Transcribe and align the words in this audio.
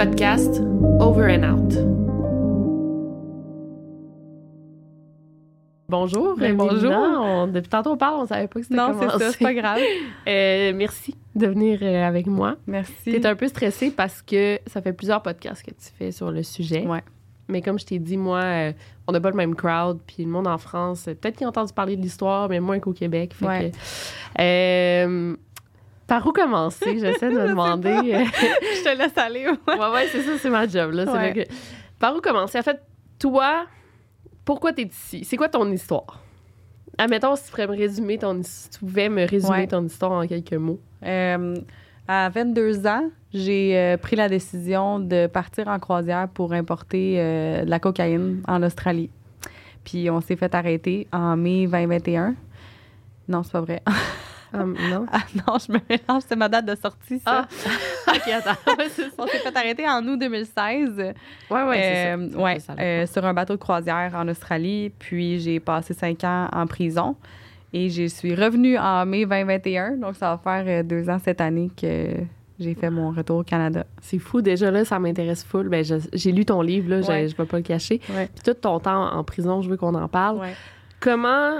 podcast 0.00 0.62
Over 0.98 1.26
and 1.28 1.42
Out. 1.44 1.74
Bonjour, 5.90 6.36
Ben, 6.38 6.56
bonjour. 6.56 6.90
On- 6.90 7.46
depuis 7.48 7.68
tantôt 7.68 7.90
on 7.90 7.96
parle, 7.98 8.22
on 8.22 8.26
savait 8.26 8.48
pas 8.48 8.60
que 8.60 8.62
c'était 8.62 8.76
Non, 8.76 8.96
c'est 8.98 9.10
ça, 9.10 9.30
c'est 9.32 9.44
pas 9.44 9.52
grave. 9.52 9.78
Euh, 10.26 10.72
merci 10.74 11.14
de 11.34 11.46
venir 11.48 11.80
euh, 11.82 12.02
avec 12.08 12.26
moi. 12.28 12.56
Merci. 12.66 12.94
T'es 13.04 13.26
un 13.26 13.34
peu 13.36 13.46
stressée 13.48 13.90
parce 13.90 14.22
que 14.22 14.58
ça 14.66 14.80
fait 14.80 14.94
plusieurs 14.94 15.20
podcasts 15.20 15.62
que 15.62 15.72
tu 15.72 15.90
fais 15.98 16.12
sur 16.12 16.30
le 16.30 16.42
sujet. 16.44 16.86
Ouais. 16.86 17.02
Mais 17.48 17.60
comme 17.60 17.78
je 17.78 17.84
t'ai 17.84 17.98
dit, 17.98 18.16
moi, 18.16 18.40
euh, 18.40 18.72
on 19.06 19.12
n'a 19.12 19.20
pas 19.20 19.28
le 19.30 19.36
même 19.36 19.54
crowd. 19.54 19.98
Puis 20.06 20.24
le 20.24 20.30
monde 20.30 20.46
en 20.46 20.56
France, 20.56 21.08
euh, 21.08 21.14
peut-être 21.14 21.36
qu'ils 21.36 21.46
ont 21.46 21.50
entendu 21.50 21.74
parler 21.74 21.96
de 21.98 22.00
l'histoire, 22.02 22.48
mais 22.48 22.60
moins 22.60 22.78
qu'au 22.78 22.94
Québec. 22.94 23.34
Fait 23.34 23.46
Ouais. 23.46 23.70
que, 23.70 24.40
euh, 24.40 25.36
par 26.10 26.26
où 26.26 26.32
commencer? 26.32 26.98
J'essaie 26.98 27.30
de 27.30 27.36
me 27.38 27.48
demander. 27.48 27.90
Je 27.94 28.82
te 28.84 28.98
laisse 28.98 29.16
aller. 29.16 29.46
ouais. 29.48 29.56
ouais, 29.78 29.90
ouais, 29.92 30.08
c'est 30.10 30.22
ça, 30.22 30.32
c'est 30.38 30.50
ma 30.50 30.66
job. 30.66 30.90
Là. 30.92 31.06
C'est 31.06 31.12
Ouais. 31.12 31.30
vrai 31.32 31.44
que- 31.44 31.50
Par 32.00 32.16
où 32.16 32.20
commencer? 32.20 32.58
En 32.58 32.62
fait, 32.62 32.80
toi, 33.18 33.66
pourquoi 34.44 34.72
t'es 34.72 34.82
ici? 34.82 35.22
C'est 35.24 35.36
quoi 35.36 35.48
ton 35.48 35.70
histoire? 35.70 36.18
Admettons, 36.98 37.36
si 37.36 37.44
tu 37.44 37.50
pourrais 37.52 37.68
me 37.68 37.76
résumer 37.76 38.18
ton 38.18 38.40
si 38.42 38.70
tu 38.70 38.80
pouvais 38.80 39.08
me 39.08 39.24
résumer 39.24 39.52
Ouais. 39.58 39.66
ton 39.68 39.84
histoire 39.86 40.10
en 40.10 40.26
quelques 40.26 40.52
mots. 40.54 40.80
Euh, 41.04 41.54
à 42.08 42.28
22 42.28 42.86
ans, 42.88 43.08
j'ai 43.32 43.78
euh, 43.78 43.96
pris 43.96 44.16
la 44.16 44.28
décision 44.28 44.98
de 44.98 45.28
partir 45.28 45.68
en 45.68 45.78
croisière 45.78 46.28
pour 46.28 46.52
importer 46.52 47.14
euh, 47.18 47.64
de 47.64 47.70
la 47.70 47.78
cocaïne 47.78 48.42
en 48.48 48.62
Australie. 48.64 49.10
Puis 49.84 50.10
on 50.10 50.20
s'est 50.20 50.34
fait 50.36 50.52
arrêter 50.56 51.06
en 51.12 51.36
mai 51.36 51.68
2021. 51.68 52.34
Non, 53.28 53.44
c'est 53.44 53.52
pas 53.52 53.60
vrai. 53.60 53.80
Ah, 54.52 54.64
non? 54.64 55.06
Ah 55.12 55.20
non, 55.34 55.58
je 55.58 55.72
me 55.72 55.78
mélange, 55.88 56.22
c'est 56.26 56.36
ma 56.36 56.48
date 56.48 56.66
de 56.66 56.74
sortie, 56.74 57.18
ça. 57.20 57.46
Ah, 58.06 58.12
ok, 58.14 58.28
attends. 58.28 58.60
Ouais. 58.78 58.86
On 59.18 59.26
s'est 59.26 59.38
fait 59.38 59.56
arrêter 59.56 59.88
en 59.88 60.04
août 60.06 60.18
2016. 60.18 60.96
Ouais, 60.98 61.12
ouais, 61.50 61.74
c'est 61.74 62.06
Euh, 62.16 62.30
ça. 62.32 62.38
ouais, 62.38 62.58
Ça, 62.60 62.74
ça 62.76 62.82
euh, 62.82 63.06
sur 63.06 63.24
un 63.24 63.34
bateau 63.34 63.54
de 63.54 63.58
croisière 63.60 64.12
en 64.14 64.26
Australie. 64.28 64.90
Puis 64.98 65.40
j'ai 65.40 65.60
passé 65.60 65.94
cinq 65.94 66.24
ans 66.24 66.48
en 66.52 66.66
prison. 66.66 67.16
Et 67.72 67.88
je 67.90 68.06
suis 68.08 68.34
revenue 68.34 68.76
en 68.78 69.06
mai 69.06 69.24
2021. 69.26 69.92
Donc 69.98 70.16
ça 70.16 70.30
va 70.30 70.38
faire 70.38 70.64
euh, 70.80 70.82
deux 70.82 71.08
ans 71.08 71.18
cette 71.22 71.40
année 71.40 71.70
que 71.80 72.14
j'ai 72.58 72.74
fait 72.74 72.90
mon 72.90 73.10
retour 73.12 73.38
au 73.38 73.42
Canada. 73.44 73.84
C'est 74.02 74.18
fou, 74.18 74.42
déjà 74.42 74.70
là, 74.70 74.84
ça 74.84 74.98
m'intéresse 74.98 75.44
full. 75.44 75.68
Ben, 75.68 75.84
j'ai 76.12 76.32
lu 76.32 76.44
ton 76.44 76.60
livre, 76.62 76.90
là, 76.90 77.00
je- 77.02 77.06
Ouais. 77.08 77.28
je 77.28 77.36
vais 77.36 77.46
pas 77.46 77.56
le 77.58 77.62
cacher. 77.62 78.00
Ouais. 78.10 78.28
Puis 78.34 78.42
tout 78.44 78.54
ton 78.54 78.80
temps 78.80 79.12
en 79.14 79.22
prison, 79.24 79.62
je 79.62 79.70
veux 79.70 79.76
qu'on 79.76 79.94
en 79.94 80.08
parle. 80.08 80.38
Ouais. 80.40 80.54
Comment, 80.98 81.52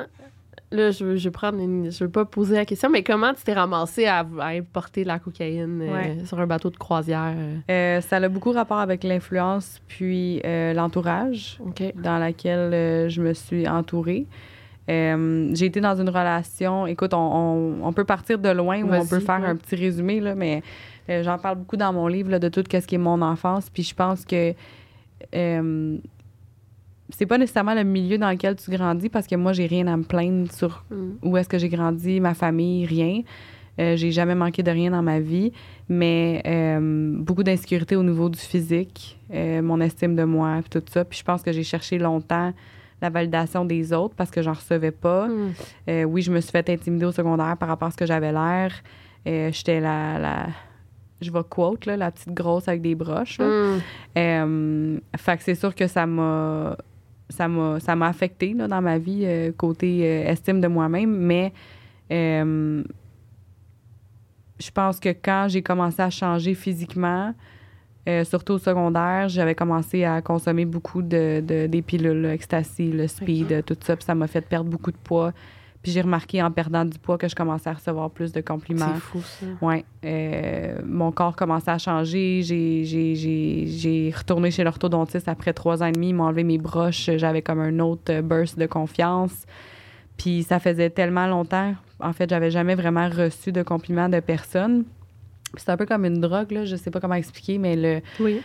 là, 0.72 0.90
je 0.90 1.04
veux, 1.04 1.16
je 1.16 1.28
une- 1.58 1.90
je 1.90 2.04
veux 2.04 2.10
pas 2.10 2.24
poser 2.24 2.54
la 2.56 2.64
question, 2.64 2.88
mais 2.90 3.02
comment 3.02 3.34
tu 3.34 3.42
t'es 3.42 3.52
ramassé 3.54 4.06
à, 4.06 4.26
à 4.38 4.46
importer 4.48 5.02
de 5.02 5.08
la 5.08 5.18
cocaïne 5.18 5.82
euh, 5.82 6.24
sur 6.24 6.38
un 6.40 6.46
bateau 6.46 6.70
de 6.70 6.76
croisière? 6.76 7.34
euh? 7.36 7.56
Euh, 7.70 8.00
ça 8.00 8.16
a 8.16 8.28
beaucoup 8.28 8.52
rapport 8.52 8.78
avec 8.78 9.02
l'influence 9.04 9.80
puis 9.88 10.40
euh, 10.44 10.72
l'entourage 10.72 11.58
dans 11.96 12.18
laquelle 12.18 13.10
je 13.10 13.20
me 13.22 13.32
suis 13.34 13.68
entourée. 13.68 14.26
J'ai 14.88 15.66
été 15.66 15.80
dans 15.80 15.94
une 16.00 16.08
relation. 16.08 16.86
Écoute, 16.86 17.14
on, 17.14 17.18
on- 17.18 17.86
on 17.86 17.92
peut 17.92 18.04
partir 18.04 18.38
de 18.38 18.48
loin 18.48 18.82
ou 18.82 18.92
on 18.92 19.06
peut 19.06 19.20
faire 19.20 19.40
ouais. 19.40 19.46
un 19.46 19.56
petit 19.56 19.76
résumé, 19.76 20.18
là, 20.20 20.34
mais 20.34 20.62
j'en 21.08 21.38
parle 21.38 21.58
beaucoup 21.58 21.76
dans 21.76 21.92
mon 21.92 22.06
livre 22.08 22.30
là, 22.30 22.38
de 22.38 22.48
tout 22.48 22.64
ce 22.70 22.78
qui 22.86 22.94
est 22.96 22.98
mon 22.98 23.22
enfance. 23.22 23.70
Puis 23.70 23.82
je 23.84 23.94
pense 23.94 24.24
que 24.24 24.52
c'est 27.16 27.26
pas 27.26 27.38
nécessairement 27.38 27.74
le 27.74 27.84
milieu 27.84 28.18
dans 28.18 28.30
lequel 28.30 28.56
tu 28.56 28.70
grandis 28.70 29.08
parce 29.08 29.26
que 29.26 29.34
moi, 29.36 29.52
j'ai 29.52 29.66
rien 29.66 29.86
à 29.86 29.96
me 29.96 30.02
plaindre 30.04 30.50
sur 30.52 30.84
Mm. 30.90 30.94
où 31.22 31.36
est-ce 31.36 31.48
que 31.48 31.58
j'ai 31.58 31.68
grandi, 31.68 32.20
ma 32.20 32.34
famille, 32.34 32.86
rien. 32.86 33.22
Euh, 33.78 33.96
j'ai 33.96 34.10
jamais 34.10 34.34
manqué 34.34 34.62
de 34.62 34.70
rien 34.70 34.90
dans 34.90 35.02
ma 35.02 35.20
vie, 35.20 35.52
mais 35.88 36.42
euh, 36.46 37.14
beaucoup 37.18 37.42
d'insécurité 37.42 37.96
au 37.96 38.02
niveau 38.02 38.28
du 38.28 38.38
physique, 38.38 39.18
euh, 39.32 39.62
mon 39.62 39.80
estime 39.80 40.14
de 40.16 40.24
moi, 40.24 40.58
puis 40.60 40.80
tout 40.80 40.84
ça. 40.92 41.04
Puis 41.04 41.18
je 41.20 41.24
pense 41.24 41.42
que 41.42 41.52
j'ai 41.52 41.62
cherché 41.62 41.96
longtemps 41.98 42.52
la 43.00 43.08
validation 43.08 43.64
des 43.64 43.92
autres 43.94 44.14
parce 44.14 44.30
que 44.30 44.42
j'en 44.42 44.52
recevais 44.52 44.90
pas. 44.90 45.28
Mm. 45.28 46.04
Oui, 46.06 46.20
je 46.22 46.30
me 46.30 46.40
suis 46.40 46.50
fait 46.50 46.68
intimider 46.68 47.06
au 47.06 47.12
secondaire 47.12 47.56
par 47.58 47.68
rapport 47.68 47.88
à 47.88 47.90
ce 47.92 47.96
que 47.96 48.04
j'avais 48.06 48.32
l'air. 48.32 48.72
J'étais 49.24 49.80
la, 49.80 50.18
la, 50.18 50.46
je 51.22 51.30
vais 51.30 51.40
quote, 51.48 51.86
là, 51.86 51.96
la 51.96 52.10
petite 52.10 52.34
grosse 52.34 52.68
avec 52.68 52.82
des 52.82 52.94
broches. 52.94 53.38
Mm. 53.38 53.78
Euh, 54.18 54.98
fait 55.16 55.36
que 55.38 55.42
c'est 55.44 55.54
sûr 55.54 55.74
que 55.74 55.86
ça 55.86 56.04
m'a 56.06 56.76
ça 57.30 57.48
m'a 57.48 57.80
ça 57.80 57.96
m'a 57.96 58.08
affecté 58.08 58.52
là, 58.52 58.68
dans 58.68 58.82
ma 58.82 58.98
vie 58.98 59.22
euh, 59.24 59.50
côté 59.56 60.02
euh, 60.04 60.30
estime 60.30 60.60
de 60.60 60.68
moi-même 60.68 61.10
mais 61.16 61.52
euh, 62.12 62.82
je 64.58 64.70
pense 64.70 65.00
que 65.00 65.08
quand 65.08 65.46
j'ai 65.48 65.62
commencé 65.62 66.02
à 66.02 66.10
changer 66.10 66.54
physiquement 66.54 67.34
surtout 68.24 68.54
au 68.54 68.58
secondaire 68.58 69.28
j'avais 69.28 69.54
commencé 69.54 70.02
à 70.04 70.20
consommer 70.20 70.64
beaucoup 70.64 71.00
de, 71.00 71.40
de- 71.46 71.66
des 71.68 71.80
pilules 71.80 72.24
ecstasy 72.26 72.90
le 72.90 73.06
speed 73.06 73.64
tout 73.64 73.76
ça 73.80 73.94
puis 73.94 74.04
ça 74.04 74.16
m'a 74.16 74.26
fait 74.26 74.40
perdre 74.40 74.68
beaucoup 74.68 74.90
de 74.90 74.96
poids 74.96 75.32
puis 75.82 75.92
j'ai 75.92 76.02
remarqué 76.02 76.42
en 76.42 76.50
perdant 76.50 76.84
du 76.84 76.98
poids 76.98 77.16
que 77.16 77.26
je 77.28 77.34
commençais 77.34 77.70
à 77.70 77.72
recevoir 77.72 78.10
plus 78.10 78.32
de 78.32 78.40
compliments 78.42 78.92
C'est 78.94 79.00
fou, 79.00 79.20
ça. 79.22 79.46
oui. 79.62 79.84
mon 80.84 81.10
corps 81.12 81.34
commençait 81.36 81.70
à 81.70 81.78
changer. 81.78 82.42
J'ai, 82.42 82.84
j'ai, 82.84 83.14
j'ai, 83.14 83.64
j'ai 83.66 84.12
retourné 84.16 84.50
chez 84.50 84.62
l'orthodontiste 84.64 85.28
après 85.28 85.52
trois 85.52 85.82
ans 85.82 85.86
et 85.86 85.92
demi. 85.92 86.10
Ils 86.10 86.14
m'ont 86.14 86.24
enlevé 86.24 86.44
mes 86.44 86.58
broches. 86.58 87.10
J'avais 87.16 87.42
comme 87.42 87.60
un 87.60 87.78
autre 87.78 88.12
euh, 88.12 88.22
burst 88.22 88.58
de 88.58 88.66
confiance. 88.66 89.46
Puis 90.18 90.42
ça 90.42 90.58
faisait 90.58 90.90
tellement 90.90 91.26
longtemps. 91.26 91.74
En 91.98 92.12
fait, 92.12 92.28
j'avais 92.28 92.50
jamais 92.50 92.74
vraiment 92.74 93.08
reçu 93.08 93.52
de 93.52 93.62
compliments 93.62 94.08
de 94.08 94.20
personne. 94.20 94.84
C'est 95.56 95.70
un 95.70 95.76
peu 95.76 95.86
comme 95.86 96.04
une 96.04 96.20
drogue, 96.20 96.50
là. 96.52 96.64
Je 96.64 96.76
sais 96.76 96.90
pas 96.90 97.00
comment 97.00 97.14
expliquer, 97.14 97.58
mais 97.58 97.74
le, 97.74 98.00
Oui. 98.20 98.40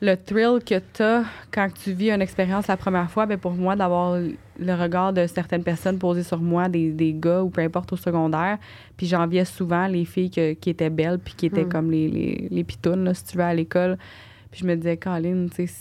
le 0.00 0.16
thrill 0.16 0.58
que 0.64 0.78
tu 0.92 1.02
as 1.02 1.24
quand 1.50 1.68
tu 1.72 1.92
vis 1.92 2.10
une 2.10 2.22
expérience 2.22 2.66
la 2.66 2.76
première 2.76 3.10
fois, 3.10 3.26
ben 3.26 3.38
pour 3.38 3.52
moi, 3.52 3.76
d'avoir 3.76 4.18
le 4.62 4.74
regard 4.74 5.12
de 5.12 5.26
certaines 5.26 5.62
personnes 5.64 5.98
posées 5.98 6.22
sur 6.22 6.38
moi, 6.40 6.68
des, 6.68 6.90
des 6.92 7.12
gars 7.14 7.42
ou 7.42 7.50
peu 7.50 7.60
importe 7.60 7.92
au 7.92 7.96
secondaire, 7.96 8.58
puis 8.96 9.06
j'enviais 9.06 9.44
souvent 9.44 9.86
les 9.86 10.04
filles 10.04 10.30
que- 10.30 10.52
qui 10.54 10.70
étaient 10.70 10.90
belles 10.90 11.18
puis 11.18 11.34
qui 11.34 11.46
étaient 11.46 11.64
Hmm. 11.64 11.68
comme 11.68 11.90
les, 11.90 12.08
les, 12.08 12.48
les 12.50 12.64
pitounes, 12.64 13.04
là, 13.04 13.14
si 13.14 13.24
tu 13.24 13.36
veux, 13.36 13.44
à 13.44 13.54
l'école. 13.54 13.98
Puis 14.50 14.60
je 14.62 14.66
me 14.66 14.74
disais, 14.76 14.96
Colin, 14.96 15.46
tu 15.54 15.66
sais, 15.66 15.74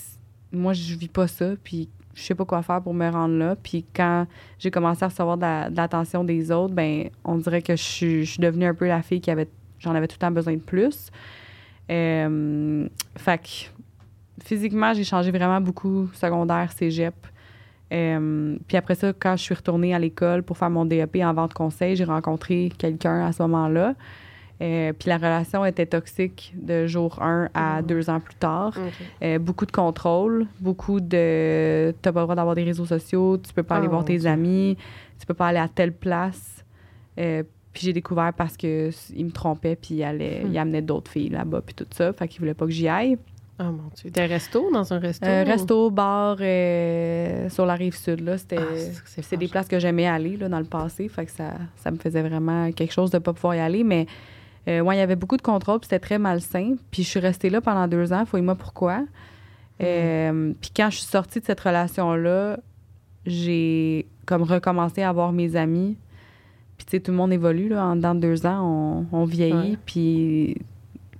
moi, 0.51 0.74
je 0.74 0.95
vis 0.95 1.07
pas 1.07 1.28
ça, 1.28 1.51
puis 1.63 1.88
je 2.13 2.22
sais 2.24 2.36
pas 2.36 2.44
quoi 2.45 2.62
faire 2.62 2.81
pour 2.81 2.94
me 2.94 3.10
rendre 3.10 3.36
là. 3.36 3.56
Puis 3.56 3.86
quand 3.95 4.28
j'ai 4.60 4.69
commencé 4.72 5.04
à 5.04 5.07
recevoir 5.07 5.38
de 5.38 5.42
la- 5.44 5.69
de 5.69 5.77
l'attention 5.77 6.24
des 6.25 6.51
autres, 6.51 6.74
ben 6.74 7.10
on 7.24 7.38
dirait 7.38 7.62
que 7.62 7.75
je 7.75 7.81
suis, 7.84 8.25
je 8.25 8.31
suis 8.31 8.42
devenue 8.42 8.66
un 8.66 8.74
peu 8.74 8.88
la 8.88 9.01
fille 9.01 9.22
qui 9.22 9.31
avait, 9.31 9.48
j'en 9.80 9.95
avais 9.95 10.07
tout 10.07 10.16
le 10.16 10.19
temps 10.19 10.31
besoin 10.31 10.54
de 10.56 10.60
plus. 10.60 11.10
Euh, 11.89 12.88
fait 13.18 13.38
que 13.42 14.44
physiquement, 14.45 14.94
j'ai 14.94 15.04
changé 15.04 15.31
vraiment 15.31 15.62
beaucoup 15.62 16.10
secondaire, 16.13 16.72
cégep. 16.72 17.16
Euh, 17.91 18.57
puis 18.67 18.77
après 18.77 18.95
ça, 18.95 19.11
quand 19.17 19.35
je 19.35 19.41
suis 19.43 19.55
retournée 19.55 19.93
à 19.93 19.99
l'école 19.99 20.43
pour 20.43 20.57
faire 20.57 20.69
mon 20.69 20.85
DEP 20.85 21.17
en 21.23 21.33
vente 21.33 21.53
conseil, 21.53 21.95
j'ai 21.95 22.05
rencontré 22.05 22.71
quelqu'un 22.77 23.25
à 23.25 23.31
ce 23.31 23.41
moment-là. 23.43 23.95
Euh, 24.61 24.93
puis 24.93 25.09
la 25.09 25.17
relation 25.17 25.65
était 25.65 25.88
toxique 25.88 26.53
de 26.55 26.85
jour 26.85 27.19
1 27.21 27.49
à 27.55 27.81
Mhm. 27.81 27.88
deux 27.88 28.09
ans 28.11 28.19
plus 28.19 28.35
tard. 28.35 28.77
Euh, 29.23 29.39
beaucoup 29.39 29.65
de 29.65 29.71
contrôle, 29.71 30.45
beaucoup 30.59 30.99
de. 31.01 31.91
Tu 32.01 32.11
pas 32.11 32.19
le 32.19 32.25
droit 32.25 32.35
d'avoir 32.35 32.53
des 32.55 32.63
réseaux 32.63 32.85
sociaux, 32.85 33.38
tu 33.39 33.51
peux 33.53 33.63
pas 33.63 33.77
aller 33.77 33.88
Oh, 33.88 33.91
voir 33.91 34.05
tes 34.05 34.25
amis, 34.27 34.77
tu 35.19 35.25
peux 35.25 35.33
pas 35.33 35.47
aller 35.47 35.57
à 35.59 35.67
telle 35.67 35.93
place. 35.93 36.63
Euh, 37.19 37.43
Puis 37.73 37.83
j'ai 37.85 37.93
découvert 37.93 38.33
parce 38.33 38.57
que 38.57 38.89
il 39.15 39.25
me 39.25 39.31
trompait, 39.31 39.77
puis 39.77 39.95
il, 39.95 40.03
allait, 40.03 40.41
Hmm. 40.43 40.49
il 40.51 40.57
amenait 40.57 40.81
d'autres 40.81 41.09
filles 41.09 41.29
là-bas, 41.29 41.61
puis 41.65 41.73
tout 41.73 41.85
ça. 41.91 42.11
Fait 42.11 42.27
qu'il 42.27 42.41
voulait 42.41 42.53
pas 42.53 42.65
que 42.65 42.71
j'y 42.71 42.88
aille. 42.89 43.17
Oh 43.62 43.72
mon 43.72 43.90
Dieu. 43.96 44.10
T'es 44.12 44.25
resto 44.25 44.72
dans 44.72 44.92
un 44.92 44.98
resto? 45.00 45.25
Euh, 45.25 45.44
resto, 45.44 45.92
bar, 45.92 46.38
euh, 46.42 47.50
sur 47.50 47.66
la 47.66 47.75
rive 47.75 47.96
sud, 47.96 48.22
là, 48.22 48.38
c'était... 48.38 48.58
Ah, 48.58 49.22
c'est- 49.22 49.38
des 49.38 49.48
places 49.48 49.68
que 49.68 49.80
j'aimais 49.80 50.08
aller 50.08 50.36
là, 50.38 50.50
dans 50.50 50.60
le 50.60 50.66
passé. 50.66 51.08
Fait 51.08 51.25
que 51.25 51.31
ça, 51.31 51.54
ça 51.78 51.92
me 51.92 51.98
faisait 51.98 52.22
vraiment 52.22 52.72
quelque 52.72 52.94
chose 52.94 53.12
de 53.12 53.19
pas 53.19 53.34
pouvoir 53.34 53.56
y 53.56 53.60
aller. 53.60 53.84
Mais 53.84 54.08
euh, 54.68 54.80
ouais, 54.81 54.96
il 54.96 55.00
y 55.00 55.02
avait 55.02 55.16
beaucoup 55.16 55.38
de 55.38 55.42
contrôle, 55.42 55.80
puis 55.80 55.88
c'était 55.90 56.00
très 56.00 56.18
malsain. 56.19 56.75
Puis 56.92 57.04
je 57.04 57.10
suis 57.10 57.19
restée 57.19 57.50
là 57.50 57.62
pendant 57.62 57.88
deux 57.88 58.12
ans. 58.13 58.25
Fouille-moi 58.25 58.56
pourquoi. 58.56 59.04
Euh, 59.81 60.54
puis 60.62 60.72
quand 60.75 60.90
je 60.90 60.98
suis 60.98 61.08
sortie 61.08 61.40
de 61.40 61.46
cette 61.46 61.60
relation-là, 61.60 62.60
j'ai 63.25 64.08
comme 64.25 64.44
recommencé 64.44 65.02
à 65.04 65.12
voir 65.12 65.31
mes 65.31 65.56
amis. 65.56 65.98
Puis 66.78 66.86
tu 66.86 66.92
sais, 66.92 67.00
tout 67.00 67.12
le 67.12 67.18
monde 67.18 67.31
évolue, 67.34 67.69
là. 67.69 67.86
En 67.86 67.96
dedans 67.96 68.16
de 68.16 68.19
deux 68.22 68.46
ans, 68.46 69.06
on, 69.12 69.18
on 69.18 69.25
vieillit. 69.25 69.78
Puis 69.86 70.58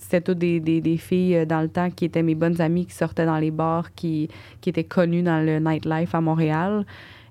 c'était 0.02 0.22
toutes 0.22 0.40
des, 0.40 0.60
des, 0.60 0.82
des 0.82 0.98
filles 0.98 1.36
euh, 1.38 1.46
dans 1.46 1.62
le 1.62 1.68
temps 1.70 1.90
qui 1.90 2.06
étaient 2.06 2.24
mes 2.24 2.36
bonnes 2.36 2.60
amies, 2.60 2.86
qui 2.86 2.94
sortaient 2.96 3.26
dans 3.26 3.38
les 3.38 3.52
bars, 3.52 3.94
qui, 3.94 4.28
qui 4.60 4.70
étaient 4.70 4.84
connues 4.84 5.22
dans 5.24 5.46
le 5.46 5.60
nightlife 5.60 6.14
à 6.16 6.22
Montréal. 6.22 6.86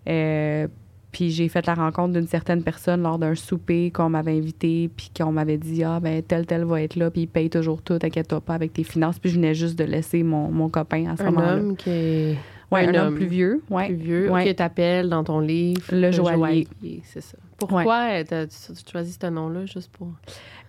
Euh, 0.08 0.66
puis 1.12 1.30
j'ai 1.30 1.48
fait 1.48 1.66
la 1.66 1.74
rencontre 1.74 2.12
d'une 2.12 2.28
certaine 2.28 2.62
personne 2.62 3.02
lors 3.02 3.18
d'un 3.18 3.34
souper 3.34 3.90
qu'on 3.90 4.08
m'avait 4.08 4.36
invité, 4.38 4.88
puis 4.96 5.10
qu'on 5.16 5.32
m'avait 5.32 5.58
dit 5.58 5.82
Ah, 5.82 5.98
ben, 6.00 6.22
tel, 6.22 6.46
tel 6.46 6.64
va 6.64 6.80
être 6.82 6.94
là, 6.94 7.10
puis 7.10 7.22
il 7.22 7.26
paye 7.26 7.50
toujours 7.50 7.82
tout, 7.82 7.98
t'inquiète-toi 7.98 8.40
pas 8.40 8.54
avec 8.54 8.72
tes 8.72 8.84
finances. 8.84 9.18
Puis 9.18 9.30
je 9.30 9.34
venais 9.34 9.54
juste 9.54 9.76
de 9.76 9.84
laisser 9.84 10.22
mon, 10.22 10.50
mon 10.52 10.68
copain 10.68 11.10
à 11.10 11.16
ce 11.16 11.22
Un 11.22 11.26
moment-là. 11.32 11.54
homme 11.56 11.76
qui 11.76 11.90
est 11.90 12.36
Ouais, 12.70 12.86
un, 12.86 12.94
un 12.94 13.00
homme 13.00 13.06
homme 13.08 13.14
plus 13.16 13.26
vieux. 13.26 13.62
Ouais. 13.68 13.86
plus 13.86 13.96
vieux, 13.96 14.30
Ouais. 14.30 14.44
que 14.44 14.52
t'appelles 14.52 15.08
dans 15.08 15.24
ton 15.24 15.40
livre. 15.40 15.82
Le 15.90 16.12
joaillier. 16.12 16.68
c'est 17.02 17.20
ça. 17.20 17.36
Pourquoi 17.58 18.22
euh, 18.30 18.46
tu 18.46 18.90
choisis 18.92 19.18
ce 19.20 19.26
nom-là, 19.26 19.66
juste 19.66 19.90
pour... 19.90 20.12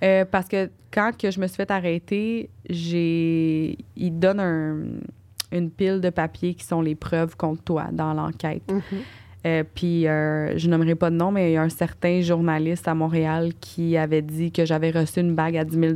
Euh, 0.03 0.25
parce 0.29 0.47
que 0.47 0.69
quand 0.91 1.11
que 1.17 1.29
je 1.31 1.39
me 1.39 1.47
suis 1.47 1.55
fait 1.57 1.71
arrêter, 1.71 2.49
j'ai. 2.69 3.77
Il 3.95 4.17
donne 4.19 4.39
un- 4.39 4.77
une 5.51 5.69
pile 5.69 5.99
de 6.01 6.09
papiers 6.09 6.53
qui 6.53 6.63
sont 6.63 6.81
les 6.81 6.95
preuves 6.95 7.35
contre 7.35 7.61
toi 7.63 7.87
dans 7.91 8.13
l'enquête. 8.13 8.63
Euh, 9.45 9.63
puis, 9.73 10.07
euh, 10.07 10.55
je 10.57 10.69
nommerai 10.69 10.93
pas 10.95 11.09
de 11.09 11.15
nom, 11.15 11.31
mais 11.31 11.49
il 11.51 11.53
y 11.53 11.57
a 11.57 11.63
un 11.63 11.69
certain 11.69 12.21
journaliste 12.21 12.87
à 12.87 12.93
Montréal 12.93 13.53
qui 13.59 13.97
avait 13.97 14.21
dit 14.21 14.51
que 14.51 14.65
j'avais 14.65 14.91
reçu 14.91 15.19
une 15.19 15.33
bague 15.33 15.57
à 15.57 15.65
10 15.65 15.77
000 15.79 15.93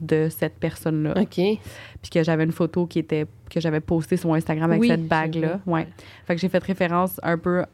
de 0.00 0.28
cette 0.28 0.56
personne-là. 0.58 1.14
OK. 1.20 1.34
Puis 1.36 2.10
que 2.12 2.22
j'avais 2.24 2.42
une 2.44 2.50
photo 2.52 2.86
qui 2.86 2.98
était 2.98 3.26
que 3.50 3.60
j'avais 3.60 3.80
postée 3.80 4.16
sur 4.16 4.28
mon 4.28 4.34
Instagram 4.34 4.70
avec 4.70 4.82
Oui, 4.82 4.88
cette 4.88 5.06
bague-là. 5.06 5.60
Ouais. 5.66 5.86
Fait 6.26 6.34
que 6.34 6.40
j'ai 6.40 6.48
fait 6.48 6.62
référence 6.62 7.18
un 7.22 7.38
peu. 7.38 7.64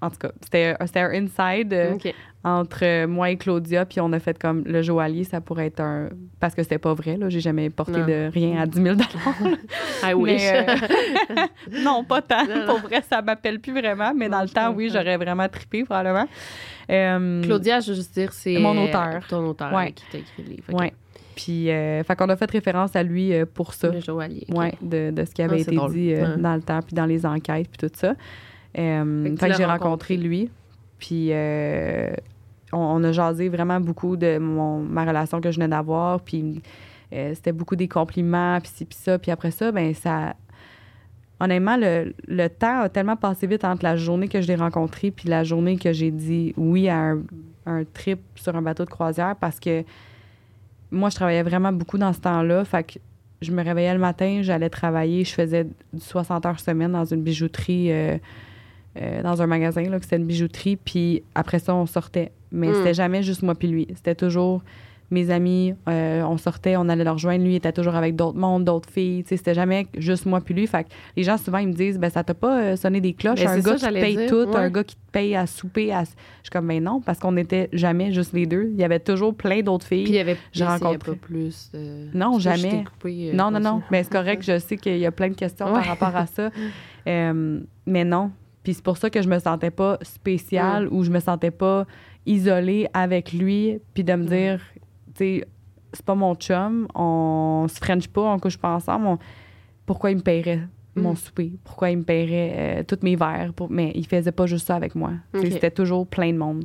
En 0.00 0.10
tout 0.10 0.18
cas, 0.18 0.32
c'était 0.42 0.74
un 0.80 1.10
inside. 1.12 1.72
euh, 1.72 1.94
OK. 1.94 2.12
Entre 2.44 3.06
moi 3.06 3.30
et 3.30 3.36
Claudia, 3.36 3.84
puis 3.86 4.00
on 4.00 4.12
a 4.12 4.18
fait 4.18 4.36
comme 4.36 4.64
le 4.66 4.82
joaillier, 4.82 5.22
ça 5.24 5.40
pourrait 5.40 5.66
être 5.66 5.80
un. 5.80 6.08
Parce 6.40 6.54
que 6.56 6.62
c'était 6.64 6.78
pas 6.78 6.92
vrai, 6.92 7.16
là. 7.16 7.28
J'ai 7.28 7.38
jamais 7.40 7.70
porté 7.70 7.92
Non. 7.98 8.06
de 8.06 8.30
rien 8.32 8.60
à 8.60 8.66
10 8.66 8.82
000 8.82 8.96
I 10.02 10.12
wish. 10.14 10.42
Mais, 10.42 10.66
euh, 10.68 11.46
Non, 11.84 12.02
pas 12.04 12.20
tant. 12.22 12.44
Non, 12.44 12.56
non. 12.60 12.66
Pour 12.66 12.78
vrai, 12.80 13.00
ça 13.08 13.22
m'appelle 13.22 13.60
plus 13.60 13.72
vraiment, 13.72 14.12
mais 14.14 14.28
dans 14.28 14.42
le 14.42 14.48
temps, 14.48 14.72
oui, 14.72 14.90
j'aurais 14.92 15.16
vraiment 15.16 15.48
trippé, 15.48 15.84
probablement. 15.84 16.26
Euh, 16.90 17.42
Claudia, 17.42 17.78
je 17.80 17.90
veux 17.90 17.94
juste 17.96 18.12
dire, 18.14 18.32
c'est... 18.32 18.58
Mon 18.58 18.76
auteur. 18.84 19.20
Ton 19.28 19.46
auteur 19.46 19.72
Ouais. 19.72 19.92
qui 19.92 20.04
t'a 20.10 20.18
écrit 20.18 20.42
le 20.42 20.48
livre. 20.50 20.64
OK. 20.72 20.80
Ouais. 20.80 20.92
Puis, 21.36 21.70
euh, 21.70 22.02
fait 22.02 22.16
qu'on 22.16 22.28
a 22.28 22.36
fait 22.36 22.50
référence 22.50 22.94
à 22.96 23.02
lui 23.04 23.32
euh, 23.32 23.46
pour 23.46 23.72
ça. 23.72 23.88
Le 23.88 24.00
joaillier. 24.00 24.44
OK. 24.50 24.58
Ouais, 24.58 24.74
de, 24.82 25.10
de 25.12 25.24
ce 25.24 25.30
qui 25.32 25.42
avait 25.42 25.54
Ah, 25.54 25.58
c'est 25.58 25.62
été 25.68 25.76
drôle. 25.76 25.92
dit 25.92 26.12
euh, 26.12 26.34
Ouais. 26.34 26.42
dans 26.42 26.54
le 26.56 26.60
temps, 26.62 26.80
puis 26.82 26.94
dans 26.94 27.06
les 27.06 27.24
enquêtes, 27.24 27.68
puis 27.70 27.88
tout 27.88 27.94
ça. 27.94 28.14
Fait 28.74 28.80
que 28.80 28.82
j'ai 28.82 29.64
rencontré. 29.64 29.64
rencontré 29.66 30.16
lui, 30.16 30.50
puis 30.98 31.28
euh, 31.30 32.10
on, 32.72 33.04
a 33.04 33.12
jasé 33.12 33.48
vraiment 33.48 33.80
beaucoup 33.80 34.16
de 34.16 34.38
ma 34.38 35.04
relation 35.04 35.40
que 35.40 35.50
je 35.50 35.56
venais 35.56 35.68
d'avoir, 35.68 36.20
puis 36.20 36.62
euh, 37.12 37.32
c'était 37.34 37.52
beaucoup 37.52 37.76
des 37.76 37.88
compliments, 37.88 38.58
puis 38.60 38.70
ci, 38.74 38.84
puis 38.84 38.98
ça, 39.00 39.18
puis 39.18 39.30
après 39.30 39.50
ça, 39.50 39.72
ben 39.72 39.94
ça... 39.94 40.34
Honnêtement, 41.40 41.76
le, 41.76 42.48
temps 42.48 42.82
a 42.82 42.88
tellement 42.88 43.16
passé 43.16 43.48
vite 43.48 43.64
entre 43.64 43.82
la 43.82 43.96
journée 43.96 44.28
que 44.28 44.40
je 44.40 44.46
l'ai 44.46 44.54
rencontré 44.54 45.10
puis 45.10 45.28
la 45.28 45.42
journée 45.42 45.76
que 45.76 45.92
j'ai 45.92 46.12
dit 46.12 46.54
oui 46.56 46.88
à 46.88 47.16
un, 47.66 47.84
trip 47.92 48.20
sur 48.36 48.54
un 48.54 48.62
bateau 48.62 48.84
de 48.84 48.90
croisière 48.90 49.34
parce 49.34 49.58
que 49.58 49.82
moi, 50.92 51.10
je 51.10 51.16
travaillais 51.16 51.42
vraiment 51.42 51.72
beaucoup 51.72 51.98
dans 51.98 52.12
ce 52.12 52.20
temps-là. 52.20 52.64
Fait 52.64 52.84
que 52.84 52.98
je 53.40 53.50
me 53.50 53.64
réveillais 53.64 53.92
le 53.92 53.98
matin, 53.98 54.40
j'allais 54.42 54.70
travailler, 54.70 55.24
je 55.24 55.32
faisais 55.32 55.64
du 55.64 56.00
60 56.00 56.46
heures 56.46 56.60
semaine 56.60 56.92
dans 56.92 57.04
une 57.04 57.22
bijouterie, 57.22 57.90
euh, 57.90 58.18
euh, 59.00 59.22
dans 59.22 59.40
un 59.42 59.46
magasin, 59.46 59.82
là, 59.82 59.98
que 59.98 60.04
c'était 60.04 60.16
une 60.16 60.26
bijouterie. 60.26 60.76
Puis 60.76 61.22
après 61.34 61.58
ça, 61.58 61.74
on 61.74 61.86
sortait. 61.86 62.32
Mais 62.50 62.68
Mm. 62.68 62.74
c'était 62.74 62.94
jamais 62.94 63.22
juste 63.22 63.42
moi 63.42 63.54
puis 63.54 63.68
lui. 63.68 63.86
C'était 63.94 64.14
toujours 64.14 64.62
mes 65.10 65.28
amis. 65.30 65.74
euh, 65.90 66.22
on 66.22 66.38
sortait, 66.38 66.76
on 66.76 66.88
allait 66.88 67.04
le 67.04 67.10
rejoindre. 67.10 67.44
Lui, 67.44 67.52
il 67.52 67.56
était 67.56 67.72
toujours 67.72 67.94
avec 67.96 68.16
d'autres 68.16 68.38
mondes, 68.38 68.64
d'autres 68.64 68.88
filles. 68.90 69.24
C'était 69.26 69.52
jamais 69.52 69.86
juste 69.98 70.24
moi 70.24 70.40
puis 70.40 70.54
lui. 70.54 70.66
Fait 70.66 70.84
que 70.84 70.88
les 71.18 71.22
gens, 71.22 71.36
souvent, 71.36 71.58
ils 71.58 71.68
me 71.68 71.74
disent, 71.74 71.98
ben 71.98 72.08
ça 72.10 72.24
t'a 72.24 72.32
pas 72.32 72.62
euh, 72.62 72.76
sonné 72.76 73.00
des 73.02 73.12
cloches. 73.12 73.40
Ben, 73.44 73.50
un 73.50 73.58
gars 73.60 73.76
ça, 73.76 73.88
qui 73.88 74.00
paye 74.00 74.16
dire, 74.16 74.28
tout, 74.30 74.48
un 74.54 74.70
gars 74.70 74.84
qui 74.84 74.96
te 74.96 75.00
paye 75.12 75.34
à 75.36 75.46
souper. 75.46 75.92
À... 75.92 76.04
Je 76.04 76.08
suis 76.08 76.50
comme, 76.50 76.66
ben 76.66 76.82
non, 76.82 77.00
parce 77.02 77.18
qu'on 77.18 77.32
n'était 77.32 77.68
jamais 77.74 78.10
juste 78.12 78.32
les 78.32 78.46
deux. 78.46 78.70
Il 78.72 78.80
y 78.80 78.84
avait 78.84 79.00
toujours 79.00 79.34
plein 79.34 79.60
d'autres 79.60 79.86
filles. 79.86 80.04
Puis 80.04 80.12
il 80.14 80.16
y 80.16 80.20
avait 80.20 80.36
essayait 80.54 80.66
rencontré. 80.66 81.12
pas 81.12 81.18
plus. 81.20 81.70
Non, 82.14 82.38
je 82.38 82.44
jamais. 82.44 82.84
euh, 83.04 83.32
Non, 83.34 83.50
non, 83.50 83.60
non. 83.60 83.82
Mais 83.90 84.02
c'est 84.04 84.12
correct, 84.12 84.42
je 84.46 84.58
sais 84.58 84.78
qu'il 84.78 84.96
y 84.98 85.04
a 85.06 85.12
plein 85.12 85.28
de 85.28 85.34
questions 85.34 85.66
Ouais. 85.66 85.72
par 85.80 85.84
rapport 85.88 86.16
à 86.16 86.24
ça. 86.26 86.50
Mais 87.86 88.04
non. 88.04 88.30
Puis 88.62 88.74
c'est 88.74 88.82
pour 88.84 88.96
ça 88.96 89.10
que 89.10 89.20
je 89.22 89.28
me 89.28 89.38
sentais 89.38 89.70
pas 89.70 89.98
spéciale 90.02 90.88
ou 90.90 91.02
je 91.02 91.10
me 91.10 91.20
sentais 91.20 91.50
pas 91.50 91.86
isolée 92.26 92.86
avec 92.94 93.32
lui. 93.32 93.78
Puis 93.94 94.04
de 94.04 94.12
me 94.14 94.24
dire, 94.26 94.60
tu 95.14 95.40
sais, 95.40 95.44
c'est 95.92 96.04
pas 96.04 96.14
mon 96.14 96.34
chum, 96.34 96.86
on 96.94 97.66
se 97.68 97.76
french 97.78 98.08
pas, 98.08 98.22
on 98.22 98.38
couche 98.38 98.56
pas 98.58 98.74
ensemble. 98.74 99.06
on- 99.06 99.18
Pourquoi 99.84 100.10
il 100.12 100.16
me 100.18 100.22
paierait 100.22 100.60
mon 100.94 101.12
Mm. 101.12 101.16
souper? 101.16 101.52
Pourquoi 101.64 101.90
il 101.90 101.98
me 101.98 102.02
paierait 102.04 102.54
euh, 102.80 102.82
tous 102.84 102.98
mes 103.02 103.16
verres? 103.16 103.52
Pour... 103.54 103.70
Mais 103.70 103.90
il 103.94 104.06
faisait 104.06 104.32
pas 104.32 104.46
juste 104.46 104.66
ça 104.68 104.76
avec 104.76 104.94
moi. 104.94 105.10
Tu 105.34 105.40
sais, 105.40 105.46
Ok. 105.46 105.52
C'était 105.54 105.70
toujours 105.72 106.06
plein 106.06 106.32
de 106.32 106.38
monde. 106.38 106.64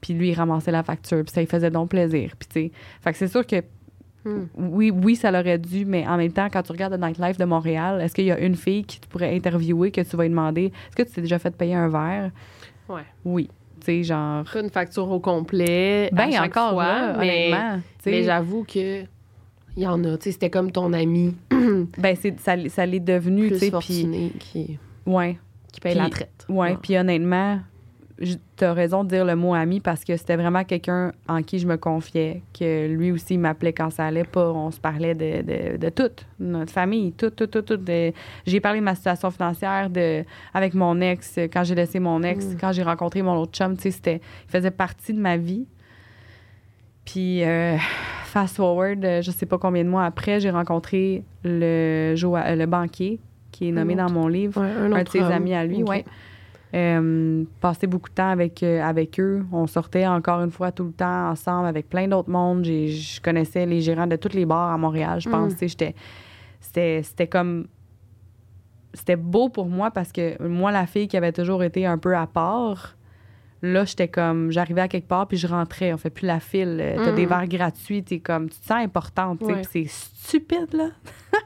Puis 0.00 0.12
lui, 0.14 0.30
il 0.30 0.34
ramassait 0.34 0.72
la 0.72 0.82
facture. 0.82 1.22
Puis 1.24 1.32
ça 1.32 1.40
lui 1.40 1.46
faisait 1.46 1.70
donc 1.70 1.90
plaisir. 1.90 2.32
Puis 2.38 2.48
tu 2.48 2.60
sais, 2.60 2.72
fait 3.00 3.12
que 3.12 3.18
c'est 3.18 3.28
sûr 3.28 3.46
que 3.46 3.62
Oui, 4.56 4.90
oui, 4.90 5.16
ça 5.16 5.30
l'aurait 5.30 5.58
dû, 5.58 5.84
mais 5.84 6.06
en 6.06 6.16
même 6.16 6.32
temps, 6.32 6.48
quand 6.52 6.62
tu 6.62 6.72
regardes 6.72 6.92
le 6.94 6.98
Nightlife 7.06 7.36
de 7.38 7.44
Montréal, 7.44 8.00
est-ce 8.00 8.14
qu'il 8.14 8.24
y 8.24 8.32
a 8.32 8.38
une 8.38 8.56
fille 8.56 8.84
qui 8.84 9.00
tu 9.00 9.08
pourrais 9.08 9.34
interviewer 9.34 9.90
que 9.90 10.00
tu 10.00 10.16
vas 10.16 10.24
lui 10.24 10.30
demander 10.30 10.66
est-ce 10.66 10.96
que 10.96 11.02
tu 11.08 11.14
t'es 11.14 11.20
déjà 11.22 11.38
fait 11.38 11.54
payer 11.56 11.74
un 11.74 11.88
verre? 11.88 12.30
Ouais. 12.88 13.02
Oui. 13.24 13.48
Tu 13.80 13.86
sais, 13.86 14.02
genre. 14.04 14.44
Une 14.56 14.70
facture 14.70 15.08
au 15.10 15.20
complet. 15.20 16.08
à 16.12 16.14
Ben, 16.16 16.30
chaque 16.32 16.56
encore 16.56 16.72
fois, 16.72 16.84
là, 16.84 17.16
mais, 17.18 17.48
honnêtement. 17.52 17.80
mais 18.06 18.22
j'avoue 18.24 18.64
que 18.64 19.02
il 19.02 19.82
y 19.82 19.86
en 19.86 20.02
a. 20.04 20.16
Tu 20.16 20.24
sais, 20.24 20.32
c'était 20.32 20.50
comme 20.50 20.72
ton 20.72 20.92
ami 20.92 21.34
ben, 21.98 22.16
c'est, 22.20 22.40
ça, 22.40 22.56
l'est- 22.56 22.70
ça 22.70 22.86
l'est 22.86 22.98
devenu, 23.00 23.48
tu 23.50 23.58
sais, 23.58 23.70
qui, 23.80 24.78
Ouais. 25.04 25.38
qui 25.72 25.80
paye 25.80 25.94
la 25.94 26.08
traite. 26.08 26.46
Ouais, 26.48 26.76
puis 26.80 26.96
honnêtement, 26.96 27.60
tu 28.18 28.64
as 28.64 28.72
raison 28.72 29.04
de 29.04 29.10
dire 29.10 29.24
le 29.26 29.36
mot 29.36 29.52
ami 29.52 29.80
parce 29.80 30.02
que 30.04 30.16
c'était 30.16 30.36
vraiment 30.36 30.64
quelqu'un 30.64 31.12
en 31.28 31.42
qui 31.42 31.58
je 31.58 31.66
me 31.66 31.76
confiais, 31.76 32.42
que 32.58 32.86
lui 32.88 33.12
aussi 33.12 33.36
m'appelait 33.36 33.74
quand 33.74 33.90
ça 33.90 34.06
allait 34.06 34.24
pas. 34.24 34.50
On 34.52 34.70
se 34.70 34.80
parlait 34.80 35.14
de, 35.14 35.42
de, 35.42 35.76
de 35.76 35.88
tout, 35.90 36.10
notre 36.40 36.72
famille, 36.72 37.12
tout, 37.12 37.28
tout, 37.30 37.46
tout, 37.46 37.60
tout. 37.60 37.78
J'ai 38.46 38.60
parlé 38.60 38.80
de 38.80 38.84
ma 38.84 38.94
situation 38.94 39.30
financière 39.30 39.90
de, 39.90 40.24
avec 40.54 40.72
mon 40.72 40.98
ex, 41.02 41.38
quand 41.52 41.62
j'ai 41.64 41.74
laissé 41.74 41.98
mon 42.00 42.22
ex, 42.22 42.46
Mm. 42.46 42.56
quand 42.58 42.72
j'ai 42.72 42.82
rencontré 42.82 43.20
mon 43.20 43.36
autre 43.36 43.52
chum, 43.52 43.76
tu 43.76 43.82
sais, 43.82 43.90
c'était, 43.90 44.20
il 44.48 44.50
faisait 44.50 44.70
partie 44.70 45.12
de 45.12 45.20
ma 45.20 45.36
vie. 45.36 45.66
Puis, 47.04 47.44
euh, 47.44 47.76
fast 48.24 48.56
forward, 48.56 49.04
euh, 49.04 49.22
je 49.22 49.30
sais 49.30 49.46
pas 49.46 49.58
combien 49.58 49.84
de 49.84 49.88
mois 49.88 50.04
après, 50.04 50.40
j'ai 50.40 50.50
rencontré 50.50 51.22
le, 51.44 52.14
euh, 52.16 52.54
le 52.56 52.66
banquier 52.66 53.20
qui 53.52 53.68
est 53.68 53.72
nommé 53.72 53.94
dans 53.94 54.10
mon 54.10 54.26
livre 54.26 54.60
Ouais, 54.60 54.70
un, 54.70 54.92
un 54.92 55.02
de 55.02 55.08
ses 55.08 55.20
homme. 55.20 55.32
amis 55.32 55.54
à 55.54 55.64
lui, 55.64 55.82
ouais. 55.84 56.04
Euh, 56.74 57.44
passé 57.60 57.86
beaucoup 57.86 58.10
de 58.10 58.14
temps 58.14 58.28
avec, 58.28 58.62
euh, 58.62 58.82
avec 58.82 59.18
eux. 59.20 59.44
On 59.52 59.66
sortait 59.66 60.06
encore 60.06 60.40
une 60.42 60.50
fois 60.50 60.72
tout 60.72 60.84
le 60.84 60.92
temps 60.92 61.30
ensemble 61.30 61.68
avec 61.68 61.88
plein 61.88 62.08
d'autres 62.08 62.28
mondes. 62.30 62.64
Je 62.64 63.20
connaissais 63.20 63.64
les 63.66 63.80
gérants 63.80 64.06
de 64.08 64.16
tous 64.16 64.32
les 64.34 64.44
bars 64.44 64.72
à 64.72 64.76
Montréal, 64.76 65.20
je 65.20 65.28
pense. 65.30 65.52
Mm. 65.54 65.68
J'étais- 65.68 65.94
C'était 66.60 67.02
c'était 67.04 67.28
comme... 67.28 67.66
C'était 68.94 69.16
beau 69.16 69.48
pour 69.48 69.66
moi 69.66 69.90
parce 69.90 70.10
que 70.10 70.42
moi, 70.46 70.72
la 70.72 70.86
fille 70.86 71.06
qui 71.06 71.16
avait 71.16 71.32
toujours 71.32 71.62
été 71.62 71.86
un 71.86 71.98
peu 71.98 72.16
à 72.16 72.26
part, 72.26 72.95
là, 73.62 73.84
j'étais 73.84 74.08
comme... 74.08 74.50
J'arrivais 74.50 74.82
à 74.82 74.88
quelque 74.88 75.08
part, 75.08 75.26
puis 75.28 75.36
je 75.38 75.46
rentrais. 75.46 75.92
On 75.92 75.96
fait 75.96 76.10
plus 76.10 76.26
la 76.26 76.40
file. 76.40 76.78
Euh, 76.80 76.96
T'as 77.04 77.12
Mm. 77.12 77.14
des 77.14 77.26
verres 77.26 77.48
gratuits. 77.48 78.02
T'es 78.04 78.18
comme... 78.20 78.48
Tu 78.50 78.58
te 78.60 78.66
sens 78.66 78.78
importante, 78.84 79.38
tu 79.40 79.46
sais. 79.46 79.52
Ouais. 79.52 79.62
C'est 79.70 79.86
stupide, 79.88 80.72
là. 80.74 80.88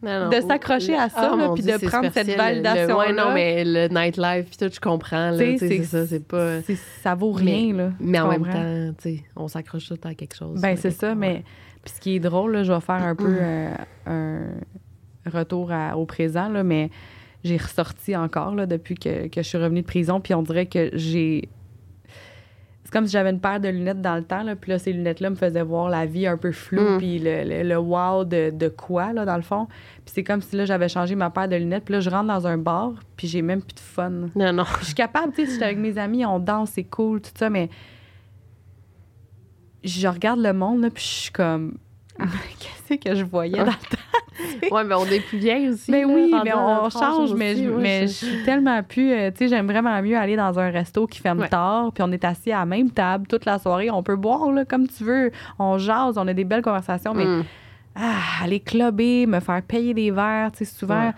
Non, 0.00 0.24
non. 0.24 0.28
de 0.30 0.40
s'accrocher 0.46 0.94
à 0.94 1.08
ça, 1.08 1.30
Ah, 1.32 1.36
là, 1.36 1.50
puis 1.52 1.62
Dieu, 1.64 1.76
de 1.76 1.86
prendre 1.86 2.08
cette 2.12 2.28
superficiel. 2.30 2.62
Le-. 2.88 2.94
Ouais, 2.94 3.12
non, 3.12 3.34
mais 3.34 3.64
le 3.64 3.88
nightlife, 3.88 4.46
puis 4.46 4.56
tout, 4.58 4.72
je 4.72 4.78
comprends. 4.78 5.30
Là, 5.32 5.58
c'est 5.58 5.82
ça, 5.82 6.06
c'est 6.06 6.24
pas... 6.24 6.60
Ça 7.02 7.16
vaut 7.16 7.32
rien, 7.32 7.74
là. 7.74 7.90
Mais 7.98 8.20
en 8.20 8.28
même 8.28 8.44
temps, 8.44 8.94
tu 9.02 9.16
sais, 9.16 9.24
on 9.34 9.48
s'accroche 9.48 9.88
tout 9.88 9.98
à 10.04 10.14
quelque 10.14 10.36
chose. 10.36 10.60
Ben, 10.60 10.76
c'est 10.76 10.92
ça, 10.92 11.16
mais 11.16 11.42
puis 11.84 11.94
ce 11.96 12.00
qui 12.00 12.14
est 12.14 12.20
drôle, 12.20 12.52
là, 12.52 12.62
je 12.62 12.72
vais 12.72 12.80
faire 12.80 13.02
un 13.02 13.16
peu 13.16 13.36
euh, 13.40 13.70
un 14.06 14.42
retour 15.30 15.72
à- 15.72 15.96
au 15.96 16.04
présent, 16.06 16.48
là, 16.48 16.62
mais 16.62 16.90
j'ai 17.42 17.56
ressorti 17.56 18.14
encore 18.16 18.54
là, 18.54 18.66
depuis 18.66 18.94
que, 18.94 19.26
que 19.28 19.42
je 19.42 19.48
suis 19.48 19.58
revenue 19.58 19.82
de 19.82 19.86
prison, 19.86 20.20
puis 20.20 20.34
on 20.34 20.42
dirait 20.42 20.66
que 20.66 20.90
j'ai. 20.94 21.48
C'est 22.86 22.92
comme 22.92 23.04
si 23.06 23.12
j'avais 23.12 23.30
une 23.30 23.40
paire 23.40 23.58
de 23.58 23.68
lunettes 23.68 24.00
dans 24.00 24.14
le 24.14 24.22
temps, 24.22 24.44
là, 24.44 24.54
puis 24.54 24.70
là, 24.70 24.78
ces 24.78 24.92
lunettes-là 24.92 25.30
me 25.30 25.34
faisaient 25.34 25.62
voir 25.64 25.88
la 25.88 26.06
vie 26.06 26.26
un 26.28 26.36
peu 26.36 26.52
floue, 26.52 26.94
Mm. 26.94 26.98
puis 26.98 27.18
le, 27.18 27.42
le, 27.42 27.62
le 27.68 27.76
wow 27.76 28.24
de, 28.24 28.50
de 28.50 28.68
quoi, 28.68 29.12
là, 29.12 29.24
dans 29.24 29.34
le 29.34 29.42
fond. 29.42 29.66
Puis 30.04 30.12
c'est 30.14 30.22
comme 30.22 30.40
si 30.40 30.54
là, 30.54 30.64
j'avais 30.66 30.88
changé 30.88 31.16
ma 31.16 31.28
paire 31.30 31.48
de 31.48 31.56
lunettes, 31.56 31.84
puis 31.84 31.94
là, 31.94 32.00
je 32.00 32.08
rentre 32.08 32.28
dans 32.28 32.46
un 32.46 32.58
bar, 32.58 32.92
puis 33.16 33.26
j'ai 33.26 33.42
même 33.42 33.60
plus 33.60 33.74
de 33.74 33.80
fun. 33.80 34.10
Non, 34.36 34.52
non. 34.52 34.62
Je 34.80 34.84
suis 34.86 34.94
capable, 34.94 35.32
tu 35.32 35.40
sais, 35.40 35.46
si 35.46 35.52
j'étais 35.54 35.64
avec 35.64 35.78
mes 35.78 35.98
amis, 35.98 36.24
on 36.24 36.38
danse, 36.38 36.70
c'est 36.74 36.84
cool, 36.84 37.20
tout 37.20 37.30
ça, 37.36 37.50
mais 37.50 37.70
je 39.84 40.08
regarde 40.08 40.40
le 40.40 40.52
monde, 40.52 40.82
là, 40.82 40.90
puis 40.90 41.02
je 41.02 41.08
suis 41.08 41.32
comme, 41.32 41.78
qu'est-ce 42.18 42.94
que 43.00 43.14
je 43.14 43.24
voyais 43.24 43.58
dans 43.58 43.64
le 43.66 43.72
temps? 43.72 43.95
Ouais, 44.70 44.84
mais 44.84 44.94
on 44.94 45.04
est 45.06 45.20
plus 45.20 45.38
vieille 45.38 45.68
aussi. 45.70 45.90
Mais 45.90 46.02
là, 46.02 46.08
oui, 46.08 46.32
mais 46.44 46.52
on, 46.54 46.90
change, 46.90 47.34
mais, 47.34 47.56
je, 47.56 47.68
ouais, 47.70 47.82
mais 47.82 48.06
je 48.06 48.12
suis 48.12 48.42
tellement 48.44 48.82
plus. 48.82 49.10
euh, 49.12 49.30
tu 49.30 49.38
sais, 49.38 49.48
j'aime 49.48 49.66
vraiment 49.66 50.00
mieux 50.02 50.16
aller 50.16 50.36
dans 50.36 50.58
un 50.58 50.70
resto 50.70 51.06
qui 51.06 51.20
ferme 51.20 51.40
Ouais. 51.40 51.48
tard, 51.48 51.90
puis 51.92 52.02
on 52.06 52.12
est 52.12 52.24
assis 52.24 52.52
à 52.52 52.58
la 52.60 52.66
même 52.66 52.90
table 52.90 53.26
toute 53.26 53.44
la 53.44 53.58
soirée. 53.58 53.90
On 53.90 54.02
peut 54.02 54.16
boire 54.16 54.50
là, 54.52 54.64
comme 54.64 54.86
tu 54.88 55.04
veux. 55.04 55.30
On 55.58 55.78
jase, 55.78 56.18
on 56.18 56.26
a 56.28 56.34
des 56.34 56.44
belles 56.44 56.62
conversations, 56.62 57.14
mais 57.14 57.24
Mm. 57.26 57.44
ah, 57.96 58.42
aller 58.44 58.60
clubber, 58.60 59.26
me 59.26 59.40
faire 59.40 59.62
payer 59.62 59.94
des 59.94 60.10
verres, 60.10 60.50
tu 60.52 60.64
sais, 60.64 60.64
souvent. 60.76 61.06
Ouais. 61.08 61.12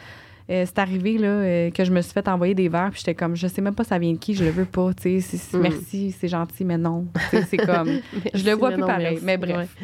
euh, 0.51 0.65
c'est 0.67 0.79
arrivé 0.79 1.19
là, 1.19 1.29
euh, 1.29 1.71
que 1.71 1.85
je 1.85 1.91
me 1.93 2.01
suis 2.01 2.13
fait 2.13 2.27
envoyer 2.29 2.55
des 2.55 2.69
verres, 2.69 2.89
puis 2.91 3.01
j'étais 3.01 3.15
comme, 3.15 3.37
je 3.37 3.47
sais 3.49 3.61
même 3.61 3.75
pas 3.75 3.85
ça 3.85 3.99
vient 3.99 4.13
de 4.13 4.19
qui, 4.19 4.35
je 4.35 4.45
le 4.45 4.51
veux 4.51 4.65
pas, 4.65 4.93
tu 4.95 5.21
sais, 5.21 5.57
Mm. 5.57 5.61
merci, 5.61 6.13
c'est 6.19 6.29
gentil, 6.29 6.65
mais 6.65 6.79
non. 6.79 7.07
C'est 7.49 7.57
comme, 7.67 7.89
je 8.33 8.45
le 8.45 8.53
vois 8.53 8.71
plus 8.71 8.81
non, 8.81 8.87
pareil, 8.87 9.07
merci. 9.21 9.25
mais 9.27 9.37
bref. 9.37 9.77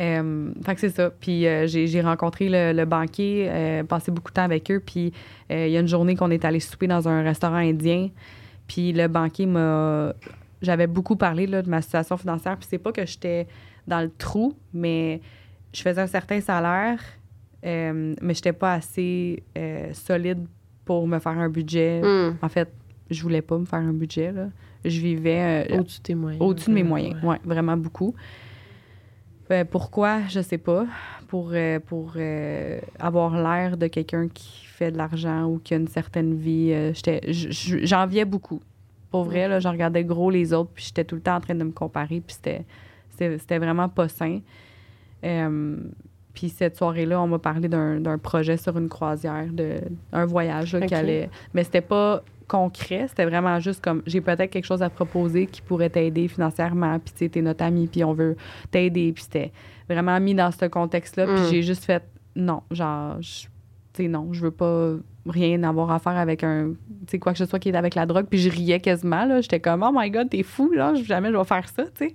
Euh, 0.00 0.52
fait 0.64 0.74
que 0.74 0.80
c'est 0.80 0.88
ça. 0.90 1.10
Puis 1.10 1.46
euh, 1.46 1.66
j'ai 1.66 1.86
j'ai 1.86 2.00
rencontré 2.00 2.48
le, 2.48 2.72
le 2.72 2.84
banquier, 2.86 3.48
euh, 3.50 3.84
passé 3.84 4.10
beaucoup 4.10 4.30
de 4.30 4.34
temps 4.34 4.42
avec 4.44 4.70
eux. 4.70 4.80
Puis 4.84 5.12
euh, 5.52 5.66
il 5.66 5.72
y 5.72 5.76
a 5.76 5.80
une 5.80 5.88
journée 5.88 6.16
qu'on 6.16 6.30
est 6.30 6.44
allé 6.44 6.58
souper 6.60 6.86
dans 6.86 7.06
un 7.08 7.22
restaurant 7.22 7.56
indien. 7.56 8.08
Puis 8.66 8.92
le 8.92 9.08
banquier 9.08 9.46
m'a. 9.46 10.14
J'avais 10.62 10.86
beaucoup 10.86 11.16
parlé 11.16 11.46
là, 11.46 11.62
de 11.62 11.68
ma 11.68 11.82
situation 11.82 12.16
financière. 12.16 12.56
Puis 12.56 12.66
c'est 12.70 12.78
pas 12.78 12.92
que 12.92 13.04
j'étais 13.06 13.46
dans 13.86 14.00
le 14.00 14.10
trou, 14.10 14.54
mais 14.72 15.20
je 15.72 15.82
faisais 15.82 16.00
un 16.00 16.06
certain 16.06 16.40
salaire, 16.40 17.00
euh, 17.66 18.14
mais 18.20 18.34
j'étais 18.34 18.52
pas 18.52 18.74
assez 18.74 19.42
euh, 19.56 19.92
solide 19.92 20.46
pour 20.84 21.06
me 21.06 21.18
faire 21.18 21.38
un 21.38 21.48
budget. 21.48 22.00
Mm. 22.02 22.36
En 22.42 22.48
fait, 22.48 22.70
je 23.10 23.22
voulais 23.22 23.42
pas 23.42 23.58
me 23.58 23.64
faire 23.64 23.78
un 23.80 23.92
budget. 23.92 24.32
Là. 24.32 24.48
Je 24.84 25.00
vivais 25.00 25.66
euh, 25.70 25.78
Au-dessus 25.78 25.98
de 25.98 26.02
tes 26.04 26.14
moyens. 26.14 26.42
au-dessus 26.42 26.70
de 26.70 26.74
mes 26.74 26.82
Ouais. 26.82 26.88
moyens, 26.88 27.16
oui, 27.22 27.36
vraiment 27.44 27.76
beaucoup. 27.76 28.14
Euh, 29.52 29.64
pourquoi, 29.64 30.20
je 30.28 30.40
sais 30.40 30.58
pas. 30.58 30.86
Pour, 31.28 31.50
euh, 31.52 31.78
pour 31.80 32.12
euh, 32.16 32.78
avoir 32.98 33.36
l'air 33.40 33.76
de 33.76 33.86
quelqu'un 33.86 34.28
qui 34.28 34.64
fait 34.66 34.90
de 34.92 34.96
l'argent 34.98 35.44
ou 35.46 35.58
qui 35.62 35.74
a 35.74 35.76
une 35.76 35.88
certaine 35.88 36.34
vie. 36.34 36.70
euh, 36.72 36.92
J'enviais 37.82 38.24
beaucoup. 38.24 38.60
Pour 39.10 39.24
vrai, 39.24 39.48
là, 39.48 39.58
je 39.60 39.68
regardais 39.68 40.04
gros 40.04 40.30
les 40.30 40.52
autres, 40.52 40.70
puis 40.72 40.84
j'étais 40.86 41.04
tout 41.04 41.16
le 41.16 41.20
temps 41.20 41.34
en 41.36 41.40
train 41.40 41.54
de 41.56 41.64
me 41.64 41.72
comparer, 41.72 42.20
puis 42.20 42.36
c'était- 42.36 43.58
vraiment 43.58 43.88
pas 43.88 44.08
sain. 44.08 44.40
Puis 46.32 46.48
cette 46.48 46.76
soirée-là, 46.76 47.20
on 47.20 47.26
m'a 47.26 47.38
parlé 47.40 47.68
d'un 47.68 48.00
d'un 48.00 48.16
projet 48.18 48.56
sur 48.56 48.78
une 48.78 48.88
croisière, 48.88 49.48
de, 49.52 49.80
un 50.12 50.24
voyage 50.26 50.72
là, 50.74 50.80
qui 50.86 50.94
Ok. 50.94 51.00
allait. 51.00 51.28
Mais 51.54 51.64
c'était 51.64 51.80
pas 51.80 52.22
concret, 52.50 53.06
c'était 53.08 53.24
vraiment 53.24 53.60
juste 53.60 53.80
comme 53.82 54.02
j'ai 54.06 54.20
peut-être 54.20 54.50
quelque 54.50 54.64
chose 54.66 54.82
à 54.82 54.90
proposer 54.90 55.46
qui 55.46 55.62
pourrait 55.62 55.88
t'aider 55.90 56.26
financièrement, 56.26 56.98
puis 56.98 57.12
tu 57.12 57.18
sais, 57.20 57.28
t'es 57.28 57.42
notre 57.42 57.62
ami, 57.64 57.86
puis 57.86 58.02
on 58.02 58.12
veut 58.12 58.36
t'aider, 58.72 59.12
puis 59.12 59.22
c'était 59.22 59.52
vraiment 59.88 60.18
mis 60.18 60.34
dans 60.34 60.50
ce 60.50 60.64
contexte-là, 60.66 61.26
puis 61.26 61.42
Mm. 61.42 61.48
j'ai 61.50 61.62
juste 61.62 61.84
fait 61.84 62.02
non, 62.34 62.62
genre, 62.72 63.16
je- 63.22 63.44
tu 63.92 64.02
sais, 64.02 64.08
non, 64.08 64.32
je 64.32 64.40
veux 64.42 64.50
pas 64.50 64.94
rien 65.26 65.62
avoir 65.62 65.90
à 65.92 65.98
faire 66.00 66.16
avec 66.16 66.42
un, 66.42 66.70
tu 67.06 67.10
sais, 67.12 67.18
quoi 67.20 67.32
que 67.32 67.38
ce 67.38 67.44
soit 67.46 67.58
qui 67.60 67.68
est 67.68 67.76
avec 67.76 67.94
la 67.94 68.04
drogue, 68.06 68.26
puis 68.28 68.38
je 68.40 68.50
riais 68.50 68.80
quasiment, 68.80 69.24
là, 69.26 69.40
j'étais 69.40 69.60
comme, 69.60 69.82
oh 69.84 69.90
my 69.94 70.10
god, 70.10 70.28
t'es 70.30 70.42
fou, 70.42 70.72
là, 70.72 70.92
jamais 70.94 71.30
je 71.30 71.36
vais 71.36 71.44
faire 71.44 71.68
ça, 71.68 71.84
tu 71.84 72.08
sais. 72.08 72.14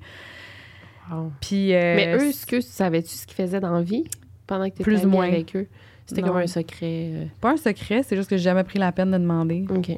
Wow. 1.12 1.32
Puis. 1.39 1.74
euh, 1.74 1.96
Mais 1.96 2.15
eux, 2.15 2.27
est-ce 2.30 2.46
que 2.46 2.60
savais-tu 2.62 3.10
ce 3.15 3.25
qu'ils 3.27 3.36
faisaient 3.36 3.60
dans 3.60 3.72
la 3.74 3.82
vie 3.84 4.06
pendant 4.48 4.65
que 4.65 4.70
tu 4.75 4.82
étais 4.82 4.84
Plus 4.84 5.06
ou 5.06 5.10
moins. 5.10 5.27
avec 5.27 5.56
eux? 5.56 5.68
C'était 6.08 6.22
comme 6.22 6.38
un 6.38 6.48
secret. 6.48 7.10
euh, 7.13 7.25
pas 7.42 7.51
un 7.54 7.58
secret, 7.58 8.04
c'est 8.04 8.15
juste 8.15 8.30
que 8.30 8.38
j'ai 8.38 8.44
jamais 8.44 8.63
pris 8.63 8.77
la 8.80 8.92
peine 8.92 9.12
de 9.12 9.18
demander. 9.18 9.65
OK. 9.70 9.92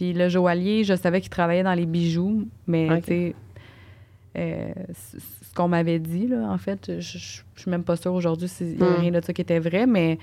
Puis 0.00 0.14
le 0.14 0.30
joaillier, 0.30 0.82
je 0.82 0.94
savais 0.94 1.20
qu'il 1.20 1.28
travaillait 1.28 1.62
dans 1.62 1.74
les 1.74 1.84
bijoux, 1.84 2.48
mais 2.66 2.88
Ok. 2.90 3.00
tu 3.00 3.06
sais, 3.08 3.34
euh, 4.38 4.72
ce 4.94 5.54
qu'on 5.54 5.68
m'avait 5.68 5.98
dit, 5.98 6.26
là, 6.26 6.48
en 6.50 6.56
fait, 6.56 7.00
je, 7.00 7.18
je, 7.18 7.42
je 7.54 7.60
suis 7.60 7.70
même 7.70 7.84
pas 7.84 7.96
sûre 7.96 8.14
aujourd'hui 8.14 8.48
s'il 8.48 8.78
y 8.80 8.82
avait 8.82 8.96
Hmm. 8.96 9.00
rien 9.00 9.10
de 9.10 9.20
ça 9.22 9.34
qui 9.34 9.42
était 9.42 9.58
vrai, 9.58 9.86
mais 9.86 10.16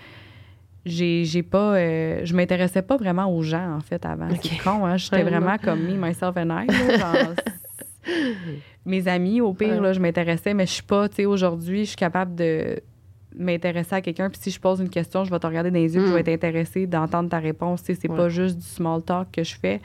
j'ai 0.84 1.44
pas. 1.44 1.76
euh, 1.76 2.22
je 2.24 2.34
m'intéressais 2.36 2.82
pas 2.82 2.98
vraiment 2.98 3.32
aux 3.32 3.44
gens, 3.44 3.76
en 3.76 3.82
fait, 3.82 4.04
avant. 4.04 4.30
C'est 4.42 4.58
con, 4.58 4.84
hein? 4.84 4.98
J'étais 4.98 5.22
vraiment 5.22 5.58
comme 5.60 5.84
me, 5.84 5.96
myself 5.96 6.36
and 6.38 6.50
I. 6.50 6.66
là, 6.66 6.98
genre, 6.98 7.34
mes 8.86 9.08
amis, 9.08 9.42
au 9.42 9.54
pire, 9.54 9.76
Ouais. 9.76 9.80
là, 9.80 9.94
je 9.94 10.00
m'intéressais, 10.00 10.56
mais 10.56 10.66
je 10.66 10.72
suis 10.72 10.84
pas, 10.84 11.08
tu 11.08 11.18
sais, 11.18 11.26
aujourd'hui, 11.26 11.82
je 11.82 11.90
suis 11.90 11.98
capable 11.98 12.34
de 12.34 12.80
m'intéresser 13.38 13.96
à 13.96 14.02
quelqu'un. 14.02 14.30
Puis 14.30 14.40
si 14.42 14.52
je 14.52 14.60
pose 14.60 14.80
une 14.80 14.90
question, 14.90 15.24
je 15.24 15.32
vais 15.32 15.40
te 15.40 15.48
regarder 15.48 15.72
dans 15.72 15.80
les 15.80 15.94
yeux, 15.96 16.02
puis 16.02 16.10
je 16.10 16.14
vais 16.16 16.20
Mm. 16.24 16.28
être 16.28 16.44
intéressée 16.46 16.88
d'entendre 16.88 17.30
ta 17.30 17.40
réponse. 17.40 17.82
C'est 17.84 18.10
Ouais. 18.10 18.16
pas 18.18 18.30
juste 18.30 18.58
du 18.58 18.66
small 18.66 19.02
talk 19.04 19.30
que 19.32 19.44
je 19.44 19.56
fais. 19.58 19.82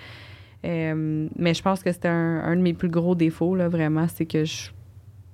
Euh, 0.64 1.28
mais 1.36 1.54
je 1.54 1.62
pense 1.62 1.82
que 1.82 1.90
c'était 1.92 2.08
un, 2.08 2.40
un 2.44 2.54
de 2.56 2.60
mes 2.62 2.72
plus 2.74 2.88
gros 2.88 3.14
défauts, 3.14 3.54
là, 3.56 3.68
vraiment. 3.68 4.06
C'est 4.08 4.26
que 4.26 4.44
je 4.44 4.70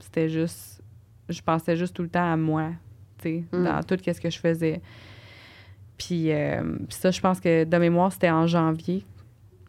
c'était 0.01 0.29
juste. 0.29 0.83
Je 1.29 1.43
pensais 1.43 1.77
juste 1.77 1.95
tout 1.95 2.03
le 2.03 2.09
temps 2.09 2.33
à 2.33 2.37
moi, 2.37 2.71
tu 3.19 3.29
sais, 3.29 3.45
Mm. 3.53 3.65
dans 3.65 3.83
tout 3.83 3.97
ce 4.03 4.21
que 4.21 4.31
je 4.31 4.39
faisais. 4.39 4.81
Puis, 5.99 6.33
euh, 6.33 6.63
puis 6.63 6.97
ça, 6.97 7.11
je 7.11 7.21
pense 7.21 7.41
que 7.41 7.65
de 7.65 7.77
mémoire, 7.77 8.11
c'était 8.13 8.31
en 8.31 8.47
janvier, 8.47 9.05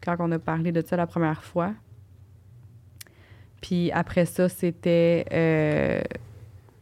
quand 0.02 0.16
on 0.20 0.30
a 0.32 0.38
parlé 0.38 0.72
de 0.72 0.80
ça 0.80 0.96
la 0.96 1.06
première 1.06 1.42
fois. 1.44 1.72
Puis 3.60 3.90
après 3.92 4.24
ça, 4.24 4.48
c'était 4.48 5.26
euh, 5.32 6.00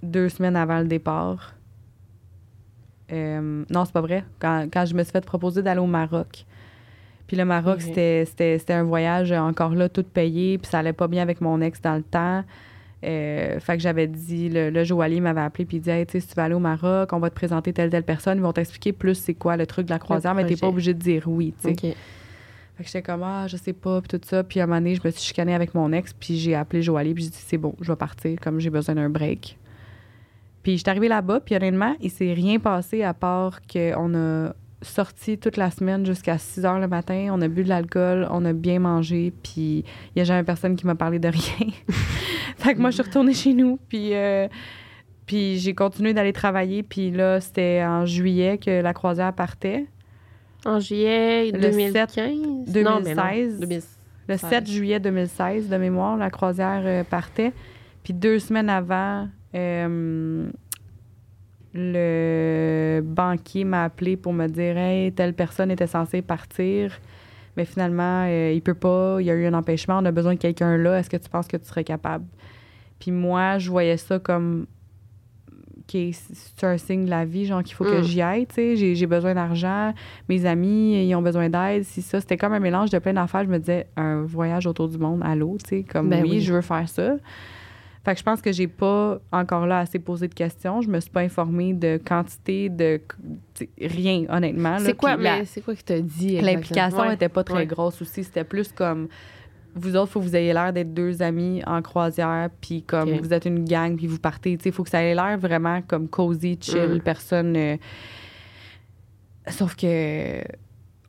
deux 0.03 0.29
semaines 0.29 0.55
avant 0.57 0.79
le 0.79 0.87
départ. 0.87 1.55
Euh, 3.13 3.65
non, 3.71 3.85
c'est 3.85 3.93
pas 3.93 4.01
vrai. 4.01 4.25
Quand, 4.39 4.67
quand 4.73 4.85
je 4.87 4.95
me 4.95 5.03
suis 5.03 5.13
fait 5.13 5.25
proposer 5.25 5.63
d'aller 5.63 5.81
au 5.81 5.87
Maroc. 5.87 6.45
Puis 7.27 7.37
le 7.37 7.45
Maroc, 7.45 7.83
c'était, 7.83 8.61
un 8.71 8.83
voyage 8.85 9.33
encore 9.33 9.75
là, 9.75 9.89
tout 9.89 10.03
payé. 10.03 10.59
Puis 10.59 10.71
ça 10.71 10.79
allait 10.79 10.93
pas 10.93 11.09
bien 11.09 11.23
avec 11.23 11.41
mon 11.41 11.61
ex 11.61 11.81
dans 11.81 11.97
le 11.97 12.03
temps. 12.03 12.43
Euh, 13.05 13.61
fait 13.61 13.77
que 13.77 13.83
j'avais 13.83 14.09
dit, 14.09 14.49
le, 14.49 14.71
le 14.71 14.85
joaillier 14.85 15.21
m'avait 15.21 15.43
appelé 15.43 15.65
puis 15.65 15.77
il 15.77 15.81
dit, 15.81 15.91
hey, 15.91 16.05
tu 16.05 16.13
sais, 16.13 16.21
si 16.21 16.29
tu 16.29 16.35
vas 16.35 16.45
aller 16.45 16.55
au 16.55 16.59
Maroc, 16.59 17.13
on 17.13 17.21
va 17.21 17.31
te 17.31 17.35
présenter 17.35 17.73
telle, 17.73 17.91
telle 17.91 18.03
personne. 18.03 18.39
Ils 18.39 18.43
vont 18.43 18.53
t'expliquer 18.53 18.93
plus 18.93 19.15
c'est 19.15 19.35
quoi 19.35 19.57
le 19.57 19.67
truc 19.67 19.87
de 19.87 19.91
la 19.91 19.99
croisière, 19.99 20.35
mais 20.35 20.47
t'es 20.47 20.57
pas 20.57 20.69
obligé 20.69 20.95
de 20.95 20.99
dire 20.99 21.25
oui, 21.27 21.55
tu 21.61 21.69
sais. 21.69 21.89
OK. 21.91 21.97
Fait 22.79 22.85
que 22.85 22.87
j'étais 22.87 23.03
comme, 23.03 23.25
ah, 23.25 23.47
je 23.49 23.57
sais 23.57 23.73
pas, 23.73 24.01
puis 24.01 24.19
tout 24.19 24.25
ça. 24.25 24.45
Puis 24.45 24.61
à 24.61 24.65
un 24.65 24.67
moment 24.67 24.79
donné, 24.79 24.95
je 24.95 25.01
me 25.05 25.11
suis 25.11 25.23
chicanée 25.23 25.55
avec 25.55 25.75
mon 25.75 25.93
ex, 25.93 26.13
puis 26.13 26.39
j'ai 26.39 26.55
appelé 26.55 26.81
Joalie, 26.81 27.13
puis 27.13 27.25
j'ai 27.25 27.31
dit, 27.31 27.45
c'est 27.45 27.59
bon, 27.59 27.75
je 27.81 27.91
vais 27.91 27.97
partir, 27.97 28.39
comme 28.41 28.61
j'ai 28.61 28.71
besoin 28.71 28.95
d'un 28.95 29.11
break. 29.11 29.59
Puis 30.69 30.77
j'étais 30.77 30.91
arrivée 30.91 31.09
là-bas, 31.09 31.41
puis 31.41 31.57
honnêtement, 31.57 31.97
il 31.99 32.11
s'est 32.11 32.35
rien 32.35 32.59
passé 32.59 33.03
à 33.03 33.15
part 33.15 33.61
qu'on 33.73 34.15
a 34.15 34.53
sorti 34.83 35.39
toute 35.39 35.57
la 35.57 35.71
semaine 35.71 36.05
jusqu'à 36.05 36.37
6 36.37 36.67
heures 36.67 36.79
le 36.79 36.87
matin, 36.87 37.31
on 37.33 37.41
a 37.41 37.49
bu 37.49 37.65
de 37.65 37.71
l'alcool, 37.71 38.29
on 38.31 38.45
a 38.45 38.53
bien 38.53 38.79
mangé, 38.79 39.33
puis 39.43 39.83
il 40.15 40.19
y 40.19 40.21
a 40.21 40.25
jamais 40.25 40.43
personne 40.43 40.77
qui 40.77 40.87
m'a 40.87 40.95
parlé 40.95 41.19
de 41.19 41.29
rien. 41.29 41.73
fait 42.59 42.75
que 42.75 42.81
moi, 42.81 42.91
je 42.91 42.97
suis 42.97 43.03
retournée 43.03 43.33
chez 43.33 43.55
nous, 43.55 43.79
puis... 43.89 44.15
euh, 44.15 44.47
puis 45.25 45.57
j'ai 45.57 45.75
continué 45.75 46.13
d'aller 46.13 46.35
travailler, 46.35 46.83
puis 46.83 47.13
là, 47.13 47.41
c'était 47.41 47.83
en 47.83 48.05
juillet 48.05 48.59
que 48.59 48.83
la 48.83 48.93
croisière 48.93 49.33
partait. 49.33 49.87
En 50.67 50.81
juillet 50.81 51.51
Le 51.51 51.61
2015? 51.61 51.93
7 51.95 52.85
Non, 52.85 53.01
mais 53.03 53.15
non. 53.15 53.23
2016. 53.25 53.61
2016. 53.61 53.99
Le 54.29 54.37
7 54.37 54.67
juillet 54.67 55.01
2016, 55.01 55.71
de 55.71 55.77
mémoire, 55.79 56.19
la 56.19 56.29
croisière 56.29 56.83
euh, 56.85 57.05
partait. 57.05 57.55
Puis 58.05 58.13
deux 58.13 58.39
semaines 58.39 58.69
avant, 58.69 59.29
euh, 59.55 60.49
le 61.75 63.01
banquier 63.03 63.65
m'a 63.65 63.85
appelé 63.85 64.17
pour 64.17 64.33
me 64.33 64.47
dire 64.47 64.77
Hey, 64.77 65.13
telle 65.13 65.35
personne 65.35 65.71
était 65.71 65.87
censée 65.87 66.23
partir, 66.23 66.99
mais 67.57 67.65
finalement, 67.65 68.25
euh, 68.27 68.53
il 68.55 68.63
peut 68.63 68.75
pas, 68.75 69.19
il 69.21 69.27
y 69.27 69.31
a 69.31 69.35
eu 69.35 69.47
un 69.47 69.55
empêchement, 69.55 69.99
on 69.99 70.05
a 70.05 70.11
besoin 70.13 70.35
de 70.35 70.39
quelqu'un 70.39 70.77
là, 70.77 70.99
est-ce 70.99 71.11
que 71.11 71.17
tu 71.17 71.29
penses 71.29 71.47
que 71.49 71.57
tu 71.57 71.67
serais 71.67 71.85
capable? 71.85 72.25
Puis 72.99 73.11
moi, 73.11 73.59
je 73.59 73.71
voyais 73.71 73.97
ça 73.97 74.19
comme 74.19 74.67
OK, 75.81 75.97
c'est 76.13 76.67
un 76.67 76.77
signe 76.77 77.07
de 77.07 77.11
la 77.11 77.25
vie, 77.25 77.47
genre 77.47 77.63
qu'il 77.63 77.75
faut 77.75 77.85
que 77.85 78.01
Mm. 78.01 78.03
j'y 78.03 78.21
aille, 78.21 78.47
tu 78.47 78.57
sais, 78.57 78.77
j'ai, 78.77 78.95
j'ai 78.95 79.07
besoin 79.07 79.35
d'argent, 79.35 79.95
mes 80.29 80.45
amis, 80.45 81.03
ils 81.09 81.15
ont 81.15 81.23
besoin 81.23 81.49
d'aide, 81.49 81.85
si 81.85 82.03
ça, 82.03 82.21
c'était 82.21 82.37
comme 82.37 82.53
un 82.53 82.61
mélange 82.61 82.91
de 82.91 82.99
plein 82.99 83.15
d'affaires, 83.15 83.45
je 83.45 83.49
me 83.49 83.59
disais, 83.59 83.87
un 83.97 84.23
voyage 84.23 84.67
autour 84.67 84.89
du 84.89 84.99
monde, 84.99 85.23
allô, 85.25 85.57
tu 85.65 85.69
sais, 85.79 85.83
comme 85.85 86.11
Ben 86.11 86.23
oui, 86.25 86.31
oui. 86.33 86.41
je 86.41 86.53
veux 86.53 86.61
faire 86.61 86.87
ça. 86.89 87.17
Fait 88.09 88.15
que 88.15 88.21
je 88.21 88.25
pense 88.25 88.41
que 88.41 88.53
j'ai 88.53 88.69
pas 88.69 89.19
encore 89.31 89.67
là 89.67 89.81
assez 89.81 89.99
posé 89.99 90.29
de 90.29 90.33
questions, 90.35 90.81
je 90.81 90.89
me 90.89 90.99
suis 90.99 91.11
pas 91.11 91.21
informée 91.21 91.75
de 91.75 92.01
quantité 92.03 92.71
de 92.71 92.99
rien 93.79 94.25
honnêtement. 94.31 94.79
C'est 94.79 94.95
quoi, 94.97 95.11
la- 95.17 95.41
mais 95.41 95.45
c'est 95.45 95.61
quoi 95.61 95.75
que 95.75 95.83
t'as 95.83 96.01
dit? 96.01 96.41
L'implication 96.41 96.87
exactement? 96.87 97.11
était 97.11 97.29
pas 97.29 97.45
très 97.45 97.55
Ouais. 97.57 97.67
grosse 97.67 98.01
aussi. 98.01 98.25
C'était 98.25 98.45
plus 98.45 98.73
comme 98.73 99.09
vous 99.75 99.95
autres, 99.95 100.11
faut 100.13 100.21
que 100.21 100.25
vous 100.25 100.37
ayez 100.37 100.55
l'air 100.55 100.73
d'être 100.73 100.95
deux 100.95 101.21
amis 101.21 101.63
en 101.67 101.83
croisière, 101.83 102.49
puis 102.63 102.83
comme 102.83 103.11
vous 103.21 103.33
êtes 103.35 103.45
une 103.45 103.63
gang, 103.67 103.95
puis 103.95 104.07
vous 104.07 104.19
partez. 104.19 104.57
Il 104.65 104.73
faut 104.73 104.85
que 104.85 104.91
ça 104.91 105.03
ait 105.03 105.15
l'air 105.15 105.37
vraiment 105.39 105.83
comme 105.83 106.09
cozy, 106.09 106.59
chill, 106.59 106.95
Mm. 106.95 107.01
personne. 107.01 107.57
euh, 107.59 107.77
Sauf 109.49 109.77
que 109.77 110.43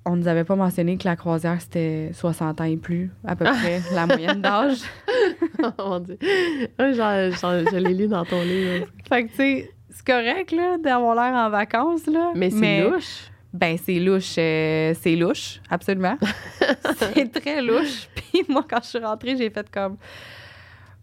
on 0.10 0.16
nous 0.16 0.28
avait 0.28 0.44
pas 0.44 0.56
mentionné 0.56 0.98
que 0.98 1.06
la 1.06 1.16
croisière, 1.16 1.62
c'était 1.62 2.10
60 2.14 2.62
ans 2.62 2.64
et 2.64 2.78
plus, 2.78 3.12
à 3.26 3.36
peu 3.36 3.46
près, 3.46 3.82
la 3.94 4.08
moyenne 4.08 4.42
d'âge. 4.42 4.80
oh 5.64 5.72
mon 5.78 6.00
Dieu. 6.00 6.18
Genre, 6.80 7.32
genre, 7.32 7.70
je 7.72 7.78
l'ai 7.78 7.94
lu 7.94 8.08
dans 8.08 8.26
ton 8.26 8.42
livre. 8.42 8.88
Fait 9.08 9.26
que, 9.26 9.30
tu 9.30 9.36
sais, 9.36 9.72
c'est 9.90 10.06
correct, 10.06 10.52
là, 10.52 10.78
d'avoir 10.78 11.16
l'air 11.16 11.34
en 11.34 11.50
vacances, 11.50 12.08
là. 12.08 12.32
Mais 12.36 12.50
c'est 12.50 12.82
louche. 12.82 13.30
Ben, 13.54 13.78
c'est 13.78 14.00
louche. 14.00 14.36
euh, 14.38 14.94
c'est 15.00 15.16
louche, 15.16 15.62
absolument. 15.70 16.18
c'est 16.98 17.32
très 17.32 17.62
louche. 17.62 18.08
Puis 18.16 18.44
moi, 18.48 18.66
quand 18.68 18.82
je 18.84 18.90
suis 18.90 19.00
rentrée, 19.00 19.38
j'ai 19.38 19.50
fait 19.50 19.70
comme... 19.70 19.98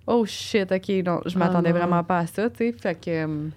Oh 0.07 0.25
shit, 0.25 0.71
OK, 0.71 0.89
non, 1.05 1.21
je 1.27 1.35
Ah 1.35 1.39
m'attendais 1.39 1.73
vraiment 1.73 2.05
pas 2.05 2.19
à 2.19 2.27
ça, 2.27 2.51
tu 2.51 2.59
sais. 2.59 2.73
Fait 2.73 2.95
que... 2.95 3.51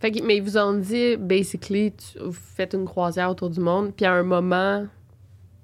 Fait 0.00 0.10
que, 0.10 0.24
mais 0.24 0.36
ils 0.38 0.42
vous 0.42 0.56
ont 0.56 0.72
dit, 0.72 1.16
basically, 1.18 1.92
tu, 1.92 2.18
vous 2.18 2.32
faites 2.32 2.72
une 2.74 2.86
croisière 2.86 3.30
autour 3.30 3.50
du 3.50 3.60
monde, 3.60 3.92
puis 3.94 4.06
à 4.06 4.12
un 4.14 4.22
moment, 4.22 4.86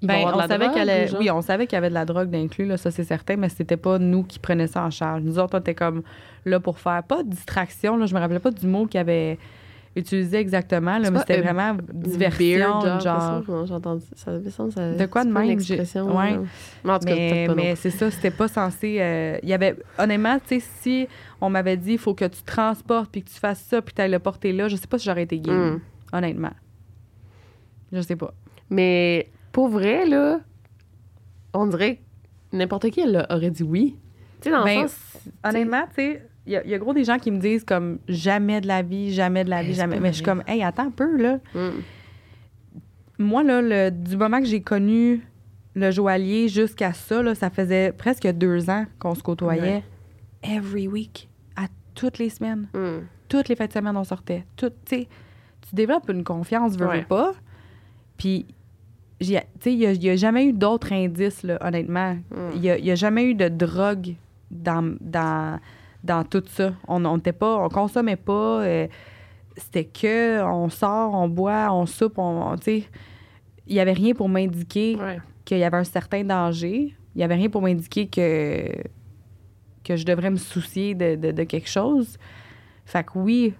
il 0.01 0.07
va 0.07 0.13
y 0.19 0.23
Ben, 0.23 0.27
avoir 0.27 0.33
de 0.33 0.37
on 0.37 0.41
la 0.41 0.47
savait 0.47 0.65
drogue, 0.67 0.79
allait- 0.79 1.09
oui, 1.19 1.31
on 1.31 1.41
savait 1.41 1.65
qu'il 1.65 1.75
y 1.75 1.77
avait 1.79 1.89
de 1.89 1.95
la 1.95 2.05
drogue 2.05 2.29
d'inclus, 2.29 2.77
ça 2.77 2.91
c'est 2.91 3.03
certain, 3.03 3.35
mais 3.35 3.49
c'était 3.49 3.77
pas 3.77 3.97
nous 3.97 4.23
qui 4.23 4.37
prenions 4.37 4.67
ça 4.67 4.83
en 4.83 4.91
charge. 4.91 5.23
Nous 5.23 5.39
autres, 5.39 5.57
on 5.57 5.59
était 5.59 5.73
comme 5.73 6.03
là 6.45 6.59
pour 6.59 6.77
faire 6.77 7.01
pas 7.03 7.23
de 7.23 7.29
distraction, 7.29 7.97
là, 7.97 8.05
je 8.05 8.13
me 8.13 8.19
rappelais 8.19 8.39
pas 8.39 8.51
du 8.51 8.67
mot 8.67 8.85
qu'il 8.85 8.99
avait 8.99 9.39
utilisé 9.95 10.37
exactement, 10.37 10.99
là, 10.99 11.09
mais 11.09 11.17
c'était 11.17 11.41
vraiment 11.41 11.71
Une 11.91 11.99
diversion, 12.01 12.79
beer, 12.81 12.99
genre. 12.99 13.41
J'ai 13.65 13.73
entendu 13.73 14.03
ça. 14.15 14.29
avait 14.31 14.51
sens, 14.51 14.75
ça- 14.75 14.93
De 14.93 15.05
quoi 15.07 15.23
de 15.23 15.29
une 15.29 15.33
même, 15.33 15.49
expression, 15.49 16.15
ouais. 16.15 16.37
Mais 16.83 16.91
en 16.91 16.99
tout 16.99 17.07
cas, 17.07 17.15
Mais, 17.55 17.75
c'est 17.75 17.89
ça, 17.89 18.11
c'était 18.11 18.29
pas 18.29 18.47
censé. 18.47 18.97
euh, 18.99 19.39
Il 19.41 19.49
y 19.49 19.53
avait, 19.53 19.75
honnêtement, 19.97 20.37
tu 20.47 20.59
sais, 20.59 20.65
si 20.83 21.07
on 21.41 21.49
m'avait 21.49 21.77
dit 21.77 21.93
il 21.93 21.97
faut 21.97 22.13
que 22.15 22.25
tu 22.25 22.41
transportes 22.43 23.11
puis 23.11 23.23
que 23.23 23.29
tu 23.29 23.35
fasses 23.39 23.61
ça 23.61 23.81
puis 23.81 23.91
que 23.93 23.97
tu 23.97 24.01
ailles 24.01 24.11
le 24.11 24.19
porter 24.19 24.51
là, 24.53 24.67
je 24.67 24.75
sais 24.75 24.87
pas 24.87 24.97
si 24.97 25.05
j'aurais 25.05 25.23
été 25.23 25.39
game, 25.39 25.75
Mm. 25.75 25.81
honnêtement. 26.13 26.53
Je 27.91 28.01
sais 28.01 28.15
pas. 28.15 28.33
Mais 28.69 29.29
pour 29.51 29.69
vrai, 29.69 30.05
là, 30.05 30.39
on 31.53 31.67
dirait 31.67 31.95
que 32.51 32.57
n'importe 32.57 32.89
qui 32.89 32.99
elle, 33.01 33.25
aurait 33.29 33.51
dit 33.51 33.63
oui. 33.63 33.95
Tu 34.41 34.49
sais, 34.49 34.51
dans 34.55 34.63
Ben, 34.65 34.83
le 34.83 34.87
sens. 34.87 35.29
Honnêtement, 35.43 35.83
tu 35.89 35.95
sais, 35.95 36.27
il 36.45 36.61
y, 36.65 36.69
y 36.69 36.73
a 36.73 36.77
gros 36.77 36.93
des 36.93 37.03
gens 37.03 37.17
qui 37.17 37.31
me 37.31 37.39
disent 37.39 37.63
comme 37.63 37.99
jamais 38.07 38.61
de 38.61 38.67
la 38.67 38.81
vie, 38.81 39.13
jamais 39.13 39.43
de 39.43 39.49
la 39.49 39.61
vie, 39.63 39.69
c'est 39.73 39.81
jamais. 39.81 39.99
Mais 39.99 40.09
je 40.09 40.15
suis 40.15 40.23
comme, 40.23 40.43
hey, 40.47 40.63
attends 40.63 40.87
un 40.87 40.91
peu, 40.91 41.15
là. 41.17 41.39
Mm. 41.55 41.69
Moi, 43.19 43.43
là, 43.43 43.61
le- 43.61 43.89
du 43.91 44.15
moment 44.15 44.39
que 44.39 44.45
j'ai 44.45 44.61
connu 44.61 45.21
le 45.75 45.91
joaillier 45.91 46.47
jusqu'à 46.49 46.93
ça, 46.93 47.21
là, 47.23 47.35
ça 47.35 47.49
faisait 47.49 47.91
presque 47.91 48.27
deux 48.27 48.69
ans 48.69 48.85
qu'on 48.99 49.15
se 49.15 49.23
côtoyait. 49.23 49.83
Every 50.43 50.87
week, 50.87 51.26
toutes 51.97 52.17
les 52.19 52.29
semaines. 52.29 52.67
Mm. 52.73 53.05
toutes 53.27 53.49
les 53.49 53.55
fêtes 53.57 53.71
de 53.71 53.73
semaine, 53.79 53.97
on 53.97 54.03
sortait. 54.05 54.45
Tout, 54.55 54.71
tu 54.89 55.05
développes 55.73 56.09
une 56.09 56.23
confiance, 56.23 56.77
veux, 56.77 56.85
veux 56.85 56.91
Ouais. 56.91 57.03
pas. 57.03 57.33
Puis, 58.17 58.45
il 59.19 59.41
n'y 59.65 60.09
a, 60.09 60.15
jamais 60.15 60.45
eu 60.45 60.53
d'autres 60.53 60.93
indices, 60.93 61.43
là, 61.43 61.57
honnêtement. 61.59 62.13
Mm. 62.31 62.49
Il 62.55 62.61
n'y 62.61 62.69
a, 62.69 62.77
y 62.79 62.91
a 62.91 62.95
jamais 62.95 63.25
eu 63.25 63.35
de 63.35 63.49
drogue 63.49 64.15
dans, 64.49 64.95
dans, 65.01 65.59
dans 66.03 66.23
tout 66.23 66.43
ça. 66.47 66.73
On 66.87 66.99
n'était 67.01 67.33
pas, 67.33 67.57
on 67.57 67.67
consommait 67.69 68.15
pas. 68.15 68.61
euh, 68.61 68.87
C'était 69.57 69.85
que 69.85 70.41
on 70.43 70.69
sort, 70.69 71.13
on 71.15 71.27
boit, 71.27 71.67
on 71.73 71.85
soupe, 71.85 72.17
on, 72.19 72.55
tu 72.57 72.63
sais. 72.63 72.83
Il 73.67 73.73
n'y 73.73 73.79
avait 73.81 73.91
rien 73.93 74.13
pour 74.13 74.29
m'indiquer 74.29 74.95
Ouais. 74.95 75.19
qu'il 75.43 75.57
y 75.57 75.63
avait 75.65 75.77
un 75.77 75.83
certain 75.83 76.23
danger. 76.23 76.95
Il 77.13 77.17
n'y 77.17 77.23
avait 77.23 77.35
rien 77.35 77.49
pour 77.49 77.61
m'indiquer 77.61 78.07
que, 78.07 78.71
que 79.87 79.95
je 79.95 80.05
devrais 80.05 80.29
me 80.29 80.37
soucier 80.37 80.93
de, 80.95 81.15
de- 81.15 81.31
de 81.31 81.43
quelque 81.43 81.69
chose. 81.69 82.17
Fait 82.85 83.03
que 83.05 83.17
oui, 83.17 83.53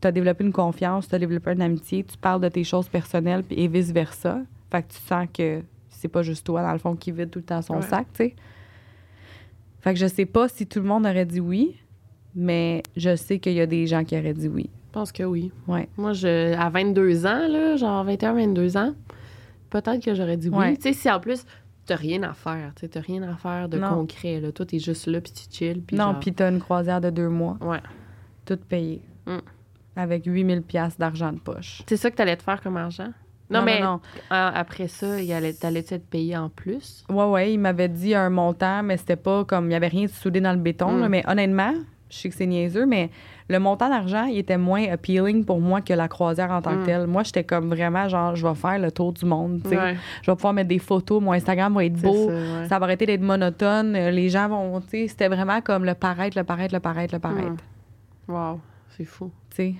tu 0.00 0.08
as 0.08 0.12
développé 0.12 0.44
une 0.44 0.52
confiance, 0.52 1.08
tu 1.08 1.14
as 1.14 1.18
développé 1.18 1.52
une 1.52 1.62
amitié, 1.62 2.04
tu 2.04 2.16
parles 2.16 2.40
de 2.40 2.48
tes 2.48 2.64
choses 2.64 2.88
personnelles 2.88 3.44
et 3.50 3.68
vice-versa. 3.68 4.40
Fait 4.70 4.82
que 4.82 4.92
tu 4.92 4.98
sens 4.98 5.26
que 5.32 5.62
c'est 5.88 6.08
pas 6.08 6.22
juste 6.22 6.44
toi, 6.46 6.62
dans 6.62 6.72
le 6.72 6.78
fond, 6.78 6.94
qui 6.96 7.12
vide 7.12 7.30
tout 7.30 7.38
le 7.38 7.44
temps 7.44 7.62
son 7.62 7.76
Ouais. 7.76 7.82
sac, 7.82 8.06
tu 8.12 8.24
sais. 8.24 8.34
Fait 9.80 9.94
que 9.94 10.00
je 10.00 10.06
sais 10.06 10.26
pas 10.26 10.48
si 10.48 10.66
tout 10.66 10.80
le 10.80 10.86
monde 10.86 11.06
aurait 11.06 11.24
dit 11.26 11.40
oui, 11.40 11.76
mais 12.34 12.82
je 12.96 13.14
sais 13.16 13.38
qu'il 13.38 13.52
y 13.54 13.60
a 13.60 13.66
des 13.66 13.86
gens 13.86 14.04
qui 14.04 14.18
auraient 14.18 14.34
dit 14.34 14.48
oui. 14.48 14.68
Je 14.88 14.92
pense 14.92 15.12
que 15.12 15.22
oui. 15.22 15.52
Ouais. 15.68 15.88
Moi, 15.96 16.12
je, 16.14 16.54
à 16.54 16.68
22 16.70 17.26
ans, 17.26 17.46
là, 17.48 17.76
genre 17.76 18.02
21, 18.04 18.32
22 18.34 18.76
ans, 18.78 18.94
peut-être 19.70 20.02
que 20.04 20.14
j'aurais 20.14 20.36
dit 20.36 20.48
oui. 20.48 20.56
Ouais. 20.58 20.76
Tu 20.76 20.82
sais, 20.82 20.92
si 20.94 21.10
en 21.10 21.20
plus, 21.20 21.44
t'as 21.86 21.96
rien 21.96 22.22
à 22.24 22.32
faire, 22.34 22.72
tu 22.74 22.88
t'as 22.88 23.00
rien 23.00 23.22
à 23.22 23.34
faire 23.36 23.68
de 23.68 23.78
Non. 23.78 23.90
concret, 23.94 24.40
là. 24.40 24.52
Toi, 24.52 24.66
t'es 24.66 24.78
juste 24.78 25.06
là, 25.06 25.20
puis 25.20 25.32
tu 25.32 25.44
chill, 25.50 25.82
puis 25.82 25.96
non, 25.96 26.12
genre- 26.12 26.20
puis 26.20 26.32
t'as 26.32 26.50
une 26.50 26.60
croisière 26.60 27.00
de 27.00 27.10
deux 27.10 27.28
mois, 27.28 27.56
Ouais. 27.60 27.80
toute 28.44 28.64
payée, 28.64 29.02
Mm. 29.26 29.38
avec 29.96 30.24
8000 30.26 30.62
pièces 30.62 30.98
d'argent 30.98 31.32
de 31.32 31.38
poche. 31.38 31.82
C'est 31.88 31.96
ça 31.96 32.10
que 32.10 32.16
t'allais 32.16 32.36
te 32.36 32.42
faire 32.42 32.60
comme 32.60 32.76
argent? 32.76 33.12
Non, 33.48 33.62
mais 33.62 33.80
non. 33.80 34.00
après 34.28 34.88
ça, 34.88 35.20
il 35.22 35.32
allait- 35.32 35.52
t'allais-tu 35.52 35.94
être 35.94 36.06
payé 36.08 36.36
en 36.36 36.48
plus? 36.48 37.04
Ouais, 37.08 37.24
ouais, 37.26 37.52
il 37.52 37.58
m'avait 37.58 37.88
dit 37.88 38.12
un 38.14 38.28
montant, 38.28 38.82
mais 38.82 38.96
c'était 38.96 39.14
pas 39.14 39.44
comme. 39.44 39.66
Il 39.66 39.68
n'y 39.68 39.74
avait 39.76 39.86
rien 39.86 40.06
de 40.06 40.10
soudé 40.10 40.40
dans 40.40 40.52
le 40.52 40.58
béton. 40.58 40.90
Mm. 40.90 41.00
là, 41.00 41.08
mais 41.08 41.22
honnêtement, 41.28 41.72
je 42.08 42.16
sais 42.16 42.28
que 42.28 42.34
c'est 42.36 42.46
niaiseux, 42.46 42.86
mais 42.86 43.10
le 43.48 43.58
montant 43.58 43.88
d'argent, 43.88 44.24
il 44.24 44.38
était 44.38 44.58
moins 44.58 44.88
appealing 44.90 45.44
pour 45.44 45.60
moi 45.60 45.80
que 45.80 45.92
la 45.92 46.08
croisière 46.08 46.50
en 46.52 46.62
tant 46.62 46.72
Mm. 46.72 46.80
que 46.80 46.86
telle. 46.86 47.06
Moi, 47.06 47.22
j'étais 47.24 47.44
comme 47.44 47.68
vraiment 47.68 48.08
genre, 48.08 48.36
je 48.36 48.46
vais 48.46 48.54
faire 48.54 48.78
le 48.78 48.90
tour 48.92 49.12
du 49.12 49.24
monde. 49.24 49.60
tu 49.64 49.70
sais. 49.70 49.76
Ouais, 49.76 49.96
Je 50.22 50.30
vais 50.30 50.34
pouvoir 50.36 50.52
mettre 50.52 50.68
des 50.68 50.78
photos. 50.78 51.20
Mon 51.22 51.32
Instagram 51.32 51.74
va 51.74 51.84
être 51.84 52.00
beau. 52.00 52.28
ça, 52.28 52.32
ouais. 52.34 52.68
Ça 52.68 52.78
va 52.78 52.84
arrêter 52.86 53.06
d'être 53.06 53.20
monotone. 53.22 53.94
euh, 53.96 54.10
Les 54.10 54.28
gens 54.28 54.48
vont. 54.48 54.80
C'était 54.88 55.28
vraiment 55.28 55.60
comme 55.60 55.84
le 55.84 55.94
paraître, 55.94 56.36
le 56.38 56.44
paraître, 56.44 56.74
le 56.74 56.80
paraître, 56.80 57.14
le 57.14 57.20
paraître. 57.20 57.62
Mm. 58.28 58.32
Wow, 58.32 58.60
c'est 58.96 59.04
fou. 59.04 59.30
Tu 59.50 59.56
sais, 59.56 59.74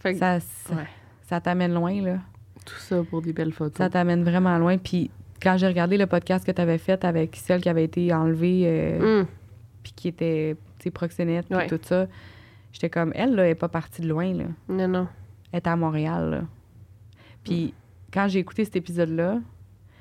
Fait 0.00 0.12
que 0.12 0.18
ça, 0.18 0.38
ça, 0.40 0.74
ouais. 0.74 0.86
ça 1.22 1.40
t'amène 1.40 1.72
loin, 1.74 2.00
là. 2.02 2.18
tout 2.66 2.74
ça 2.78 3.02
pour 3.10 3.22
des 3.22 3.32
belles 3.32 3.52
photos. 3.52 3.76
Ça 3.78 3.88
t'amène 3.90 4.22
vraiment 4.24 4.56
loin. 4.58 4.78
Puis 4.78 5.10
quand 5.42 5.56
j'ai 5.56 5.66
regardé 5.66 5.96
le 5.98 6.06
podcast 6.06 6.46
que 6.46 6.52
tu 6.52 6.60
avais 6.60 6.78
fait 6.78 7.04
avec 7.04 7.36
celle 7.36 7.60
qui 7.60 7.68
avait 7.68 7.84
été 7.84 8.12
enlevée. 8.12 8.62
euh, 8.64 9.22
Mm. 9.22 9.26
puis 9.82 9.92
qui 9.94 10.08
était 10.08 10.56
tu 10.84 10.88
sais, 10.88 10.90
proxénète 10.90 11.46
puis 11.46 11.56
Ouais. 11.56 11.66
tout 11.66 11.80
ça 11.82 12.06
j'étais 12.72 12.90
comme 12.90 13.12
elle 13.14 13.34
là 13.34 13.44
elle 13.44 13.50
est 13.50 13.54
pas 13.54 13.68
partie 13.68 14.02
de 14.02 14.08
loin 14.08 14.32
là 14.34 14.44
Non, 14.68 14.88
non. 14.88 15.06
elle 15.52 15.58
est 15.58 15.66
à 15.66 15.76
Montréal 15.76 16.30
là. 16.30 16.40
puis 17.42 17.72
quand 18.12 18.28
j'ai 18.28 18.38
écouté 18.40 18.64
cet 18.64 18.76
épisode 18.76 19.10
là 19.10 19.38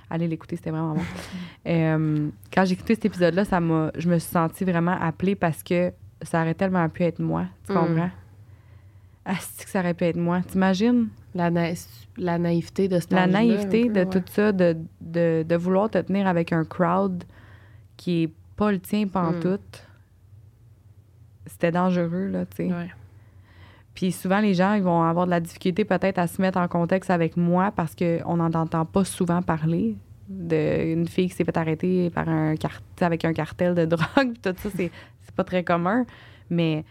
allez 0.09 0.27
l'écouter 0.27 0.55
c'était 0.55 0.71
vraiment 0.71 0.95
bon 0.95 1.01
Euh, 1.65 2.29
quand 2.53 2.65
j'ai 2.65 2.73
écouté 2.73 2.95
cet 2.95 3.05
épisode 3.05 3.33
là 3.35 3.45
ça 3.45 3.59
m'a 3.59 3.91
je 3.95 4.09
me 4.09 4.17
suis 4.19 4.29
sentie 4.31 4.65
vraiment 4.65 4.97
appelée 4.99 5.35
parce 5.35 5.63
que 5.63 5.91
ça 6.21 6.41
aurait 6.41 6.53
tellement 6.53 6.87
pu 6.89 7.03
être 7.03 7.19
moi 7.19 7.45
tu 7.65 7.71
Mm. 7.73 7.75
comprends? 7.75 8.09
Ah 9.25 9.35
c'est 9.39 9.63
que 9.63 9.69
ça 9.69 9.79
aurait 9.79 9.93
pu 9.93 10.03
être 10.03 10.17
moi? 10.17 10.41
T'imagines? 10.41 11.07
La, 11.33 11.49
na- 11.49 11.71
la 12.17 12.37
naïveté 12.37 12.89
de 12.89 12.99
ce 12.99 13.07
la 13.15 13.25
naïveté 13.25 13.85
peu, 13.87 13.93
de 13.93 13.99
ouais. 14.01 14.05
tout 14.09 14.23
ça 14.31 14.51
de, 14.51 14.75
de, 14.99 15.45
de 15.47 15.55
vouloir 15.55 15.89
te 15.89 15.97
tenir 15.99 16.27
avec 16.27 16.51
un 16.51 16.65
crowd 16.65 17.23
qui 17.95 18.23
est 18.23 18.31
pas 18.57 18.71
le 18.73 18.79
tien 18.79 19.07
pantoute 19.07 19.87
c'était 21.45 21.71
dangereux 21.71 22.27
là 22.27 22.45
tu 22.45 22.57
sais 22.57 22.63
Ouais. 22.73 22.89
Puis 23.95 24.11
souvent, 24.11 24.39
les 24.39 24.55
gens 24.55 24.73
ils 24.73 24.81
vont 24.81 25.03
avoir 25.03 25.25
de 25.27 25.29
la 25.31 25.39
difficulté 25.39 25.85
peut-être 25.85 26.17
à 26.17 26.25
se 26.25 26.41
mettre 26.41 26.57
en 26.57 26.67
contexte 26.67 27.11
avec 27.11 27.37
moi 27.37 27.71
parce 27.75 27.93
qu'on 27.95 28.37
n'en 28.37 28.51
entend 28.53 28.85
pas 28.85 29.03
souvent 29.05 29.41
parler 29.43 29.95
d'une 30.27 31.07
fille 31.07 31.29
qui 31.29 31.35
s'est 31.35 31.43
fait 31.43 31.55
arrêter 31.57 32.09
par 32.09 32.27
un 32.27 32.55
avec 33.01 33.23
un 33.25 33.33
cartel 33.33 33.75
de 33.75 33.85
drogue. 33.85 34.33
tout 34.41 34.53
ça, 34.57 34.69
c'est, 34.75 34.89
c'est 35.21 35.35
pas 35.35 35.43
très 35.43 35.63
commun. 35.63 36.05
Mais 36.49 36.85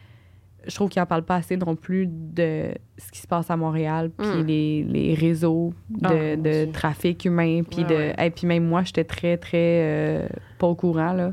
je 0.64 0.72
trouve 0.76 0.90
qu'ils 0.90 1.00
n'en 1.00 1.06
parlent 1.06 1.24
pas 1.24 1.36
assez 1.36 1.56
non 1.56 1.74
plus 1.74 2.06
de 2.08 2.68
ce 2.98 3.10
qui 3.10 3.18
se 3.18 3.26
passe 3.26 3.50
à 3.50 3.56
Montréal, 3.56 4.10
puis 4.16 4.28
Mm. 4.28 4.46
les, 4.46 4.84
les 4.84 5.14
réseaux 5.14 5.74
de, 5.90 6.06
Ah, 6.06 6.36
de 6.36 6.70
trafic 6.70 7.24
humain. 7.24 7.62
Puis 7.68 7.78
Ouais, 7.82 7.84
de, 7.88 7.94
ouais. 7.94 8.14
hey, 8.16 8.30
puis 8.30 8.46
même 8.46 8.64
moi, 8.68 8.82
j'étais 8.84 9.02
très, 9.04 9.38
très 9.38 9.80
euh, 9.82 10.28
pas 10.58 10.68
au 10.68 10.76
courant. 10.76 11.14
Là. 11.14 11.32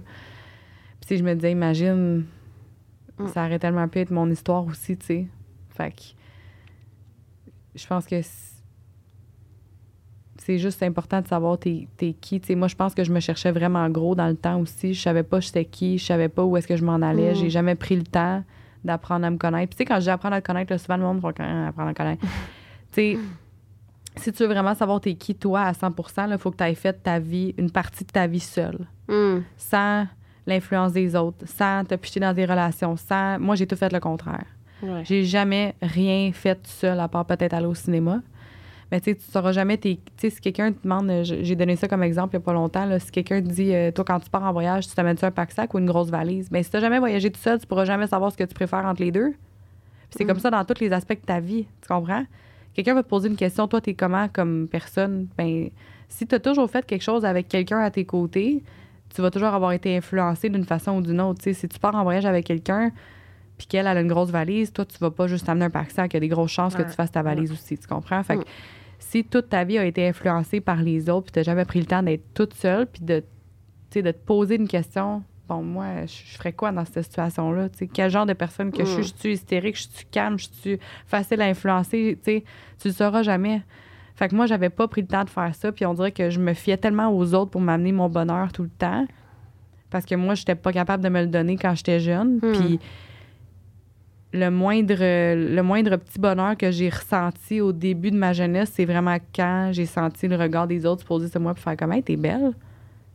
Puis 1.00 1.10
si 1.10 1.18
je 1.18 1.24
me 1.24 1.36
disais, 1.36 1.52
imagine, 1.52 2.26
Mm. 3.20 3.28
ça 3.28 3.46
aurait 3.46 3.60
tellement 3.60 3.88
pu 3.88 4.00
être 4.00 4.12
mon 4.12 4.30
histoire 4.30 4.66
aussi, 4.66 4.98
tu 4.98 5.06
sais. 5.06 5.28
Fait 5.70 5.92
que 5.92 6.02
je 7.76 7.86
pense 7.88 8.06
que 8.06 8.22
c'est 10.38 10.58
juste 10.58 10.82
important 10.84 11.22
de 11.22 11.28
savoir 11.28 11.60
t'es, 11.60 11.88
qui. 12.20 12.40
Tu 12.40 12.48
sais, 12.48 12.56
moi, 12.56 12.68
je 12.68 12.76
pense 12.76 12.96
que 12.96 13.04
je 13.04 13.12
me 13.12 13.20
cherchais 13.20 13.52
vraiment 13.52 13.88
gros 13.90 14.16
dans 14.16 14.28
le 14.28 14.36
temps 14.36 14.60
aussi. 14.60 14.94
Je 14.94 15.02
savais 15.02 15.24
pas 15.24 15.40
j'étais 15.40 15.66
qui, 15.66 15.98
je 15.98 16.06
savais 16.06 16.30
pas 16.30 16.44
où 16.44 16.58
est-ce 16.58 16.68
que 16.68 16.76
je 16.78 16.84
m'en 16.84 17.02
allais. 17.02 17.32
Mm. 17.32 17.36
J'ai 17.36 17.50
jamais 17.50 17.76
pris 17.76 17.96
le 17.96 18.04
temps 18.04 18.44
d'apprendre 18.84 19.26
à 19.26 19.30
me 19.30 19.38
connaître. 19.38 19.70
Puis 19.70 19.78
tu 19.78 19.84
sais, 19.84 19.86
quand 19.86 19.96
je 20.00 20.06
dis 20.06 20.10
apprendre 20.10 20.36
à 20.36 20.42
te 20.42 20.48
connaître, 20.48 20.72
là, 20.72 20.78
souvent 20.78 20.98
le 20.98 21.04
monde 21.04 21.20
va 21.20 21.34
quand 21.34 21.44
même 21.44 21.68
apprendre 21.68 21.90
à 21.90 21.94
connaître. 21.94 22.22
tu 22.92 22.94
sais, 22.94 23.18
si 24.16 24.32
tu 24.32 24.44
veux 24.44 24.50
vraiment 24.50 24.74
savoir 24.74 25.02
t'es 25.02 25.16
qui, 25.16 25.36
toi, 25.36 25.62
à 25.62 25.72
100% 25.74 26.32
il 26.32 26.38
faut 26.38 26.52
que 26.52 26.58
tu 26.58 26.64
aies 26.64 26.76
fait 26.76 26.94
ta 27.04 27.20
vie, 27.20 27.54
une 27.58 27.72
partie 27.72 28.04
de 28.06 28.12
ta 28.12 28.26
vie 28.28 28.40
seule 28.40 28.88
Mm. 29.08 29.40
sans 29.58 30.06
l'influence 30.50 30.92
des 30.94 31.16
autres, 31.16 31.46
sans 31.48 31.86
te 31.86 31.96
picher 31.96 32.20
dans 32.20 32.34
des 32.34 32.46
relations, 32.46 32.96
sans... 32.98 33.40
Moi, 33.40 33.56
j'ai 33.56 33.66
tout 33.68 33.76
fait 33.76 33.92
le 33.94 34.00
contraire. 34.00 34.46
Ouais. 34.84 35.04
J'ai 35.06 35.24
jamais 35.26 35.76
rien 35.82 36.32
fait 36.34 36.56
tout 36.56 36.62
seul, 36.70 37.00
à 37.00 37.08
part 37.08 37.26
peut-être 37.26 37.54
aller 37.54 37.66
au 37.66 37.74
cinéma. 37.76 38.22
Mais 38.92 39.00
tu 39.00 39.12
sais, 39.12 39.16
tu 39.18 39.24
sauras 39.32 39.52
jamais. 39.52 39.78
Tu 39.78 39.98
sais, 40.18 40.30
si 40.32 40.42
quelqu'un 40.42 40.72
te 40.72 40.82
demande... 40.84 41.10
euh, 41.12 41.24
J'ai 41.24 41.56
donné 41.56 41.76
ça 41.76 41.88
comme 41.88 42.02
exemple 42.02 42.36
il 42.36 42.40
n'y 42.40 42.44
a 42.44 42.46
pas 42.46 42.54
longtemps. 42.54 42.86
Là, 42.86 42.98
si 43.00 43.12
quelqu'un 43.12 43.40
te 43.42 43.48
dit, 43.48 43.74
euh, 43.74 43.92
toi, 43.92 44.04
quand 44.04 44.20
tu 44.20 44.30
pars 44.32 44.44
en 44.44 44.52
voyage, 44.52 44.88
tu 44.88 44.96
t'amènes-tu 44.96 45.26
un 45.26 45.32
pack-sac 45.32 45.74
ou 45.76 45.80
une 45.80 45.86
grosse 45.86 46.10
valise? 46.10 46.50
Mais 46.52 46.64
si 46.64 46.72
tu 46.72 46.78
n'as 46.78 46.82
jamais 46.82 46.98
voyagé 47.00 47.30
tout 47.30 47.40
seul, 47.40 47.60
tu 47.60 47.68
pourras 47.68 47.86
jamais 47.86 48.08
savoir 48.08 48.32
ce 48.32 48.38
que 48.38 48.44
tu 48.46 48.54
préfères 48.56 48.86
entre 48.86 49.02
les 49.04 49.12
deux. 49.12 49.34
C'est 50.10 50.24
Mm. 50.24 50.28
comme 50.28 50.40
ça 50.40 50.50
dans 50.50 50.66
tous 50.66 50.80
les 50.82 50.92
aspects 50.92 51.12
de 51.22 51.26
ta 51.26 51.40
vie. 51.40 51.66
Tu 51.82 51.88
comprends? 51.88 52.24
quelqu'un 52.74 52.94
va 52.94 53.04
te 53.04 53.10
poser 53.10 53.28
une 53.30 53.36
question, 53.36 53.68
toi, 53.68 53.82
t'es 53.82 53.94
comment 53.94 54.28
comme 54.30 54.68
personne? 54.72 55.28
Ben, 55.38 55.70
si 56.08 56.26
t'as 56.26 56.40
toujours 56.40 56.70
fait 56.72 56.86
quelque 56.86 57.02
chose 57.04 57.26
avec 57.26 57.48
quelqu'un 57.50 57.80
à 57.80 57.92
tes 57.92 58.06
côtés, 58.06 58.64
tu 59.13 59.22
vas 59.22 59.32
toujours 59.32 59.50
avoir 59.50 59.72
été 59.72 59.95
influencé 59.98 60.50
d'une 60.50 60.65
façon 60.65 60.98
ou 60.98 61.02
d'une 61.02 61.19
autre. 61.22 61.41
Tu 61.41 61.54
si 61.54 61.67
tu 61.67 61.80
pars 61.80 61.95
en 61.95 62.04
voyage 62.04 62.26
avec 62.26 62.45
quelqu'un, 62.45 62.91
puis 63.58 63.67
qu'elle 63.67 63.88
a 63.88 64.00
une 64.00 64.08
grosse 64.08 64.30
valise, 64.30 64.72
toi, 64.72 64.86
tu 64.86 64.98
vas 65.00 65.12
pas 65.12 65.28
juste 65.28 65.50
amener 65.50 65.65
un 65.65 65.69
pack-sac. 65.69 66.13
Il 66.13 66.15
y 66.15 66.17
a 66.17 66.19
des 66.22 66.28
grosses 66.30 66.52
chances 66.52 66.76
que 66.76 66.84
tu 66.84 66.89
fasses 66.91 67.12
ta 67.12 67.22
valise 67.22 67.52
aussi, 67.52 67.78
tu 67.78 67.88
comprends? 67.88 68.24
Fait 68.24 68.36
que 68.38 68.41
Mm. 68.41 68.45
si 69.00 69.24
toute 69.26 69.50
ta 69.50 69.63
vie 69.65 69.78
a 69.78 69.86
été 69.86 70.08
influencée 70.08 70.62
par 70.62 70.78
les 70.78 71.10
autres, 71.10 71.26
puis 71.26 71.32
t'as 71.34 71.43
jamais 71.43 71.65
pris 71.65 71.80
le 71.80 71.86
temps 71.86 72.02
d'être 72.04 72.24
toute 72.34 72.54
seule, 72.54 72.86
puis 72.88 73.02
de, 73.04 73.24
tu 73.89 74.02
te 74.02 74.12
poser 74.12 74.56
une 74.56 74.67
question, 74.67 75.24
bon, 75.50 75.62
moi, 75.63 76.06
je 76.06 76.13
je 76.32 76.38
ferais 76.38 76.54
quoi 76.54 76.72
dans 76.72 76.86
cette 76.86 77.04
situation-là? 77.04 77.67
Tu 77.69 77.88
quel 77.88 78.10
genre 78.12 78.26
de 78.26 78.34
personne 78.34 78.72
que 78.72 78.86
je 78.86 78.89
suis? 78.91 79.02
Mm. 79.02 79.04
Je 79.04 79.13
suis 79.19 79.34
hystérique? 79.34 79.76
Je 79.78 79.88
suis 79.89 80.06
calme? 80.06 80.39
Je 80.39 80.48
suis 80.62 80.80
facile 81.06 81.41
à 81.41 81.45
influencer? 81.45 82.17
Tu 82.24 82.41
tu 82.80 82.88
le 82.88 82.93
sauras 82.93 83.24
jamais. 83.24 83.62
Fait 84.20 84.28
que 84.28 84.36
moi, 84.36 84.48
j'avais 84.48 84.70
pas 84.70 84.86
pris 84.90 85.00
le 85.00 85.08
temps 85.08 85.24
de 85.24 85.30
faire 85.30 85.56
ça, 85.56 85.72
puis 85.72 85.86
on 85.86 85.94
dirait 85.94 86.12
que 86.12 86.30
je 86.30 86.42
me 86.42 86.54
fiais 86.54 86.76
tellement 86.76 87.08
aux 87.08 87.34
autres 87.34 87.52
pour 87.52 87.62
m'amener 87.62 87.94
mon 87.94 88.10
bonheur 88.10 88.52
tout 88.52 88.64
le 88.64 88.70
temps. 88.70 89.08
Parce 89.90 90.06
que 90.06 90.14
moi, 90.14 90.36
j'étais 90.36 90.56
pas 90.56 90.74
capable 90.74 91.02
de 91.02 91.08
me 91.08 91.22
le 91.22 91.28
donner 91.28 91.56
quand 91.56 91.74
j'étais 91.74 92.02
jeune. 92.02 92.40
Hmm. 92.44 92.52
Puis 92.52 92.80
le 94.34 94.50
moindre, 94.50 94.98
le 95.00 95.62
moindre 95.62 95.96
petit 95.96 96.20
bonheur 96.20 96.58
que 96.58 96.70
j'ai 96.70 96.90
ressenti 96.90 97.62
au 97.62 97.72
début 97.72 98.12
de 98.12 98.18
ma 98.18 98.34
jeunesse, 98.34 98.74
c'est 98.74 98.84
vraiment 98.84 99.16
quand 99.34 99.70
j'ai 99.72 99.86
senti 99.86 100.28
le 100.28 100.36
regard 100.36 100.68
des 100.68 100.86
autres 100.86 101.04
se 101.04 101.08
poser 101.08 101.30
sur 101.30 101.40
moi 101.40 101.54
pour 101.54 101.64
faire 101.64 101.78
comme, 101.78 101.94
hey, 101.94 102.04
t'es 102.04 102.18
belle. 102.18 102.52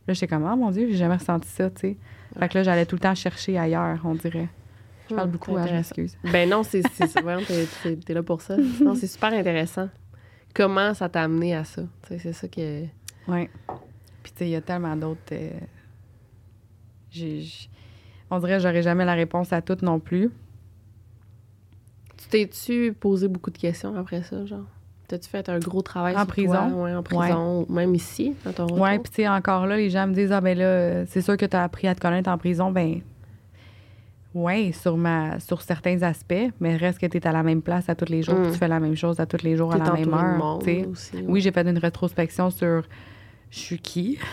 Là, 0.07 0.13
j'étais 0.15 0.27
comme, 0.27 0.49
oh 0.51 0.55
mon 0.55 0.71
Dieu, 0.71 0.87
j'ai 0.89 0.97
jamais 0.97 1.17
ressenti 1.17 1.49
ça, 1.49 1.69
tu 1.69 1.81
sais. 1.81 1.97
Fait 2.39 2.49
que 2.49 2.57
là, 2.57 2.63
j'allais 2.63 2.87
tout 2.87 2.95
le 2.95 3.01
temps 3.01 3.13
chercher 3.13 3.59
ailleurs, 3.59 3.99
on 4.05 4.15
dirait. 4.15 4.49
Je 5.07 5.13
parle 5.13 5.27
Hmm, 5.27 5.31
beaucoup, 5.33 5.55
hein, 5.55 5.67
je 5.67 5.73
m'excuse. 5.73 6.17
Ben 6.31 6.49
non, 6.49 6.63
c'est 6.63 6.81
voyons, 7.21 7.41
t'es 8.05 8.13
là 8.15 8.23
pour 8.23 8.41
ça. 8.41 8.57
Non, 8.81 8.95
c'est 8.95 9.05
super 9.05 9.31
intéressant. 9.33 9.87
Comment 10.55 10.93
ça 10.93 11.09
t'a 11.09 11.21
amené 11.23 11.53
à 11.55 11.63
ça? 11.63 11.83
C'est 12.07 12.33
ça 12.33 12.47
que. 12.47 12.85
Oui. 13.27 13.49
Puis, 14.23 14.31
tu 14.31 14.37
sais, 14.39 14.47
il 14.47 14.51
y 14.51 14.55
a 14.55 14.61
tellement 14.61 14.95
d'autres. 14.95 15.19
euh, 15.33 15.51
j'ai- 17.11 17.45
On 18.31 18.39
dirait 18.39 18.57
que 18.57 18.63
j'aurais 18.63 18.81
jamais 18.81 19.05
la 19.05 19.13
réponse 19.13 19.53
à 19.53 19.61
toutes 19.61 19.81
non 19.83 19.99
plus. 19.99 20.31
Tu 22.17 22.27
t'es-tu 22.29 22.93
posé 22.93 23.27
beaucoup 23.27 23.51
de 23.51 23.57
questions 23.57 23.95
après 23.95 24.23
ça, 24.23 24.45
genre? 24.45 24.65
T'as-tu 25.07 25.29
fait 25.29 25.47
un 25.49 25.59
gros 25.59 25.83
travail 25.83 26.15
En 26.15 26.19
sur 26.19 26.27
prison? 26.29 26.69
toi? 26.71 26.83
Ouais, 26.83 26.93
en 26.95 27.03
prison, 27.03 27.65
même 27.69 27.93
ici, 27.93 28.35
dans 28.43 28.53
ton 28.53 28.79
Ouais, 28.79 28.97
puis 28.97 29.11
tu 29.11 29.15
sais, 29.17 29.27
encore 29.27 29.67
là, 29.67 29.77
les 29.77 29.91
gens 29.91 30.07
me 30.07 30.13
disent 30.13 30.31
Ah, 30.31 30.41
ben 30.41 30.57
là, 30.57 31.05
c'est 31.05 31.21
sûr 31.21 31.37
que 31.37 31.45
tu 31.45 31.55
as 31.55 31.63
appris 31.63 31.87
à 31.87 31.93
te 31.93 31.99
connaître 32.01 32.29
en 32.29 32.37
prison. 32.39 32.71
Ben, 32.71 33.01
ouais, 34.35 34.71
sur, 34.73 34.97
ma, 34.97 35.39
sur 35.39 35.61
certains 35.63 36.03
aspects, 36.03 36.51
mais 36.59 36.75
reste 36.75 36.99
que 36.99 37.07
tu 37.07 37.17
es 37.17 37.25
à 37.25 37.31
la 37.31 37.41
même 37.41 37.61
place 37.63 37.89
à 37.89 37.95
tous 37.95 38.09
les 38.11 38.21
jours, 38.21 38.35
Mm. 38.35 38.43
puis 38.43 38.51
tu 38.51 38.57
fais 38.59 38.67
la 38.67 38.79
même 38.79 38.95
chose 38.95 39.19
à 39.19 39.25
tous 39.25 39.41
les 39.43 39.55
jours 39.55 39.73
à 39.73 39.77
la 39.79 39.91
même 39.93 40.13
heure. 40.13 40.37
monde 40.37 40.61
aussi. 40.91 41.15
ouais. 41.15 41.23
Oui, 41.27 41.41
j'ai 41.41 41.51
fait 41.51 41.67
une 41.67 41.77
rétrospection 41.79 42.51
sur 42.51 42.83
je 43.49 43.57
suis 43.59 43.79
qui. 43.79 44.19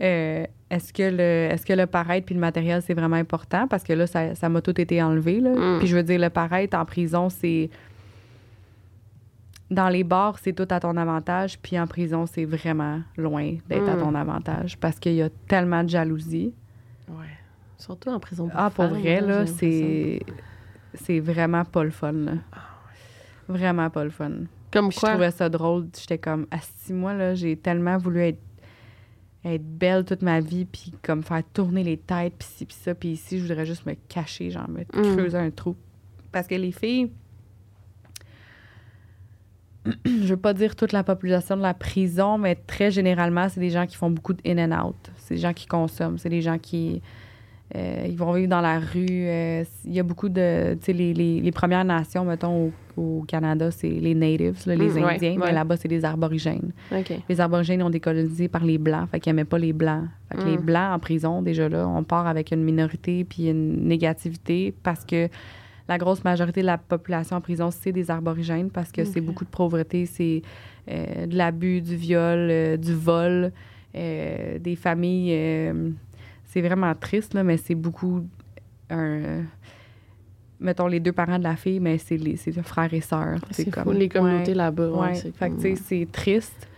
Euh, 0.00 0.46
est-ce 0.70 0.90
que 0.90 1.02
le 1.02 1.52
est-ce 1.52 1.66
que 1.66 1.74
le 1.74 1.84
paraître 1.86 2.24
puis 2.24 2.34
le 2.34 2.40
matériel 2.40 2.80
c'est 2.80 2.94
vraiment 2.94 3.16
important? 3.16 3.68
Parce 3.68 3.84
que 3.84 3.92
là 3.92 4.06
ça 4.06 4.34
ça 4.34 4.48
m'a 4.48 4.62
tout 4.62 4.80
été 4.80 5.02
enlevé 5.02 5.38
là. 5.38 5.50
Mm. 5.50 5.78
Puis 5.80 5.86
je 5.86 5.94
veux 5.94 6.02
dire 6.02 6.18
le 6.18 6.30
paraître 6.30 6.76
en 6.78 6.84
prison 6.86 7.28
c'est 7.28 7.68
dans 9.70 9.90
les 9.90 10.02
bars 10.02 10.38
c'est 10.38 10.54
tout 10.54 10.66
à 10.70 10.80
ton 10.80 10.96
avantage 10.96 11.58
puis 11.58 11.78
en 11.78 11.86
prison 11.86 12.24
c'est 12.24 12.46
vraiment 12.46 13.00
loin 13.18 13.56
d'être 13.68 13.86
à 13.88 13.96
Mm. 13.96 14.00
ton 14.00 14.14
avantage 14.14 14.78
parce 14.78 14.98
qu'il 14.98 15.12
y 15.14 15.22
a 15.22 15.28
tellement 15.46 15.84
de 15.84 15.90
jalousie. 15.90 16.54
Ouais. 17.10 17.26
Surtout 17.82 18.10
en 18.10 18.20
prison. 18.20 18.48
Ah 18.54 18.70
pour 18.70 18.84
femmes, 18.84 18.94
vrai 19.00 19.20
là 19.20 19.46
c'est 19.46 20.20
c'est 20.94 21.20
vraiment 21.20 21.64
pas 21.64 21.84
le 21.84 21.90
fun 21.90 22.12
là. 22.12 22.32
Vraiment 23.48 23.90
pas 23.90 24.04
le 24.04 24.10
fun. 24.10 24.30
Comme 24.70 24.88
Puis 24.88 24.96
je 24.96 25.00
quoi? 25.00 25.10
trouvais 25.10 25.30
ça 25.30 25.48
drôle. 25.48 25.88
J'étais 25.98 26.16
comme, 26.18 26.46
à 26.50 26.58
six 26.60 26.92
mois, 26.94 27.12
là, 27.12 27.34
j'ai 27.34 27.56
tellement 27.56 27.98
voulu 27.98 28.20
être, 28.20 28.38
être 29.44 29.64
belle 29.78 30.04
toute 30.04 30.22
ma 30.22 30.40
vie, 30.40 30.64
puis 30.64 30.92
comme 31.02 31.22
faire 31.22 31.42
tourner 31.52 31.82
les 31.84 31.98
têtes, 31.98 32.34
puis 32.38 32.48
ci, 32.48 32.64
puis 32.64 32.76
ça. 32.80 32.94
Puis 32.94 33.08
ici, 33.10 33.38
je 33.38 33.42
voudrais 33.46 33.66
juste 33.66 33.84
me 33.84 33.94
cacher, 34.08 34.50
genre 34.50 34.68
me 34.70 34.80
Mm. 34.82 35.16
creuser 35.16 35.36
un 35.38 35.50
trou. 35.50 35.76
Parce 36.30 36.46
que 36.46 36.54
les 36.54 36.72
filles, 36.72 37.10
je 40.06 40.28
veux 40.28 40.36
pas 40.36 40.54
dire 40.54 40.76
toute 40.76 40.92
la 40.92 41.02
population 41.02 41.56
de 41.56 41.62
la 41.62 41.74
prison, 41.74 42.38
mais 42.38 42.54
très 42.54 42.90
généralement, 42.90 43.48
c'est 43.48 43.60
des 43.60 43.70
gens 43.70 43.86
qui 43.86 43.96
font 43.96 44.10
beaucoup 44.10 44.32
de 44.32 44.40
in 44.46 44.70
and 44.70 44.86
out. 44.86 45.10
C'est 45.16 45.34
des 45.34 45.40
gens 45.40 45.52
qui 45.52 45.66
consomment. 45.66 46.18
C'est 46.18 46.28
des 46.30 46.42
gens 46.42 46.58
qui. 46.58 47.02
Euh, 47.74 48.06
ils 48.08 48.16
vont 48.16 48.32
vivre 48.32 48.48
dans 48.48 48.60
la 48.60 48.78
rue. 48.78 49.06
euh, 49.10 49.64
Il 49.84 49.92
y 49.94 50.00
a 50.00 50.02
beaucoup 50.02 50.28
de. 50.28 50.74
Tu 50.74 50.86
sais, 50.86 50.92
les, 50.92 51.14
les, 51.14 51.40
les 51.40 51.52
Premières 51.52 51.84
Nations, 51.84 52.24
mettons, 52.24 52.66
au, 52.96 53.00
au 53.00 53.24
Canada, 53.26 53.70
c'est 53.70 53.88
les 53.88 54.14
Natives, 54.14 54.60
là, 54.66 54.74
les 54.74 54.88
Mm, 54.90 54.96
ouais, 55.04 55.14
Indiens, 55.14 55.34
mais 55.38 55.44
ouais. 55.46 55.52
là-bas, 55.52 55.76
c'est 55.78 55.88
les 55.88 56.04
Aborigènes. 56.04 56.72
OK. 56.94 57.12
Les 57.28 57.40
Aborigènes 57.40 57.82
ont 57.82 57.88
été 57.88 58.00
colonisés 58.00 58.48
par 58.48 58.64
les 58.64 58.76
Blancs, 58.76 59.08
fait 59.10 59.20
qu'ils 59.20 59.32
n'aimaient 59.32 59.46
pas 59.46 59.58
les 59.58 59.72
Blancs. 59.72 60.04
Fait 60.30 60.38
que 60.38 60.44
les 60.44 60.58
Mm. 60.58 60.62
Blancs 60.66 60.94
en 60.94 60.98
prison, 60.98 61.40
déjà 61.42 61.68
là, 61.68 61.88
on 61.88 62.04
part 62.04 62.26
avec 62.26 62.50
une 62.52 62.62
minorité 62.62 63.24
puis 63.24 63.48
une 63.48 63.88
négativité 63.88 64.74
parce 64.82 65.04
que 65.06 65.28
la 65.88 65.96
grosse 65.98 66.22
majorité 66.24 66.60
de 66.60 66.66
la 66.66 66.78
population 66.78 67.36
en 67.36 67.40
prison, 67.40 67.70
c'est 67.70 67.92
des 67.92 68.10
Aborigènes 68.10 68.70
parce 68.70 68.92
que 68.92 69.04
c'est 69.04 69.20
beaucoup 69.22 69.44
de 69.44 69.50
pauvreté, 69.50 70.04
c'est 70.06 70.42
euh, 70.90 71.26
de 71.26 71.36
l'abus, 71.36 71.80
du 71.80 71.96
viol, 71.96 72.76
du 72.78 72.92
vol, 72.94 73.50
des 73.94 74.76
familles. 74.76 75.72
C'est 76.52 76.60
vraiment 76.60 76.94
triste, 76.94 77.32
là, 77.32 77.42
mais 77.42 77.56
c'est 77.56 77.74
beaucoup 77.74 78.26
un. 78.90 79.44
mettons 80.60 80.86
les 80.86 81.00
deux 81.00 81.12
parents 81.12 81.38
de 81.38 81.44
la 81.44 81.56
fille, 81.56 81.80
mais 81.80 81.96
c'est 81.96 82.18
les 82.18 82.36
c'est 82.36 82.52
frères 82.62 82.92
et 82.92 83.00
sœurs. 83.00 83.38
C'est 83.50 83.70
comme 83.70 83.84
fou, 83.84 83.92
les 83.92 84.10
communautés 84.10 84.50
ouais. 84.50 84.54
là-bas. 84.58 84.90
Ouais, 84.90 85.14
fait 85.14 85.48
comme- 85.48 85.58
c'est 85.76 86.06
triste. 86.12 86.68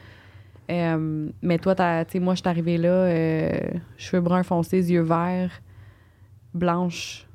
Euh, 0.71 1.29
mais 1.43 1.59
toi, 1.59 1.75
t'as- 1.75 2.05
tu 2.05 2.21
moi, 2.21 2.35
je 2.35 2.41
suis 2.41 2.49
arrivée 2.49 2.79
là, 2.79 2.89
euh, 2.89 3.51
cheveux 3.99 4.23
bruns 4.23 4.45
foncés, 4.45 4.91
yeux 4.93 5.03
verts, 5.03 5.61
blanche, 6.55 7.27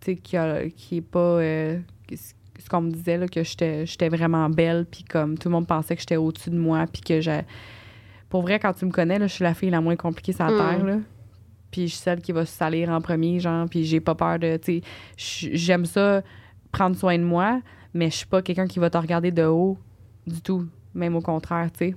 tu 0.00 0.16
qui, 0.16 0.36
a- 0.36 0.68
qui 0.70 0.96
est 0.96 1.00
pas... 1.02 1.18
euh, 1.38 1.78
ce 2.12 2.68
qu'on 2.68 2.80
me 2.80 2.90
disait, 2.90 3.18
là, 3.18 3.28
que 3.28 3.44
j'étais 3.44 3.84
j'étais 3.86 4.08
vraiment 4.08 4.48
belle, 4.48 4.86
puis 4.90 5.04
comme 5.04 5.36
tout 5.38 5.48
le 5.48 5.52
monde 5.52 5.66
pensait 5.66 5.94
que 5.94 6.00
j'étais 6.00 6.16
au-dessus 6.16 6.50
de 6.50 6.58
moi, 6.58 6.86
puis 6.90 7.02
que 7.02 7.20
j'ai... 7.20 7.42
Pour 8.30 8.40
vrai, 8.42 8.58
quand 8.58 8.72
tu 8.72 8.86
me 8.86 8.90
connais, 8.90 9.18
là, 9.18 9.26
je 9.26 9.34
suis 9.34 9.44
la 9.44 9.52
fille 9.54 9.68
la 9.70 9.80
moins 9.82 9.96
compliquée 9.96 10.32
sur 10.32 10.46
la 10.46 10.52
Mm. 10.52 10.56
Terre, 10.56 10.84
là. 10.86 10.96
Puis 11.70 11.82
je 11.88 11.92
suis 11.94 11.98
celle 12.02 12.20
qui 12.22 12.32
va 12.32 12.46
se 12.46 12.52
salir 12.56 12.88
en 12.88 13.00
premier, 13.02 13.38
genre, 13.38 13.68
puis 13.68 13.84
j'ai 13.84 14.00
pas 14.00 14.14
peur 14.14 14.38
de... 14.38 14.58
J'aime 15.16 15.84
ça, 15.84 16.22
prendre 16.72 16.96
soin 16.96 17.18
de 17.18 17.22
moi, 17.24 17.60
mais 17.94 18.10
je 18.10 18.16
suis 18.16 18.26
pas 18.26 18.40
quelqu'un 18.42 18.66
qui 18.66 18.78
va 18.78 18.88
te 18.90 18.96
regarder 18.98 19.30
de 19.30 19.44
haut 19.44 19.76
du 20.26 20.40
tout, 20.40 20.66
même 20.94 21.14
au 21.16 21.20
contraire, 21.20 21.68
tu 21.72 21.90
sais. 21.90 21.94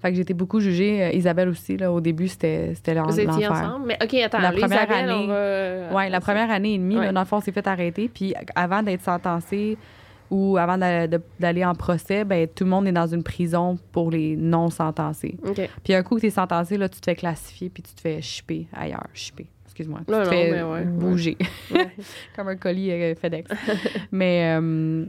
Fait 0.00 0.10
que 0.10 0.14
j'ai 0.16 0.22
été 0.22 0.34
beaucoup 0.34 0.60
jugée. 0.60 1.04
Euh, 1.04 1.10
Isabelle 1.12 1.48
aussi, 1.48 1.76
là, 1.76 1.92
au 1.92 2.00
début, 2.00 2.28
c'était 2.28 2.72
c'était 2.74 2.94
l'en- 2.94 3.04
Vous 3.06 3.18
étiez 3.20 3.46
l'enfer. 3.46 3.50
ensemble? 3.52 3.86
Mais 3.86 3.98
OK, 4.02 4.14
attends. 4.14 4.38
La 4.40 4.52
première 4.52 4.66
Isabelle, 4.84 5.10
année- 5.10 5.24
on 5.24 5.26
va... 5.26 5.96
Oui, 5.96 6.10
la 6.10 6.20
première 6.20 6.50
année 6.50 6.74
et 6.74 6.78
demie, 6.78 6.96
Ouais. 6.98 7.06
là, 7.06 7.12
dans 7.12 7.20
le 7.20 7.26
fond, 7.26 7.36
on 7.36 7.40
s'est 7.40 7.52
fait 7.52 7.66
arrêter. 7.66 8.08
Puis 8.08 8.34
avant 8.54 8.82
d'être 8.82 9.02
sentencé 9.02 9.76
ou 10.30 10.56
avant 10.58 10.76
d'aller 10.78 11.64
en 11.64 11.74
procès, 11.74 12.24
ben, 12.24 12.46
tout 12.46 12.64
le 12.64 12.70
monde 12.70 12.86
est 12.86 12.92
dans 12.92 13.06
une 13.06 13.22
prison 13.22 13.78
pour 13.92 14.10
les 14.10 14.36
non-sentencés. 14.36 15.36
Puis 15.84 15.94
un 15.94 16.02
coup 16.02 16.16
que 16.16 16.20
tu 16.20 16.26
es 16.26 16.30
sentencé, 16.30 16.76
là, 16.76 16.88
tu 16.88 17.00
te 17.00 17.04
fais 17.06 17.16
classifier 17.16 17.70
puis 17.70 17.82
tu 17.82 17.94
te 17.94 18.00
fais 18.00 18.20
chipper 18.20 18.66
ailleurs. 18.72 19.06
Chipper, 19.14 19.46
excuse-moi. 19.64 20.00
Tu 20.06 20.12
Non, 20.12 20.18
te 20.20 20.24
non, 20.24 20.30
fais 20.30 20.62
ouais, 20.62 20.84
bouger. 20.84 21.36
Ouais. 21.72 21.88
comme 22.36 22.48
un 22.48 22.56
colis 22.56 22.90
euh, 22.92 23.14
FedEx. 23.14 23.50
Mais, 24.12 24.56
euh, 24.58 25.06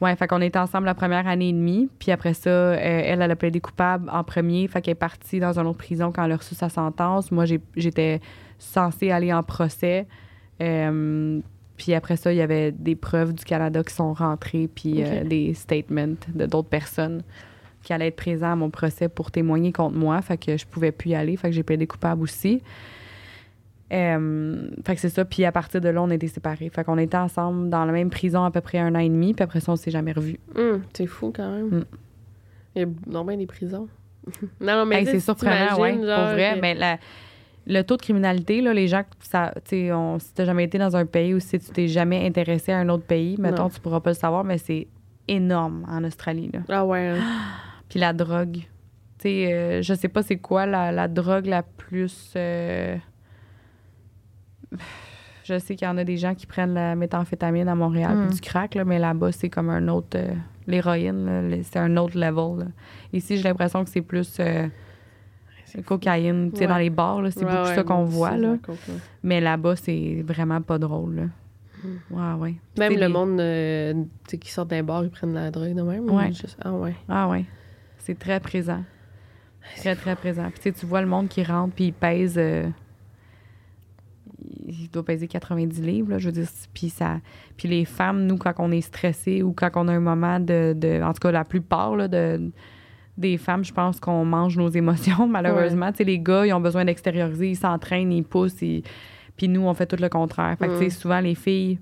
ouais, 0.00 0.16
fait 0.16 0.26
qu'on 0.26 0.40
était 0.40 0.58
ensemble 0.58 0.86
la 0.86 0.94
première 0.94 1.26
année 1.28 1.50
et 1.50 1.52
demie. 1.52 1.88
Puis 2.00 2.10
après 2.10 2.34
ça, 2.34 2.50
euh, 2.50 2.76
elle, 2.80 3.22
elle 3.22 3.30
a 3.30 3.36
plaidé 3.36 3.60
coupable 3.60 4.10
en 4.10 4.24
premier. 4.24 4.66
Fait 4.68 4.80
qu'elle 4.82 4.92
est 4.92 4.94
partie 4.96 5.38
dans 5.38 5.58
une 5.58 5.66
autre 5.66 5.78
prison 5.78 6.10
quand 6.12 6.24
elle 6.24 6.32
a 6.32 6.36
reçu 6.36 6.54
sa 6.56 6.68
sentence. 6.68 7.30
Moi, 7.30 7.44
j'étais 7.76 8.20
censée 8.58 9.10
aller 9.10 9.32
en 9.32 9.42
procès. 9.42 10.06
Puis 11.76 11.92
après 11.94 12.16
ça, 12.16 12.32
il 12.32 12.36
y 12.38 12.42
avait 12.42 12.72
des 12.72 12.96
preuves 12.96 13.34
du 13.34 13.44
Canada 13.44 13.82
qui 13.84 13.94
sont 13.94 14.12
rentrées, 14.12 14.68
puis 14.74 15.02
euh, 15.04 15.24
des 15.24 15.52
statements 15.54 16.14
de 16.34 16.46
d'autres 16.46 16.68
personnes 16.68 17.22
qui 17.82 17.92
allaient 17.92 18.08
être 18.08 18.16
présents 18.16 18.52
à 18.52 18.56
mon 18.56 18.70
procès 18.70 19.08
pour 19.08 19.30
témoigner 19.30 19.72
contre 19.72 19.96
moi. 19.96 20.20
Fait 20.22 20.38
que 20.38 20.56
je 20.56 20.66
pouvais 20.66 20.90
plus 20.92 21.10
y 21.10 21.14
aller. 21.14 21.36
Fait 21.36 21.48
que 21.50 21.54
j'ai 21.54 21.62
plaidé 21.62 21.86
coupable 21.86 22.22
aussi. 22.22 22.62
Euh, 23.92 24.68
fait 24.84 24.94
que 24.96 25.00
c'est 25.00 25.08
ça. 25.10 25.24
Puis 25.24 25.44
à 25.44 25.52
partir 25.52 25.80
de 25.80 25.88
là, 25.88 26.02
on 26.02 26.10
était 26.10 26.26
séparés. 26.26 26.68
Fait 26.70 26.82
qu'on 26.82 26.98
était 26.98 27.16
ensemble 27.16 27.68
dans 27.70 27.84
la 27.84 27.92
même 27.92 28.10
prison 28.10 28.42
à 28.44 28.50
peu 28.50 28.60
près 28.60 28.78
un 28.78 28.94
an 28.94 28.98
et 28.98 29.08
demi. 29.08 29.34
Puis 29.34 29.44
après 29.44 29.60
ça, 29.60 29.72
on 29.72 29.76
s'est 29.76 29.90
jamais 29.92 30.12
revus. 30.12 30.40
Hum, 30.56 30.82
c'est 30.92 31.06
fou 31.06 31.32
quand 31.34 31.50
même. 31.54 31.66
Mm. 31.68 31.84
Il 32.74 32.82
y 32.82 32.84
a 32.84 32.88
normalement 33.06 33.38
des 33.40 33.46
prisons. 33.46 33.88
non, 34.60 34.84
mais 34.86 34.96
Hey, 35.00 35.06
c'est 35.06 35.20
surprenant, 35.20 35.78
ouais. 35.78 35.92
Pour 35.92 36.02
vrai, 36.04 36.58
mais 36.60 36.74
la- 36.74 36.98
le 37.66 37.82
taux 37.82 37.96
de 37.96 38.02
criminalité, 38.02 38.60
là, 38.60 38.72
les 38.72 38.86
gens, 38.88 39.02
ça, 39.20 39.52
tu 39.68 39.90
on- 39.92 40.18
si 40.18 40.32
t'as 40.34 40.44
jamais 40.44 40.64
été 40.64 40.78
dans 40.78 40.96
un 40.96 41.04
pays 41.06 41.34
ou 41.34 41.40
si 41.40 41.58
tu 41.58 41.70
t'es 41.70 41.88
jamais 41.88 42.24
intéressé 42.26 42.72
à 42.72 42.78
un 42.78 42.88
autre 42.88 43.04
pays, 43.04 43.36
mettons, 43.38 43.64
Non. 43.64 43.68
tu 43.70 43.80
pourras 43.80 44.00
pas 44.00 44.10
le 44.10 44.14
savoir, 44.16 44.44
mais 44.44 44.58
c'est 44.58 44.86
énorme 45.28 45.84
en 45.88 46.04
Australie, 46.04 46.50
là. 46.52 46.60
Ah 46.68 46.84
ouais. 46.86 47.08
hein. 47.08 47.18
Puis 47.88 47.98
la 48.00 48.12
drogue. 48.12 48.58
Tu 48.58 48.66
sais, 49.22 49.52
euh, 49.52 49.82
je 49.82 49.94
sais 49.94 50.08
pas 50.08 50.22
c'est 50.22 50.36
quoi 50.36 50.66
la, 50.66 50.92
la 50.92 51.08
drogue 51.08 51.46
la 51.46 51.62
plus. 51.62 52.32
euh, 52.36 52.96
Je 55.44 55.58
sais 55.60 55.76
qu'il 55.76 55.86
y 55.86 55.90
en 55.90 55.96
a 55.96 56.02
des 56.04 56.16
gens 56.16 56.34
qui 56.34 56.44
prennent 56.46 56.74
la 56.74 56.96
méthamphétamine 56.96 57.68
à 57.68 57.74
Montréal, 57.76 58.16
Mm. 58.16 58.26
puis 58.26 58.34
du 58.36 58.40
crack, 58.40 58.74
là, 58.74 58.84
mais 58.84 58.98
là-bas, 58.98 59.30
c'est 59.32 59.48
comme 59.48 59.70
un 59.70 59.86
autre. 59.88 60.16
euh, 60.18 60.32
L'héroïne, 60.66 61.60
c'est 61.62 61.78
un 61.78 61.96
autre 61.96 62.18
level. 62.18 62.64
là. 62.66 62.70
Ici, 63.12 63.36
j'ai 63.36 63.44
l'impression 63.44 63.84
que 63.84 63.90
c'est 63.90 64.02
plus 64.02 64.38
euh, 64.40 64.66
cocaïne. 65.84 66.50
Tu 66.52 66.58
sais, 66.58 66.62
Ouais. 66.64 66.68
dans 66.68 66.76
les 66.78 66.90
bars, 66.90 67.20
c'est 67.30 67.44
Ouais, 67.44 67.50
beaucoup 67.50 67.68
ouais, 67.68 67.74
ça 67.74 67.82
qu'on 67.84 68.04
voit. 68.04 68.36
Là. 68.36 68.56
Mais 69.22 69.40
là-bas, 69.40 69.76
c'est 69.76 70.22
vraiment 70.26 70.60
pas 70.60 70.78
drôle. 70.78 71.14
Là. 71.16 71.22
Ouais, 72.10 72.40
ouais. 72.40 72.54
Même 72.78 72.94
le 72.94 73.00
les- 73.00 73.08
monde 73.08 73.38
euh, 73.40 73.94
qui 74.40 74.50
sort 74.50 74.66
d'un 74.66 74.82
bar, 74.82 75.04
ils 75.04 75.10
prennent 75.10 75.34
la 75.34 75.50
drogue 75.50 75.74
de 75.74 75.82
même. 75.82 76.08
Juste- 76.32 76.56
Ah 76.64 76.72
ouais. 76.72 76.94
Ah 77.08 77.28
ouais. 77.28 77.44
C'est 77.98 78.18
très 78.18 78.40
présent. 78.40 78.82
Très, 79.76 79.94
très 79.96 80.14
présent. 80.16 80.48
Puis 80.60 80.72
tu 80.72 80.86
vois 80.86 81.00
le 81.00 81.06
monde 81.08 81.28
qui 81.28 81.42
rentre 81.42 81.74
puis 81.74 81.86
il 81.86 81.92
pèse... 81.92 82.34
euh, 82.38 82.68
il 84.66 84.88
doit 84.90 85.04
peser 85.04 85.26
90 85.28 85.80
livres, 85.82 86.10
là, 86.10 86.18
je 86.18 86.26
veux 86.26 86.32
dire. 86.32 86.48
Puis, 86.74 86.88
ça, 86.90 87.18
puis 87.56 87.68
les 87.68 87.84
femmes, 87.84 88.26
nous, 88.26 88.36
quand 88.36 88.54
on 88.58 88.70
est 88.70 88.80
stressé 88.80 89.42
ou 89.42 89.52
quand 89.52 89.70
on 89.74 89.88
a 89.88 89.92
un 89.92 90.00
moment 90.00 90.40
de... 90.40 90.74
de- 90.76 91.02
en 91.02 91.12
tout 91.12 91.20
cas, 91.20 91.32
la 91.32 91.44
plupart 91.44 91.96
là, 91.96 92.08
de, 92.08 92.50
des 93.18 93.38
femmes, 93.38 93.64
je 93.64 93.72
pense 93.72 93.98
qu'on 94.00 94.24
mange 94.24 94.56
nos 94.56 94.68
émotions, 94.68 95.26
malheureusement. 95.28 95.90
Tu 95.92 95.98
sais, 95.98 96.04
les 96.04 96.18
gars, 96.18 96.46
ils 96.46 96.52
ont 96.52 96.60
besoin 96.60 96.84
d'extérioriser, 96.84 97.50
ils 97.50 97.56
s'entraînent, 97.56 98.12
ils 98.12 98.24
poussent. 98.24 98.60
ils- 98.62 98.82
Puis 99.36 99.48
nous, 99.48 99.62
on 99.62 99.74
fait 99.74 99.86
tout 99.86 99.96
le 100.00 100.08
contraire. 100.08 100.56
Fait 100.58 100.66
que, 100.68 100.72
tu 100.74 100.78
sais, 100.78 100.86
Mm. 100.86 100.90
souvent, 100.90 101.20
les 101.20 101.34
filles... 101.34 101.78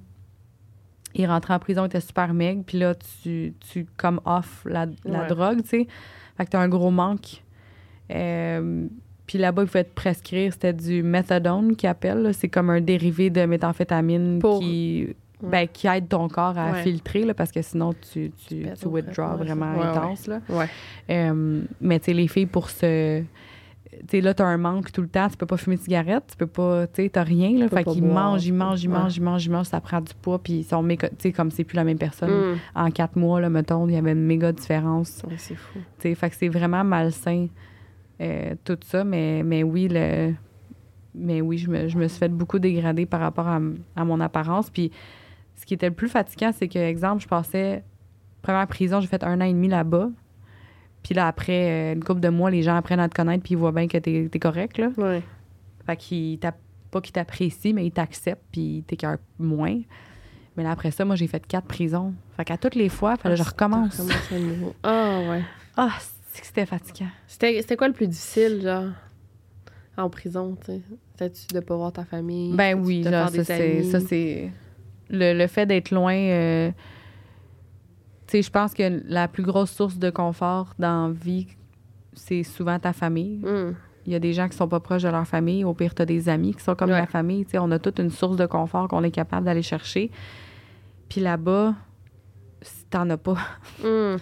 Ils 1.17 1.27
rentraient 1.27 1.55
en 1.55 1.61
prison, 1.61 1.83
ils 1.85 1.87
étaient 1.87 2.01
super 2.01 2.35
maigres, 2.35 2.65
puis 2.67 2.77
là, 2.79 2.93
tu, 3.23 3.55
tu 3.71 3.87
comme 3.97 4.21
off 4.25 4.65
la, 4.69 4.87
la 5.05 5.21
Ouais. 5.21 5.27
drogue, 5.29 5.63
tu 5.63 5.69
sais. 5.69 5.87
Fait 6.37 6.45
que 6.45 6.51
t'as 6.51 6.59
un 6.61 6.67
gros 6.69 6.91
manque. 6.91 7.41
Euh, 8.13 8.87
puis 9.27 9.39
là-bas, 9.39 9.63
il 9.63 9.69
faut 9.69 9.79
te 9.79 9.95
prescrire, 9.95 10.53
c'était 10.53 10.73
du 10.73 11.03
méthadone 11.05 11.77
qu'ils 11.77 11.89
appellent. 11.89 12.23
là. 12.23 12.33
C'est 12.33 12.49
comme 12.49 12.69
un 12.71 12.81
dérivé 12.81 13.31
de 13.31 13.45
méthamphétamine 13.47 14.41
Pour- 14.41 14.59
qui. 14.61 15.15
Ben, 15.51 15.69
qui 15.69 15.87
aide 15.87 16.09
ton 16.09 16.29
corps 16.29 16.59
à 16.59 16.73
Ouais. 16.73 16.83
filtrer, 16.83 17.25
là, 17.25 17.35
parce 17.35 17.53
que 17.53 17.63
sinon, 17.63 17.93
tu, 17.93 18.33
tu, 18.47 18.67
tu 18.81 18.89
withdraw 18.89 19.37
vraiment 19.37 19.75
ouais, 19.75 19.87
intense. 19.87 20.27
Là. 20.27 20.41
Euh, 21.11 21.63
mais 21.81 21.99
tu 21.99 22.07
sais, 22.07 22.13
les 22.13 22.29
filles, 22.29 22.47
pour 22.47 22.71
se... 22.71 23.23
Tu 24.01 24.01
sais, 24.11 24.21
là, 24.21 24.35
t'as 24.35 24.45
un 24.45 24.57
manque 24.57 24.91
tout 24.91 25.03
le 25.03 25.09
temps. 25.09 25.29
Tu 25.29 25.37
peux 25.37 25.47
pas 25.47 25.57
fumer 25.57 25.77
de 25.77 25.83
cigarette. 25.83 26.25
Tu 26.29 26.37
peux 26.37 26.49
pas... 26.49 26.89
Tu 26.89 27.05
sais, 27.05 27.09
t'as 27.09 27.23
rien, 27.23 27.57
là. 27.57 27.69
Fait 27.69 27.85
qu'ils 27.85 28.03
mangent, 28.03 28.45
ils 28.45 28.53
mangent, 28.53 28.83
ils 28.83 28.91
mangent, 28.91 29.17
ils 29.17 29.23
mangent, 29.23 29.47
ils 29.47 29.53
mangent. 29.53 29.67
Ça 29.67 29.81
prend 29.81 30.01
du 30.01 30.13
poids. 30.21 30.41
Puis 30.41 30.55
ils 30.55 30.65
sont 30.65 30.83
méga... 30.83 31.09
Tu 31.11 31.15
sais, 31.21 31.33
comme 31.33 31.53
c'est 31.53 31.63
plus 31.63 31.77
la 31.77 31.85
même 31.85 31.99
personne. 31.99 32.55
Mm. 32.55 32.59
En 32.75 32.91
quatre 32.91 33.15
mois, 33.15 33.41
là, 33.41 33.49
mettons, 33.49 33.87
il 33.87 33.95
y 33.95 33.97
avait 33.97 34.11
une 34.11 34.27
méga 34.27 34.51
différence. 34.51 35.23
C'est 35.37 35.55
fou. 35.55 35.79
Tu 36.01 36.09
sais, 36.09 36.15
fait 36.17 36.31
que 36.31 36.37
c'est 36.37 36.49
vraiment 36.49 36.83
malsain, 36.83 37.47
euh, 38.21 38.55
tout 38.65 38.79
ça. 38.85 39.05
Mais, 39.05 39.45
mais 39.45 39.63
oui, 39.63 39.87
le... 39.89 40.35
Mais 41.15 41.41
oui, 41.41 41.59
je 41.59 41.71
me, 41.71 41.87
je 41.87 41.97
me 41.97 42.09
suis 42.09 42.19
fait 42.19 42.29
beaucoup 42.29 42.59
dégrader 42.59 43.07
par 43.07 43.21
rapport 43.21 43.47
à, 43.47 43.61
à 43.95 44.05
mon 44.05 44.19
apparence. 44.19 44.71
Puis 44.71 44.91
ce 45.57 45.67
qui 45.67 45.75
était 45.75 45.89
le 45.89 45.95
plus 45.95 46.09
fatigant, 46.09 46.51
c'est 46.53 46.69
que, 46.69 46.79
exemple, 46.79 47.23
je 47.23 47.29
passais... 47.29 47.85
Première 48.43 48.67
prison, 48.67 49.01
j'ai 49.01 49.07
fait 49.07 49.25
un 49.25 49.41
an 49.41 49.45
et 49.45 49.53
demi 49.53 49.69
là-bas. 49.69 50.11
Puis 51.03 51.15
là, 51.15 51.27
après 51.29 51.71
euh, 51.71 51.95
une 51.95 52.05
couple 52.05 52.21
de 52.21 52.29
mois, 52.29 52.51
les 52.51 52.63
gens 52.63 52.77
apprennent 52.77 53.01
à 53.01 53.09
te 53.09 53.15
connaître 53.15 53.43
puis 53.43 53.55
ils 53.55 53.57
voient 53.57 53.73
bien 53.73 53.89
que 53.89 53.97
t'es 53.99 54.29
es 54.33 54.39
correct, 54.39 54.79
là. 54.79 54.89
Ouais. 54.97 55.23
Fait 55.87 55.97
qu'ils 55.97 56.39
pas 56.91 57.01
qu'ils 57.01 57.13
t'apprécient, 57.13 57.75
mais 57.75 57.87
ils 57.87 57.91
t'acceptent 57.91 58.45
puis 58.53 58.85
t'écœurent 58.87 59.19
moins. 59.39 59.81
Mais 60.57 60.63
là, 60.63 60.71
après 60.71 60.91
ça, 60.91 61.05
moi, 61.05 61.17
j'ai 61.17 61.27
fait 61.27 61.47
quatre 61.47 61.67
prisons. 61.67 62.15
Fait 62.37 62.45
qu'à 62.45 62.57
toutes 62.57 62.75
les 62.75 62.89
fois, 62.89 63.17
fallait 63.17 63.37
que 63.37 63.43
je 63.43 63.49
recommence. 63.49 64.01
Ah 64.83 65.21
ouais. 65.29 65.43
Ah, 65.77 65.91
c'est 66.31 66.41
que 66.41 66.47
c'était 66.47 66.67
fatigant. 66.67 67.09
C'était 67.27 67.61
c'était 67.61 67.77
quoi 67.77 67.89
le 67.89 67.95
plus 67.95 68.07
difficile, 68.09 68.61
genre, 68.63 68.91
en 69.97 70.09
prison, 70.09 70.57
tu 70.61 70.67
sais? 70.67 70.83
C'était-tu 71.13 71.55
de 71.55 71.61
pas 71.61 71.77
voir 71.77 71.93
ta 71.93 72.05
famille? 72.05 72.55
Ben 72.55 72.79
oui, 72.79 73.03
là, 73.03 73.31
des 73.31 73.45
ça, 73.45 74.01
c'est. 74.01 74.51
Le, 75.11 75.33
le 75.37 75.47
fait 75.47 75.67
d'être 75.67 75.91
loin. 75.91 76.15
euh, 76.17 76.71
tu 78.27 78.33
sais, 78.39 78.43
je 78.43 78.51
pense 78.51 78.73
que 78.75 79.03
la 79.07 79.29
plus 79.29 79.43
grosse 79.43 79.71
source 79.71 79.99
de 79.99 80.11
confort 80.11 80.75
dans 80.79 81.09
la 81.09 81.13
vie, 81.15 81.47
c'est 82.15 82.43
souvent 82.43 82.79
ta 82.79 82.93
famille. 82.93 83.39
Mm. 83.39 83.75
Il 84.07 84.13
y 84.13 84.17
a 84.17 84.19
des 84.19 84.33
gens 84.35 84.49
qui 84.49 84.57
sont 84.57 84.69
pas 84.69 84.81
proches 84.81 85.03
de 85.03 85.09
leur 85.09 85.27
famille. 85.27 85.65
Au 85.65 85.73
pire, 85.75 85.95
tu 85.95 86.03
as 86.03 86.07
des 86.07 86.29
amis 86.29 86.55
qui 86.55 86.63
sont 86.63 86.75
comme 86.75 86.91
Ouais. 86.91 86.99
la 86.99 87.07
famille. 87.07 87.45
Tu 87.45 87.53
sais, 87.53 87.59
on 87.59 87.71
a 87.71 87.79
toute 87.79 87.99
une 87.99 88.11
source 88.11 88.37
de 88.37 88.47
confort 88.47 88.89
qu'on 88.89 89.03
est 89.03 89.11
capable 89.11 89.47
d'aller 89.47 89.63
chercher. 89.63 90.11
Puis 91.09 91.21
là-bas, 91.21 91.75
si 92.63 92.85
t'en 92.87 93.09
as 93.11 93.17
pas. 93.19 93.37
Mm. 93.83 94.17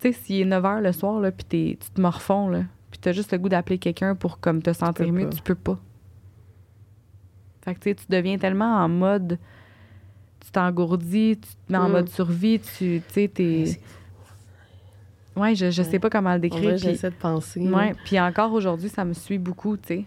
Tu 0.00 0.12
sais, 0.12 0.20
s'il 0.20 0.40
est 0.42 0.44
9 0.44 0.62
h 0.62 0.80
le 0.82 0.92
soir, 0.92 1.18
là, 1.20 1.32
puis 1.32 1.44
t'es- 1.44 1.78
tu 1.80 1.90
te 1.90 2.00
morfonds, 2.00 2.48
là, 2.48 2.64
puis 2.90 3.00
t'as 3.00 3.12
juste 3.12 3.32
le 3.32 3.38
goût 3.38 3.48
d'appeler 3.48 3.78
quelqu'un 3.78 4.14
pour 4.14 4.38
comme 4.38 4.60
te 4.62 4.72
sentir 4.74 5.10
mieux, 5.10 5.28
pas. 5.30 5.34
tu 5.36 5.42
peux 5.42 5.54
pas. 5.54 5.78
Fait 7.62 7.74
que 7.74 7.80
tu 7.80 7.88
sais, 7.90 7.94
tu 7.94 8.04
deviens 8.10 8.36
tellement 8.36 8.76
en 8.76 8.88
mode. 8.88 9.38
T'engourdis, 10.54 11.36
tu 11.42 11.48
te 11.66 11.72
mets 11.72 11.78
en 11.78 11.88
Mm. 11.88 11.92
mode 11.92 12.08
survie, 12.08 12.60
tu 12.60 13.02
sais, 13.08 13.28
t'es. 13.28 13.64
Ouais, 15.36 15.56
je, 15.56 15.70
je 15.72 15.82
sais 15.82 15.98
pas 15.98 16.08
comment 16.08 16.32
le 16.32 16.38
décrire. 16.38 16.76
j'essaie 16.76 17.10
de 17.10 17.14
penser. 17.16 17.60
Ouais, 17.60 17.92
puis 18.04 18.20
encore 18.20 18.52
aujourd'hui, 18.52 18.88
ça 18.88 19.04
me 19.04 19.12
suit 19.14 19.38
beaucoup, 19.38 19.76
tu 19.76 19.88
sais. 19.88 20.04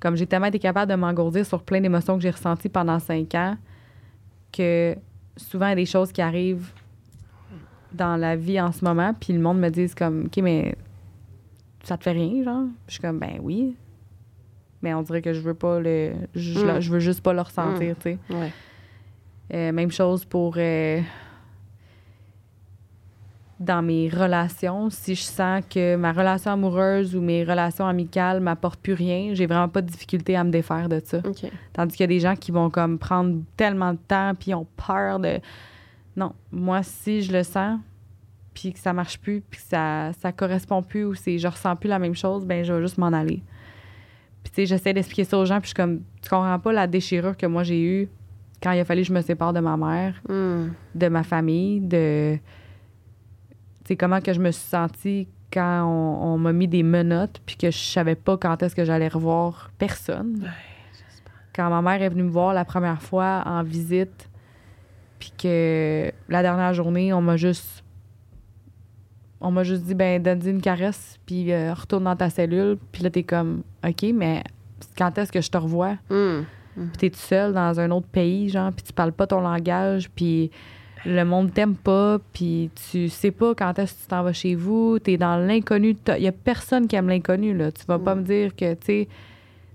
Comme 0.00 0.16
j'ai 0.16 0.26
tellement 0.26 0.46
été 0.46 0.58
capable 0.58 0.90
de 0.90 0.96
m'engourdir 0.96 1.46
sur 1.46 1.62
plein 1.62 1.80
d'émotions 1.80 2.16
que 2.16 2.22
j'ai 2.22 2.30
ressenties 2.30 2.68
pendant 2.68 2.98
cinq 2.98 3.32
ans, 3.36 3.56
que 4.52 4.96
souvent, 5.36 5.66
il 5.66 5.70
y 5.70 5.72
a 5.72 5.76
des 5.76 5.86
choses 5.86 6.10
qui 6.10 6.20
arrivent 6.20 6.72
dans 7.92 8.16
la 8.16 8.34
vie 8.34 8.60
en 8.60 8.72
ce 8.72 8.84
moment, 8.84 9.14
puis 9.14 9.32
le 9.34 9.40
monde 9.40 9.60
me 9.60 9.68
dit 9.68 9.88
comme, 9.94 10.24
OK, 10.26 10.38
mais 10.42 10.74
ça 11.84 11.96
te 11.96 12.02
fait 12.02 12.12
rien, 12.12 12.42
genre? 12.42 12.64
Puis 12.64 12.74
je 12.88 12.92
suis 12.94 13.00
comme, 13.02 13.20
ben 13.20 13.38
oui. 13.40 13.76
Mais 14.82 14.94
on 14.94 15.02
dirait 15.02 15.22
que 15.22 15.32
je 15.32 15.40
veux 15.40 15.54
pas 15.54 15.78
le. 15.78 16.12
Je, 16.34 16.58
Mm. 16.58 16.80
je 16.80 16.90
veux 16.90 17.00
juste 17.00 17.20
pas 17.22 17.32
le 17.34 17.42
ressentir, 17.42 17.94
tu 17.96 18.02
sais. 18.02 18.18
Ouais. 18.30 18.50
Euh, 19.52 19.72
même 19.72 19.90
chose 19.90 20.24
pour 20.24 20.54
euh, 20.58 21.00
dans 23.58 23.82
mes 23.82 24.08
relations. 24.08 24.90
Si 24.90 25.14
je 25.14 25.22
sens 25.22 25.62
que 25.68 25.96
ma 25.96 26.12
relation 26.12 26.52
amoureuse 26.52 27.16
ou 27.16 27.20
mes 27.20 27.42
relations 27.42 27.86
amicales 27.86 28.40
m'apportent 28.40 28.80
plus 28.80 28.94
rien, 28.94 29.34
j'ai 29.34 29.46
vraiment 29.46 29.68
pas 29.68 29.82
de 29.82 29.90
difficulté 29.90 30.36
à 30.36 30.44
me 30.44 30.50
défaire 30.50 30.88
de 30.88 31.00
ça. 31.04 31.20
Tandis 31.72 31.96
qu'il 31.96 32.04
y 32.04 32.04
a 32.04 32.06
des 32.08 32.20
gens 32.20 32.36
qui 32.36 32.52
vont 32.52 32.70
comme 32.70 32.98
prendre 32.98 33.42
tellement 33.56 33.92
de 33.92 33.98
temps 34.08 34.34
puis 34.38 34.54
ont 34.54 34.66
peur 34.76 35.18
de. 35.18 35.40
Non, 36.16 36.32
moi 36.52 36.82
si 36.82 37.22
je 37.22 37.32
le 37.32 37.42
sens 37.42 37.78
puis 38.54 38.72
que 38.72 38.78
ça 38.78 38.92
marche 38.92 39.18
plus 39.18 39.42
puis 39.42 39.60
que 39.60 39.66
ça 39.66 40.12
ça 40.20 40.32
correspond 40.32 40.82
plus 40.82 41.04
ou 41.04 41.14
c'est 41.14 41.38
je 41.38 41.48
ressens 41.48 41.76
plus 41.76 41.88
la 41.88 41.98
même 41.98 42.14
chose, 42.14 42.46
ben 42.46 42.64
je 42.64 42.72
vais 42.72 42.80
juste 42.80 42.98
m'en 42.98 43.08
aller. 43.08 43.42
Puis 44.42 44.52
tu 44.52 44.62
sais, 44.62 44.66
j'essaie 44.66 44.94
d'expliquer 44.94 45.24
ça 45.24 45.36
aux 45.38 45.44
gens 45.44 45.60
puis 45.60 45.64
je 45.64 45.68
suis 45.68 45.74
comme 45.74 46.00
tu 46.22 46.30
comprends 46.30 46.58
pas 46.58 46.72
la 46.72 46.86
déchirure 46.86 47.36
que 47.36 47.46
moi 47.46 47.62
j'ai 47.62 47.82
eue 47.82 48.08
quand 48.62 48.72
il 48.72 48.80
a 48.80 48.84
fallu 48.84 49.02
que 49.02 49.08
je 49.08 49.12
me 49.14 49.20
sépare 49.22 49.52
de 49.52 49.60
ma 49.60 49.76
mère 49.76 50.14
Mm. 50.28 50.68
de 50.94 51.08
ma 51.08 51.22
famille, 51.22 51.80
de. 51.80 52.36
Tu 52.36 53.88
sais, 53.88 53.96
comment 53.96 54.20
que 54.20 54.32
je 54.32 54.40
me 54.40 54.50
suis 54.50 54.68
sentie 54.68 55.28
quand 55.52 55.84
on, 55.84 56.34
on 56.34 56.38
m'a 56.38 56.52
mis 56.52 56.68
des 56.68 56.82
menottes, 56.82 57.40
puis 57.44 57.56
que 57.56 57.70
je 57.70 57.78
savais 57.78 58.14
pas 58.14 58.36
quand 58.36 58.62
est-ce 58.62 58.76
que 58.76 58.84
j'allais 58.84 59.08
revoir 59.08 59.70
personne. 59.78 60.48
Quand 61.54 61.68
ma 61.70 61.82
mère 61.82 62.00
est 62.02 62.08
venue 62.08 62.22
me 62.22 62.30
voir 62.30 62.54
la 62.54 62.64
première 62.64 63.02
fois 63.02 63.42
en 63.46 63.62
visite, 63.64 64.28
puis 65.18 65.32
que 65.36 66.12
la 66.28 66.42
dernière 66.42 66.72
journée, 66.74 67.12
on 67.12 67.20
m'a 67.20 67.36
juste. 67.36 67.82
On 69.40 69.50
m'a 69.50 69.64
juste 69.64 69.84
dit, 69.84 69.94
ben, 69.94 70.22
donne-y 70.22 70.50
une 70.50 70.60
caresse, 70.60 71.18
puis 71.24 71.50
euh, 71.52 71.72
retourne 71.72 72.04
dans 72.04 72.14
ta 72.14 72.28
cellule. 72.28 72.76
Puis 72.92 73.02
là, 73.02 73.08
t'es 73.10 73.22
comme, 73.22 73.62
OK, 73.86 74.04
mais 74.14 74.44
quand 74.98 75.16
est-ce 75.16 75.32
que 75.32 75.40
je 75.40 75.50
te 75.50 75.56
revois? 75.56 75.96
Mm. 76.10 76.42
Puis 76.74 76.86
t'es 76.98 77.10
tout 77.10 77.18
seul 77.18 77.52
dans 77.52 77.78
un 77.80 77.90
autre 77.90 78.06
pays, 78.06 78.48
genre, 78.48 78.72
puis 78.72 78.84
tu 78.84 78.92
parles 78.92 79.12
pas 79.12 79.26
ton 79.26 79.40
langage, 79.40 80.08
puis 80.10 80.50
le 81.06 81.24
monde 81.24 81.52
t'aime 81.54 81.76
pas, 81.76 82.18
puis 82.32 82.70
tu 82.90 83.08
sais 83.08 83.30
pas 83.30 83.54
quand 83.54 83.78
est-ce 83.78 83.94
que 83.94 84.00
tu 84.02 84.06
t'en 84.08 84.22
vas 84.22 84.32
chez 84.32 84.54
vous, 84.54 84.98
t'es 84.98 85.16
dans 85.16 85.36
l'inconnu. 85.36 85.96
Il 86.16 86.22
y 86.22 86.28
a 86.28 86.32
personne 86.32 86.86
qui 86.86 86.96
aime 86.96 87.08
l'inconnu, 87.08 87.56
là. 87.56 87.72
Tu 87.72 87.84
vas 87.86 87.98
pas 87.98 88.14
Mm. 88.14 88.18
me 88.18 88.24
dire 88.24 88.54
que, 88.54 88.74
tu 88.74 88.80
sais, 88.86 89.08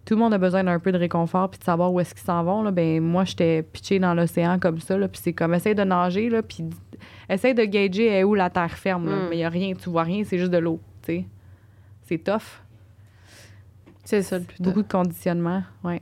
tout 0.06 0.14
le 0.14 0.20
monde 0.20 0.36
a 0.36 0.38
besoin 0.38 0.64
d'un 0.64 0.78
peu 0.80 0.92
de 0.92 1.00
réconfort 1.00 1.50
puis 1.50 1.58
de 1.60 1.64
savoir 1.64 1.92
où 1.92 2.00
est-ce 2.00 2.14
qu'ils 2.14 2.24
s'en 2.24 2.44
vont, 2.44 2.62
là. 2.62 2.70
Ben, 2.72 3.02
moi, 3.02 3.24
j'étais 3.26 3.64
pitchée 3.64 3.98
dans 3.98 4.14
l'océan 4.14 4.60
comme 4.60 4.80
ça, 4.80 4.98
là, 5.00 5.08
puis 5.08 5.20
c'est 5.24 5.34
comme, 5.34 5.54
essaye 5.56 5.74
de 5.74 5.84
nager, 5.84 6.30
là, 6.30 6.44
puis 6.44 6.64
essaye 7.28 7.56
de 7.56 7.64
gager 7.66 8.08
est 8.08 8.24
où 8.24 8.36
la 8.36 8.52
terre 8.52 8.78
ferme, 8.78 9.10
là. 9.10 9.16
Mm. 9.16 9.30
Mais 9.30 9.38
il 9.38 9.40
y 9.40 9.44
a 9.44 9.50
rien, 9.50 9.74
tu 9.74 9.90
vois 9.90 10.04
rien, 10.04 10.24
c'est 10.24 10.38
juste 10.38 10.52
de 10.52 10.60
l'eau, 10.60 10.80
tu 11.02 11.08
sais. 11.14 11.26
C'est 12.04 12.20
tough. 12.24 12.62
C'est 14.04 14.22
ça 14.22 14.38
le 14.38 14.44
plus 14.46 14.62
Beaucoup 14.62 14.84
de 14.84 14.88
conditionnement, 14.88 15.64
ouais. 15.84 16.00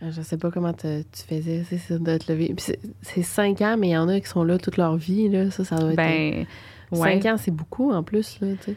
Tough. 0.00 0.10
Je 0.10 0.22
sais 0.22 0.36
pas 0.38 0.50
comment 0.50 0.72
te- 0.72 1.02
tu 1.02 1.22
faisais, 1.28 1.64
c'est 1.68 1.78
ça, 1.78 1.98
de 1.98 2.16
te 2.18 2.32
lever. 2.32 2.54
C'est- 3.02 3.22
cinq 3.22 3.60
ans, 3.62 3.76
mais 3.78 3.88
il 3.88 3.92
y 3.92 3.96
en 3.96 4.08
a 4.08 4.20
qui 4.20 4.26
sont 4.28 4.44
là 4.44 4.58
toute 4.58 4.76
leur 4.76 4.96
vie, 4.96 5.28
là. 5.28 5.50
Ça, 5.50 5.64
ça 5.64 5.76
doit 5.76 5.90
être... 5.90 5.96
Ben, 5.96 6.46
ouais. 6.92 7.20
Cinq 7.20 7.26
ans, 7.26 7.36
c'est 7.36 7.50
beaucoup, 7.50 7.90
en 7.92 8.02
plus, 8.02 8.40
là, 8.40 8.48
tu 8.60 8.72
sais. 8.72 8.76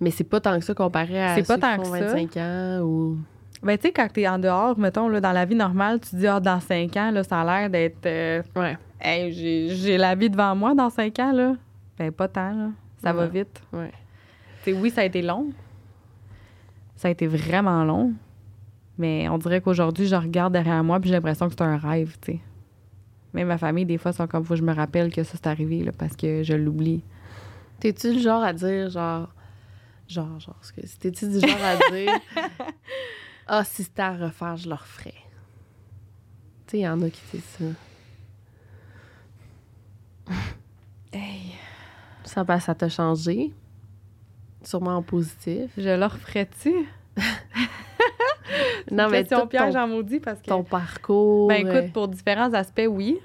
Mais 0.00 0.10
c'est 0.10 0.24
pas 0.24 0.40
tant 0.40 0.58
que 0.58 0.64
ça 0.64 0.74
comparé 0.74 1.22
à 1.22 1.34
C'est 1.36 1.46
pas 1.46 1.54
ceux 1.54 1.60
tant 1.60 1.78
qui 1.78 1.84
font 1.86 1.92
que 1.92 1.98
ça. 1.98 2.14
25 2.14 2.36
ans 2.36 2.80
ou... 2.82 3.18
Ben, 3.62 3.78
tu 3.78 3.86
sais, 3.86 3.92
quand 3.92 4.08
t'es 4.12 4.28
en 4.28 4.38
dehors, 4.38 4.78
mettons, 4.78 5.08
là, 5.08 5.20
dans 5.20 5.32
la 5.32 5.44
vie 5.46 5.54
normale, 5.54 5.98
tu 6.00 6.16
dis, 6.16 6.26
ah, 6.26 6.40
dans 6.40 6.60
cinq 6.60 6.96
ans, 6.98 7.10
là, 7.10 7.22
ça 7.24 7.40
a 7.40 7.44
l'air 7.60 7.70
d'être. 7.70 8.04
euh, 8.04 8.42
Ouais. 8.54 8.76
Hey, 9.00 9.32
j'ai 9.32 9.68
j'ai 9.70 9.96
la 9.98 10.14
vie 10.14 10.28
devant 10.28 10.54
moi 10.54 10.74
dans 10.74 10.90
cinq 10.90 11.18
ans, 11.20 11.32
là. 11.32 11.54
Ben, 11.98 12.10
pas 12.12 12.28
tant, 12.28 12.50
là. 12.54 12.68
Ça 13.02 13.12
va 13.12 13.26
vite. 13.26 13.62
Ouais. 13.72 13.90
Tu 14.64 14.72
sais, 14.72 14.78
oui, 14.78 14.90
ça 14.90 15.02
a 15.02 15.04
été 15.04 15.22
long. 15.22 15.46
Ça 16.96 17.08
a 17.08 17.10
été 17.10 17.26
vraiment 17.26 17.84
long. 17.84 18.12
Mais 18.98 19.28
on 19.28 19.38
dirait 19.38 19.60
qu'aujourd'hui, 19.60 20.06
je 20.06 20.14
regarde 20.14 20.52
derrière 20.52 20.82
moi 20.84 21.00
puis 21.00 21.08
j'ai 21.08 21.14
l'impression 21.16 21.48
que 21.48 21.54
c'est 21.56 21.62
un 21.62 21.76
rêve, 21.76 22.16
tu 22.20 22.32
sais. 22.32 22.40
Même 23.32 23.48
ma 23.48 23.58
famille, 23.58 23.84
des 23.84 23.98
fois, 23.98 24.12
sont 24.12 24.28
comme, 24.28 24.44
faut 24.44 24.54
que 24.54 24.60
je 24.60 24.64
me 24.64 24.72
rappelle 24.72 25.12
que 25.12 25.24
ça, 25.24 25.32
c'est 25.34 25.48
arrivé, 25.48 25.82
là, 25.82 25.90
parce 25.90 26.14
que 26.14 26.44
je 26.44 26.54
l'oublie. 26.54 27.02
T'es-tu 27.80 28.14
le 28.14 28.20
genre 28.20 28.42
à 28.42 28.52
dire, 28.52 28.88
genre. 28.90 29.34
Genre, 30.08 30.38
genre. 30.38 30.60
T'es-tu 31.00 31.28
du 31.28 31.40
genre 31.40 31.64
à 31.64 31.90
dire. 31.90 32.12
Ah, 33.46 33.62
si 33.62 33.84
c'était 33.84 34.00
à 34.00 34.16
refaire, 34.16 34.56
je 34.56 34.66
le 34.70 34.74
referais. 34.74 35.12
Tu 36.66 36.70
sais, 36.70 36.78
il 36.78 36.80
y 36.80 36.88
en 36.88 37.02
a 37.02 37.10
qui 37.10 37.20
disent 37.30 37.44
ça. 37.44 37.64
Hey. 41.12 41.54
Ça, 42.24 42.42
ben, 42.42 42.58
ça 42.58 42.74
t'a 42.74 42.88
changé. 42.88 43.52
Sûrement 44.62 44.96
en 44.96 45.02
positif. 45.02 45.70
Je 45.76 45.90
le 45.90 46.06
referais-tu? 46.06 46.72
Non, 48.90 49.08
mais 49.10 49.22
Question 49.22 49.46
piège 49.46 49.76
en 49.76 49.88
maudit 49.88 50.20
parce 50.20 50.40
que. 50.40 50.46
ton 50.46 50.62
parcours. 50.64 51.48
Ben 51.48 51.66
euh, 51.66 51.80
écoute, 51.80 51.92
pour 51.92 52.08
différents 52.08 52.52
aspects, 52.52 52.86
oui. 52.88 53.18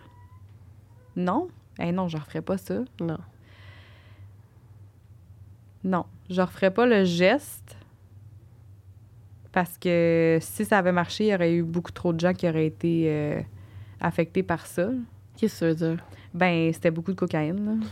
Non? 1.16 1.48
Eh 1.80 1.92
non, 1.92 2.08
je 2.08 2.18
referais 2.18 2.42
pas 2.42 2.58
ça. 2.58 2.76
Non. 3.02 3.18
Non, 5.84 6.06
je 6.30 6.42
referais 6.42 6.72
pas 6.72 6.86
le 6.86 7.06
geste 7.06 7.78
parce 9.52 9.78
que 9.78 10.38
si 10.42 10.66
ça 10.66 10.78
avait 10.78 10.92
marché, 10.92 11.26
il 11.26 11.30
y 11.30 11.34
aurait 11.36 11.54
eu 11.54 11.64
beaucoup 11.64 11.92
trop 11.92 12.14
de 12.14 12.20
gens 12.20 12.34
qui 12.34 12.48
auraient 12.48 12.68
été 12.68 13.06
euh, 13.08 13.42
affectés 14.02 14.44
par 14.44 14.66
ça. 14.66 14.90
Qu'est-ce 15.38 15.54
que 15.54 15.60
ça 15.60 15.68
veut 15.68 15.94
dire? 15.96 16.04
Ben, 16.34 16.72
c'était 16.74 16.92
beaucoup 16.92 17.12
de 17.12 17.18
cocaïne. 17.18 17.66
là. 17.66 17.88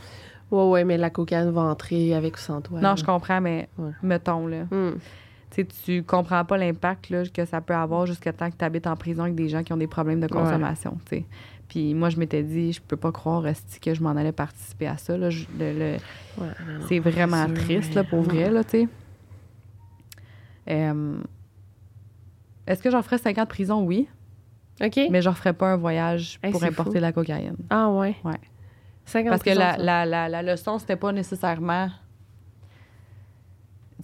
Ouais, 0.52 0.70
ouais, 0.70 0.84
mais 0.84 0.98
la 0.98 1.10
cocaïne 1.10 1.50
va 1.52 1.62
entrer 1.62 2.14
avec 2.14 2.36
ou 2.36 2.40
sans 2.40 2.62
toi. 2.62 2.80
Non, 2.80 2.90
là. 2.90 2.96
je 2.96 3.04
comprends, 3.04 3.42
mais 3.42 3.68
Ouais. 3.78 3.92
mettons, 4.04 4.48
là. 4.48 4.64
Hmm. 4.72 4.98
Tu 5.58 5.66
tu 5.66 6.04
comprends 6.04 6.46
pas 6.46 6.56
l'impact 6.58 7.10
là, 7.10 7.24
que 7.34 7.44
ça 7.46 7.62
peut 7.62 7.74
avoir 7.74 8.06
jusqu'à 8.06 8.32
temps 8.32 8.52
que 8.52 8.56
tu 8.58 8.64
habites 8.64 8.86
en 8.86 8.96
prison 8.96 9.24
avec 9.24 9.34
des 9.34 9.50
gens 9.50 9.64
qui 9.64 9.74
ont 9.74 9.78
des 9.78 9.88
problèmes 9.88 10.20
de 10.20 10.28
consommation. 10.28 10.98
Puis 11.68 11.94
moi, 11.96 12.10
je 12.10 12.18
m'étais 12.18 12.44
dit, 12.44 12.74
je 12.74 12.80
peux 12.82 12.96
pas 12.96 13.12
croire 13.12 13.44
que 13.82 13.94
je 13.94 14.02
m'en 14.04 14.12
allais 14.12 14.32
participer 14.32 14.86
à 14.88 14.98
ça. 14.98 15.18
Là. 15.18 15.30
Je- 15.32 15.46
le- 15.58 15.74
le- 15.74 15.98
Ouais, 16.38 16.48
non, 16.68 16.74
non, 16.80 16.86
c'est 16.88 17.00
vraiment 17.00 17.46
sûr, 17.48 17.54
triste, 17.56 17.96
là, 17.96 18.04
pour 18.04 18.22
vrai, 18.22 18.52
là, 18.52 18.64
tu 18.64 18.70
sais. 18.84 18.88
Euh, 20.70 21.18
Est-ce 22.68 22.84
que 22.84 22.92
j'en 22.92 23.02
ferais 23.02 23.18
5 23.18 23.38
ans 23.38 23.44
de 23.44 23.48
prison? 23.48 23.82
Oui. 23.84 24.08
OK. 24.82 25.00
Mais 25.10 25.22
je 25.22 25.30
referais 25.30 25.54
pas 25.54 25.72
un 25.74 25.78
voyage 25.78 26.40
Hey, 26.44 26.52
pour 26.52 26.64
importer 26.64 26.92
fou. 26.92 26.96
de 26.98 27.02
la 27.02 27.12
cocaïne. 27.12 27.56
Ah, 27.70 27.90
ouais? 27.90 28.16
Ouais. 28.24 28.34
50 29.06 29.30
Parce 29.30 29.44
que 29.44 29.50
la, 29.52 29.78
la, 29.78 30.06
la, 30.06 30.30
la 30.30 30.44
leçon, 30.44 30.78
c'était 30.78 30.98
pas 30.98 31.12
nécessairement. 31.14 31.90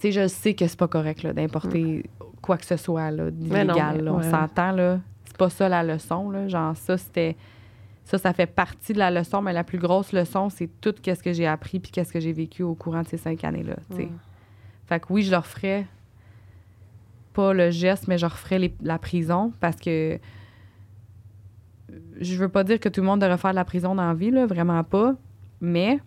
sais, 0.00 0.12
je 0.12 0.26
sais 0.28 0.54
que 0.54 0.66
c'est 0.66 0.78
pas 0.78 0.88
correct 0.88 1.24
d'importer 1.26 2.04
quoi 2.42 2.56
que 2.58 2.66
ce 2.66 2.76
soit 2.76 3.10
d'illégal. 3.30 4.08
On 4.08 4.22
s'entend, 4.22 4.72
là. 4.72 5.00
C'est 5.24 5.36
pas 5.36 5.50
ça 5.50 5.68
la 5.68 5.82
leçon, 5.82 6.30
là. 6.30 6.48
Genre, 6.48 6.76
ça, 6.76 6.96
c'était. 6.98 7.36
Ça, 8.04 8.18
ça 8.18 8.32
fait 8.34 8.46
partie 8.46 8.92
de 8.92 8.98
la 8.98 9.10
leçon, 9.10 9.40
mais 9.40 9.52
la 9.54 9.64
plus 9.64 9.78
grosse 9.78 10.12
leçon, 10.12 10.50
c'est 10.50 10.68
tout 10.80 10.94
ce 11.02 11.22
que 11.22 11.32
j'ai 11.32 11.46
appris 11.46 11.80
puis 11.80 11.90
qu'est-ce 11.90 12.12
que 12.12 12.20
j'ai 12.20 12.32
vécu 12.34 12.62
au 12.62 12.74
courant 12.74 13.00
de 13.02 13.08
ces 13.08 13.16
cinq 13.16 13.42
années-là. 13.44 13.76
Ouais. 13.96 14.08
Fait 14.86 15.00
que 15.00 15.06
oui, 15.10 15.22
je 15.22 15.30
leur 15.30 15.46
ferais 15.46 15.86
pas 17.32 17.54
le 17.54 17.70
geste, 17.70 18.06
mais 18.06 18.18
je 18.18 18.26
referais 18.26 18.58
les- 18.58 18.74
la 18.82 18.98
prison 18.98 19.54
parce 19.58 19.76
que 19.76 20.18
je 22.20 22.36
veux 22.36 22.48
pas 22.50 22.62
dire 22.64 22.78
que 22.78 22.88
tout 22.90 23.00
le 23.00 23.06
monde 23.06 23.20
devrait 23.20 23.38
faire 23.38 23.50
de 23.52 23.56
la 23.56 23.64
prison 23.64 23.94
dans 23.94 24.06
la 24.06 24.14
vie, 24.14 24.30
là, 24.30 24.46
vraiment 24.46 24.84
pas. 24.84 25.14
Mais 25.62 25.98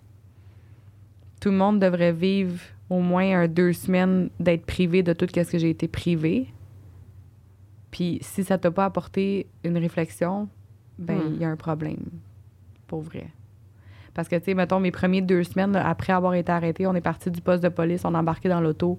tout 1.41 1.49
le 1.49 1.57
monde 1.57 1.79
devrait 1.79 2.13
vivre 2.13 2.59
au 2.89 2.99
moins 2.99 3.41
un 3.41 3.47
deux 3.47 3.73
semaines 3.73 4.29
d'être 4.39 4.65
privé 4.65 5.03
de 5.03 5.13
tout 5.13 5.27
ce 5.33 5.41
que 5.51 5.57
j'ai 5.57 5.69
été 5.69 5.87
privé. 5.87 6.47
Puis 7.91 8.19
si 8.21 8.43
ça 8.43 8.57
t'a 8.57 8.71
pas 8.71 8.85
apporté 8.85 9.47
une 9.63 9.77
réflexion, 9.77 10.47
ben 10.97 11.19
il 11.27 11.37
Hmm. 11.37 11.41
y 11.41 11.45
a 11.45 11.49
un 11.49 11.55
problème. 11.55 12.03
Pour 12.87 13.01
vrai. 13.01 13.27
Parce 14.13 14.27
que, 14.27 14.35
tu 14.35 14.45
sais, 14.45 14.53
mettons, 14.55 14.79
mes 14.79 14.91
premiers 14.91 15.21
deux 15.21 15.43
semaines, 15.43 15.73
là, 15.73 15.87
après 15.87 16.11
avoir 16.13 16.33
été 16.33 16.51
arrêté, 16.51 16.87
on 16.87 16.95
est 16.95 17.01
parti 17.01 17.29
du 17.29 17.41
poste 17.41 17.61
de 17.61 17.69
police, 17.69 18.03
on 18.03 18.15
a 18.15 18.19
embarqué 18.19 18.49
dans 18.49 18.61
l'auto. 18.61 18.97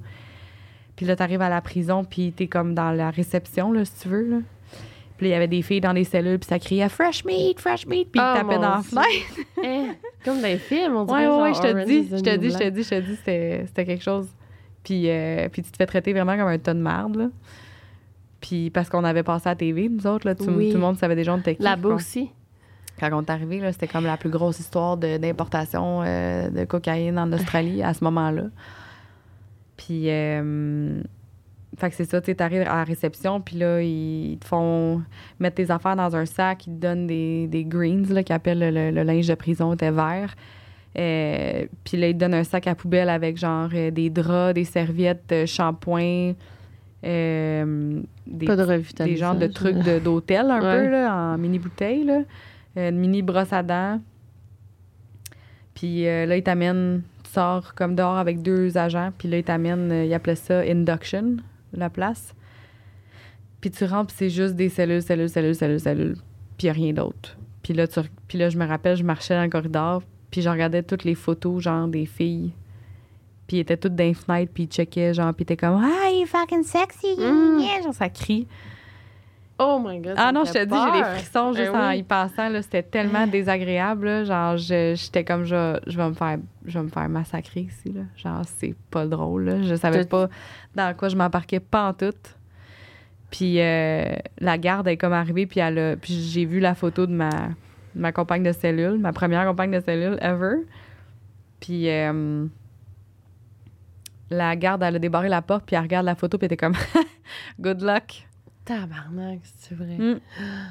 Puis 0.95 1.07
là, 1.07 1.17
t'arrives 1.17 1.43
à 1.43 1.49
la 1.49 1.61
prison, 1.61 2.05
puis 2.05 2.33
t'es 2.33 2.47
comme 2.47 2.75
dans 2.75 2.93
la 2.93 3.11
réception, 3.11 3.73
là, 3.73 3.85
si 3.85 4.01
tu 4.03 4.09
veux, 4.09 4.29
là. 4.29 4.37
Puis 5.19 5.27
il 5.27 5.31
y 5.31 5.35
avait 5.35 5.49
des 5.49 5.63
filles 5.63 5.81
dans 5.81 5.93
les 5.93 6.05
cellules, 6.05 6.39
puis 6.39 6.49
ça 6.49 6.59
criait 6.59 6.89
«Fresh 6.91 7.25
meat, 7.25 7.61
fresh 7.61 7.87
meat», 7.87 8.09
puis 8.13 8.21
ils 8.21 8.33
Oh, 8.33 8.37
tapaient 8.39 8.55
dans 8.55 8.77
la 8.77 8.83
fenêtre. 8.83 9.09
Eh, 9.65 9.87
comme 10.25 10.41
dans 10.41 10.47
les 10.47 10.59
films, 10.59 10.97
on 10.97 11.05
dirait. 11.05 11.27
Ouais, 11.27 11.53
je 11.55 11.61
te 11.61 11.85
dis, 11.85 12.09
je 12.09 12.23
te 12.23 12.37
dis, 12.37 12.51
je 12.53 12.57
te 12.59 12.69
dis, 12.71 12.83
je 12.85 12.89
te 12.89 13.01
dis, 13.01 13.17
c'était 13.17 13.85
quelque 13.85 14.03
chose. 14.05 14.29
Puis, 14.85 15.11
euh, 15.11 15.49
puis 15.51 15.63
tu 15.63 15.71
te 15.73 15.77
fais 15.77 15.87
traiter 15.87 16.13
vraiment 16.13 16.37
comme 16.39 16.47
un 16.47 16.59
tas 16.59 16.73
de 16.75 16.79
merde, 16.81 17.17
là. 17.17 17.27
Puis 18.41 18.71
parce 18.71 18.89
qu'on 18.89 19.03
avait 19.03 19.25
passé 19.25 19.49
à 19.49 19.53
la 19.53 19.57
TV, 19.57 19.89
nous 19.89 20.07
autres, 20.07 20.25
là, 20.27 20.37
tout, 20.37 20.45
Oui. 20.49 20.69
tout 20.69 20.77
le 20.77 20.81
monde 20.81 20.97
savait 20.97 21.17
déjà 21.17 21.35
on 21.35 21.39
était 21.39 21.57
qui. 21.57 21.63
Là-bas 21.63 21.89
aussi. 21.89 22.31
Quand 23.01 23.11
on 23.13 23.23
est 23.23 23.31
arrivé, 23.31 23.59
là, 23.59 23.73
c'était 23.73 23.89
comme 23.89 24.05
la 24.05 24.17
plus 24.17 24.31
grosse 24.31 24.61
histoire 24.61 24.97
de- 24.97 25.17
d'importation 25.19 26.03
euh, 26.05 26.49
de 26.51 26.65
cocaïne 26.65 27.19
en 27.19 27.33
Australie 27.33 27.83
à 27.83 27.93
ce 27.95 28.05
moment-là. 28.05 28.45
Puis, 29.77 30.05
euh, 30.11 31.01
fait 31.79 31.91
que 31.91 31.97
c'est 31.97 32.05
ça, 32.05 32.21
tu 32.21 32.27
sais, 32.27 32.35
t'arrives 32.35 32.63
à 32.63 32.77
la 32.77 32.85
réception, 32.85 33.41
puis 33.41 33.57
là, 33.57 33.81
ils 33.83 34.37
te 34.41 34.47
font 34.47 35.03
mettre 35.41 35.57
tes 35.57 35.71
affaires 35.71 35.97
dans 35.97 36.15
un 36.17 36.27
sac, 36.27 36.67
ils 36.67 36.75
te 36.75 36.81
donnent 36.81 37.07
des, 37.07 37.47
des 37.47 37.65
greens, 37.65 38.11
là, 38.13 38.23
qu'ils 38.23 38.35
appellent 38.35 38.59
le, 38.59 38.71
le- 38.71 38.91
le 38.91 39.03
linge 39.03 39.29
de 39.29 39.35
prison, 39.35 39.73
était 39.75 39.91
vert. 39.91 40.35
Euh, 40.99 41.67
puis 41.85 41.97
là, 41.97 42.09
ils 42.09 42.15
te 42.15 42.19
donnent 42.19 42.35
un 42.35 42.45
sac 42.45 42.67
à 42.67 42.75
poubelle 42.75 43.09
avec 43.09 43.37
genre 43.37 43.69
euh, 43.75 43.91
des 43.91 44.11
draps, 44.11 44.55
des 44.55 44.65
serviettes, 44.65 45.31
euh, 45.33 45.47
shampoing, 45.47 46.33
des, 47.03 48.47
Pas 48.47 48.57
de 48.57 49.05
des 49.05 49.17
genres 49.17 49.37
de 49.37 49.47
trucs 49.47 49.77
de- 49.79 49.99
d'hôtel 50.01 50.51
un 50.51 50.61
Ouais. 50.61 50.85
peu, 50.85 50.91
là, 50.91 51.15
en 51.15 51.39
mini 51.39 51.59
bouteille, 51.59 52.05
là. 52.05 52.21
Une 52.77 52.99
mini 52.99 53.23
brosse 53.23 53.53
à 53.53 53.63
dents. 53.63 54.01
Puis 55.75 56.05
là, 56.05 56.37
ils 56.37 56.43
t'amènent, 56.43 57.03
tu 57.23 57.31
sors 57.31 57.75
comme 57.75 57.95
dehors 57.95 58.17
avec 58.17 58.43
deux 58.43 58.77
agents, 58.77 59.11
puis 59.17 59.29
là, 59.29 59.39
ils 59.39 59.45
t'amènent, 59.45 59.93
ils 60.07 60.13
appelaient 60.15 60.35
ça 60.35 60.61
induction, 60.61 61.37
la 61.73 61.91
place. 61.91 62.35
Puis 63.61 63.71
tu 63.71 63.85
rentres, 63.85 64.09
puis 64.09 64.17
c'est 64.19 64.31
juste 64.31 64.55
des 64.55 64.69
cellules, 64.69 65.03
cellules, 65.03 65.29
cellules, 65.29 65.55
cellules, 65.55 65.81
cellules, 65.81 66.17
puis 66.57 66.71
rien 66.71 66.93
d'autre. 66.93 67.37
Puis 67.63 67.75
là, 67.75 67.87
tu, 67.89 68.01
puis 68.29 68.39
là, 68.39 68.49
je 68.51 68.59
me 68.59 68.67
rappelle, 68.67 68.97
je 68.97 69.05
marchais 69.05 69.35
dans 69.35 69.43
le 69.43 69.51
corridor, 69.51 70.03
puis 70.31 70.43
je 70.43 70.49
regardais 70.49 70.83
toutes 70.83 71.05
les 71.05 71.15
photos, 71.15 71.63
genre, 71.63 71.89
des 71.89 72.07
filles. 72.07 72.53
Puis 73.47 73.57
ils 73.57 73.61
étaient 73.61 73.77
toutes 73.77 73.97
dans 73.97 74.05
les 74.05 74.15
fenêtres, 74.15 74.53
puis 74.53 74.65
ils 74.65 74.69
checkaient, 74.69 75.15
genre, 75.15 75.33
puis 75.35 75.43
ils 75.43 75.53
étaient 75.53 75.57
comme 75.57 75.83
«Ah, 75.83 76.11
you 76.11 76.27
fucking 76.27 76.63
sexy! 76.63 77.17
Mm. 77.19 77.61
yeah. 77.61 77.83
Genre, 77.83 77.95
ça 77.95 78.09
crie. 78.09 78.47
Oh 79.61 79.83
my 79.85 79.99
god. 79.99 80.15
Ah 80.17 80.31
non, 80.31 80.45
je 80.45 80.53
te 80.53 80.65
dis, 80.65 80.75
j'ai 80.75 80.99
des 80.99 81.05
frissons 81.05 81.53
juste 81.53 81.71
Eh 81.75 81.77
en 81.77 81.91
y 81.91 82.03
passant. 82.05 82.49
C'était 82.63 82.83
tellement 82.85 83.27
désagréable. 83.27 84.07
là. 84.07 84.25
Genre, 84.25 84.57
je- 84.57 84.95
j'étais 84.97 85.25
comme, 85.25 85.45
je, 85.45 85.81
je, 85.87 85.97
vais 85.97 86.09
me 86.09 86.15
faire, 86.15 86.39
je 86.65 86.79
vais 86.79 86.85
me 86.85 86.91
faire 86.91 87.09
massacrer 87.09 87.63
ici. 87.63 87.91
Là. 87.93 88.03
Genre, 88.17 88.43
c'est 88.45 88.77
pas 88.91 89.05
drôle. 89.07 89.45
Là. 89.47 89.63
Je 89.63 89.75
savais 89.75 90.05
pas 90.05 90.29
dans 90.77 90.95
quoi 90.97 91.09
je 91.09 91.17
m'embarquais 91.17 91.59
pas 91.61 91.89
en 91.89 91.93
tout. 91.93 92.13
Puis 93.33 93.61
euh, 93.61 94.15
la 94.39 94.59
garde 94.59 94.87
est 94.89 94.97
comme 94.97 95.13
arrivée, 95.13 95.47
puis, 95.47 95.59
elle 95.61 95.79
a- 95.79 95.97
puis 95.97 96.15
j'ai 96.15 96.45
vu 96.45 96.61
la 96.61 96.75
photo 96.77 97.07
de 97.07 97.13
ma, 97.13 97.29
de 97.31 98.01
ma 98.01 98.13
compagne 98.13 98.43
de 98.45 98.53
cellule, 98.53 98.99
ma 98.99 99.13
première 99.13 99.45
compagne 99.47 99.73
de 99.73 99.81
cellule 99.81 100.19
ever. 100.23 100.59
Puis 101.61 101.91
euh, 101.91 102.47
la 104.31 104.57
garde, 104.57 104.83
elle 104.83 104.97
a 104.97 104.99
débarré 104.99 105.29
la 105.29 105.43
porte, 105.43 105.65
puis 105.67 105.75
elle 105.77 105.83
regarde 105.83 106.07
la 106.07 106.15
photo, 106.15 106.39
puis 106.39 106.47
elle 106.47 106.53
était 106.53 106.57
comme 106.65 106.77
«Good 107.61 107.83
luck». 107.83 108.25
Tabarnak, 108.69 109.39
c'est 109.45 109.75
vrai. 109.75 109.97
Mm. 109.97 110.21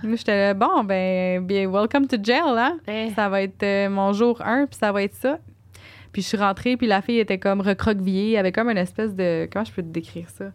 Moi, 0.03 0.15
j'étais 0.17 0.37
là, 0.37 0.53
bon, 0.53 0.83
ben, 0.83 1.43
bien, 1.43 1.67
welcome 1.67 2.05
to 2.05 2.17
jail, 2.21 2.55
hein? 2.55 2.77
Eh, 2.87 3.09
Ça 3.15 3.27
va 3.27 3.41
être 3.41 3.63
euh, 3.63 3.89
mon 3.89 4.13
jour 4.13 4.39
1, 4.39 4.67
puis 4.67 4.77
ça 4.77 4.91
va 4.91 5.01
être 5.01 5.15
ça. 5.15 5.39
Puis 6.11 6.21
je 6.21 6.27
suis 6.27 6.37
rentrée, 6.37 6.77
puis 6.77 6.85
la 6.85 7.01
fille 7.01 7.17
était 7.17 7.39
comme 7.39 7.59
recroquevillée, 7.59 8.37
avait 8.37 8.51
comme 8.51 8.69
une 8.69 8.77
espèce 8.77 9.15
de. 9.15 9.49
Comment 9.51 9.65
je 9.65 9.71
peux 9.71 9.81
te 9.81 9.87
décrire 9.87 10.29
ça? 10.29 10.51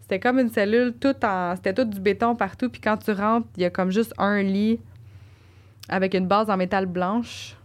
C'était 0.00 0.18
comme 0.18 0.40
une 0.40 0.48
cellule, 0.48 0.94
toute 1.00 1.22
en. 1.22 1.54
C'était 1.54 1.74
tout 1.74 1.84
du 1.84 2.00
béton 2.00 2.34
partout, 2.34 2.68
puis 2.68 2.80
quand 2.80 2.96
tu 2.96 3.12
rentres, 3.12 3.46
il 3.56 3.62
y 3.62 3.66
a 3.66 3.70
comme 3.70 3.92
juste 3.92 4.12
un 4.18 4.42
lit 4.42 4.80
avec 5.88 6.14
une 6.14 6.26
base 6.26 6.50
en 6.50 6.56
métal 6.56 6.86
blanche, 6.86 7.56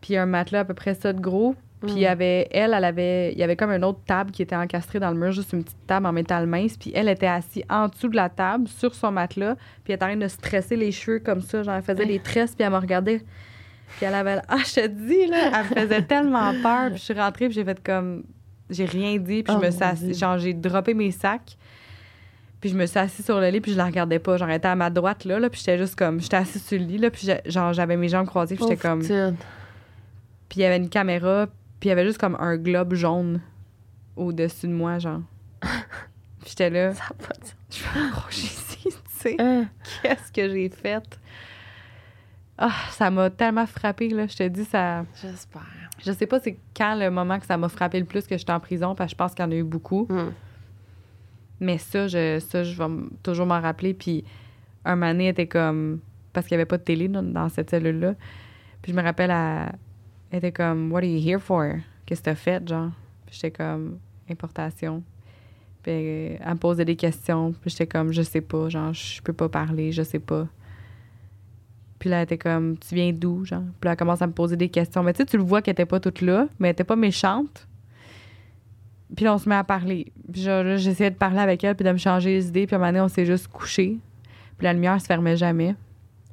puis 0.00 0.16
un 0.16 0.24
matelas 0.24 0.60
à 0.60 0.64
peu 0.64 0.74
près 0.74 0.94
ça 0.94 1.12
de 1.12 1.20
gros. 1.20 1.54
Puis 1.80 1.92
il 1.92 1.98
y 1.98 2.04
Mm. 2.04 2.08
avait, 2.08 2.48
elle, 2.50 2.74
elle 2.74 2.84
avait, 2.84 3.32
il 3.32 3.38
y 3.38 3.42
avait 3.42 3.56
comme 3.56 3.70
une 3.70 3.84
autre 3.84 4.00
table 4.06 4.32
qui 4.32 4.42
était 4.42 4.56
encastrée 4.56 5.00
dans 5.00 5.10
le 5.10 5.16
mur, 5.16 5.32
juste 5.32 5.52
une 5.54 5.64
petite 5.64 5.86
table 5.86 6.04
en 6.06 6.12
métal 6.12 6.46
mince. 6.46 6.76
Puis 6.76 6.92
elle 6.94 7.08
était 7.08 7.26
assise 7.26 7.62
en 7.70 7.88
dessous 7.88 8.08
de 8.08 8.16
la 8.16 8.28
table, 8.28 8.68
sur 8.68 8.94
son 8.94 9.12
matelas. 9.12 9.54
Puis 9.82 9.92
elle 9.92 9.94
était 9.94 10.04
en 10.04 10.08
train 10.08 10.16
de 10.16 10.28
se 10.28 10.36
tresser 10.36 10.76
les 10.76 10.92
cheveux 10.92 11.20
comme 11.20 11.40
ça. 11.40 11.62
Genre, 11.62 11.74
elle 11.74 11.82
faisait 11.82 12.06
des 12.06 12.18
tresses, 12.18 12.54
puis 12.54 12.64
elle 12.64 12.72
me 12.72 12.76
regardait. 12.78 13.22
Puis 13.96 14.06
elle 14.06 14.14
avait, 14.14 14.40
ah, 14.48 14.58
je 14.58 14.74
te 14.74 14.86
dis, 14.86 15.26
là, 15.26 15.52
elle 15.54 15.64
me 15.64 15.88
faisait 15.88 16.02
tellement 16.02 16.52
peur. 16.62 16.90
Puis 16.90 16.98
je 16.98 17.02
suis 17.02 17.14
rentrée, 17.14 17.46
puis 17.46 17.54
j'ai 17.54 17.64
fait 17.64 17.82
comme, 17.82 18.24
j'ai 18.68 18.84
rien 18.84 19.16
dit. 19.16 19.42
Puis 19.42 19.54
Oh 19.56 19.60
je 19.60 19.66
me 19.66 19.96
suis 19.96 20.14
genre, 20.14 20.38
j'ai 20.38 20.52
droppé 20.52 20.92
mes 20.94 21.10
sacs. 21.10 21.56
Puis 22.60 22.68
je 22.68 22.76
me 22.76 22.84
suis 22.84 22.98
assise 22.98 23.24
sur 23.24 23.40
le 23.40 23.48
lit, 23.48 23.62
puis 23.62 23.72
je 23.72 23.78
la 23.78 23.86
regardais 23.86 24.18
pas. 24.18 24.36
Genre, 24.36 24.48
elle 24.50 24.56
était 24.56 24.68
à 24.68 24.76
ma 24.76 24.90
droite, 24.90 25.24
là, 25.24 25.40
là 25.40 25.48
puis 25.48 25.60
j'étais 25.60 25.78
juste 25.78 25.96
comme, 25.96 26.20
j'étais 26.20 26.36
assise 26.36 26.62
sur 26.62 26.78
le 26.78 26.84
lit, 26.84 26.98
là, 26.98 27.10
puis 27.10 27.26
genre, 27.46 27.72
j'avais 27.72 27.96
mes 27.96 28.08
jambes 28.08 28.26
croisées, 28.26 28.54
puis 28.54 28.64
j'étais 28.68 28.76
comme, 28.76 29.00
puis 29.00 30.58
il 30.58 30.62
y 30.62 30.64
avait 30.66 30.76
une 30.76 30.90
caméra, 30.90 31.46
puis 31.80 31.88
il 31.88 31.90
y 31.90 31.92
avait 31.92 32.04
juste 32.04 32.18
comme 32.18 32.36
un 32.38 32.58
globe 32.58 32.94
jaune 32.94 33.40
au-dessus 34.14 34.68
de 34.68 34.72
moi, 34.72 34.98
genre. 34.98 35.22
Puis 36.40 36.50
j'étais 36.50 36.70
là, 36.70 36.92
Ça 36.92 37.04
a 37.10 37.14
pas 37.14 37.34
de 37.34 37.46
je 37.70 37.82
vais 37.84 38.30
ici, 38.30 38.78
tu 38.82 38.94
sais. 39.08 39.36
Hein? 39.38 39.68
Qu'est-ce 40.02 40.30
que 40.32 40.48
j'ai 40.48 40.68
fait? 40.68 41.18
Ah, 42.58 42.72
ça 42.90 43.10
m'a 43.10 43.30
tellement 43.30 43.66
frappé, 43.66 44.08
là. 44.10 44.26
Je 44.26 44.36
te 44.36 44.48
dis, 44.48 44.64
ça. 44.64 45.04
J'espère. 45.22 45.62
Je 46.04 46.12
sais 46.12 46.26
pas 46.26 46.40
c'est 46.40 46.58
quand 46.76 46.94
le 46.94 47.10
moment 47.10 47.38
que 47.38 47.46
ça 47.46 47.56
m'a 47.56 47.68
frappé 47.68 47.98
le 47.98 48.06
plus 48.06 48.26
que 48.26 48.36
j'étais 48.36 48.52
en 48.52 48.60
prison, 48.60 48.94
parce 48.94 49.08
que 49.08 49.12
je 49.12 49.16
pense 49.16 49.34
qu'il 49.34 49.44
y 49.44 49.48
en 49.48 49.50
a 49.50 49.54
eu 49.54 49.64
beaucoup. 49.64 50.06
Hum. 50.10 50.32
Mais 51.60 51.78
ça, 51.78 52.08
je, 52.08 52.38
ça, 52.40 52.62
je 52.64 52.76
vais 52.76 53.04
toujours 53.22 53.46
m'en 53.46 53.60
rappeler. 53.60 53.94
Puis 53.94 54.24
un 54.84 55.00
elle 55.02 55.20
était 55.22 55.46
comme. 55.46 56.00
Parce 56.32 56.46
qu'il 56.46 56.56
n'y 56.56 56.60
avait 56.60 56.68
pas 56.68 56.78
de 56.78 56.82
télé 56.82 57.08
dans, 57.08 57.22
dans 57.22 57.48
cette 57.48 57.70
cellule-là. 57.70 58.14
Puis 58.82 58.92
je 58.92 58.96
me 58.96 59.02
rappelle, 59.02 59.30
elle, 59.30 59.72
elle 60.30 60.38
était 60.38 60.52
comme, 60.52 60.90
What 60.92 60.98
are 60.98 61.04
you 61.04 61.18
here 61.20 61.40
for? 61.40 61.74
Qu'est-ce 62.06 62.20
que 62.20 62.24
t'as 62.26 62.34
fait, 62.34 62.66
genre? 62.68 62.90
Puis 63.26 63.36
j'étais 63.36 63.50
comme, 63.50 63.98
Importation. 64.30 65.02
Puis 65.82 65.92
euh, 65.94 66.36
elle 66.40 66.52
me 66.52 66.58
posait 66.58 66.84
des 66.84 66.96
questions. 66.96 67.52
Puis 67.60 67.70
j'étais 67.70 67.86
comme, 67.86 68.12
Je 68.12 68.22
sais 68.22 68.40
pas, 68.40 68.68
genre, 68.68 68.92
je 68.92 69.20
peux 69.22 69.32
pas 69.32 69.48
parler, 69.48 69.92
je 69.92 70.02
sais 70.02 70.18
pas. 70.18 70.46
Puis 71.98 72.08
là, 72.08 72.18
elle 72.18 72.24
était 72.24 72.38
comme, 72.38 72.78
Tu 72.78 72.94
viens 72.94 73.12
d'où, 73.12 73.44
genre? 73.44 73.62
Puis 73.80 73.86
là, 73.86 73.92
elle 73.92 73.96
commence 73.96 74.22
à 74.22 74.26
me 74.26 74.32
poser 74.32 74.56
des 74.56 74.68
questions. 74.68 75.02
Mais 75.02 75.12
tu 75.12 75.18
sais, 75.18 75.26
tu 75.26 75.36
le 75.36 75.42
vois 75.42 75.62
qu'elle 75.62 75.72
était 75.72 75.86
pas 75.86 76.00
toute 76.00 76.20
là, 76.20 76.46
mais 76.58 76.68
elle 76.68 76.72
était 76.72 76.84
pas 76.84 76.96
méchante. 76.96 77.66
Puis 79.16 79.24
là, 79.24 79.34
on 79.34 79.38
se 79.38 79.48
met 79.48 79.56
à 79.56 79.64
parler. 79.64 80.12
Puis 80.32 80.42
j'essayais 80.42 81.10
de 81.10 81.16
parler 81.16 81.40
avec 81.40 81.64
elle, 81.64 81.74
puis 81.74 81.84
de 81.84 81.90
me 81.90 81.96
changer 81.98 82.30
les 82.34 82.46
idées. 82.48 82.66
Puis 82.66 82.74
à 82.74 82.78
un 82.78 82.80
moment 82.80 82.92
donné, 82.92 83.00
on 83.00 83.08
s'est 83.08 83.26
juste 83.26 83.48
couché. 83.48 83.98
Puis 84.56 84.64
la 84.64 84.72
lumière 84.72 85.00
se 85.00 85.06
fermait 85.06 85.36
jamais. 85.36 85.74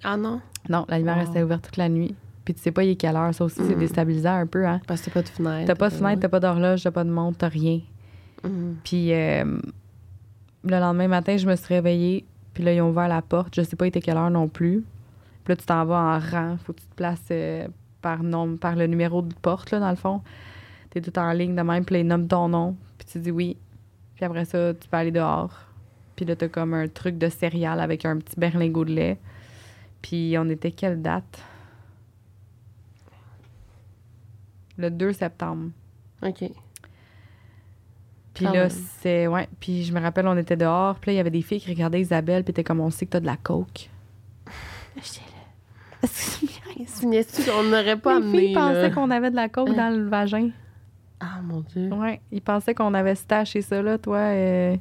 Ah 0.04 0.16
non? 0.16 0.42
Non, 0.70 0.86
la 0.88 1.00
lumière 1.00 1.16
Wow. 1.18 1.22
restait 1.26 1.42
ouverte 1.44 1.66
toute 1.66 1.78
la 1.78 1.90
nuit. 1.90 2.14
Puis 2.48 2.54
tu 2.54 2.62
sais 2.62 2.72
pas, 2.72 2.82
il 2.86 2.92
est 2.92 2.96
quelle 2.96 3.18
heure. 3.18 3.34
Ça 3.34 3.44
aussi, 3.44 3.58
c'est 3.58 3.76
Mm. 3.76 3.80
déstabilisant 3.80 4.36
un 4.38 4.46
peu, 4.48 4.66
hein. 4.66 4.80
Parce 4.88 5.02
que 5.02 5.08
t'as 5.08 5.16
pas 5.16 5.22
de 5.22 5.28
fenêtre. 5.28 5.66
T'as 5.68 5.76
pas 5.76 5.90
de 5.90 5.94
fenêtre, 5.96 6.22
t'as 6.22 6.30
pas 6.30 6.40
d'horloge, 6.40 6.82
t'as 6.82 6.92
pas 6.92 7.04
de 7.04 7.10
montre, 7.10 7.40
t'as 7.40 7.50
rien. 7.50 7.82
Hum. 8.46 8.78
Puis 8.86 9.12
euh, 9.12 9.44
le 10.64 10.80
lendemain 10.80 11.10
matin, 11.10 11.36
je 11.36 11.46
me 11.46 11.58
suis 11.58 11.74
réveillée. 11.74 12.24
Puis 12.54 12.64
là, 12.64 12.72
ils 12.74 12.80
ont 12.80 12.90
ouvert 12.92 13.10
la 13.10 13.22
porte. 13.22 13.54
Je 13.54 13.64
sais 13.64 13.76
pas, 13.76 13.84
il 13.84 13.90
était 13.90 14.00
quelle 14.00 14.16
heure 14.16 14.30
non 14.30 14.48
plus. 14.48 14.86
Puis 15.44 15.52
là, 15.52 15.56
tu 15.58 15.66
t'en 15.66 15.84
vas 15.84 16.00
en 16.00 16.20
rang. 16.20 16.56
Faut 16.64 16.72
que 16.72 16.80
tu 16.80 16.86
te 16.88 16.96
places 16.96 17.20
euh, 17.32 17.68
par, 18.02 18.24
nom, 18.24 18.56
par 18.56 18.78
le 18.78 18.88
numéro 18.88 19.22
de 19.22 19.34
porte, 19.42 19.72
là, 19.72 19.82
dans 19.82 19.90
le 19.90 19.98
fond. 19.98 20.22
T'es 20.90 21.02
tout 21.02 21.20
en 21.20 21.34
ligne 21.34 21.54
de 21.54 21.62
même. 21.64 21.84
Puis 21.84 21.96
là, 21.96 22.00
ils 22.00 22.08
nomment 22.08 22.30
ton 22.30 22.48
nom. 22.48 22.78
Puis 22.98 23.08
tu 23.12 23.20
dis 23.20 23.32
oui. 23.32 23.58
Puis 24.16 24.24
après 24.24 24.46
ça, 24.46 24.74
tu 24.74 24.88
peux 24.88 24.96
aller 24.96 25.12
dehors. 25.12 25.52
Puis 26.16 26.24
là, 26.26 26.38
t'as 26.38 26.48
comme 26.48 26.74
un 26.74 26.88
truc 26.88 27.18
de 27.18 27.28
céréales 27.28 27.82
avec 27.82 28.06
un 28.06 28.18
petit 28.20 28.40
berlingot 28.40 28.86
de 28.86 28.94
lait. 28.94 29.18
Puis 30.02 30.36
on 30.40 30.48
était 30.48 30.72
quelle 30.72 31.02
date? 31.02 31.44
Le 34.78 34.90
2 34.92 35.14
septembre. 35.14 35.70
OK. 36.24 36.44
Puis 38.34 38.46
là, 38.46 38.70
c'est. 38.70 39.26
Ouais. 39.28 39.50
Puis 39.60 39.84
je 39.84 39.94
me 39.94 40.00
rappelle, 40.00 40.28
on 40.28 40.38
était 40.38 40.56
dehors. 40.58 41.00
Puis 41.00 41.10
là, 41.10 41.14
il 41.14 41.18
y 41.18 41.20
avait 41.20 41.32
des 41.32 41.42
filles 41.42 41.60
qui 41.60 41.70
regardaient 41.72 42.02
Isabelle. 42.02 42.44
Puis 42.44 42.54
t'es 42.54 42.64
comme, 42.64 42.80
on 42.80 42.90
sait 42.92 43.06
que 43.08 43.12
t'as 43.12 43.20
de 43.20 43.26
la 43.26 43.38
coke. 43.38 43.90
J'étais 44.96 45.26
là. 45.26 46.04
Est-ce 46.04 46.42
que 47.02 47.44
tu 47.44 47.50
qu'on 47.52 47.64
n'aurait 47.64 47.98
pas 47.98 48.20
Les 48.20 48.26
amené, 48.26 48.40
filles 48.40 48.54
pensaient 48.54 48.92
qu'on 48.92 49.10
avait 49.10 49.32
de 49.32 49.36
la 49.36 49.50
coke 49.50 49.70
Hein? 49.70 49.74
dans 49.74 49.98
le 49.98 50.08
vagin. 50.08 50.50
Ah, 51.20 51.40
mon 51.44 51.62
Dieu. 51.62 51.92
Ouais. 51.92 52.22
Ils 52.32 52.42
pensaient 52.44 52.76
qu'on 52.76 52.94
avait 52.94 53.16
stashé 53.16 53.64
ça, 53.64 53.82
là, 53.82 53.98
toi. 53.98 54.18
euh, 54.18 54.76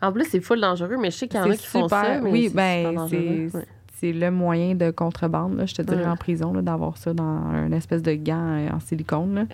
En 0.00 0.10
plus, 0.10 0.24
c'est 0.24 0.40
full 0.40 0.58
dangereux, 0.60 0.96
mais 0.98 1.10
je 1.10 1.16
sais 1.18 1.28
qu'il 1.28 1.38
y 1.38 1.42
en 1.42 1.46
a 1.50 1.52
C'est 1.52 1.58
qui 1.58 1.66
font 1.66 1.82
super. 1.82 2.02
ça, 2.04 2.20
mais 2.22 2.30
Oui, 2.30 2.48
c'est 2.48 2.54
ben, 2.56 3.08
c'est-. 3.08 3.68
C'est 4.00 4.12
le 4.12 4.30
moyen 4.30 4.74
de 4.76 4.90
contrebande, 4.92 5.56
là, 5.56 5.66
je 5.66 5.74
te 5.74 5.82
dirais, 5.82 6.02
Ouais. 6.04 6.08
en 6.08 6.16
prison, 6.16 6.52
là, 6.52 6.62
d'avoir 6.62 6.96
ça 6.96 7.12
dans 7.12 7.24
un 7.24 7.72
espèce 7.72 8.02
de 8.02 8.12
gant 8.14 8.36
euh, 8.56 8.70
en 8.70 8.78
silicone. 8.78 9.34
Là. 9.34 9.44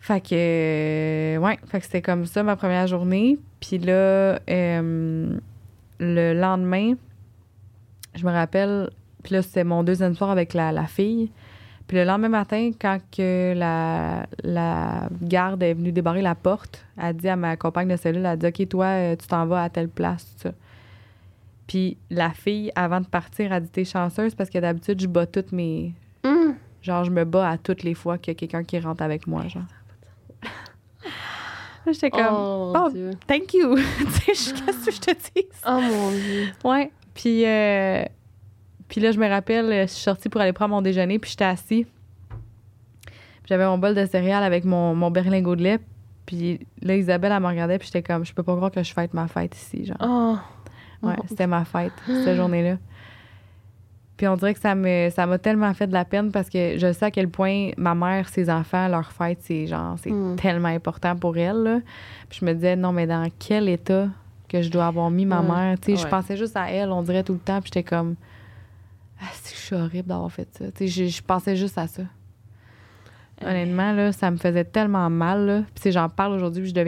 Fait 0.00 0.20
que, 0.20 0.28
euh, 0.34 1.38
ouais, 1.38 1.58
fait 1.66 1.78
que 1.80 1.84
c'était 1.86 2.02
comme 2.02 2.26
ça 2.26 2.42
ma 2.42 2.56
première 2.56 2.86
journée. 2.86 3.38
Puis 3.60 3.78
là, 3.78 4.38
euh, 4.48 5.38
le 6.00 6.32
lendemain, 6.34 6.94
je 8.14 8.24
me 8.26 8.30
rappelle, 8.30 8.90
puis 9.22 9.34
là, 9.34 9.42
c'était 9.42 9.64
mon 9.64 9.82
deuxième 9.84 10.14
soir 10.14 10.30
avec 10.30 10.52
la, 10.54 10.70
la 10.72 10.86
fille. 10.86 11.30
Puis 11.86 11.96
le 11.96 12.04
lendemain 12.04 12.28
matin, 12.28 12.70
quand 12.78 12.98
que 13.16 13.54
la, 13.56 14.26
la 14.44 15.08
garde 15.22 15.62
est 15.62 15.72
venue 15.72 15.90
débarrer 15.92 16.20
la 16.20 16.34
porte, 16.34 16.84
elle 16.98 17.04
a 17.06 17.12
dit 17.14 17.28
à 17.28 17.36
ma 17.36 17.56
compagne 17.56 17.88
de 17.88 17.96
cellule, 17.96 18.20
elle 18.20 18.26
a 18.26 18.36
dit, 18.36 18.46
OK, 18.46 18.68
toi, 18.68 19.16
tu 19.18 19.26
t'en 19.26 19.46
vas 19.46 19.62
à 19.64 19.70
telle 19.70 19.88
place, 19.88 20.26
tout 20.36 20.48
ça. 20.48 20.52
Puis 21.68 21.96
la 22.10 22.30
fille, 22.30 22.72
avant 22.74 23.00
de 23.00 23.06
partir, 23.06 23.52
a 23.52 23.60
dit, 23.60 23.68
t'es 23.68 23.84
chanceuse 23.84 24.34
parce 24.34 24.50
que 24.50 24.58
d'habitude, 24.58 25.00
je 25.00 25.06
bats 25.06 25.26
toutes 25.26 25.52
mes... 25.52 25.94
Hum. 26.24 26.56
Genre, 26.82 27.04
je 27.04 27.10
me 27.12 27.24
bats 27.24 27.50
à 27.50 27.58
toutes 27.58 27.82
les 27.84 27.94
fois 27.94 28.18
qu'il 28.18 28.32
y 28.32 28.36
a 28.36 28.38
quelqu'un 28.38 28.64
qui 28.64 28.78
rentre 28.80 29.02
avec 29.02 29.26
moi, 29.26 29.46
genre. 29.48 29.62
J'étais 31.86 32.10
comme, 32.10 32.26
Oh, 32.30 32.72
oh, 32.76 32.90
Dieu. 32.90 33.10
thank 33.26 33.54
you. 33.54 33.74
Tu 34.26 34.34
sais, 34.34 34.54
je- 34.56 34.64
qu'est-ce 34.64 34.84
que 34.86 34.90
je 34.92 35.00
te 35.00 35.10
dis? 35.12 35.46
Oh, 35.66 35.80
mon 35.80 36.10
Dieu. 36.10 36.48
Ouais. 36.64 36.90
Puis, 37.14 37.44
euh, 37.46 38.04
puis 38.88 39.00
là, 39.00 39.10
je 39.12 39.18
me 39.18 39.26
rappelle, 39.28 39.86
je 39.88 39.92
suis 39.92 40.02
sortie 40.02 40.28
pour 40.28 40.40
aller 40.40 40.52
prendre 40.52 40.74
mon 40.74 40.82
déjeuner, 40.82 41.18
puis 41.18 41.30
j'étais 41.30 41.44
assis. 41.44 41.86
Puis 43.06 43.46
j'avais 43.46 43.64
mon 43.66 43.78
bol 43.78 43.94
de 43.94 44.04
céréales 44.06 44.44
avec 44.44 44.64
mon, 44.64 44.94
mon 44.94 45.10
berlingot 45.10 45.56
de 45.56 45.62
lait. 45.62 45.80
Puis 46.26 46.60
là, 46.82 46.94
Isabelle, 46.94 47.32
elle 47.32 47.40
me 47.42 47.46
regardait, 47.48 47.78
puis 47.78 47.86
j'étais 47.86 48.02
comme, 48.02 48.24
je 48.24 48.34
peux 48.34 48.42
pas 48.42 48.54
croire 48.54 48.70
que 48.70 48.82
je 48.82 48.92
fête 48.92 49.14
ma 49.14 49.26
fête 49.28 49.56
ici, 49.56 49.86
genre. 49.86 49.96
Oh. 50.00 50.36
Ouais, 51.02 51.14
c'était 51.28 51.46
ma 51.46 51.64
fête, 51.64 51.92
cette 52.06 52.36
journée-là. 52.36 52.76
Puis 54.16 54.26
on 54.26 54.34
dirait 54.34 54.52
que 54.52 54.58
ça 54.60 54.74
me 54.74 55.10
ça 55.10 55.26
m'a 55.26 55.38
tellement 55.38 55.72
fait 55.74 55.86
de 55.86 55.92
la 55.92 56.04
peine 56.04 56.32
parce 56.32 56.48
que 56.50 56.76
je 56.76 56.92
sais 56.92 57.06
à 57.06 57.10
quel 57.12 57.28
point 57.28 57.70
ma 57.76 57.94
mère, 57.94 58.28
ses 58.28 58.50
enfants, 58.50 58.88
leur 58.88 59.12
fête, 59.12 59.38
c'est 59.42 59.66
genre, 59.68 59.96
c'est 60.02 60.10
Mm. 60.10 60.34
tellement 60.36 60.68
important 60.68 61.14
pour 61.14 61.36
elle. 61.36 61.62
là. 61.62 61.80
Puis 62.28 62.40
je 62.40 62.44
me 62.44 62.52
disais, 62.52 62.74
non, 62.74 62.90
mais 62.92 63.06
dans 63.06 63.28
quel 63.38 63.68
état 63.68 64.08
que 64.48 64.60
je 64.60 64.70
dois 64.70 64.86
avoir 64.86 65.08
mis 65.10 65.24
ma 65.24 65.40
mère? 65.42 65.78
Tu 65.78 65.94
sais, 65.96 66.02
je 66.02 66.08
pensais 66.08 66.36
juste 66.36 66.56
à 66.56 66.68
elle, 66.70 66.90
on 66.90 67.02
dirait 67.02 67.22
tout 67.22 67.34
le 67.34 67.38
temps. 67.38 67.60
Puis 67.60 67.70
j'étais 67.72 67.84
comme, 67.88 68.16
ah, 69.20 69.26
c'est 69.34 69.52
que 69.54 69.58
je 69.60 69.64
suis 69.66 69.76
horrible 69.76 70.08
d'avoir 70.08 70.32
fait 70.32 70.48
ça. 70.52 70.64
Tu 70.72 70.88
sais, 70.88 71.06
je, 71.06 71.10
je 71.16 71.22
pensais 71.22 71.54
juste 71.54 71.78
à 71.78 71.86
ça. 71.86 72.02
Honnêtement, 73.40 73.92
là, 73.92 74.10
ça 74.10 74.32
me 74.32 74.36
faisait 74.36 74.64
tellement 74.64 75.08
mal. 75.10 75.46
Là. 75.46 75.60
Puis 75.74 75.82
sais, 75.82 75.92
j'en 75.92 76.08
parle 76.08 76.32
aujourd'hui, 76.32 76.66
je 76.66 76.70
deviens 76.74 76.87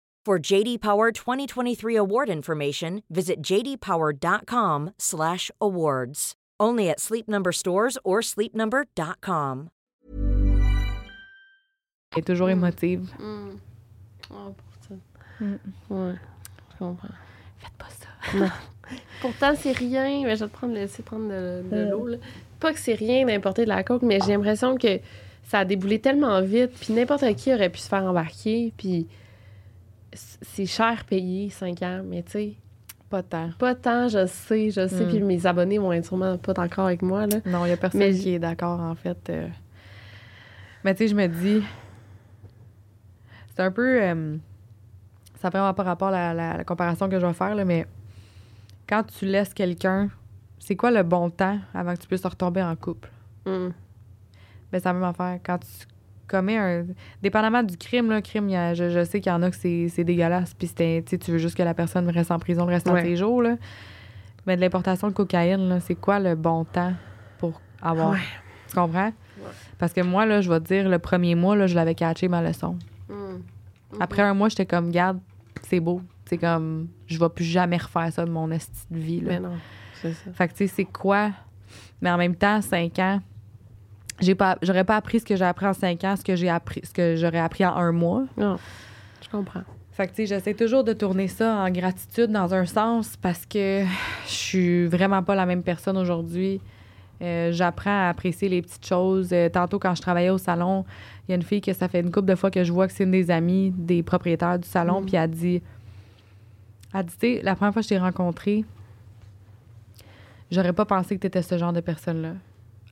For 0.23 0.37
JD 0.37 0.81
Power 0.81 1.09
2023 1.11 1.95
award 1.95 2.29
information, 2.29 3.01
visit 3.09 3.41
jdpower.com/awards. 3.41 6.33
Only 6.59 6.89
at 6.91 6.99
Sleep 6.99 7.27
Number 7.27 7.51
stores 7.51 7.97
or 8.03 8.21
sleepnumber.com. 8.21 9.69
toujours 12.23 12.51
émotive. 12.51 13.09
Oh, 14.29 14.29
pour 14.29 14.53
ça. 14.87 14.93
Mm. 15.39 15.57
Ouais, 15.89 16.13
je 16.71 16.77
comprends. 16.77 17.07
Faites 17.57 17.73
pas 17.79 17.89
ça. 17.89 18.09
Pourtant, 19.21 19.55
c'est 19.57 19.71
rien. 19.71 20.21
Mais 20.23 20.35
je 20.35 20.43
vais 20.45 20.51
te 20.51 20.55
prendre, 20.55 20.75
laisser 20.75 21.01
prendre 21.01 21.29
de, 21.29 21.63
de 21.67 21.75
Euh. 21.77 21.89
l'eau. 21.89 22.05
là. 22.05 22.17
Pas 22.59 22.73
que 22.73 22.79
c'est 22.79 22.93
rien 22.93 23.25
d'importer 23.25 23.63
de 23.63 23.69
la 23.69 23.83
coke, 23.83 24.03
mais 24.03 24.19
j'ai 24.23 24.33
l'impression 24.33 24.77
que 24.77 24.99
ça 25.47 25.61
a 25.61 25.65
déboulé 25.65 25.97
tellement 25.99 26.39
vite. 26.43 26.73
Puis 26.79 26.93
n'importe 26.93 27.23
qui 27.37 27.51
aurait 27.51 27.71
pu 27.71 27.79
se 27.79 27.89
faire 27.89 28.03
embarquer. 28.03 28.71
Puis 28.77 29.07
c'est 30.13 30.65
cher 30.65 31.05
payé, 31.05 31.49
5 31.49 31.81
ans. 31.83 32.01
Mais 32.05 32.23
tu 32.23 32.31
sais, 32.31 32.53
Pas 33.09 33.23
tant. 33.23 33.49
pas 33.57 33.75
tant, 33.75 34.07
je 34.07 34.25
sais, 34.25 34.69
je 34.71 34.87
sais. 34.87 35.05
Mm. 35.05 35.09
Puis 35.09 35.21
mes 35.21 35.45
abonnés 35.45 35.77
vont 35.77 35.91
être 35.93 36.05
sûrement 36.05 36.37
pas 36.37 36.53
d'accord 36.53 36.85
avec 36.87 37.01
moi. 37.01 37.27
Là. 37.27 37.37
Non, 37.45 37.63
il 37.65 37.69
n'y 37.69 37.73
a 37.73 37.77
personne 37.77 37.99
Mais- 37.99 38.13
qui 38.13 38.33
est 38.33 38.39
d'accord, 38.39 38.79
en 38.79 38.95
fait. 38.95 39.29
euh. 39.29 39.47
Mais 40.83 40.93
tu 40.95 40.99
sais, 41.03 41.07
je 41.09 41.15
me 41.15 41.27
dis. 41.27 41.61
C'est 43.55 43.61
un 43.63 43.71
peu. 43.71 44.01
euh, 44.01 44.37
Ça 45.39 45.47
n'a 45.47 45.59
vraiment 45.59 45.73
pas 45.73 45.83
rapport 45.83 46.09
à 46.09 46.11
la, 46.11 46.33
la- 46.33 46.57
la 46.57 46.63
comparaison 46.63 47.09
que 47.09 47.19
je 47.19 47.25
vais 47.25 47.33
faire, 47.33 47.55
là, 47.55 47.65
mais 47.65 47.87
quand 48.87 49.01
tu 49.03 49.25
laisses 49.25 49.53
quelqu'un, 49.55 50.09
c'est 50.59 50.75
quoi 50.75 50.91
le 50.91 51.01
bon 51.01 51.29
temps 51.31 51.57
avant 51.73 51.95
que 51.95 51.99
tu 52.01 52.07
puisses 52.07 52.23
retomber 52.25 52.61
en 52.61 52.75
couple? 52.75 53.09
Hum. 53.47 53.73
Ben, 54.71 54.79
c'est 54.79 54.85
la 54.85 54.93
même 54.93 55.03
affaire. 55.03 55.39
Quand 55.43 55.57
tu 55.57 55.67
commets 56.31 56.57
un. 56.57 56.85
Dépendamment 57.21 57.61
du 57.63 57.77
crime, 57.77 58.09
là, 58.09 58.21
crime, 58.21 58.49
il 58.49 58.53
y 58.53 58.55
a- 58.55 58.73
je, 58.73 58.89
je 58.89 59.03
sais 59.03 59.19
qu'il 59.21 59.31
y 59.31 59.35
en 59.35 59.41
a 59.43 59.49
que 59.51 59.55
c'est 59.57 59.87
c'est 59.89 60.03
dégueulasse. 60.03 60.53
Puis 60.53 60.67
c'était- 60.67 61.03
tu 61.03 61.31
veux 61.31 61.37
juste 61.37 61.55
que 61.57 61.63
la 61.63 61.73
personne 61.73 62.09
reste 62.09 62.31
en 62.31 62.39
prison 62.39 62.65
le 62.65 62.71
restant 62.71 62.93
Ouais. 62.93 63.03
de 63.03 63.07
ses 63.07 63.15
jours. 63.17 63.41
Là. 63.41 63.57
Mais 64.47 64.55
de 64.55 64.61
l'importation 64.61 65.07
de 65.09 65.13
cocaïne, 65.13 65.69
là, 65.69 65.79
c'est 65.79 65.95
quoi 65.95 66.19
le 66.19 66.35
bon 66.35 66.63
temps 66.65 66.93
pour 67.37 67.61
avoir? 67.81 68.11
Ouais. 68.11 68.17
Tu 68.69 68.75
comprends? 68.75 69.11
Parce 69.77 69.93
que 69.93 70.01
moi, 70.01 70.25
là, 70.25 70.41
je 70.41 70.49
vais 70.49 70.59
te 70.59 70.65
dire, 70.65 70.87
le 70.89 70.99
premier 70.99 71.35
mois, 71.35 71.55
là, 71.55 71.67
je 71.67 71.75
l'avais 71.75 71.95
catché 71.95 72.27
ma 72.27 72.41
leçon. 72.41 72.77
Hum. 73.09 73.41
Après 73.99 74.21
un 74.21 74.33
mois, 74.33 74.49
j'étais 74.49 74.65
comme, 74.65 74.89
garde, 74.91 75.19
c'est 75.63 75.79
beau. 75.79 76.01
C'est 76.25 76.37
comme, 76.37 76.87
je 77.07 77.19
vais 77.19 77.29
plus 77.29 77.43
jamais 77.43 77.77
refaire 77.77 78.11
ça 78.13 78.23
de 78.25 78.29
mon 78.31 78.49
esti 78.51 78.79
de 78.89 78.99
vie. 78.99 79.19
Là. 79.21 79.27
Mais 79.33 79.39
non, 79.41 79.53
c'est 80.01 80.13
ça. 80.13 80.31
Fait 80.33 80.47
que, 80.47 80.53
tu 80.53 80.57
sais, 80.67 80.67
c'est 80.67 80.85
quoi? 80.85 81.31
Mais 82.01 82.09
en 82.09 82.17
même 82.17 82.35
temps, 82.35 82.61
cinq 82.61 82.97
ans, 82.99 83.19
j'ai 84.21 84.35
pas, 84.35 84.57
j'aurais 84.61 84.83
pas 84.83 84.95
appris 84.97 85.19
ce 85.19 85.25
que 85.25 85.35
j'ai 85.35 85.45
appris 85.45 85.65
en 85.65 85.73
cinq 85.73 86.03
ans, 86.03 86.15
ce 86.15 86.23
que 86.23 86.35
j'ai 86.35 86.49
appris, 86.49 86.81
ce 86.83 86.91
que 86.93 87.15
j'aurais 87.15 87.39
appris 87.39 87.65
en 87.65 87.75
un 87.75 87.91
mois. 87.91 88.23
Non, 88.37 88.57
je 89.23 89.29
comprends. 89.29 89.63
Fait 89.91 90.07
que, 90.07 90.11
tu 90.11 90.15
sais, 90.17 90.25
j'essaie 90.27 90.53
toujours 90.53 90.83
de 90.83 90.93
tourner 90.93 91.27
ça 91.27 91.55
en 91.57 91.69
gratitude 91.69 92.31
dans 92.31 92.53
un 92.53 92.65
sens 92.65 93.17
parce 93.17 93.45
que 93.45 93.83
je 94.25 94.31
suis 94.31 94.85
vraiment 94.87 95.21
pas 95.21 95.35
la 95.35 95.45
même 95.45 95.63
personne 95.63 95.97
aujourd'hui. 95.97 96.61
Euh, 97.21 97.51
J'apprends 97.51 98.05
à 98.05 98.09
apprécier 98.09 98.47
les 98.49 98.61
petites 98.61 98.85
choses. 98.85 99.29
Euh, 99.33 99.49
tantôt, 99.49 99.77
quand 99.79 99.93
je 99.93 100.01
travaillais 100.01 100.29
au 100.31 100.37
salon, 100.39 100.85
il 101.27 101.31
y 101.31 101.33
a 101.33 101.35
une 101.35 101.43
fille 101.43 101.61
que 101.61 101.73
ça 101.73 101.87
fait 101.87 101.99
une 101.99 102.09
couple 102.11 102.27
de 102.29 102.35
fois 102.35 102.49
que 102.49 102.63
je 102.63 102.71
vois 102.71 102.87
que 102.87 102.93
c'est 102.93 103.03
une 103.03 103.11
des 103.11 103.29
amies 103.29 103.71
des 103.77 104.01
propriétaires 104.01 104.57
du 104.57 104.67
salon, 104.67 105.01
Mm. 105.01 105.05
puis 105.05 105.15
elle 105.17 105.29
dit, 105.29 105.61
elle 106.93 107.05
dit, 107.05 107.13
tu 107.19 107.35
sais, 107.35 107.41
la 107.43 107.55
première 107.55 107.73
fois 107.73 107.81
que 107.81 107.87
je 107.87 107.89
t'ai 107.89 107.99
rencontré, 107.99 108.65
j'aurais 110.51 110.73
pas 110.73 110.85
pensé 110.85 111.15
que 111.15 111.21
tu 111.21 111.27
étais 111.27 111.41
ce 111.41 111.57
genre 111.57 111.73
de 111.73 111.81
personne-là. 111.81 112.33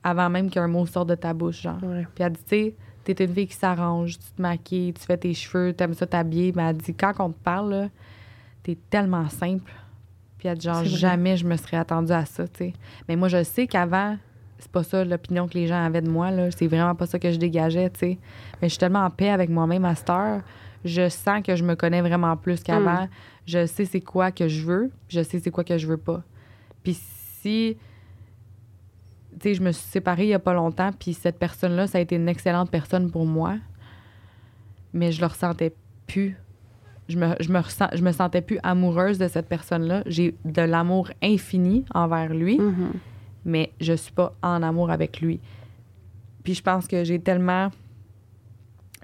Avant 0.02 0.30
même 0.30 0.50
qu'un 0.50 0.66
mot 0.66 0.86
sorte 0.86 1.10
de 1.10 1.14
ta 1.14 1.34
bouche, 1.34 1.62
genre. 1.62 1.82
Ouais. 1.82 2.06
Puis 2.14 2.24
elle 2.24 2.32
dit, 2.32 2.40
tu 2.46 2.56
sais, 2.56 2.74
t'es 3.14 3.24
une 3.24 3.34
fille 3.34 3.46
qui 3.48 3.56
s'arrange, 3.56 4.18
tu 4.18 4.32
te 4.36 4.40
maquilles, 4.40 4.92
tu 4.94 5.04
fais 5.04 5.16
tes 5.16 5.34
cheveux, 5.34 5.72
t'aimes 5.72 5.94
ça 5.94 6.06
t'habiller. 6.06 6.52
Mais 6.56 6.62
elle 6.62 6.76
dit, 6.76 6.94
quand 6.94 7.12
on 7.18 7.30
te 7.30 7.38
parle, 7.42 7.70
là, 7.70 7.88
t'es 8.62 8.78
tellement 8.88 9.28
simple. 9.28 9.72
Puis 10.38 10.48
elle 10.48 10.56
dit, 10.56 10.66
genre, 10.66 10.84
jamais 10.84 11.36
je 11.36 11.46
me 11.46 11.56
serais 11.56 11.76
attendue 11.76 12.12
à 12.12 12.24
ça, 12.24 12.48
tu 12.48 12.58
sais. 12.58 12.72
Mais 13.08 13.16
moi, 13.16 13.28
je 13.28 13.42
sais 13.42 13.66
qu'avant, 13.66 14.16
c'est 14.58 14.70
pas 14.70 14.82
ça 14.82 15.04
l'opinion 15.04 15.48
que 15.48 15.54
les 15.54 15.66
gens 15.66 15.84
avaient 15.84 16.00
de 16.00 16.10
moi, 16.10 16.30
là. 16.30 16.50
C'est 16.50 16.66
vraiment 16.66 16.94
pas 16.94 17.06
ça 17.06 17.18
que 17.18 17.30
je 17.30 17.38
dégageais, 17.38 17.90
tu 17.90 18.00
sais. 18.00 18.18
Mais 18.60 18.68
je 18.68 18.70
suis 18.70 18.78
tellement 18.78 19.04
en 19.04 19.10
paix 19.10 19.30
avec 19.30 19.50
moi-même 19.50 19.84
à 19.84 19.94
cette 19.94 20.10
heure. 20.10 20.40
Je 20.84 21.10
sens 21.10 21.42
que 21.42 21.56
je 21.56 21.64
me 21.64 21.74
connais 21.74 22.00
vraiment 22.00 22.36
plus 22.36 22.62
qu'avant. 22.62 23.06
Je 23.46 23.66
sais 23.66 23.84
c'est 23.84 24.00
quoi 24.00 24.30
que 24.30 24.48
je 24.48 24.64
veux, 24.64 24.90
je 25.08 25.22
sais 25.22 25.40
c'est 25.40 25.50
quoi 25.50 25.64
que 25.64 25.76
je 25.76 25.86
veux 25.86 25.98
pas. 25.98 26.22
Puis 26.82 26.94
si 26.94 27.76
je 29.44 29.62
me 29.62 29.72
suis 29.72 29.86
séparée 29.88 30.24
il 30.24 30.28
y 30.28 30.34
a 30.34 30.38
pas 30.38 30.54
longtemps, 30.54 30.90
puis 30.98 31.14
cette 31.14 31.38
personne-là, 31.38 31.86
ça 31.86 31.98
a 31.98 32.00
été 32.00 32.16
une 32.16 32.28
excellente 32.28 32.70
personne 32.70 33.10
pour 33.10 33.26
moi, 33.26 33.56
mais 34.92 35.12
je 35.12 35.20
le 35.20 35.26
ressentais 35.26 35.72
plus. 36.06 36.36
Je 37.08 37.16
me, 37.18 37.34
je 37.40 37.50
me, 37.50 37.58
ressens, 37.58 37.88
je 37.94 38.02
me 38.02 38.12
sentais 38.12 38.40
plus 38.40 38.58
amoureuse 38.62 39.18
de 39.18 39.26
cette 39.26 39.48
personne-là. 39.48 40.02
J'ai 40.06 40.34
de 40.44 40.62
l'amour 40.62 41.10
infini 41.22 41.84
envers 41.92 42.32
lui, 42.32 42.58
Mhm. 42.60 42.92
mais 43.44 43.72
je 43.80 43.94
suis 43.94 44.12
pas 44.12 44.32
en 44.42 44.62
amour 44.62 44.90
avec 44.90 45.20
lui. 45.20 45.40
Puis 46.44 46.54
je 46.54 46.62
pense 46.62 46.86
que 46.86 47.02
j'ai 47.04 47.18
tellement 47.18 47.70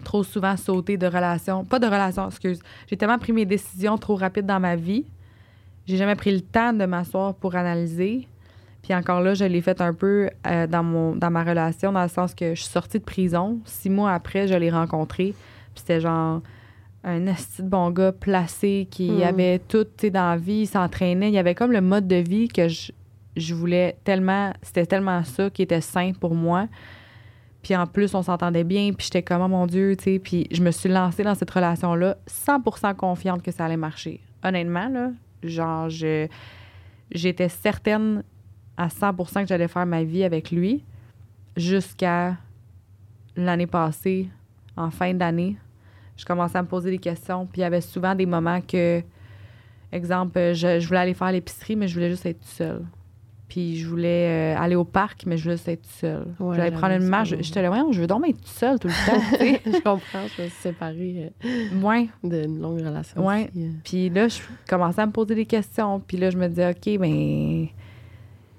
trop 0.05 0.22
souvent 0.22 0.57
sauté 0.57 0.97
de 0.97 1.07
relations, 1.07 1.64
pas 1.64 1.78
de 1.80 1.87
relations, 1.87 2.28
excuse. 2.28 2.61
J'ai 2.87 2.97
tellement 2.97 3.18
pris 3.18 3.32
mes 3.32 3.45
décisions 3.47 3.99
trop 3.99 4.14
rapides 4.14 4.47
dans 4.47 4.61
ma 4.61 4.76
vie. 4.76 5.05
J'ai 5.87 5.97
jamais 5.97 6.14
pris 6.16 6.32
le 6.32 6.41
temps 6.43 6.72
de 6.72 6.84
m'asseoir 6.84 7.34
pour 7.34 7.57
analyser. 7.57 8.28
Puis 8.87 8.95
encore 8.95 9.20
là, 9.20 9.34
je 9.34 9.45
l'ai 9.45 9.61
fait 9.62 9.80
un 9.80 9.93
peu 9.93 10.30
euh, 10.47 10.68
dans, 10.68 10.84
mon, 10.84 11.16
dans 11.16 11.28
ma 11.32 11.43
relation, 11.43 11.91
dans 11.91 12.03
le 12.05 12.09
sens 12.09 12.34
que 12.37 12.55
je 12.55 12.61
suis 12.62 12.70
sortie 12.70 13.01
de 13.01 13.05
prison. 13.05 13.59
Six 13.64 13.91
mois 13.91 14.12
après, 14.12 14.47
je 14.47 14.55
l'ai 14.55 14.70
rencontré. 14.70 15.34
Puis 15.74 15.80
c'était 15.82 16.01
genre 16.01 16.41
un 17.03 17.26
esti 17.26 17.62
de 17.64 17.68
bon 17.68 17.91
gars 17.91 18.12
placé 18.12 18.87
qui 18.89 19.11
Mm. 19.11 19.22
avait 19.24 19.59
tout 19.59 19.82
tu 19.82 19.91
sais, 20.03 20.11
dans 20.11 20.30
la 20.30 20.37
vie, 20.37 20.61
il 20.62 20.66
s'entraînait. 20.68 21.28
Il 21.30 21.34
y 21.34 21.39
avait 21.39 21.57
comme 21.57 21.72
le 21.72 21.80
mode 21.80 22.07
de 22.07 22.14
vie 22.14 22.47
que 22.47 22.68
je, 22.68 22.93
je 23.37 23.55
voulais 23.55 23.97
tellement. 24.05 24.53
C'était 24.62 24.87
tellement 24.87 25.24
ça 25.24 25.51
qui 25.51 25.62
était 25.62 25.80
sain 25.80 26.12
pour 26.12 26.37
moi. 26.37 26.68
Puis 27.62 27.74
en 27.74 27.89
plus, 27.89 28.14
on 28.14 28.22
s'entendait 28.22 28.62
bien. 28.62 28.93
Puis 28.93 29.07
j'étais 29.07 29.24
comme, 29.24 29.43
oh 29.43 29.49
mon 29.49 29.66
Dieu, 29.66 29.97
tu 29.97 30.05
sais. 30.05 30.18
Puis 30.20 30.47
je 30.53 30.62
me 30.62 30.70
suis 30.70 30.89
lancée 30.89 31.24
dans 31.24 31.34
cette 31.34 31.51
relation-là 31.51 32.18
100% 32.28 32.95
confiante 32.95 33.43
que 33.43 33.51
ça 33.51 33.64
allait 33.64 33.76
marcher. 33.76 34.20
Honnêtement, 34.45 34.89
là, 34.89 35.11
genre, 35.43 35.89
je- 35.91 36.28
j'étais 37.11 37.49
certaine 37.49 38.22
à 38.76 38.88
100% 38.88 39.42
que 39.42 39.48
j'allais 39.48 39.68
faire 39.68 39.86
ma 39.86 40.04
vie 40.04 40.24
avec 40.24 40.50
lui 40.50 40.84
jusqu'à 41.56 42.36
l'année 43.36 43.66
passée, 43.66 44.28
en 44.76 44.90
fin 44.90 45.14
d'année. 45.14 45.56
Je 46.16 46.24
commençais 46.24 46.58
à 46.58 46.62
me 46.62 46.68
poser 46.68 46.90
des 46.90 46.98
questions. 46.98 47.46
Puis 47.46 47.60
il 47.60 47.62
y 47.62 47.64
avait 47.64 47.80
souvent 47.80 48.14
des 48.14 48.26
moments 48.26 48.60
que, 48.60 49.02
exemple, 49.92 50.52
je, 50.54 50.80
je 50.80 50.86
voulais 50.86 51.00
aller 51.00 51.14
faire 51.14 51.32
l'épicerie, 51.32 51.76
mais 51.76 51.88
je 51.88 51.94
voulais 51.94 52.10
juste 52.10 52.26
être 52.26 52.44
seule. 52.44 52.84
Puis 53.48 53.76
je 53.78 53.86
voulais 53.86 54.54
euh, 54.56 54.60
aller 54.60 54.74
au 54.74 54.84
parc, 54.84 55.24
mais 55.24 55.36
je 55.36 55.44
voulais 55.44 55.56
juste 55.56 55.68
être 55.68 55.82
toute 55.82 55.90
seule. 55.92 56.26
Ouais, 56.40 56.56
J'allais 56.56 56.72
prendre 56.72 56.94
une 56.94 57.06
marche. 57.06 57.34
J'étais 57.40 57.62
là, 57.62 57.68
voyons, 57.68 57.92
je 57.92 58.00
veux 58.00 58.06
donc 58.06 58.28
être 58.28 58.38
toute 58.38 58.46
seule 58.46 58.78
tout 58.78 58.88
le 58.88 59.06
temps. 59.06 59.20
je 59.66 59.80
comprends, 59.82 60.26
je 60.36 60.42
me 60.42 60.48
suis 60.48 60.60
séparée 60.60 61.32
euh, 61.44 61.80
ouais. 61.80 62.08
d'une 62.24 62.60
longue 62.60 62.80
relation. 62.80 63.24
Ouais. 63.24 63.48
aussi, 63.48 63.64
euh. 63.64 63.70
Puis 63.84 64.08
là, 64.10 64.26
je 64.26 64.40
commençais 64.68 65.00
à 65.00 65.06
me 65.06 65.12
poser 65.12 65.36
des 65.36 65.46
questions. 65.46 66.00
Puis 66.00 66.16
là, 66.16 66.30
je 66.30 66.36
me 66.36 66.48
disais, 66.48 66.70
OK, 66.70 66.98
ben, 66.98 67.68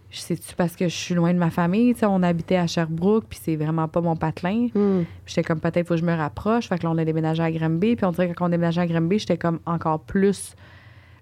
je 0.09 0.19
sais-tu 0.19 0.55
parce 0.55 0.75
que 0.75 0.87
je 0.87 0.95
suis 0.95 1.15
loin 1.15 1.33
de 1.33 1.37
ma 1.39 1.49
famille? 1.49 1.93
On 2.03 2.23
habitait 2.23 2.55
à 2.55 2.65
Sherbrooke, 2.67 3.25
puis 3.29 3.39
c'est 3.41 3.55
vraiment 3.57 3.87
pas 3.87 3.99
mon 4.01 4.15
patelin. 4.15 4.67
Hmm. 4.73 5.03
Puis 5.25 5.33
j'étais 5.35 5.43
comme, 5.43 5.59
peut-être 5.59 5.87
faut 5.87 5.95
que 5.95 5.99
je 5.99 6.05
me 6.05 6.15
rapproche. 6.15 6.67
Fait 6.69 6.77
que 6.77 6.83
là, 6.83 6.91
on 6.91 6.97
a 6.97 7.03
déménagé 7.05 7.43
à 7.43 7.51
Granby. 7.51 7.95
Puis 7.97 8.05
on 8.05 8.11
dirait 8.11 8.29
que 8.29 8.33
quand 8.33 8.45
on 8.45 8.49
déménageait 8.49 8.81
à 8.81 8.87
Granby, 8.87 9.19
j'étais 9.19 9.37
comme 9.37 9.59
encore 9.65 9.99
plus. 9.99 10.55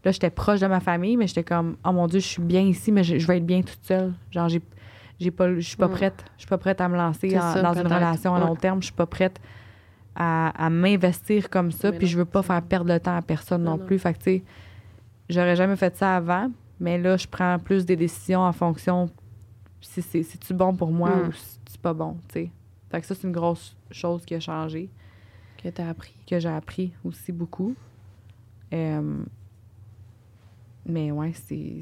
Là, 0.04 0.12
j'étais 0.12 0.30
proche 0.30 0.60
de 0.60 0.68
ma 0.68 0.80
famille, 0.80 1.18
mais 1.18 1.26
j'étais 1.26 1.44
comme, 1.44 1.78
oh 1.84 1.92
mon 1.92 2.06
Dieu, 2.08 2.20
je 2.20 2.28
suis 2.28 2.42
bien 2.44 2.62
ici, 2.62 2.92
mais 2.92 3.04
je, 3.04 3.26
vais 3.26 3.38
être 3.38 3.46
bien 3.46 3.62
toute 3.62 3.84
seule. 3.84 4.14
Genre, 4.32 4.50
j'ai. 4.50 4.62
J'ai 5.20 5.32
pas, 5.32 5.56
je 5.56 5.62
suis 5.62 5.78
pas 5.78 5.88
Mm. 5.88 5.92
prête. 5.92 6.26
Je 6.36 6.42
suis 6.42 6.50
pas 6.50 6.58
prête 6.58 6.82
à 6.82 6.90
me 6.90 6.98
lancer 6.98 7.30
C'est 7.30 7.38
en- 7.40 7.54
ça, 7.54 7.62
dans 7.62 7.74
une 7.74 7.88
relation 7.88 8.36
à 8.36 8.40
long 8.42 8.54
terme. 8.56 8.82
Je 8.82 8.88
suis 8.88 8.94
pas 8.94 9.06
prête 9.06 9.40
à, 10.14 10.50
à 10.50 10.70
m'investir 10.70 11.50
comme 11.50 11.72
ça. 11.72 11.94
Puis 11.94 12.06
je 12.08 12.18
veux 12.18 12.26
pas 12.26 12.44
faire 12.44 12.62
perdre 12.62 12.92
le 12.94 13.00
temps 13.00 13.16
à 13.16 13.22
personne 13.22 13.64
Non, 13.64 13.72
non, 13.72 13.78
non. 13.78 13.86
plus. 13.86 13.98
Fait 13.98 14.12
que, 14.14 14.18
tu 14.18 14.24
sais, 14.26 14.44
j'aurais 15.30 15.56
jamais 15.56 15.78
fait 15.78 15.96
ça 15.96 16.18
avant, 16.18 16.52
mais 16.80 16.98
là, 16.98 17.18
je 17.18 17.28
prends 17.28 17.58
plus 17.60 17.86
des 17.86 17.96
décisions 17.96 18.42
en 18.42 18.52
fonction 18.54 19.10
si 19.82 20.02
c'est 20.02 20.24
c'est-tu 20.24 20.54
bon 20.54 20.76
pour 20.76 20.92
moi 20.92 21.16
Mm. 21.16 21.28
ou 21.28 21.32
si 21.34 21.60
c'est 21.70 21.82
pas 21.82 21.94
bon, 21.94 22.18
tu 22.30 22.34
sais. 22.34 22.52
Fait 22.92 23.02
que 23.02 23.08
ça, 23.08 23.16
c'est 23.16 23.28
une 23.28 23.34
grosse 23.34 23.76
chose 23.92 24.26
qui 24.26 24.36
a 24.36 24.40
changé, 24.40 24.90
Que 25.62 25.70
t'as 25.70 25.90
appris. 25.90 26.14
que 26.28 26.40
j'ai 26.40 26.50
appris 26.50 26.94
aussi 27.04 27.32
beaucoup. 27.32 27.76
Euh, 28.74 29.24
mais 30.86 31.12
ouais, 31.12 31.34
c'est. 31.34 31.82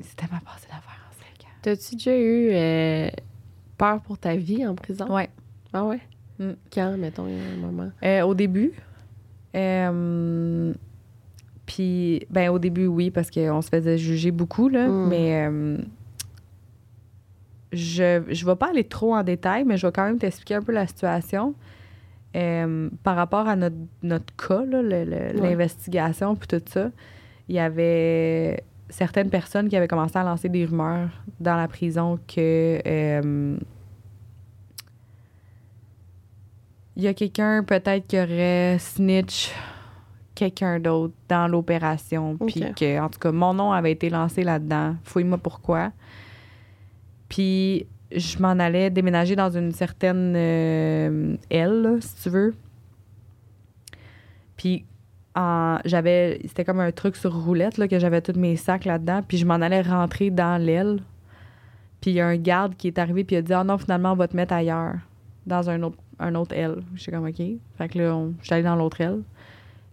C'est 0.00 0.14
tellement 0.16 0.38
passé 0.40 0.66
d'affaires 0.68 1.08
en 1.08 1.12
cinq 1.12 1.44
ans. 1.46 1.52
T'as-tu 1.62 1.96
déjà 1.96 2.16
eu 2.16 2.50
euh, 2.52 3.10
peur 3.76 4.00
pour 4.02 4.16
ta 4.18 4.36
vie 4.36 4.64
en 4.66 4.74
prison? 4.74 5.12
Ouais. 5.12 5.28
Ah 5.72 5.84
ouais? 5.84 6.00
Mm. 6.38 6.52
Quand, 6.72 6.96
mettons, 6.98 7.26
il 7.26 7.36
y 7.36 7.40
a 7.40 7.44
un 7.52 7.56
moment? 7.56 7.90
Euh, 8.04 8.22
au 8.22 8.34
début. 8.34 8.72
Puis, 11.68 12.26
ben, 12.30 12.48
au 12.48 12.58
début, 12.58 12.86
oui, 12.86 13.10
parce 13.10 13.30
qu'on 13.30 13.60
se 13.60 13.68
faisait 13.68 13.98
juger 13.98 14.30
beaucoup, 14.30 14.70
là. 14.70 14.88
Mm. 14.88 15.08
Mais 15.08 15.46
euh, 15.46 15.76
je 17.72 18.22
je 18.30 18.46
vais 18.46 18.56
pas 18.56 18.70
aller 18.70 18.84
trop 18.84 19.14
en 19.14 19.22
détail, 19.22 19.64
mais 19.64 19.76
je 19.76 19.86
vais 19.86 19.92
quand 19.92 20.06
même 20.06 20.18
t'expliquer 20.18 20.54
un 20.54 20.62
peu 20.62 20.72
la 20.72 20.86
situation. 20.86 21.54
Euh, 22.36 22.88
par 23.02 23.16
rapport 23.16 23.46
à 23.46 23.54
notre, 23.54 23.76
notre 24.02 24.34
cas, 24.34 24.64
l'investigation, 24.64 26.36
puis 26.36 26.48
tout 26.48 26.62
ça, 26.72 26.90
il 27.50 27.56
y 27.56 27.58
avait 27.58 28.64
certaines 28.88 29.28
personnes 29.28 29.68
qui 29.68 29.76
avaient 29.76 29.88
commencé 29.88 30.16
à 30.18 30.24
lancer 30.24 30.48
des 30.48 30.64
rumeurs 30.64 31.10
dans 31.38 31.56
la 31.56 31.68
prison 31.68 32.18
que 32.26 32.80
euh, 32.86 33.56
il 36.96 37.02
y 37.02 37.06
a 37.06 37.12
quelqu'un 37.12 37.62
peut-être 37.62 38.06
qui 38.06 38.18
aurait 38.18 38.78
snitch 38.78 39.52
quelqu'un 40.38 40.78
d'autre 40.78 41.14
dans 41.28 41.48
l'opération. 41.48 42.36
Puis 42.36 42.64
que, 42.76 43.00
en 43.00 43.08
tout 43.08 43.18
cas, 43.18 43.32
mon 43.32 43.54
nom 43.54 43.72
avait 43.72 43.92
été 43.92 44.08
lancé 44.08 44.44
là-dedans. 44.44 44.94
Fouille-moi 45.02 45.38
pourquoi. 45.38 45.90
Puis 47.28 47.86
je 48.12 48.38
m'en 48.38 48.58
allais 48.58 48.88
déménager 48.88 49.34
dans 49.34 49.50
une 49.50 49.72
certaine 49.72 50.34
euh, 50.36 51.36
aile, 51.50 51.82
là, 51.82 52.00
si 52.00 52.22
tu 52.22 52.30
veux. 52.30 52.54
Puis 54.56 54.84
j'avais 55.84 56.40
c'était 56.46 56.64
comme 56.64 56.80
un 56.80 56.90
truc 56.90 57.14
sur 57.14 57.32
roulette 57.32 57.78
là, 57.78 57.86
que 57.86 58.00
j'avais 58.00 58.20
tous 58.20 58.36
mes 58.36 58.56
sacs 58.56 58.84
là-dedans 58.84 59.22
puis 59.22 59.38
je 59.38 59.46
m'en 59.46 59.54
allais 59.54 59.82
rentrer 59.82 60.30
dans 60.30 60.60
l'aile 60.60 61.00
puis 62.00 62.10
il 62.10 62.14
y 62.14 62.20
a 62.20 62.26
un 62.26 62.36
garde 62.36 62.74
qui 62.74 62.88
est 62.88 62.98
arrivé 62.98 63.22
puis 63.22 63.36
il 63.36 63.38
a 63.38 63.42
dit 63.42 63.52
ah 63.52 63.62
non 63.62 63.78
finalement 63.78 64.12
on 64.12 64.16
va 64.16 64.26
te 64.26 64.34
mettre 64.34 64.54
ailleurs 64.54 64.94
dans 65.46 65.70
un 65.70 65.80
autre 65.84 65.96
un 66.18 66.34
autre 66.34 66.56
aile 66.56 66.82
j'étais 66.96 67.12
comme 67.12 67.28
ok 67.28 67.36
fait 67.36 67.88
que 67.88 67.98
là 67.98 68.26
je 68.40 68.44
suis 68.44 68.52
allée 68.52 68.64
dans 68.64 68.74
l'autre 68.74 69.00
aile 69.00 69.20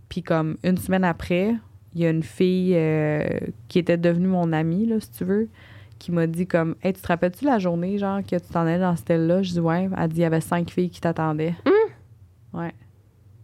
puis 0.09 0.23
comme 0.23 0.57
une 0.63 0.77
semaine 0.77 1.03
après 1.03 1.55
il 1.93 2.01
y 2.01 2.05
a 2.05 2.09
une 2.09 2.23
fille 2.23 2.73
euh, 2.75 3.25
qui 3.67 3.79
était 3.79 3.97
devenue 3.97 4.27
mon 4.27 4.51
amie 4.53 4.85
là 4.85 4.99
si 4.99 5.11
tu 5.11 5.23
veux 5.23 5.49
qui 5.97 6.11
m'a 6.11 6.27
dit 6.27 6.45
comme 6.45 6.75
hey 6.83 6.93
tu 6.93 7.01
te 7.01 7.07
rappelles-tu 7.07 7.45
la 7.45 7.57
journée 7.57 7.97
genre 7.97 8.21
que 8.21 8.35
tu 8.35 8.47
t'en 8.51 8.61
allais 8.61 8.79
dans 8.79 8.95
cette 8.95 9.09
là 9.09 9.41
je 9.41 9.53
dis 9.53 9.59
ouais 9.59 9.89
elle 9.97 10.09
dit 10.09 10.17
il 10.17 10.23
y 10.23 10.25
avait 10.25 10.41
cinq 10.41 10.69
filles 10.69 10.89
qui 10.89 11.01
t'attendaient. 11.01 11.55
Ouais 12.53 12.73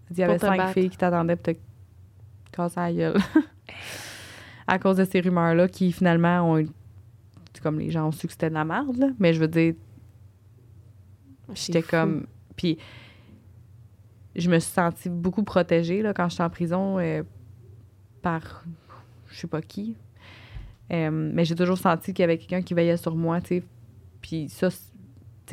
elle 0.09 0.15
dit 0.15 0.17
il 0.17 0.19
y 0.19 0.23
avait 0.23 0.39
cinq 0.39 0.57
battre. 0.57 0.73
filles 0.73 0.89
qui 0.89 0.97
t'attendaient 0.97 1.35
pour 1.35 1.53
te 1.53 1.59
casser 2.51 2.79
la 2.79 2.93
gueule. 2.93 3.17
À 4.67 4.79
cause 4.79 4.97
de 4.97 5.05
ces 5.05 5.21
rumeurs 5.21 5.55
là 5.55 5.67
qui 5.67 5.91
finalement 5.91 6.53
ont 6.53 6.63
comme 7.61 7.79
les 7.79 7.91
gens 7.91 8.07
ont 8.07 8.11
su 8.11 8.25
que 8.25 8.33
c'était 8.33 8.49
de 8.49 8.55
la 8.55 8.65
merde 8.65 8.97
là. 8.97 9.07
Mais 9.19 9.33
je 9.33 9.39
veux 9.39 9.47
dire 9.47 9.75
j'étais 11.53 11.81
comme 11.81 12.25
puis 12.55 12.77
je 14.35 14.49
me 14.49 14.59
suis 14.59 14.71
sentie 14.71 15.09
beaucoup 15.09 15.43
protégée 15.43 16.01
là, 16.01 16.13
quand 16.13 16.29
j'étais 16.29 16.43
en 16.43 16.49
prison 16.49 16.99
euh, 16.99 17.23
par 18.21 18.63
je 19.29 19.35
sais 19.39 19.47
pas 19.47 19.61
qui. 19.61 19.95
Euh, 20.91 21.09
mais 21.11 21.45
j'ai 21.45 21.55
toujours 21.55 21.77
senti 21.77 22.13
qu'il 22.13 22.23
y 22.23 22.25
avait 22.25 22.37
quelqu'un 22.37 22.61
qui 22.61 22.73
veillait 22.73 22.97
sur 22.97 23.15
moi, 23.15 23.39
tu 23.39 23.47
sais. 23.47 23.63
Puis 24.21 24.49
ça, 24.49 24.69
tu 24.69 24.75
sais, 24.75 24.81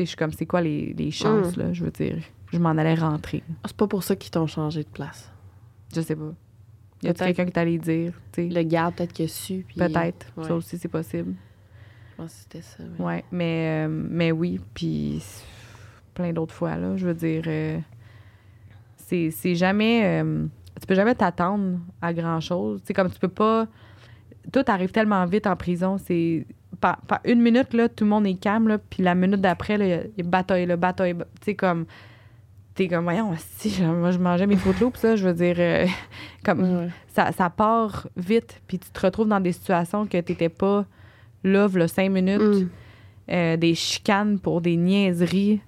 je 0.01 0.05
suis 0.05 0.17
comme, 0.17 0.33
c'est 0.33 0.47
quoi 0.47 0.61
les, 0.61 0.93
les 0.95 1.11
chances, 1.13 1.57
Mm. 1.57 1.61
là, 1.61 1.73
je 1.73 1.85
veux 1.85 1.91
dire. 1.93 2.19
Je 2.53 2.59
m'en 2.59 2.71
allais 2.71 2.95
rentrer. 2.95 3.43
Ah, 3.49 3.67
C'est 3.67 3.77
pas 3.77 3.87
pour 3.87 4.03
ça 4.03 4.17
qu'ils 4.17 4.31
t'ont 4.33 4.47
changé 4.49 4.83
de 4.83 4.89
place. 4.89 5.31
Je 5.95 6.01
sais 6.01 6.17
pas. 6.17 6.33
Y 7.03 7.09
a 7.09 7.15
quelqu'un 7.15 7.45
qui 7.47 7.53
t'allait 7.53 7.79
dire, 7.79 8.13
tu 8.33 8.43
sais? 8.43 8.49
Le 8.49 8.63
garde, 8.65 8.97
peut-être 8.97 9.13
qu'il 9.13 9.27
a 9.27 9.29
su. 9.29 9.65
puis- 9.69 9.77
Peut-être. 9.79 10.27
Ouais. 10.37 10.45
Ça 10.45 10.55
aussi, 10.57 10.77
c'est 10.77 10.89
possible. 10.89 11.35
Je 12.11 12.17
pense 12.17 12.33
que 12.33 12.39
c'était 12.41 12.63
ça. 12.63 12.83
mais- 12.99 13.05
Ouais, 13.05 13.25
mais, 13.31 13.87
euh, 13.87 13.89
mais 13.89 14.33
oui, 14.33 14.61
puis 14.75 15.23
plein 16.15 16.33
d'autres 16.33 16.55
fois, 16.55 16.75
là. 16.77 16.97
Je 16.97 17.07
veux 17.07 17.15
dire, 17.15 17.45
c'est 19.09 19.31
c'est 19.31 19.55
jamais. 19.55 20.03
euh, 20.23 20.45
tu 20.81 20.87
peux 20.87 20.95
jamais 20.95 21.15
t'attendre 21.15 21.79
à 22.01 22.13
grand-chose. 22.15 22.83
Tu 22.87 22.93
comme 22.93 23.11
tu 23.11 23.19
peux 23.19 23.29
pas. 23.29 23.67
Tout 24.53 24.63
arrive 24.69 24.91
tellement 24.93 25.25
vite 25.27 25.47
en 25.47 25.57
prison. 25.57 25.99
C'est. 25.99 26.47
Par, 26.81 26.99
par 27.03 27.19
une 27.25 27.41
minute, 27.43 27.73
là, 27.75 27.89
tout 27.89 28.05
le 28.05 28.11
monde 28.11 28.27
est 28.27 28.35
calme, 28.35 28.69
là, 28.69 28.79
puis 28.79 29.03
la 29.03 29.15
minute 29.17 29.41
d'après, 29.41 29.77
là, 29.79 29.85
il 29.87 29.91
y 29.91 30.21
a- 30.21 30.29
bataille, 30.29 30.67
là, 30.67 30.77
bataille. 30.77 31.15
Tu 31.15 31.23
sais, 31.45 31.55
comme. 31.55 31.87
T'es 32.75 32.87
comme, 32.87 33.03
voyons, 33.05 33.33
si, 33.37 33.83
moi, 33.83 34.13
je 34.13 34.19
mangeais 34.19 34.47
mes 34.47 34.55
Fruit 34.57 34.75
Loops, 34.81 35.01
ça, 35.01 35.17
je 35.17 35.27
veux 35.27 35.35
dire, 35.35 35.57
euh, 35.59 35.87
comme, 36.45 36.61
Ouais, 36.63 36.89
ça, 37.09 37.33
ça 37.33 37.51
part 37.51 38.07
vite, 38.17 38.61
puis 38.69 38.79
tu 38.79 38.89
te 38.91 39.01
retrouves 39.01 39.27
dans 39.27 39.41
des 39.41 39.51
situations 39.51 40.07
que 40.07 40.19
t'étais 40.21 40.49
pas 40.49 40.85
là, 41.43 41.67
v'là 41.67 41.89
cinq 41.89 42.11
minutes 42.11 42.41
Mm. 42.41 42.69
euh, 43.33 43.57
des 43.57 43.75
chicanes 43.75 44.39
pour 44.39 44.61
des 44.61 44.77
niaiseries. 44.77 45.61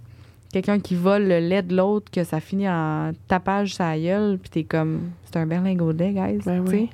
Quelqu'un 0.52 0.80
qui 0.80 0.94
vole 0.96 1.28
le 1.28 1.38
lait 1.38 1.62
de 1.62 1.76
l'autre, 1.76 2.10
que 2.10 2.24
ça 2.24 2.40
finit 2.40 2.68
en 2.68 3.12
tapage 3.28 3.74
sa 3.74 3.96
gueule, 3.98 4.38
puis 4.38 4.50
t'es 4.50 4.64
comme, 4.64 5.10
c'est 5.24 5.36
un 5.36 5.46
berlingot 5.46 5.92
de 5.92 5.98
lait, 5.98 6.12
guys. 6.12 6.38
Ben 6.44 6.64
oui. 6.68 6.90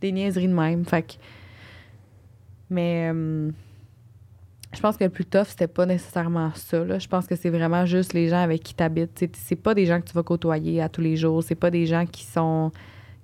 Des 0.00 0.10
niaiseries 0.12 0.48
de 0.48 0.52
même. 0.54 0.84
Fait 0.84 1.02
que- 1.02 1.12
Mais 2.68 3.10
euh, 3.14 3.50
je 4.74 4.80
pense 4.80 4.96
que 4.96 5.04
le 5.04 5.10
plus 5.10 5.24
tough, 5.24 5.46
c'était 5.46 5.68
pas 5.68 5.86
nécessairement 5.86 6.50
ça. 6.54 6.84
là. 6.84 6.98
Je 6.98 7.06
pense 7.06 7.26
que 7.26 7.36
c'est 7.36 7.50
vraiment 7.50 7.86
juste 7.86 8.12
les 8.12 8.28
gens 8.28 8.42
avec 8.42 8.62
qui 8.64 8.74
t'habites. 8.74 9.24
C'est 9.34 9.56
pas 9.56 9.74
des 9.74 9.86
gens 9.86 10.00
que 10.00 10.06
tu 10.06 10.12
vas 10.12 10.24
côtoyer 10.24 10.82
à 10.82 10.88
tous 10.88 11.00
les 11.00 11.16
jours. 11.16 11.42
C'est 11.44 11.54
pas 11.54 11.70
des 11.70 11.86
gens 11.86 12.06
qui 12.06 12.24
sont 12.24 12.72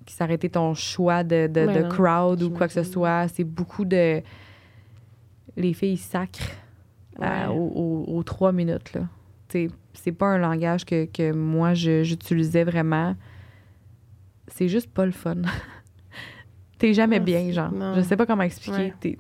qui 0.07 0.15
s'arrêtent 0.15 0.51
ton 0.51 0.75
choix 0.75 1.23
de, 1.23 1.47
de, 1.47 1.67
de 1.67 1.83
non, 1.83 1.89
crowd 1.89 2.43
ou 2.43 2.51
quoi 2.51 2.67
que 2.67 2.73
ce 2.73 2.83
soit. 2.83 3.29
C'est 3.29 3.45
beaucoup 3.45 3.85
de. 3.85 4.21
Les 5.57 5.73
filles 5.75 5.97
sacrent 5.97 6.41
à- 7.21 7.51
Ouais. 7.51 7.57
aux, 7.57 7.73
aux- 8.09 8.17
aux 8.17 8.23
trois 8.23 8.53
minutes. 8.53 8.95
Là. 8.95 9.03
C'est 9.95 10.13
pas 10.13 10.27
un 10.27 10.39
langage 10.39 10.85
que, 10.85 11.05
que 11.07 11.33
moi 11.33 11.75
j'utilisais 11.75 12.65
vraiment. 12.65 13.15
C'est 14.49 14.69
juste 14.69 14.91
pas 14.91 15.05
le 15.07 15.13
fun. 15.13 15.37
T'es 16.79 16.95
jamais 16.95 17.21
bien, 17.21 17.51
genre. 17.53 17.71
non. 17.73 17.95
Je 17.95 18.01
sais 18.01 18.17
pas 18.17 18.27
comment 18.27 18.43
expliquer. 18.43 18.77
Ouais. 18.77 18.95
T'es- 19.01 19.19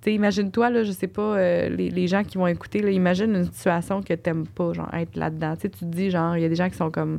T'sais, 0.00 0.14
imagine-toi, 0.14 0.70
là, 0.70 0.82
je 0.82 0.92
sais 0.92 1.08
pas, 1.08 1.36
euh, 1.36 1.68
les, 1.68 1.90
les 1.90 2.06
gens 2.08 2.24
qui 2.24 2.38
vont 2.38 2.46
écouter, 2.46 2.80
là, 2.80 2.90
imagine 2.90 3.34
une 3.36 3.44
situation 3.44 4.02
que 4.02 4.14
t'aimes 4.14 4.46
pas, 4.46 4.72
genre, 4.72 4.88
être 4.94 5.14
là-dedans. 5.14 5.56
Tu 5.60 5.68
te 5.68 5.84
dis, 5.84 6.08
genre, 6.10 6.36
il 6.38 6.40
y 6.42 6.44
a 6.46 6.48
des 6.48 6.54
gens 6.54 6.70
qui 6.70 6.76
sont 6.76 6.90
comme, 6.90 7.18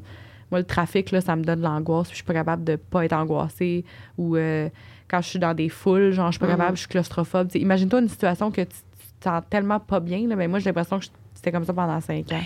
moi, 0.49 0.59
le 0.59 0.65
trafic, 0.65 1.11
là, 1.11 1.21
ça 1.21 1.35
me 1.35 1.43
donne 1.43 1.59
de 1.59 1.63
l'angoisse, 1.63 2.09
je 2.09 2.15
suis 2.15 2.23
pas 2.23 2.33
capable 2.33 2.63
de 2.63 2.77
pas 2.77 3.05
être 3.05 3.13
angoissée. 3.13 3.85
Ou 4.17 4.35
euh, 4.35 4.67
quand 5.07 5.21
je 5.21 5.27
suis 5.27 5.37
dans 5.39 5.53
des 5.53 5.69
foules, 5.69 6.09
genre, 6.11 6.31
je 6.31 6.37
suis 6.37 6.39
pas 6.39 6.47
Mhm. 6.47 6.57
capable, 6.57 6.75
je 6.75 6.79
suis 6.81 6.89
claustrophobe. 6.89 7.49
T'sais, 7.49 7.59
imagine-toi 7.59 8.01
une 8.01 8.09
situation 8.09 8.49
que 8.49 8.61
tu, 8.61 8.75
sens 9.23 9.43
tellement 9.49 9.79
pas 9.79 9.99
bien, 9.99 10.27
là, 10.27 10.35
mais 10.35 10.47
moi, 10.47 10.59
j'ai 10.59 10.65
l'impression 10.69 10.99
que 10.99 11.05
c'était 11.33 11.51
comme 11.51 11.65
ça 11.65 11.73
pendant 11.73 11.99
cinq 12.01 12.31
ans. 12.31 12.41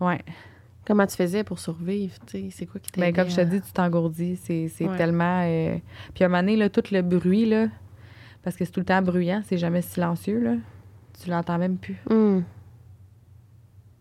Ouais. 0.00 0.20
Comment 0.86 1.06
tu 1.06 1.16
faisais 1.16 1.44
pour 1.44 1.58
survivre? 1.58 2.14
C'est 2.26 2.66
quoi 2.66 2.80
qui 2.80 2.90
Ben, 2.92 3.06
t'aidait 3.06 3.12
comme 3.12 3.30
je 3.30 3.36
te 3.36 3.40
dis, 3.42 3.60
tu 3.62 3.72
t'engourdis. 3.72 4.36
C'est 4.36 4.68
c'est 4.68 4.86
Ouais. 4.86 4.96
tellement. 4.98 5.42
euh, 5.44 5.78
Puis 6.14 6.24
à 6.24 6.26
un 6.26 6.28
moment 6.30 6.42
donné, 6.42 6.56
là, 6.56 6.68
tout 6.68 6.82
le 6.92 7.00
bruit, 7.00 7.46
là, 7.46 7.68
parce 8.42 8.56
que 8.56 8.64
c'est 8.66 8.70
tout 8.72 8.80
le 8.80 8.86
temps 8.86 9.00
bruyant, 9.00 9.42
c'est 9.46 9.56
jamais 9.56 9.80
silencieux, 9.82 10.40
là. 10.42 10.56
Tu 11.22 11.30
l'entends 11.30 11.56
même 11.58 11.78
plus. 11.78 11.96
Mm. 12.10 12.40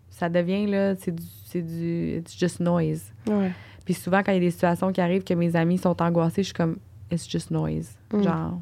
Ça 0.10 0.30
devient, 0.30 0.68
là, 0.68 0.96
c'est 0.96 1.12
du. 1.16 1.24
C'est 1.46 1.62
du. 1.62 2.18
It's 2.18 2.38
just 2.38 2.60
noise. 2.60 3.14
Ouais. 3.28 3.52
Puis 3.86 3.94
souvent, 3.94 4.22
quand 4.24 4.32
il 4.32 4.36
y 4.36 4.38
a 4.38 4.42
des 4.42 4.52
situations 4.52 4.92
qui 4.92 5.00
arrivent 5.02 5.24
que 5.24 5.34
mes 5.34 5.56
amis 5.56 5.78
sont 5.78 6.02
angoissés, 6.02 6.42
je 6.44 6.48
suis 6.48 6.54
comme, 6.54 6.78
it's 7.12 7.30
just 7.30 7.52
noise. 7.52 7.98
Mm. 8.12 8.24
Genre, 8.24 8.60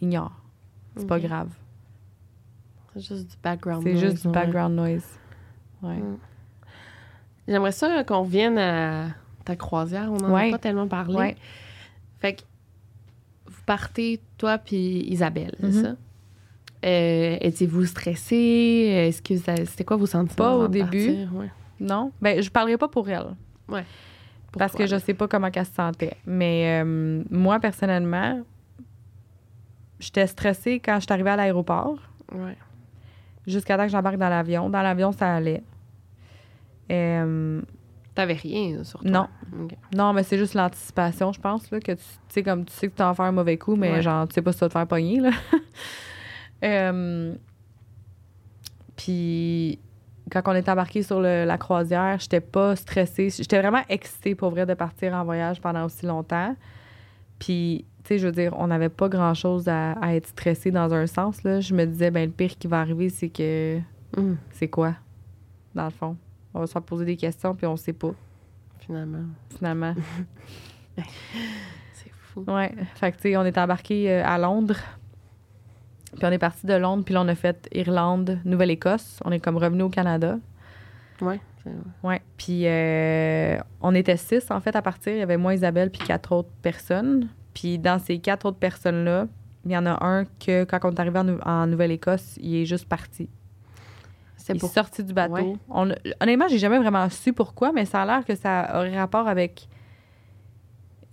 ignore. 0.00 0.32
C'est 0.98 1.06
pas 1.06 1.20
grave. 1.20 1.48
C'est 2.94 3.00
juste 3.00 3.30
du 3.30 3.36
background 3.42 3.82
C'est 3.84 3.92
noise, 3.92 4.02
juste 4.10 4.22
du 4.22 4.28
ouais. 4.28 4.34
background 4.34 4.74
noise. 4.76 5.06
Ouais. 5.82 5.96
Mm. 5.96 6.18
J'aimerais 7.46 7.72
ça 7.72 8.04
qu'on 8.04 8.22
revienne 8.22 8.58
à 8.58 9.06
ta 9.44 9.56
croisière. 9.56 10.10
On 10.12 10.16
n'en 10.18 10.34
Ouais. 10.34 10.48
a 10.48 10.52
pas 10.52 10.58
tellement 10.58 10.88
parlé. 10.88 11.16
Ouais. 11.16 11.36
Fait 12.20 12.34
que 12.34 12.42
vous 13.46 13.62
partez, 13.64 14.20
toi 14.36 14.58
puis 14.58 15.04
Isabelle, 15.08 15.54
c'est 15.60 15.66
Mhm. 15.66 15.82
ça? 15.82 15.96
Euh, 16.84 17.36
Étiez-vous 17.40 17.86
stressé? 17.86 18.36
Est-ce 18.36 19.22
que 19.22 19.36
c'était 19.36 19.84
quoi 19.84 19.96
vos 19.96 20.06
sentiments? 20.06 20.34
Pas 20.36 20.56
au 20.56 20.68
début. 20.68 21.06
partir? 21.06 21.34
Ouais. 21.34 21.50
Non? 21.80 22.12
Ben, 22.20 22.42
je 22.42 22.50
parlerai 22.50 22.76
pas 22.76 22.88
pour 22.88 23.08
elle. 23.08 23.34
Parce 23.66 24.72
Pourquoi? 24.72 24.86
que 24.86 24.86
je 24.90 24.96
sais 24.98 25.14
pas 25.14 25.28
comment 25.28 25.48
elle 25.52 25.66
se 25.66 25.72
sentait. 25.72 26.16
Mais 26.26 26.82
euh, 26.82 27.22
moi, 27.30 27.60
personnellement, 27.60 28.40
j'étais 30.00 30.26
stressée 30.26 30.80
quand 30.80 30.96
je 30.96 31.00
suis 31.00 31.12
arrivée 31.12 31.30
à 31.30 31.36
l'aéroport, 31.36 31.98
Ouais. 32.32 32.56
jusqu'à 33.46 33.76
temps 33.76 33.84
que 33.84 33.90
j'embarque 33.92 34.16
dans 34.18 34.28
l'avion. 34.28 34.68
Dans 34.70 34.82
l'avion, 34.82 35.12
ça 35.12 35.34
allait. 35.36 35.62
Euh, 36.90 37.60
T'avais 38.14 38.32
rien 38.34 38.82
sur 38.82 39.00
toi? 39.00 39.10
Non. 39.10 39.28
Non, 39.94 40.12
mais 40.12 40.22
c'est 40.24 40.38
juste 40.38 40.54
l'anticipation, 40.54 41.32
je 41.32 41.40
pense, 41.40 41.70
là, 41.70 41.78
que 41.80 41.92
tu 41.92 42.02
sais, 42.28 42.42
comme 42.42 42.64
tu 42.64 42.72
sais 42.72 42.88
que 42.88 42.92
tu 42.96 42.98
vas 43.02 43.10
en 43.10 43.14
faire 43.14 43.26
un 43.26 43.32
mauvais 43.32 43.56
coup, 43.58 43.76
mais 43.76 43.92
Ouais. 43.92 44.02
genre, 44.02 44.26
tu 44.26 44.34
sais 44.34 44.42
pas 44.42 44.50
si 44.52 44.58
tu 44.58 44.64
vas 44.64 44.68
te 44.68 44.72
faire 44.72 44.86
pogner, 44.86 45.20
là. 45.20 45.30
Euh, 46.64 47.34
Puis, 48.96 49.78
quand 50.30 50.42
on 50.46 50.52
est 50.54 50.68
embarqué 50.68 51.02
sur 51.02 51.20
le- 51.20 51.44
la 51.44 51.56
croisière, 51.58 52.18
j'étais 52.18 52.40
pas 52.40 52.74
stressée. 52.76 53.30
J'étais 53.30 53.60
vraiment 53.60 53.82
excitée 53.88 54.34
pour 54.34 54.50
vrai 54.50 54.66
de 54.66 54.74
partir 54.74 55.14
en 55.14 55.24
voyage 55.24 55.60
pendant 55.60 55.84
aussi 55.84 56.04
longtemps. 56.06 56.56
Puis, 57.38 57.84
je 58.16 58.26
veux 58.26 58.32
dire, 58.32 58.54
on 58.56 58.68
n'avait 58.68 58.88
pas 58.88 59.08
grand-chose 59.10 59.68
à, 59.68 59.92
à 60.00 60.14
être 60.14 60.28
stressé 60.28 60.70
dans 60.70 60.94
un 60.94 61.06
sens, 61.06 61.42
là. 61.42 61.60
Je 61.60 61.74
me 61.74 61.84
disais, 61.84 62.10
ben 62.10 62.24
le 62.24 62.30
pire 62.32 62.56
qui 62.58 62.66
va 62.68 62.80
arriver, 62.80 63.10
c'est 63.10 63.28
que... 63.28 63.78
Mm, 64.16 64.34
C'est 64.52 64.68
quoi, 64.68 64.94
dans 65.74 65.84
le 65.84 65.90
fond? 65.90 66.16
On 66.54 66.60
va 66.60 66.66
se 66.66 66.72
faire 66.72 66.82
poser 66.82 67.04
des 67.04 67.16
questions, 67.16 67.54
puis 67.54 67.66
on 67.66 67.76
sait 67.76 67.92
pas, 67.92 68.12
finalement. 68.78 69.24
finalement. 69.54 69.94
C'est 71.92 72.10
fou. 72.10 72.44
Ouais. 72.48 72.72
Fait 72.94 73.12
que, 73.12 73.16
tu 73.16 73.22
sais, 73.24 73.36
on 73.36 73.44
est 73.44 73.58
embarqué 73.58 74.10
euh, 74.10 74.22
à 74.24 74.38
Londres. 74.38 74.76
Puis 76.16 76.24
on 76.24 76.30
est 76.32 76.38
parti 76.38 76.66
de 76.66 76.74
Londres, 76.74 77.04
puis 77.04 77.12
là, 77.14 77.20
on 77.22 77.28
a 77.28 77.34
fait 77.34 77.68
Irlande, 77.72 78.38
Nouvelle-Écosse. 78.44 79.20
On 79.24 79.30
est 79.30 79.40
comme 79.40 79.58
revenu 79.58 79.82
au 79.82 79.90
Canada. 79.90 80.38
Ouais. 81.20 81.38
Ouais. 82.02 82.22
Puis 82.38 82.62
euh, 82.64 83.58
on 83.82 83.94
était 83.94 84.16
six, 84.16 84.50
en 84.50 84.60
fait, 84.60 84.74
à 84.74 84.80
partir. 84.80 85.12
Il 85.12 85.18
y 85.18 85.22
avait 85.22 85.36
moi, 85.36 85.52
Isabelle, 85.54 85.90
puis 85.90 86.00
quatre 86.00 86.32
autres 86.32 86.48
personnes. 86.62 87.28
Puis 87.54 87.78
dans 87.78 87.98
ces 87.98 88.18
quatre 88.18 88.46
autres 88.46 88.58
personnes-là, 88.58 89.26
il 89.64 89.72
y 89.72 89.76
en 89.76 89.86
a 89.86 90.04
un 90.04 90.24
que, 90.24 90.64
quand 90.64 90.78
on 90.84 90.90
est 90.92 91.00
arrivé 91.00 91.18
en, 91.18 91.24
Nou- 91.24 91.40
en 91.44 91.66
Nouvelle-Écosse, 91.66 92.36
il 92.40 92.56
est 92.56 92.66
juste 92.66 92.86
parti. 92.88 93.28
C'est 94.36 94.54
Il 94.54 94.64
est 94.64 94.68
sorti 94.68 95.04
du 95.04 95.12
bateau. 95.12 95.34
Ouais. 95.34 95.56
On 95.68 95.90
honnêtement, 96.20 96.48
j'ai 96.48 96.58
jamais 96.58 96.78
vraiment 96.78 97.08
su 97.10 97.32
pourquoi, 97.32 97.72
mais 97.72 97.84
ça 97.84 98.02
a 98.02 98.06
l'air 98.06 98.24
que 98.24 98.34
ça 98.34 98.70
aurait 98.74 98.96
rapport 98.98 99.28
avec. 99.28 99.68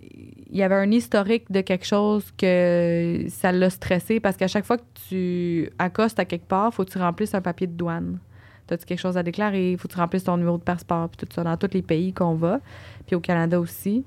Il 0.01 0.57
y 0.57 0.63
avait 0.63 0.75
un 0.75 0.91
historique 0.91 1.51
de 1.51 1.61
quelque 1.61 1.85
chose 1.85 2.31
que 2.37 3.25
ça 3.29 3.51
l'a 3.51 3.69
stressé 3.69 4.19
parce 4.21 4.37
qu'à 4.37 4.47
chaque 4.47 4.63
fois 4.63 4.77
que 4.77 4.83
tu 5.09 5.69
accostes 5.79 6.19
à 6.19 6.25
quelque 6.25 6.47
part, 6.47 6.73
faut 6.73 6.85
que 6.85 6.91
tu 6.91 6.97
remplisses 6.97 7.33
un 7.33 7.41
papier 7.41 7.67
de 7.67 7.73
douane. 7.73 8.19
T'as-tu 8.67 8.85
quelque 8.85 8.99
chose 8.99 9.17
à 9.17 9.23
déclarer? 9.23 9.75
Faut 9.77 9.87
que 9.87 9.93
tu 9.93 9.99
remplisses 9.99 10.23
ton 10.23 10.37
numéro 10.37 10.57
de 10.57 10.63
passeport, 10.63 11.09
puis 11.09 11.25
tout 11.25 11.33
ça, 11.33 11.43
dans 11.43 11.57
tous 11.57 11.71
les 11.73 11.81
pays 11.81 12.13
qu'on 12.13 12.35
va, 12.35 12.61
puis 13.05 13.15
au 13.15 13.19
Canada 13.19 13.59
aussi. 13.59 14.05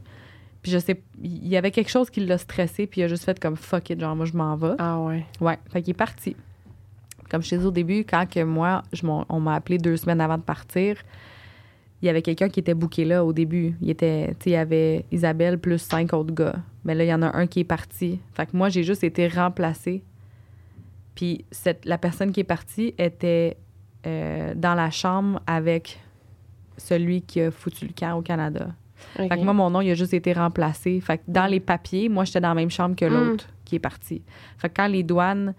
Puis 0.62 0.72
je 0.72 0.78
sais, 0.78 1.00
il 1.22 1.46
y 1.46 1.56
avait 1.56 1.70
quelque 1.70 1.90
chose 1.90 2.10
qui 2.10 2.20
l'a 2.20 2.38
stressé, 2.38 2.86
puis 2.86 3.00
il 3.00 3.04
a 3.04 3.08
juste 3.08 3.24
fait 3.24 3.38
comme 3.38 3.56
fuck 3.56 3.90
it, 3.90 4.00
genre 4.00 4.16
moi 4.16 4.26
je 4.26 4.36
m'en 4.36 4.56
vais. 4.56 4.74
Ah 4.78 5.00
ouais. 5.00 5.24
Ouais, 5.40 5.58
fait 5.70 5.82
qu'il 5.82 5.90
est 5.92 5.94
parti. 5.94 6.36
Comme 7.30 7.42
je 7.42 7.50
t'ai 7.50 7.58
dit 7.58 7.64
au 7.64 7.70
début, 7.70 8.04
quand 8.04 8.26
que 8.28 8.42
moi, 8.42 8.82
je 8.92 9.02
on 9.06 9.40
m'a 9.40 9.54
appelé 9.54 9.78
deux 9.78 9.96
semaines 9.96 10.20
avant 10.20 10.38
de 10.38 10.42
partir, 10.42 10.96
il 12.00 12.06
y 12.06 12.08
avait 12.08 12.22
quelqu'un 12.22 12.48
qui 12.48 12.60
était 12.60 12.74
booké 12.74 13.04
là 13.04 13.24
au 13.24 13.32
début. 13.32 13.74
Il 13.80 13.90
était, 13.90 14.34
il 14.46 14.52
y 14.52 14.56
avait 14.56 15.04
Isabelle 15.10 15.58
plus 15.58 15.78
cinq 15.78 16.12
autres 16.12 16.32
gars. 16.32 16.56
Mais 16.84 16.94
là, 16.94 17.04
il 17.04 17.08
y 17.08 17.14
en 17.14 17.22
a 17.22 17.36
un 17.36 17.46
qui 17.46 17.60
est 17.60 17.64
parti. 17.64 18.20
Fait 18.34 18.46
que 18.46 18.56
moi, 18.56 18.68
j'ai 18.68 18.84
juste 18.84 19.04
été 19.04 19.26
remplacée. 19.26 20.02
Puis 21.14 21.44
cette, 21.50 21.84
la 21.84 21.98
personne 21.98 22.30
qui 22.30 22.40
est 22.40 22.44
partie 22.44 22.94
était 22.98 23.56
euh, 24.06 24.54
dans 24.54 24.74
la 24.74 24.90
chambre 24.90 25.40
avec 25.46 25.98
celui 26.76 27.22
qui 27.22 27.40
a 27.40 27.50
foutu 27.50 27.86
le 27.86 27.92
camp 27.92 28.16
au 28.16 28.22
Canada. 28.22 28.68
Fait 29.16 29.28
que 29.28 29.44
moi, 29.44 29.52
mon 29.52 29.70
nom, 29.70 29.80
il 29.80 29.90
a 29.90 29.94
juste 29.94 30.14
été 30.14 30.32
remplacé. 30.32 31.00
Fait 31.00 31.18
que 31.18 31.22
dans 31.28 31.46
les 31.46 31.60
papiers, 31.60 32.08
moi, 32.08 32.24
j'étais 32.24 32.40
dans 32.40 32.48
la 32.48 32.54
même 32.54 32.70
chambre 32.70 32.96
que 32.96 33.04
l'autre 33.04 33.46
qui 33.64 33.76
est 33.76 33.80
parti. 33.80 34.22
Fait 34.56 34.68
que 34.68 34.74
quand 34.76 34.86
les 34.86 35.02
douanes, 35.02 35.54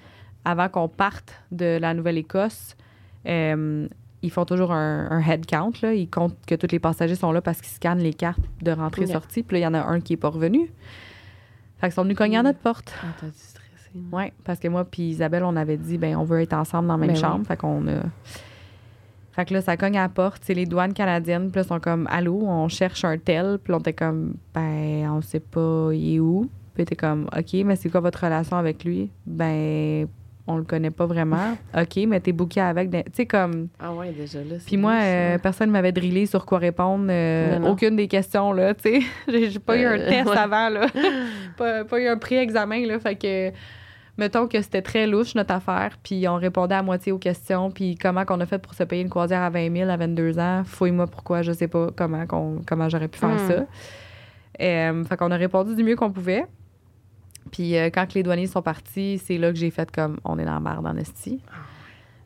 avant 0.45 0.69
qu'on 0.69 0.87
parte 0.87 1.33
de 1.51 1.77
la 1.79 1.93
Nouvelle-Écosse, 1.93 2.75
euh, 3.27 3.87
ils 4.21 4.31
font 4.31 4.45
toujours 4.45 4.71
un, 4.71 5.07
un 5.11 5.21
head 5.21 5.45
count. 5.45 5.71
Là. 5.81 5.93
Ils 5.93 6.09
comptent 6.09 6.37
que 6.45 6.55
tous 6.55 6.71
les 6.71 6.79
passagers 6.79 7.15
sont 7.15 7.31
là 7.31 7.41
parce 7.41 7.61
qu'ils 7.61 7.71
scannent 7.73 7.99
les 7.99 8.13
cartes 8.13 8.39
de 8.61 8.71
rentrée-sortie. 8.71 9.43
Puis 9.43 9.55
là, 9.55 9.59
il 9.59 9.63
y 9.63 9.67
en 9.67 9.73
a 9.73 9.85
un 9.85 10.01
qui 10.01 10.13
est 10.13 10.17
pas 10.17 10.29
revenu. 10.29 10.71
Fait 11.77 11.87
qu'ils 11.87 11.93
sont 11.93 12.03
venus 12.03 12.17
cogner 12.17 12.37
à 12.37 12.43
notre 12.43 12.59
porte. 12.59 12.93
Ah, 13.01 13.07
stresser. 13.33 13.59
Oui, 14.11 14.23
parce 14.43 14.59
que 14.59 14.67
moi 14.67 14.85
puis 14.85 15.03
Isabelle, 15.03 15.43
on 15.43 15.55
avait 15.55 15.77
dit, 15.77 15.97
ben 15.97 16.15
on 16.15 16.23
veut 16.23 16.41
être 16.41 16.53
ensemble 16.53 16.87
dans 16.87 16.95
la 16.95 16.99
même 16.99 17.09
Ben 17.09 17.15
oui. 17.15 17.21
chambre. 17.21 17.47
Fait 17.47 17.57
qu'on 17.57 17.87
a... 17.87 18.01
Fait 19.31 19.45
que 19.45 19.53
là, 19.53 19.61
ça 19.61 19.77
cogne 19.77 19.97
à 19.97 20.01
la 20.03 20.09
porte. 20.09 20.41
C'est 20.45 20.53
les 20.53 20.65
douanes 20.65 20.93
canadiennes. 20.93 21.51
Puis 21.51 21.61
là, 21.61 21.63
sont 21.63 21.79
comme, 21.79 22.07
allô, 22.11 22.39
on 22.43 22.67
cherche 22.67 23.05
un 23.05 23.17
tel. 23.17 23.59
Puis 23.63 23.73
on 23.73 23.79
était 23.79 23.93
comme, 23.93 24.35
ben, 24.53 25.09
on 25.11 25.21
sait 25.21 25.39
pas, 25.39 25.89
il 25.93 26.15
est 26.15 26.19
où. 26.19 26.49
Puis 26.73 26.85
t'es 26.85 26.95
comme, 26.95 27.27
OK, 27.37 27.53
mais 27.65 27.75
c'est 27.75 27.89
quoi 27.89 28.01
votre 28.01 28.23
relation 28.23 28.57
avec 28.57 28.83
lui? 28.83 29.09
Ben, 29.25 30.07
on 30.47 30.57
le 30.57 30.63
connaît 30.63 30.89
pas 30.91 31.05
vraiment. 31.05 31.55
OK, 31.77 31.97
mais 32.07 32.19
t'es 32.19 32.31
booké 32.31 32.59
avec. 32.59 32.89
Tu 32.89 33.01
sais, 33.13 33.25
comme. 33.27 33.67
Ah 33.79 33.93
ouais, 33.93 34.11
déjà 34.11 34.39
là. 34.39 34.55
Puis 34.65 34.77
moi, 34.77 34.93
euh, 35.01 35.37
personne 35.37 35.67
ne 35.67 35.73
m'avait 35.73 35.91
drillé 35.91 36.25
sur 36.25 36.45
quoi 36.45 36.57
répondre. 36.57 37.05
euh, 37.09 37.61
aucune 37.61 37.95
des 37.95 38.07
questions, 38.07 38.51
là, 38.51 38.73
tu 38.73 39.01
sais. 39.27 39.47
J'ai 39.51 39.59
pas 39.59 39.77
eu 39.77 39.85
un 39.85 39.99
Euh, 39.99 40.09
test 40.09 40.29
avant, 40.29 40.69
là. 40.69 40.87
pas, 41.57 41.83
pas 41.85 41.99
eu 41.99 42.07
un 42.07 42.17
pré-examen, 42.17 42.85
là. 42.87 42.97
Fait 42.99 43.15
que, 43.15 43.51
mettons 44.19 44.47
que 44.47 44.61
c'était 44.61 44.81
très 44.83 45.07
louche, 45.07 45.33
notre 45.33 45.53
affaire. 45.53 45.97
Puis 46.03 46.27
on 46.27 46.35
répondait 46.35 46.75
à 46.75 46.83
moitié 46.83 47.11
aux 47.11 47.17
questions. 47.17 47.71
Puis 47.71 47.95
comment 47.95 48.25
qu'on 48.25 48.39
a 48.41 48.45
fait 48.45 48.59
pour 48.59 48.73
se 48.75 48.83
payer 48.83 49.01
une 49.01 49.09
croisière 49.09 49.41
à 49.41 49.49
20 49.49 49.75
000 49.75 49.89
à 49.89 49.97
22 49.97 50.37
ans? 50.37 50.63
Fouille-moi 50.65 51.07
pourquoi, 51.07 51.41
je 51.41 51.51
sais 51.51 51.67
pas 51.67 51.89
comment, 51.95 52.27
qu'on- 52.27 52.61
comment 52.67 52.87
j'aurais 52.89 53.07
pu 53.07 53.17
faire 53.19 53.29
Hmm. 53.29 53.47
ça. 53.47 53.65
Euh, 54.61 55.03
fait 55.05 55.17
qu'on 55.17 55.31
a 55.31 55.37
répondu 55.37 55.75
du 55.75 55.83
mieux 55.83 55.95
qu'on 55.95 56.11
pouvait. 56.11 56.45
Puis 57.51 57.77
euh, 57.77 57.85
quand 57.85 58.05
que 58.07 58.13
les 58.13 58.23
douaniers 58.23 58.47
sont 58.47 58.61
partis, 58.61 59.17
c'est 59.17 59.37
là 59.37 59.51
que 59.51 59.57
j'ai 59.57 59.71
fait 59.71 59.89
comme 59.91 60.17
on 60.23 60.37
est 60.37 60.45
dans 60.45 60.53
la 60.53 60.59
merde 60.59 60.85
en 60.85 60.95
esti. 60.97 61.41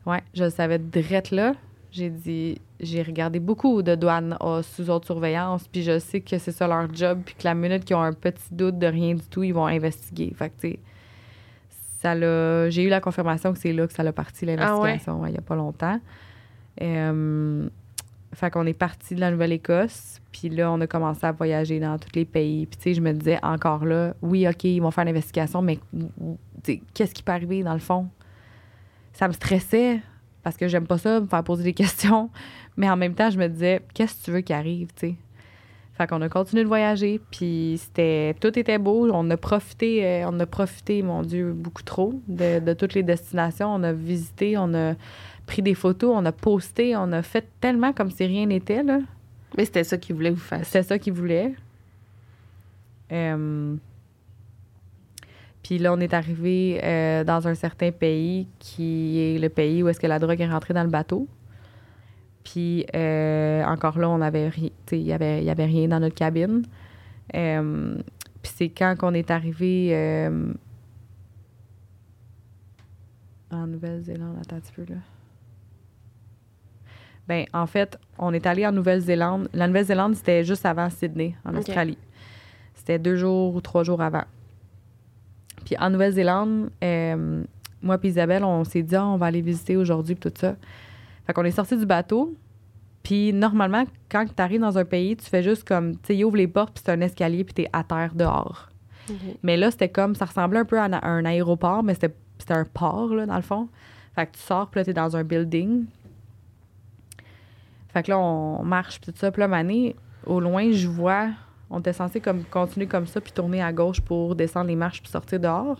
Ouais, 0.04 0.22
je 0.34 0.44
le 0.44 0.50
savais 0.50 0.78
direct 0.78 1.30
là. 1.30 1.54
J'ai 1.90 2.10
dit, 2.10 2.60
j'ai 2.80 3.02
regardé 3.02 3.38
beaucoup 3.38 3.80
de 3.82 3.94
douanes 3.94 4.36
sous 4.62 4.90
autre 4.90 5.06
surveillance, 5.06 5.68
puis 5.68 5.82
je 5.84 6.00
sais 6.00 6.20
que 6.20 6.38
c'est 6.38 6.50
ça 6.50 6.66
leur 6.66 6.92
job, 6.92 7.20
puis 7.24 7.36
que 7.36 7.44
la 7.44 7.54
minute 7.54 7.84
qu'ils 7.84 7.94
ont 7.94 8.02
un 8.02 8.12
petit 8.12 8.52
doute 8.52 8.80
de 8.80 8.86
rien 8.88 9.14
du 9.14 9.22
tout, 9.30 9.44
ils 9.44 9.54
vont 9.54 9.66
investiguer. 9.66 10.32
Fait 10.36 10.50
que, 10.50 10.54
tu 10.60 10.70
sais, 10.72 10.78
ça 12.04 12.14
l'a. 12.14 12.68
J'ai 12.68 12.82
eu 12.82 12.88
la 12.88 13.00
confirmation 13.00 13.52
que 13.54 13.58
c'est 13.58 13.72
là 13.72 13.86
que 13.86 13.92
ça 13.94 14.02
l'a 14.02 14.12
parti, 14.12 14.44
l'investigation, 14.44 15.20
ouais, 15.20 15.30
il 15.30 15.34
y 15.34 15.38
a 15.38 15.40
pas 15.40 15.56
longtemps. 15.56 15.98
Euh, 16.82 17.66
fait 18.34 18.50
qu'on 18.50 18.66
est 18.66 18.74
parti 18.74 19.14
de 19.14 19.20
la 19.20 19.30
Nouvelle-Écosse, 19.30 20.20
puis 20.30 20.50
là, 20.50 20.70
on 20.70 20.80
a 20.82 20.86
commencé 20.86 21.24
à 21.24 21.32
voyager 21.32 21.80
dans 21.80 21.98
tous 21.98 22.14
les 22.14 22.26
pays. 22.26 22.66
Puis, 22.66 22.76
tu 22.76 22.82
sais, 22.82 22.94
je 22.94 23.00
me 23.00 23.12
disais 23.12 23.38
encore 23.42 23.86
là, 23.86 24.14
oui, 24.20 24.46
OK, 24.46 24.64
ils 24.64 24.80
vont 24.80 24.90
faire 24.90 25.04
l'investigation, 25.04 25.62
mais 25.62 25.78
qu'est-ce 26.92 27.14
qui 27.14 27.22
peut 27.22 27.32
arriver 27.32 27.62
dans 27.62 27.72
le 27.72 27.78
fond? 27.78 28.08
Ça 29.12 29.28
me 29.28 29.32
stressait 29.32 30.00
parce 30.42 30.58
que 30.58 30.68
j'aime 30.68 30.86
pas 30.86 30.98
ça, 30.98 31.20
me 31.20 31.26
faire 31.26 31.42
poser 31.44 31.64
des 31.64 31.72
questions. 31.84 32.28
Mais 32.76 32.90
en 32.90 32.96
même 32.96 33.14
temps, 33.14 33.30
je 33.30 33.38
me 33.38 33.48
disais, 33.48 33.80
qu'est-ce 33.94 34.20
que 34.20 34.24
tu 34.24 34.30
veux 34.32 34.40
qui 34.42 34.52
arrive, 34.52 34.88
tu 34.94 35.08
sais? 35.08 35.14
Fait 35.96 36.08
qu'on 36.08 36.20
a 36.22 36.28
continué 36.28 36.64
de 36.64 36.68
voyager, 36.68 37.20
puis 37.30 37.78
c'était 37.80 38.34
tout 38.40 38.58
était 38.58 38.78
beau. 38.78 39.08
On 39.12 39.30
a 39.30 39.36
profité, 39.36 40.04
euh, 40.04 40.28
on 40.28 40.40
a 40.40 40.46
profité, 40.46 41.02
mon 41.02 41.22
Dieu, 41.22 41.52
beaucoup 41.52 41.84
trop 41.84 42.20
de, 42.26 42.58
de 42.58 42.72
toutes 42.72 42.94
les 42.94 43.04
destinations. 43.04 43.72
On 43.72 43.82
a 43.84 43.92
visité, 43.92 44.58
on 44.58 44.74
a 44.74 44.94
pris 45.46 45.62
des 45.62 45.74
photos, 45.74 46.12
on 46.12 46.24
a 46.26 46.32
posté, 46.32 46.96
on 46.96 47.12
a 47.12 47.22
fait 47.22 47.46
tellement 47.60 47.92
comme 47.92 48.10
si 48.10 48.26
rien 48.26 48.46
n'était, 48.46 48.82
là. 48.82 48.98
Mais 49.56 49.64
c'était 49.66 49.84
ça 49.84 49.96
qu'ils 49.96 50.16
voulaient 50.16 50.30
que 50.30 50.34
vous 50.36 50.40
fassiez. 50.40 50.64
C'était 50.64 50.82
ça 50.82 50.98
qu'ils 50.98 51.12
voulaient. 51.12 51.54
Euh, 53.12 53.76
Puis 55.62 55.78
là, 55.78 55.92
on 55.92 56.00
est 56.00 56.12
arrivé 56.12 56.80
euh, 56.82 57.22
dans 57.22 57.46
un 57.46 57.54
certain 57.54 57.92
pays 57.92 58.48
qui 58.58 59.20
est 59.20 59.38
le 59.38 59.48
pays 59.48 59.82
où 59.84 59.88
est-ce 59.88 60.00
que 60.00 60.08
la 60.08 60.18
drogue 60.18 60.40
est 60.40 60.50
rentrée 60.50 60.74
dans 60.74 60.82
le 60.82 60.90
bateau. 60.90 61.28
Puis 62.44 62.84
euh, 62.94 63.64
encore 63.64 63.98
là, 63.98 64.08
on 64.08 64.20
avait 64.20 64.50
il 64.92 64.98
y 64.98 65.12
avait, 65.12 65.38
il 65.38 65.44
y 65.44 65.50
avait 65.50 65.64
rien 65.64 65.88
dans 65.88 65.98
notre 65.98 66.14
cabine. 66.14 66.62
Euh, 67.34 67.96
Puis 68.42 68.52
c'est 68.54 68.68
quand 68.68 68.94
qu'on 68.98 69.14
est 69.14 69.30
arrivé 69.30 69.90
euh, 69.92 70.52
en 73.50 73.66
Nouvelle-Zélande, 73.66 74.36
attends 74.40 74.56
un 74.56 74.60
petit 74.60 74.72
peu 74.72 74.84
là. 74.92 75.00
Ben, 77.26 77.46
en 77.54 77.66
fait, 77.66 77.98
on 78.18 78.34
est 78.34 78.46
allé 78.46 78.66
en 78.66 78.72
Nouvelle-Zélande. 78.72 79.48
La 79.54 79.66
Nouvelle-Zélande, 79.66 80.14
c'était 80.14 80.44
juste 80.44 80.66
avant 80.66 80.90
Sydney, 80.90 81.34
en. 81.46 81.56
Australie. 81.56 81.96
C'était 82.74 82.98
deux 82.98 83.16
jours 83.16 83.54
ou 83.54 83.62
trois 83.62 83.82
jours 83.82 84.02
avant. 84.02 84.24
Puis 85.64 85.74
en 85.78 85.88
Nouvelle-Zélande, 85.88 86.68
moi 87.80 87.98
et 88.02 88.06
Isabelle, 88.06 88.44
on 88.44 88.64
s'est 88.64 88.82
dit, 88.82 88.94
Ah, 88.94 89.06
on 89.06 89.16
va 89.16 89.26
aller 89.26 89.40
visiter 89.40 89.78
aujourd'hui, 89.78 90.16
tout 90.16 90.32
ça. 90.36 90.56
Fait 91.26 91.32
qu'on 91.32 91.44
est 91.44 91.50
sorti 91.50 91.76
du 91.76 91.86
bateau. 91.86 92.34
Puis 93.02 93.32
normalement, 93.32 93.84
quand 94.10 94.24
tu 94.24 94.42
arrives 94.42 94.60
dans 94.60 94.78
un 94.78 94.84
pays, 94.84 95.16
tu 95.16 95.26
fais 95.26 95.42
juste 95.42 95.66
comme, 95.66 95.96
tu 95.96 96.00
sais, 96.06 96.16
ils 96.16 96.24
ouvrent 96.24 96.36
les 96.36 96.48
portes, 96.48 96.74
puis 96.74 96.82
c'est 96.84 96.92
un 96.92 97.00
escalier, 97.00 97.44
puis 97.44 97.54
t'es 97.54 97.68
à 97.72 97.84
terre 97.84 98.12
dehors. 98.14 98.70
Mais 99.42 99.58
là, 99.58 99.70
c'était 99.70 99.90
comme, 99.90 100.14
ça 100.14 100.24
ressemblait 100.24 100.60
un 100.60 100.64
peu 100.64 100.78
à 100.78 100.84
un, 100.84 100.92
à 100.94 101.06
un 101.06 101.24
aéroport, 101.26 101.82
mais 101.82 101.92
c'était 101.92 102.14
c'était 102.38 102.54
un 102.54 102.64
port, 102.64 103.14
là, 103.14 103.26
dans 103.26 103.36
le 103.36 103.42
fond. 103.42 103.68
Fait 104.14 104.26
que 104.26 104.32
tu 104.32 104.40
sors, 104.40 104.68
puis 104.68 104.80
là, 104.80 104.84
t'es 104.84 104.92
dans 104.92 105.16
un 105.16 105.24
building. 105.24 105.86
Fait 107.88 108.02
que 108.02 108.10
là, 108.10 108.18
on 108.18 108.64
marche, 108.64 109.00
puis 109.00 109.12
tout 109.12 109.18
ça. 109.18 109.30
Puis 109.30 109.40
là, 109.40 109.48
mané, 109.48 109.96
au 110.26 110.40
loin, 110.40 110.70
je 110.72 110.88
vois, 110.88 111.30
on 111.70 111.80
était 111.80 111.92
censé 111.92 112.20
comme 112.20 112.44
continuer 112.44 112.86
comme 112.86 113.06
ça, 113.06 113.20
puis 113.20 113.32
tourner 113.32 113.62
à 113.62 113.72
gauche 113.72 114.00
pour 114.00 114.34
descendre 114.34 114.66
les 114.66 114.76
marches, 114.76 115.00
puis 115.00 115.10
sortir 115.10 115.40
dehors. 115.40 115.78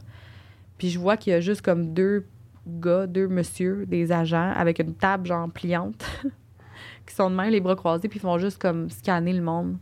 Puis 0.78 0.90
je 0.90 0.99
vois 0.99 1.16
qu'il 1.16 1.32
y 1.32 1.36
a 1.36 1.40
juste 1.40 1.62
comme 1.62 1.92
deux 1.92 2.26
gars, 2.67 3.07
deux 3.07 3.29
monsieur, 3.29 3.85
des 3.87 4.11
agents, 4.12 4.53
avec 4.57 4.79
une 4.79 4.95
table, 4.95 5.27
genre, 5.27 5.51
pliante, 5.51 6.05
qui 7.07 7.15
sont 7.15 7.31
de 7.31 7.35
même, 7.37 7.51
les 7.51 7.61
bras 7.61 7.77
croisés, 7.77 8.09
puis 8.09 8.19
ils 8.19 8.23
font 8.23 8.39
juste 8.39 8.61
comme 8.61 8.89
scanner 8.91 9.33
le 9.33 9.43
monde. 9.43 9.77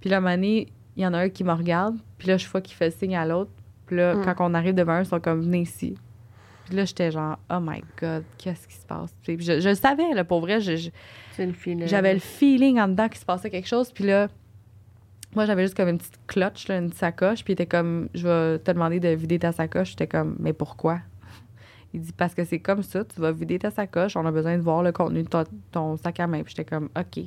Puis 0.00 0.10
là, 0.10 0.20
mané, 0.20 0.68
il 0.96 1.02
y 1.02 1.06
en 1.06 1.14
a 1.14 1.18
un 1.18 1.28
qui 1.28 1.44
me 1.44 1.52
regarde, 1.52 1.96
puis 2.18 2.28
là, 2.28 2.36
je 2.36 2.46
vois 2.48 2.60
qu'il 2.60 2.74
fait 2.76 2.90
signe 2.90 3.16
à 3.16 3.24
l'autre. 3.26 3.50
Puis 3.86 3.96
là, 3.96 4.14
Mm. 4.14 4.24
quand 4.24 4.34
on 4.40 4.54
arrive 4.54 4.74
devant 4.74 4.98
eux, 4.98 5.02
ils 5.02 5.06
sont 5.06 5.20
comme, 5.20 5.40
venez 5.42 5.62
ici. 5.62 5.94
Puis 6.66 6.76
là, 6.76 6.84
j'étais 6.84 7.10
genre, 7.10 7.38
oh 7.50 7.58
my 7.60 7.82
God, 8.00 8.22
qu'est-ce 8.38 8.68
qui 8.68 8.74
se 8.74 8.86
passe? 8.86 9.12
Puis 9.22 9.36
je, 9.40 9.58
je 9.60 9.68
le 9.70 9.74
savais, 9.74 10.14
là, 10.14 10.22
pour 10.24 10.40
vrai, 10.40 10.60
je- 10.60 10.90
j'avais 11.86 12.14
le 12.14 12.20
feeling 12.20 12.78
en 12.78 12.86
dedans 12.88 13.08
qu'il 13.08 13.18
se 13.18 13.24
passait 13.24 13.50
quelque 13.50 13.66
chose. 13.66 13.90
Puis 13.92 14.04
là, 14.04 14.28
moi, 15.34 15.46
j'avais 15.46 15.62
juste 15.62 15.76
comme 15.76 15.88
une 15.88 15.98
petite 15.98 16.20
clutch, 16.28 16.68
là, 16.68 16.78
une 16.78 16.92
sacoche. 16.92 17.42
Puis 17.44 17.52
il 17.52 17.54
était 17.54 17.66
comme, 17.66 18.08
je 18.14 18.26
vais 18.28 18.58
te 18.60 18.70
demander 18.70 19.00
de 19.00 19.08
vider 19.08 19.38
ta 19.40 19.50
sacoche. 19.52 19.90
J'étais 19.90 20.06
comme, 20.06 20.36
mais 20.38 20.52
pourquoi? 20.52 21.00
Il 21.92 22.00
dit, 22.00 22.12
parce 22.12 22.34
que 22.34 22.44
c'est 22.44 22.60
comme 22.60 22.82
ça, 22.82 23.04
tu 23.04 23.20
vas 23.20 23.32
vider 23.32 23.58
ta 23.58 23.70
sacoche. 23.70 24.16
On 24.16 24.24
a 24.24 24.30
besoin 24.30 24.56
de 24.56 24.62
voir 24.62 24.82
le 24.82 24.92
contenu 24.92 25.24
de 25.24 25.28
ton, 25.28 25.44
ton 25.72 25.96
sac 25.96 26.20
à 26.20 26.26
main. 26.26 26.42
Puis 26.42 26.54
j'étais 26.56 26.68
comme, 26.68 26.88
OK. 26.96 27.24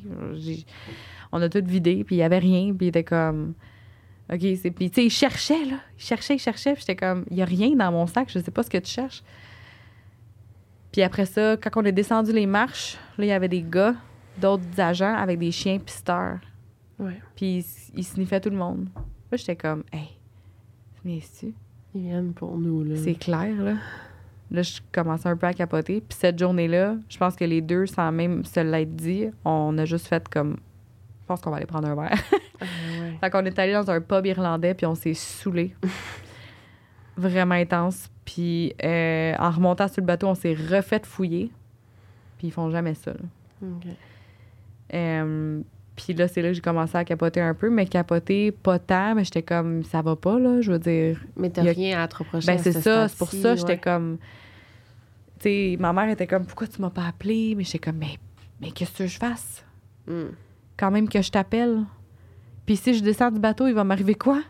On 1.31 1.41
a 1.41 1.49
tout 1.49 1.63
vidé, 1.65 2.03
puis 2.03 2.15
il 2.15 2.19
y 2.19 2.23
avait 2.23 2.39
rien. 2.39 2.73
Puis 2.73 2.85
il 2.85 2.89
était 2.89 3.03
comme, 3.03 3.53
OK. 4.31 4.39
c'est 4.61 4.71
Puis 4.71 4.89
tu 4.89 4.95
sais, 4.95 5.05
il 5.05 5.09
cherchait, 5.09 5.65
là. 5.65 5.77
Il 5.97 6.03
cherchait, 6.03 6.35
il 6.35 6.39
cherchait. 6.39 6.73
Puis 6.73 6.81
j'étais 6.87 6.95
comme, 6.95 7.25
il 7.29 7.37
y 7.37 7.41
a 7.41 7.45
rien 7.45 7.75
dans 7.75 7.91
mon 7.91 8.07
sac. 8.07 8.29
Je 8.29 8.39
sais 8.39 8.51
pas 8.51 8.63
ce 8.63 8.69
que 8.69 8.77
tu 8.77 8.89
cherches. 8.89 9.21
Puis 10.93 11.01
après 11.01 11.25
ça, 11.25 11.57
quand 11.57 11.71
on 11.75 11.85
est 11.85 11.91
descendu 11.91 12.31
les 12.31 12.45
marches, 12.45 12.97
là, 13.17 13.25
il 13.25 13.29
y 13.29 13.33
avait 13.33 13.49
des 13.49 13.63
gars, 13.63 13.95
d'autres 14.39 14.79
agents 14.79 15.15
avec 15.15 15.39
des 15.39 15.51
chiens 15.51 15.79
pisteurs. 15.79 16.39
Ouais. 16.99 17.19
Puis 17.35 17.57
ils, 17.57 17.99
ils 17.99 18.03
sniffaient 18.03 18.39
tout 18.39 18.51
le 18.51 18.57
monde. 18.57 18.87
Là, 19.31 19.37
j'étais 19.37 19.55
comme, 19.55 19.83
hey, 19.91 20.09
viens-tu? 21.03 21.53
Ils 21.95 22.01
viennent 22.01 22.33
pour 22.33 22.57
nous, 22.57 22.83
là. 22.83 22.95
C'est 22.95 23.15
clair, 23.15 23.55
là. 23.61 23.75
Là, 24.53 24.61
je 24.61 24.79
commençais 24.91 25.27
un 25.27 25.35
peu 25.35 25.47
à 25.47 25.53
capoter. 25.53 25.99
Puis 26.07 26.17
cette 26.19 26.37
journée-là, 26.39 26.95
je 27.09 27.17
pense 27.17 27.35
que 27.35 27.43
les 27.43 27.59
deux, 27.61 27.87
sans 27.87 28.11
même 28.11 28.45
se 28.45 28.59
l'être 28.59 28.95
dit, 28.95 29.25
on 29.43 29.75
a 29.79 29.85
juste 29.85 30.07
fait 30.07 30.27
comme, 30.29 30.57
je 31.21 31.25
pense 31.25 31.41
qu'on 31.41 31.49
va 31.49 31.57
aller 31.57 31.65
prendre 31.65 31.87
un 31.89 31.95
verre. 31.95 32.17
Ah, 32.61 32.65
ouais. 33.01 33.17
Fait 33.19 33.29
qu'on 33.29 33.43
est 33.43 33.59
allé 33.59 33.73
dans 33.73 33.89
un 33.91 33.99
pub 33.99 34.25
irlandais, 34.25 34.73
puis 34.73 34.85
on 34.85 34.95
s'est 34.95 35.15
saoulé. 35.15 35.75
Vraiment 37.17 37.55
intense. 37.55 38.09
Puis 38.23 38.73
euh, 38.81 39.33
en 39.37 39.51
remontant 39.51 39.87
sur 39.89 40.01
le 40.01 40.05
bateau, 40.05 40.27
on 40.27 40.35
s'est 40.35 40.53
refait 40.53 41.01
fouiller. 41.03 41.51
Puis 42.37 42.47
ils 42.47 42.51
font 42.51 42.69
jamais 42.71 42.93
ça. 42.93 43.11
là. 43.11 43.67
Euh, 44.93 45.61
puis 45.95 46.13
là, 46.13 46.27
c'est 46.27 46.41
là 46.41 46.49
que 46.49 46.53
j'ai 46.55 46.61
commencé 46.61 46.95
à 46.97 47.03
capoter 47.03 47.41
un 47.41 47.53
peu, 47.53 47.69
mais 47.69 47.85
capoter 47.85 48.51
pas 48.51 48.79
tant, 48.79 49.15
mais 49.15 49.23
j'étais 49.23 49.43
comme, 49.43 49.83
ça 49.83 50.01
va 50.01 50.15
pas, 50.15 50.39
là, 50.39 50.61
je 50.61 50.71
veux 50.71 50.79
dire. 50.79 51.19
Mais 51.35 51.49
t'as 51.49 51.61
a- 51.61 51.71
rien 51.71 52.01
à 52.01 52.07
te 52.07 52.17
reprocher. 52.17 52.47
Ben, 52.47 52.57
c'est 52.57 52.71
ce 52.71 52.81
ça, 52.81 53.07
c'est 53.07 53.17
pour 53.17 53.31
ça, 53.31 53.55
j'étais 53.55 53.73
ouais. 53.73 53.77
comme. 53.79 54.17
Sais, 55.43 55.75
ma 55.79 55.91
mère 55.93 56.09
était 56.09 56.27
comme, 56.27 56.45
pourquoi 56.45 56.67
tu 56.67 56.81
m'as 56.81 56.89
pas 56.89 57.05
appelé? 57.07 57.53
Mais 57.55 57.63
j'étais 57.63 57.79
comme, 57.79 57.97
mais, 57.97 58.17
mais 58.61 58.71
qu'est-ce 58.71 58.97
que 58.97 59.07
je 59.07 59.17
fasse? 59.17 59.65
Hmm. 60.07 60.29
Quand 60.77 60.89
même 60.91 61.09
que 61.09 61.21
je 61.21 61.29
t'appelle. 61.31 61.83
Puis 62.65 62.77
si 62.77 62.93
je 62.93 63.03
descends 63.03 63.29
du 63.31 63.39
bateau, 63.39 63.67
il 63.67 63.73
va 63.73 63.83
m'arriver 63.83 64.15
quoi? 64.15 64.41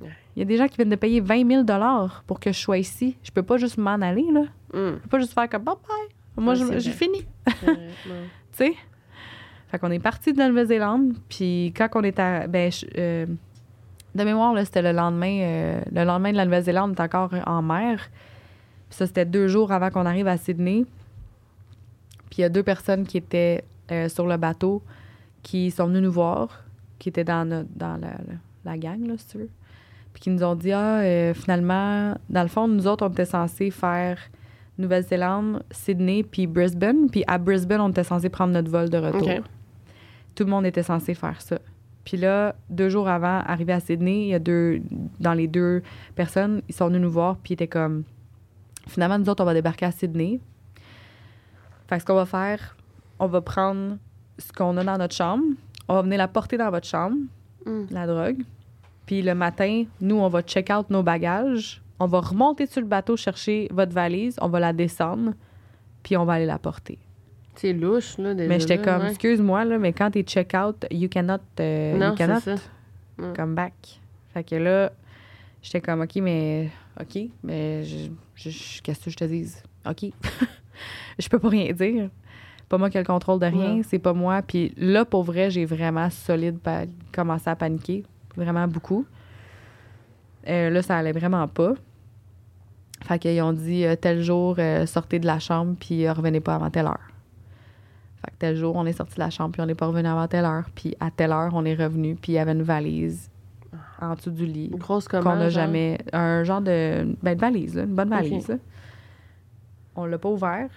Ouais. 0.00 0.08
Il 0.34 0.38
y 0.38 0.42
a 0.42 0.44
des 0.46 0.56
gens 0.56 0.66
qui 0.66 0.76
viennent 0.76 0.88
de 0.88 0.96
payer 0.96 1.20
20 1.20 1.46
000 1.46 1.64
pour 2.26 2.40
que 2.40 2.52
je 2.52 2.58
sois 2.58 2.78
ici. 2.78 3.16
Je 3.22 3.30
peux 3.30 3.42
pas 3.42 3.58
juste 3.58 3.76
m'en 3.76 4.00
aller, 4.00 4.24
là. 4.32 4.40
Hmm. 4.72 4.94
Je 4.96 4.98
peux 5.02 5.08
pas 5.10 5.18
juste 5.18 5.34
faire 5.34 5.48
comme, 5.48 5.64
bye 5.64 5.74
bye. 5.86 6.44
Moi, 6.44 6.54
Ouais, 6.58 6.80
j'ai 6.80 6.92
fini. 6.92 7.26
Tu 8.52 8.64
sais? 8.66 8.72
Fait 9.68 9.78
qu'on 9.78 9.90
est 9.90 9.98
parti 10.00 10.32
de 10.32 10.38
la 10.38 10.48
Nouvelle-Zélande, 10.48 11.14
puis 11.28 11.72
quand 11.76 11.88
on 11.94 12.02
est 12.02 12.18
à... 12.18 12.46
Ben, 12.48 12.72
je- 12.72 12.86
euh, 12.98 13.26
de 14.14 14.24
mémoire, 14.24 14.52
là, 14.54 14.64
c'était 14.64 14.82
le 14.82 14.90
lendemain. 14.92 15.38
euh, 15.42 15.80
le 15.92 16.04
lendemain 16.04 16.32
de 16.32 16.36
la 16.36 16.44
Nouvelle-Zélande, 16.44 16.90
on 16.90 16.94
est 16.94 17.04
encore 17.06 17.30
en 17.46 17.62
mer. 17.62 18.08
Puis 18.90 18.96
ça, 18.98 19.06
c'était 19.06 19.24
deux 19.24 19.48
jours 19.48 19.72
avant 19.72 19.88
qu'on 19.90 20.04
arrive 20.04 20.26
à 20.28 20.36
Sydney. 20.36 20.84
Puis 22.28 22.38
il 22.38 22.40
y 22.42 22.44
a 22.44 22.48
deux 22.48 22.62
personnes 22.62 23.06
qui 23.06 23.16
étaient 23.16 23.64
euh, 23.90 24.08
sur 24.08 24.26
le 24.26 24.36
bateau 24.36 24.82
qui 25.42 25.70
sont 25.70 25.86
venues 25.86 26.00
nous 26.02 26.12
voir, 26.12 26.64
qui 26.98 27.08
étaient 27.08 27.24
dans, 27.24 27.48
notre- 27.48 27.68
dans 27.74 27.96
la, 27.96 28.10
la- 28.10 28.38
la 28.64 28.76
gang, 28.78 29.06
là, 29.06 29.14
si 29.16 29.26
tu 29.28 29.38
veux. 29.38 29.48
Puis 30.12 30.22
qui 30.22 30.30
nous 30.30 30.42
ont 30.44 30.54
dit 30.54 30.72
Ah, 30.72 31.00
euh, 31.00 31.34
finalement, 31.34 32.14
dans 32.28 32.42
le 32.42 32.48
fond, 32.48 32.68
nous 32.68 32.86
autres, 32.86 33.06
on 33.06 33.10
était 33.10 33.24
censés 33.24 33.70
faire 33.70 34.18
Nouvelle-Zélande, 34.78 35.62
Sydney, 35.70 36.22
puis 36.22 36.46
Brisbane. 36.46 37.08
Puis 37.10 37.24
à 37.26 37.38
Brisbane, 37.38 37.80
on 37.80 37.88
était 37.90 38.04
censé 38.04 38.28
prendre 38.28 38.52
notre 38.52 38.70
vol 38.70 38.88
de 38.90 38.98
retour. 38.98 39.20
Tout 40.34 40.44
le 40.44 40.50
monde 40.50 40.66
était 40.66 40.82
censé 40.82 41.14
faire 41.14 41.40
ça. 41.40 41.58
Puis 42.04 42.16
là, 42.16 42.54
deux 42.70 42.88
jours 42.88 43.08
avant, 43.08 43.40
arrivé 43.46 43.72
à 43.72 43.80
Sydney, 43.80 44.22
il 44.22 44.28
y 44.28 44.34
a 44.34 44.38
deux, 44.38 44.80
dans 45.20 45.34
les 45.34 45.46
deux 45.48 45.82
personnes, 46.14 46.62
ils 46.68 46.74
sont 46.74 46.86
venus 46.88 47.02
nous 47.02 47.10
voir, 47.10 47.36
puis 47.36 47.50
ils 47.52 47.54
étaient 47.54 47.66
comme, 47.68 48.04
finalement, 48.88 49.18
nous 49.18 49.28
autres, 49.28 49.42
on 49.42 49.46
va 49.46 49.54
débarquer 49.54 49.86
à 49.86 49.90
Sydney. 49.92 50.40
Fait 51.88 51.96
que 51.96 52.00
ce 52.02 52.06
qu'on 52.06 52.14
va 52.14 52.26
faire, 52.26 52.76
on 53.18 53.26
va 53.26 53.40
prendre 53.40 53.96
ce 54.38 54.52
qu'on 54.52 54.76
a 54.76 54.84
dans 54.84 54.96
notre 54.98 55.14
chambre, 55.14 55.44
on 55.88 55.94
va 55.94 56.02
venir 56.02 56.18
la 56.18 56.28
porter 56.28 56.56
dans 56.56 56.70
votre 56.70 56.86
chambre, 56.86 57.16
Mm. 57.66 57.82
la 57.90 58.06
drogue. 58.06 58.42
Puis 59.04 59.20
le 59.22 59.34
matin, 59.34 59.84
nous, 60.00 60.16
on 60.16 60.28
va 60.28 60.40
check 60.40 60.70
out 60.70 60.88
nos 60.88 61.02
bagages, 61.02 61.82
on 61.98 62.06
va 62.06 62.20
remonter 62.20 62.64
sur 62.66 62.80
le 62.80 62.86
bateau 62.86 63.16
chercher 63.16 63.68
votre 63.70 63.92
valise, 63.92 64.36
on 64.40 64.48
va 64.48 64.60
la 64.60 64.72
descendre, 64.72 65.32
puis 66.02 66.16
on 66.16 66.24
va 66.24 66.34
aller 66.34 66.46
la 66.46 66.58
porter. 66.58 66.98
C'est 67.56 67.74
louche, 67.74 68.16
là, 68.16 68.32
déjà. 68.32 68.48
Mais 68.48 68.60
j'étais 68.60 68.78
comme, 68.78 69.02
ouais. 69.02 69.10
excuse-moi, 69.10 69.64
là, 69.66 69.78
mais 69.78 69.92
quand 69.92 70.10
t'es 70.12 70.22
check-out, 70.22 70.86
you 70.90 71.08
cannot, 71.10 71.40
euh, 71.58 71.98
Non, 71.98 72.10
you 72.10 72.14
cannot 72.14 72.40
ça. 72.40 72.54
Come 73.36 73.54
back. 73.54 73.74
Fait 74.32 74.44
que 74.44 74.54
là, 74.54 74.90
j'étais 75.60 75.82
comme, 75.82 76.00
OK, 76.00 76.16
mais, 76.22 76.70
OK, 76.98 77.18
mais 77.42 77.84
je, 77.84 78.08
je- 78.34 78.50
je- 78.50 78.82
qu'est-ce 78.82 79.04
que 79.04 79.10
je 79.10 79.16
te 79.16 79.24
dise? 79.24 79.62
OK. 79.88 80.06
je 81.18 81.28
peux 81.28 81.38
pas 81.38 81.48
rien 81.48 81.72
dire. 81.72 82.08
Pas 82.68 82.78
moi 82.78 82.88
qui 82.90 82.96
ai 82.98 83.00
le 83.00 83.06
contrôle 83.06 83.40
de 83.40 83.46
rien, 83.46 83.76
Ouais. 83.76 83.82
c'est 83.88 83.98
pas 83.98 84.12
moi. 84.12 84.42
Puis 84.42 84.72
là, 84.76 85.04
pour 85.04 85.24
vrai, 85.24 85.50
j'ai 85.50 85.64
vraiment 85.64 86.08
solide 86.10 86.58
commencé 87.12 87.48
à 87.50 87.56
paniquer. 87.56 88.04
Vraiment 88.36 88.66
beaucoup. 88.68 89.04
Euh, 90.48 90.70
là, 90.70 90.80
ça 90.82 90.96
allait 90.96 91.12
vraiment 91.12 91.46
pas. 91.48 91.74
Fait 93.02 93.18
qu'ils 93.18 93.40
ont 93.42 93.52
dit, 93.52 93.84
euh, 93.84 93.96
tel 93.96 94.22
jour, 94.22 94.56
euh, 94.58 94.86
sortez 94.86 95.18
de 95.18 95.26
la 95.26 95.38
chambre, 95.38 95.74
puis 95.80 96.08
revenez 96.08 96.40
pas 96.40 96.54
avant 96.56 96.70
telle 96.70 96.86
heure. 96.86 97.00
Fait 98.24 98.30
que 98.32 98.36
tel 98.38 98.56
jour, 98.56 98.76
on 98.76 98.84
est 98.86 98.92
sorti 98.92 99.14
de 99.14 99.20
la 99.20 99.30
chambre, 99.30 99.52
puis 99.52 99.62
on 99.62 99.66
n'est 99.66 99.74
pas 99.74 99.86
revenu 99.86 100.06
avant 100.06 100.28
telle 100.28 100.44
heure. 100.44 100.66
Puis 100.74 100.94
à 101.00 101.10
telle 101.10 101.32
heure, 101.32 101.50
on 101.54 101.64
est 101.64 101.74
revenu, 101.74 102.14
puis 102.14 102.32
il 102.32 102.34
y 102.36 102.38
avait 102.38 102.52
une 102.52 102.62
valise 102.62 103.29
en 104.00 104.14
dessous 104.14 104.30
du 104.30 104.46
lit 104.46 104.70
Une 104.72 104.78
grosse 104.78 105.08
commande. 105.08 105.24
qu'on 105.24 105.38
n'a 105.38 105.48
genre. 105.48 105.64
jamais. 105.64 105.98
Un 106.12 106.44
genre 106.44 106.60
de. 106.60 107.14
Ben, 107.22 107.34
de 107.34 107.40
valise, 107.40 107.76
là, 107.76 107.82
une 107.84 107.94
bonne 107.94 108.10
valise. 108.10 108.44
Ok. 108.44 108.48
là. 108.48 108.56
On 109.96 110.06
l'a 110.06 110.18
pas 110.18 110.28
ouvert, 110.28 110.70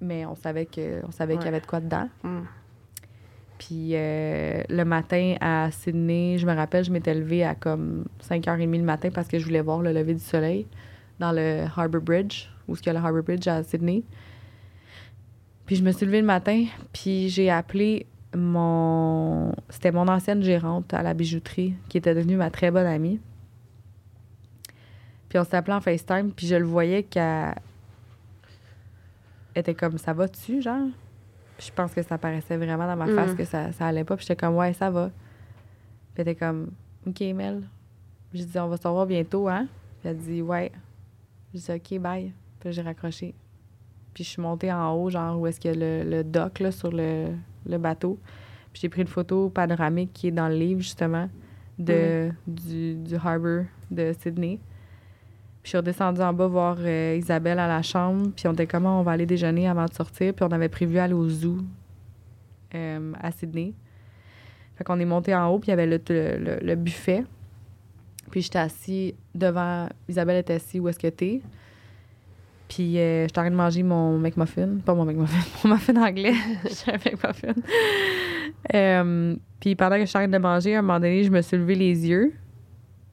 mais 0.00 0.26
on 0.26 0.34
savait 0.34 0.66
que 0.66 1.04
on 1.06 1.10
savait 1.10 1.36
qu'il 1.36 1.44
y 1.46 1.48
avait 1.48 1.60
de 1.60 1.66
quoi 1.66 1.80
dedans. 1.80 2.08
Mm. 2.22 2.40
Puis 3.58 3.90
euh, 3.94 4.62
le 4.68 4.84
matin 4.84 5.34
à 5.40 5.70
Sydney, 5.70 6.36
je 6.38 6.46
me 6.46 6.54
rappelle, 6.54 6.84
je 6.84 6.90
m'étais 6.90 7.14
levée 7.14 7.44
à 7.44 7.54
comme 7.54 8.04
5h30 8.22 8.70
le 8.70 8.82
matin 8.82 9.08
parce 9.14 9.28
que 9.28 9.38
je 9.38 9.44
voulais 9.44 9.62
voir 9.62 9.80
le 9.80 9.92
lever 9.92 10.14
du 10.14 10.20
soleil 10.20 10.66
dans 11.18 11.32
le 11.32 11.64
Harbour 11.74 12.02
Bridge, 12.02 12.48
où 12.68 12.74
est-ce 12.74 12.82
qu'il 12.82 12.92
y 12.92 12.96
a 12.96 12.98
le 13.00 13.04
Harbour 13.04 13.22
Bridge 13.22 13.46
à 13.48 13.62
Sydney. 13.62 14.02
Puis 15.64 15.76
je 15.76 15.82
me 15.82 15.90
suis 15.92 16.04
levée 16.06 16.20
le 16.20 16.26
matin, 16.26 16.64
puis 16.92 17.28
j'ai 17.28 17.50
appelé 17.50 18.06
mon... 18.34 19.52
C'était 19.68 19.92
mon 19.92 20.08
ancienne 20.08 20.42
gérante 20.42 20.92
à 20.92 21.02
la 21.02 21.14
bijouterie, 21.14 21.74
qui 21.88 21.98
était 21.98 22.14
devenue 22.14 22.36
ma 22.36 22.50
très 22.50 22.70
bonne 22.70 22.86
amie. 22.86 23.20
Puis 25.28 25.38
on 25.38 25.44
s'appelait 25.44 25.74
en 25.74 25.80
FaceTime, 25.80 26.30
puis 26.32 26.46
je 26.46 26.54
le 26.54 26.64
voyais 26.64 27.02
qu'elle 27.02 27.54
était 29.54 29.74
comme 29.74 29.98
«ça 29.98 30.12
va-tu, 30.12 30.62
genre?» 30.62 30.88
Puis 31.58 31.68
je 31.68 31.72
pense 31.72 31.92
que 31.92 32.02
ça 32.02 32.18
paraissait 32.18 32.56
vraiment 32.56 32.86
dans 32.86 32.96
ma 32.96 33.06
face 33.06 33.32
Mm. 33.32 33.36
que 33.36 33.44
ça, 33.44 33.72
ça 33.72 33.86
allait 33.86 34.04
pas. 34.04 34.16
Puis 34.16 34.26
j'étais 34.26 34.36
comme 34.36 34.54
«ouais, 34.56 34.72
ça 34.72 34.90
va.» 34.90 35.08
Puis 36.14 36.22
elle 36.22 36.28
était 36.28 36.34
comme 36.38 36.70
«OK, 37.06 37.20
Mel.» 37.34 37.62
J'ai 38.34 38.44
dit 38.44 38.58
«on 38.60 38.68
va 38.68 38.76
se 38.76 38.86
revoir 38.86 39.06
bientôt, 39.06 39.48
hein?» 39.48 39.66
Puis 40.00 40.08
elle 40.10 40.18
dit 40.18 40.42
«ouais.» 40.42 40.70
J'ai 41.54 41.60
dit 41.60 41.72
«OK, 41.96 42.00
bye.» 42.00 42.32
Puis 42.60 42.72
j'ai 42.72 42.82
raccroché. 42.82 43.34
Puis 44.12 44.24
je 44.24 44.30
suis 44.30 44.42
montée 44.42 44.72
en 44.72 44.92
haut, 44.92 45.10
genre 45.10 45.38
où 45.38 45.46
est-ce 45.46 45.66
a 45.68 45.72
le, 45.74 46.02
le 46.08 46.24
dock, 46.24 46.60
là, 46.60 46.70
sur 46.72 46.90
le, 46.90 47.28
le 47.68 47.78
bateau. 47.78 48.18
Puis 48.72 48.82
j'ai 48.82 48.88
pris 48.88 49.02
une 49.02 49.08
photo 49.08 49.48
panoramique 49.48 50.12
qui 50.12 50.28
est 50.28 50.32
dans 50.32 50.48
le 50.48 50.54
livre, 50.56 50.80
justement, 50.80 51.28
de, 51.78 52.30
du, 52.46 52.94
du 52.94 53.14
harbor 53.16 53.64
de 53.90 54.12
Sydney. 54.20 54.58
Puis 55.62 55.64
je 55.64 55.68
suis 55.70 55.78
redescendue 55.78 56.20
en 56.20 56.32
bas 56.32 56.46
voir 56.46 56.76
euh, 56.80 57.16
Isabelle 57.18 57.58
à 57.58 57.66
la 57.68 57.82
chambre. 57.82 58.30
Puis 58.36 58.46
on 58.46 58.52
était 58.52 58.66
comment 58.66 59.00
on 59.00 59.02
va 59.02 59.12
aller 59.12 59.26
déjeuner 59.26 59.68
avant 59.68 59.86
de 59.86 59.92
sortir. 59.94 60.32
Puis 60.34 60.44
on 60.44 60.52
avait 60.52 60.68
prévu 60.68 60.98
aller 60.98 61.14
au 61.14 61.28
zoo 61.28 61.58
euh, 62.74 63.12
à 63.20 63.30
Sydney. 63.32 63.72
Fait 64.76 64.84
qu'on 64.84 65.00
est 65.00 65.06
monté 65.06 65.34
en 65.34 65.48
haut, 65.48 65.58
puis 65.58 65.68
il 65.68 65.70
y 65.70 65.72
avait 65.72 65.86
le, 65.86 66.00
le, 66.08 66.36
le- 66.38 66.58
le 66.66 66.74
buffet. 66.76 67.24
Puis 68.30 68.42
j'étais 68.42 68.58
assis 68.58 69.14
devant. 69.34 69.88
Isabelle 70.08 70.36
était 70.38 70.54
assise 70.54 70.80
où 70.80 70.88
est-ce 70.88 70.98
que 70.98 71.06
t'es. 71.08 71.40
Puis 72.68 72.98
euh, 72.98 73.22
j'étais 73.22 73.38
en 73.38 73.42
train 73.42 73.50
de 73.50 73.56
manger 73.56 73.82
mon 73.82 74.18
McMuffin. 74.18 74.78
Pas 74.84 74.94
mon 74.94 75.04
McMuffin, 75.04 75.38
mon 75.68 75.74
muffin 75.74 75.96
anglais. 75.96 76.34
J'ai 76.64 76.92
un 76.92 76.96
McMuffin. 76.96 77.54
Euh, 78.74 79.36
puis 79.60 79.76
pendant 79.76 79.96
que 79.96 80.02
je 80.02 80.06
suis 80.06 80.16
en 80.18 80.22
train 80.22 80.28
de 80.28 80.38
manger, 80.38 80.74
à 80.74 80.80
un 80.80 80.82
moment 80.82 80.98
donné, 80.98 81.22
je 81.22 81.30
me 81.30 81.42
suis 81.42 81.56
levé 81.56 81.74
les 81.74 82.06
yeux. 82.08 82.34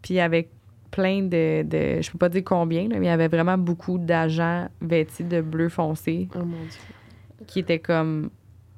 Puis 0.01 0.19
avec 0.19 0.49
plein 0.91 1.23
de, 1.23 1.63
de. 1.63 2.01
Je 2.01 2.11
peux 2.11 2.17
pas 2.17 2.29
dire 2.29 2.43
combien, 2.43 2.83
là, 2.87 2.99
mais 2.99 3.05
il 3.05 3.09
y 3.09 3.09
avait 3.09 3.27
vraiment 3.27 3.57
beaucoup 3.57 3.97
d'agents 3.97 4.69
vêtus 4.81 5.23
de 5.23 5.41
bleu 5.41 5.69
foncé 5.69 6.29
Oh 6.35 6.39
mon 6.39 6.61
Dieu. 6.61 7.45
qui 7.47 7.59
étaient 7.59 7.79
comme. 7.79 8.29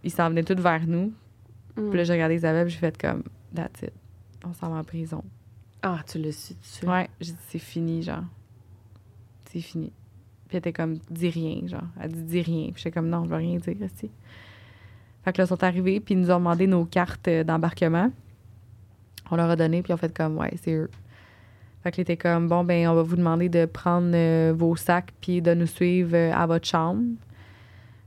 Ils 0.03 0.11
s'en 0.11 0.30
venaient 0.30 0.43
tous 0.43 0.61
vers 0.61 0.86
nous. 0.86 1.13
Mm. 1.76 1.89
Puis 1.89 1.97
là, 1.97 2.03
j'ai 2.03 2.13
regardé 2.13 2.36
Isabelle, 2.36 2.69
j'ai 2.69 2.78
fait 2.78 2.97
comme, 2.97 3.23
that's 3.53 3.82
it. 3.82 3.93
On 4.45 4.53
s'en 4.53 4.69
va 4.69 4.78
en 4.78 4.84
prison. 4.84 5.23
Ah, 5.82 5.99
tu 6.07 6.17
le 6.17 6.26
de 6.26 6.32
suite. 6.32 6.57
Ouais, 6.86 7.09
j'ai 7.19 7.32
dit, 7.32 7.38
c'est 7.49 7.59
fini, 7.59 8.01
genre. 8.01 8.23
C'est 9.45 9.61
fini. 9.61 9.91
Puis 10.48 10.58
elle 10.58 10.60
était 10.60 10.74
comme, 10.74 11.00
dis 11.10 11.30
rien, 11.30 11.62
genre. 11.66 11.88
Elle 12.00 12.12
dit, 12.12 12.24
dis 12.24 12.41
rien. 12.41 12.66
Puis 12.72 12.84
j'étais 12.84 12.91
comme, 12.91 13.10
non, 13.10 13.26
je 13.26 13.30
veux 13.30 13.36
rien 13.36 13.58
dire, 13.58 13.76
aussi. 13.84 14.12
Fait 15.24 15.34
que 15.34 15.39
là, 15.39 15.46
ils 15.46 15.48
sont 15.48 15.64
arrivés, 15.64 16.00
puis 16.00 16.14
ils 16.14 16.22
nous 16.22 16.30
ont 16.30 16.38
demandé 16.38 16.68
nos 16.68 16.86
cartes 16.86 17.28
euh, 17.28 17.43
d'embarquement. 17.43 18.12
On 19.32 19.36
leur 19.36 19.50
a 19.50 19.56
donné, 19.56 19.82
puis 19.82 19.91
ils 19.91 19.96
ont 19.96 19.98
fait 19.98 20.16
comme, 20.16 20.38
ouais, 20.38 20.54
c'est 20.62 20.74
eux. 20.74 20.89
Fait 21.82 21.91
que 21.91 22.02
était 22.02 22.18
comme, 22.18 22.48
bon, 22.48 22.64
ben, 22.64 22.88
on 22.88 22.93
va 22.93 23.02
vous 23.02 23.16
demander 23.16 23.50
de 23.50 23.66
prendre 23.66 24.12
euh, 24.14 24.54
vos 24.56 24.76
sacs, 24.76 25.12
puis 25.22 25.41
de 25.41 25.56
nous 25.56 25.66
suivre 25.66 26.16
euh, 26.16 26.32
à 26.32 26.46
votre 26.46 26.68
chambre. 26.68 27.02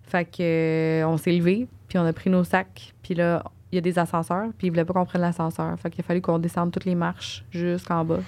Fait 0.05 0.25
que, 0.25 1.05
on 1.05 1.17
s'est 1.17 1.33
levé, 1.33 1.67
puis 1.89 1.99
on 1.99 2.05
a 2.05 2.13
pris 2.13 2.31
nos 2.31 2.45
sacs, 2.45 2.95
puis 3.03 3.15
là, 3.15 3.43
il 3.73 3.75
y 3.75 3.79
a 3.79 3.83
des 3.83 3.99
ascenseurs, 3.99 4.49
puis 4.57 4.69
ils 4.69 4.71
voulaient 4.71 4.85
pas 4.85 4.95
qu'on 4.95 5.05
prenne 5.05 5.21
l'ascenseur. 5.21 5.79
Fait 5.81 5.91
qu'il 5.91 6.01
a 6.01 6.05
fallu 6.05 6.21
qu'on 6.21 6.39
descende 6.39 6.71
toutes 6.71 6.85
les 6.85 6.95
marches 6.95 7.45
jusqu'en 7.51 8.05
bas. 8.05 8.21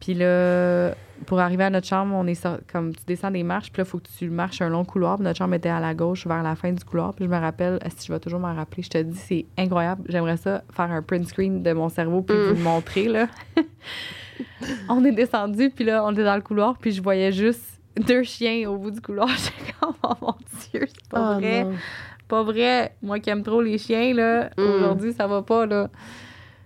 Puis 0.00 0.14
là, 0.14 0.94
pour 1.24 1.40
arriver 1.40 1.64
à 1.64 1.70
notre 1.70 1.86
chambre, 1.86 2.14
on 2.14 2.26
est 2.26 2.46
comme 2.72 2.94
tu 2.94 3.04
descends 3.06 3.30
des 3.30 3.42
marches, 3.42 3.70
puis 3.72 3.80
là, 3.80 3.84
il 3.86 3.90
faut 3.90 3.98
que 3.98 4.08
tu 4.18 4.30
marches 4.30 4.60
un 4.62 4.68
long 4.68 4.84
couloir. 4.84 5.16
Puis 5.16 5.24
notre 5.24 5.38
chambre 5.38 5.54
était 5.54 5.68
à 5.68 5.80
la 5.80 5.94
gauche, 5.94 6.26
vers 6.26 6.42
la 6.42 6.54
fin 6.56 6.72
du 6.72 6.84
couloir. 6.84 7.12
Puis 7.14 7.24
je 7.24 7.30
me 7.30 7.38
rappelle, 7.38 7.78
si 7.96 8.06
je 8.06 8.12
vais 8.12 8.20
toujours 8.20 8.40
m'en 8.40 8.54
rappeler, 8.54 8.82
je 8.82 8.90
te 8.90 8.98
dis, 8.98 9.16
c'est 9.18 9.46
incroyable. 9.58 10.02
J'aimerais 10.08 10.36
ça 10.36 10.62
faire 10.72 10.90
un 10.92 11.02
print 11.02 11.26
screen 11.26 11.62
de 11.62 11.72
mon 11.72 11.88
cerveau, 11.88 12.22
puis 12.22 12.36
Mm. 12.36 12.40
vous 12.48 12.54
le 12.54 12.60
montrer, 12.62 13.08
là. 13.08 13.26
on 14.88 15.04
est 15.04 15.12
descendu, 15.12 15.70
puis 15.70 15.84
là, 15.84 16.04
on 16.04 16.12
était 16.12 16.24
dans 16.24 16.36
le 16.36 16.42
couloir, 16.42 16.76
puis 16.78 16.92
je 16.92 17.02
voyais 17.02 17.32
juste 17.32 17.80
deux 17.96 18.22
chiens 18.24 18.68
au 18.70 18.76
bout 18.76 18.90
du 18.90 19.00
couloir. 19.00 19.28
J'étais 19.36 19.72
comme, 19.80 19.94
oh 20.02 20.12
mon 20.20 20.34
Dieu, 20.72 20.86
c'est 20.86 21.08
pas 21.08 21.34
Ah, 21.34 21.38
vrai. 21.38 21.64
non. 21.64 21.72
Pas 22.26 22.42
vrai. 22.42 22.94
Moi 23.02 23.20
qui 23.20 23.30
aime 23.30 23.42
trop 23.42 23.60
les 23.60 23.78
chiens, 23.78 24.14
là, 24.14 24.50
Mm. 24.56 24.62
aujourd'hui, 24.62 25.12
ça 25.12 25.26
va 25.26 25.42
pas, 25.42 25.66
là. 25.66 25.88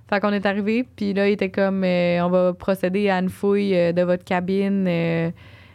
Fait 0.09 0.21
qu'on 0.21 0.33
est 0.33 0.47
arrivé, 0.47 0.87
puis 0.97 1.13
là, 1.13 1.29
il 1.29 1.33
était 1.33 1.51
comme, 1.51 1.85
euh, 1.85 2.21
on 2.25 2.31
va 2.31 2.55
procéder 2.55 3.11
à 3.11 3.19
une 3.19 3.29
fouille 3.29 3.77
euh, 3.77 3.93
de 3.93 4.03
votre 4.03 4.25
cabine. 4.25 4.87
euh, 4.89 5.31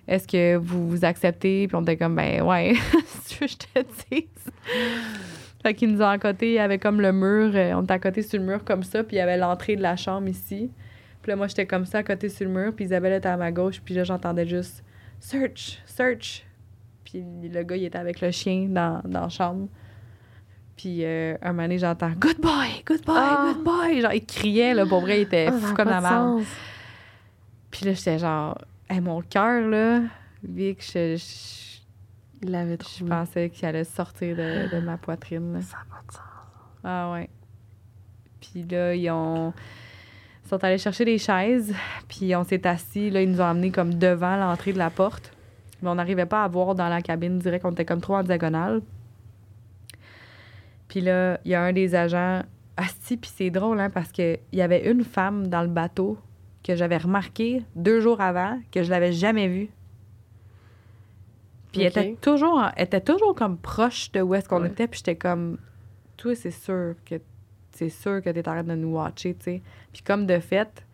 Est-ce 0.07 0.27
que 0.27 0.55
vous 0.55 1.05
acceptez? 1.05 1.67
Puis 1.67 1.75
on 1.75 1.83
était 1.83 1.97
comme, 1.97 2.15
ben 2.15 2.41
ouais, 2.41 2.73
si 3.05 3.35
tu 3.35 3.43
veux, 3.43 3.47
je 3.47 3.57
te 3.57 3.79
dise. 4.09 4.23
fait 5.61 5.73
qu'ils 5.75 5.91
nous 5.93 6.01
à 6.01 6.17
côté, 6.17 6.47
il 6.47 6.53
y 6.55 6.59
avait 6.59 6.79
comme 6.79 6.99
le 6.99 7.11
mur, 7.13 7.51
on 7.77 7.83
était 7.83 7.93
à 7.93 7.99
côté 7.99 8.23
sur 8.23 8.39
le 8.39 8.45
mur 8.45 8.63
comme 8.63 8.81
ça, 8.83 9.03
puis 9.03 9.17
il 9.17 9.19
y 9.19 9.21
avait 9.21 9.37
l'entrée 9.37 9.75
de 9.75 9.83
la 9.83 9.95
chambre 9.95 10.27
ici. 10.27 10.71
Puis 11.21 11.29
là, 11.29 11.35
moi, 11.35 11.47
j'étais 11.47 11.67
comme 11.67 11.85
ça 11.85 11.99
à 11.99 12.03
côté 12.03 12.27
sur 12.27 12.47
le 12.47 12.51
mur, 12.53 12.73
puis 12.75 12.85
Isabelle 12.85 13.13
était 13.13 13.29
à 13.29 13.37
ma 13.37 13.51
gauche, 13.51 13.81
puis 13.85 13.93
là, 13.93 14.03
j'entendais 14.03 14.47
juste 14.47 14.83
search, 15.19 15.79
search. 15.85 16.43
Puis 17.05 17.23
le 17.43 17.63
gars, 17.63 17.75
il 17.77 17.85
était 17.85 17.99
avec 17.99 18.19
le 18.19 18.31
chien 18.31 18.65
dans, 18.67 18.99
dans 19.05 19.21
la 19.21 19.29
chambre. 19.29 19.67
Puis 20.77 21.03
euh, 21.05 21.35
un 21.41 21.49
moment 21.53 21.63
donné, 21.63 21.77
j'entends 21.77 22.09
Good 22.19 22.39
boy, 22.41 22.83
good 22.85 23.05
boy, 23.05 23.15
Ah. 23.17 23.53
good 23.53 23.63
boy. 23.63 24.01
Genre, 24.01 24.13
il 24.13 24.25
criait, 24.25 24.73
là, 24.73 24.85
pour 24.85 25.01
vrai, 25.01 25.19
il 25.19 25.23
était 25.23 25.47
Ah, 25.49 25.51
fou 25.57 25.73
comme 25.75 25.89
la 25.89 25.97
de 25.97 26.03
merde. 26.03 26.43
Puis 27.71 27.85
là, 27.85 27.93
j'étais 27.93 28.19
genre, 28.19 28.57
Hey, 28.89 28.99
mon 29.01 29.21
cœur, 29.21 29.61
là, 29.67 30.01
vu 30.43 30.75
que 30.75 30.83
je, 30.83 31.15
je, 31.15 32.43
Il 32.45 32.51
l'avait 32.51 32.77
je 32.99 33.03
pensais 33.05 33.49
qu'il 33.49 33.65
allait 33.67 33.83
sortir 33.85 34.35
de, 34.35 34.75
de 34.75 34.79
ma 34.81 34.97
poitrine. 34.97 35.53
là. 35.53 35.61
Ça 35.61 35.77
n'a 35.77 35.83
pas 35.95 36.01
de 36.07 36.11
sens. 36.11 36.21
Ah 36.83 37.11
ouais. 37.13 37.29
Puis 38.41 38.63
là, 38.69 38.93
ils 38.93 39.09
ont 39.09 39.53
ils 40.45 40.49
sont 40.49 40.61
allés 40.65 40.77
chercher 40.77 41.05
des 41.05 41.17
chaises, 41.17 41.73
puis 42.09 42.35
on 42.35 42.43
s'est 42.43 42.67
assis. 42.67 43.09
Là, 43.09 43.21
ils 43.21 43.31
nous 43.31 43.39
ont 43.39 43.45
amenés 43.45 43.71
comme 43.71 43.93
devant 43.93 44.35
l'entrée 44.35 44.73
de 44.73 44.77
la 44.77 44.89
porte. 44.89 45.31
Mais 45.81 45.89
on 45.89 45.95
n'arrivait 45.95 46.25
pas 46.25 46.43
à 46.43 46.47
voir 46.49 46.75
dans 46.75 46.89
la 46.89 47.01
cabine 47.01 47.39
direct. 47.39 47.63
On 47.63 47.71
était 47.71 47.85
comme 47.85 48.01
trop 48.01 48.15
en 48.17 48.23
diagonale. 48.23 48.81
Puis 50.93 51.01
là, 51.01 51.39
il 51.43 51.49
y 51.49 51.55
a 51.55 51.63
un 51.63 51.73
des 51.73 51.95
agents. 51.95 52.43
Asti, 52.77 53.17
puis 53.17 53.31
c'est 53.33 53.49
drôle, 53.49 53.79
hein, 53.79 53.89
parce 53.89 54.11
qu'il 54.11 54.37
y 54.51 54.61
avait 54.61 54.91
une 54.91 55.03
femme 55.03 55.47
dans 55.47 55.63
le 55.63 55.67
bateau 55.69 56.19
que 56.63 56.75
j'avais 56.75 56.97
remarqué 56.97 57.63
deux 57.75 57.99
jours 57.99 58.21
avant, 58.21 58.59
que 58.71 58.83
je 58.83 58.91
l'avais 58.91 59.11
jamais 59.11 59.47
vue. 59.47 59.69
Puis 61.71 61.81
elle 61.81 61.87
était 61.87 62.15
toujours, 62.21 62.53
en- 62.59 62.71
elle 62.75 62.85
était 62.85 63.01
toujours 63.01 63.33
comme 63.33 63.57
proche 63.57 64.11
de 64.11 64.21
où 64.21 64.35
est-ce 64.35 64.47
qu'on 64.47 64.61
Ouais. 64.61 64.67
était. 64.67 64.87
Puis 64.87 64.99
j'étais 64.99 65.15
comme, 65.15 65.57
toi, 66.15 66.35
c'est 66.35 66.51
sûr 66.51 66.93
que 67.05 67.15
c'est 67.71 67.89
sûr 67.89 68.21
que 68.21 68.29
t'es 68.29 68.47
en 68.47 68.51
train 68.51 68.63
de 68.63 68.75
nous 68.75 68.93
watcher, 68.93 69.33
tu 69.33 69.43
sais. 69.45 69.61
Puis 69.91 70.03
comme 70.03 70.27
de 70.27 70.37
fait, 70.39 70.85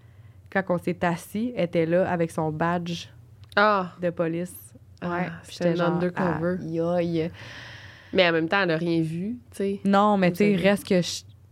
quand 0.49 0.63
on 0.69 0.77
s'est 0.77 1.03
assis, 1.03 1.51
elle 1.57 1.65
était 1.65 1.85
là 1.85 2.09
avec 2.09 2.31
son 2.31 2.51
badge 2.53 3.07
Ah! 3.57 3.91
de 4.01 4.09
police. 4.11 4.55
Ouais. 5.01 5.27
Ah, 5.29 5.31
j'étais 5.49 5.75
genre, 5.75 5.91
undercover. 5.93 6.57
aïe. 6.97 7.31
Mais 8.13 8.27
en 8.27 8.31
même 8.31 8.47
temps, 8.49 8.61
elle 8.63 8.71
a 8.71 8.77
rien 8.77 9.01
vu, 9.01 9.37
tu 9.51 9.57
sais. 9.57 9.79
Non, 9.85 10.17
mais 10.17 10.31
tu 10.31 10.37
sais, 10.37 10.55
reste 10.55 10.87
que 10.87 10.99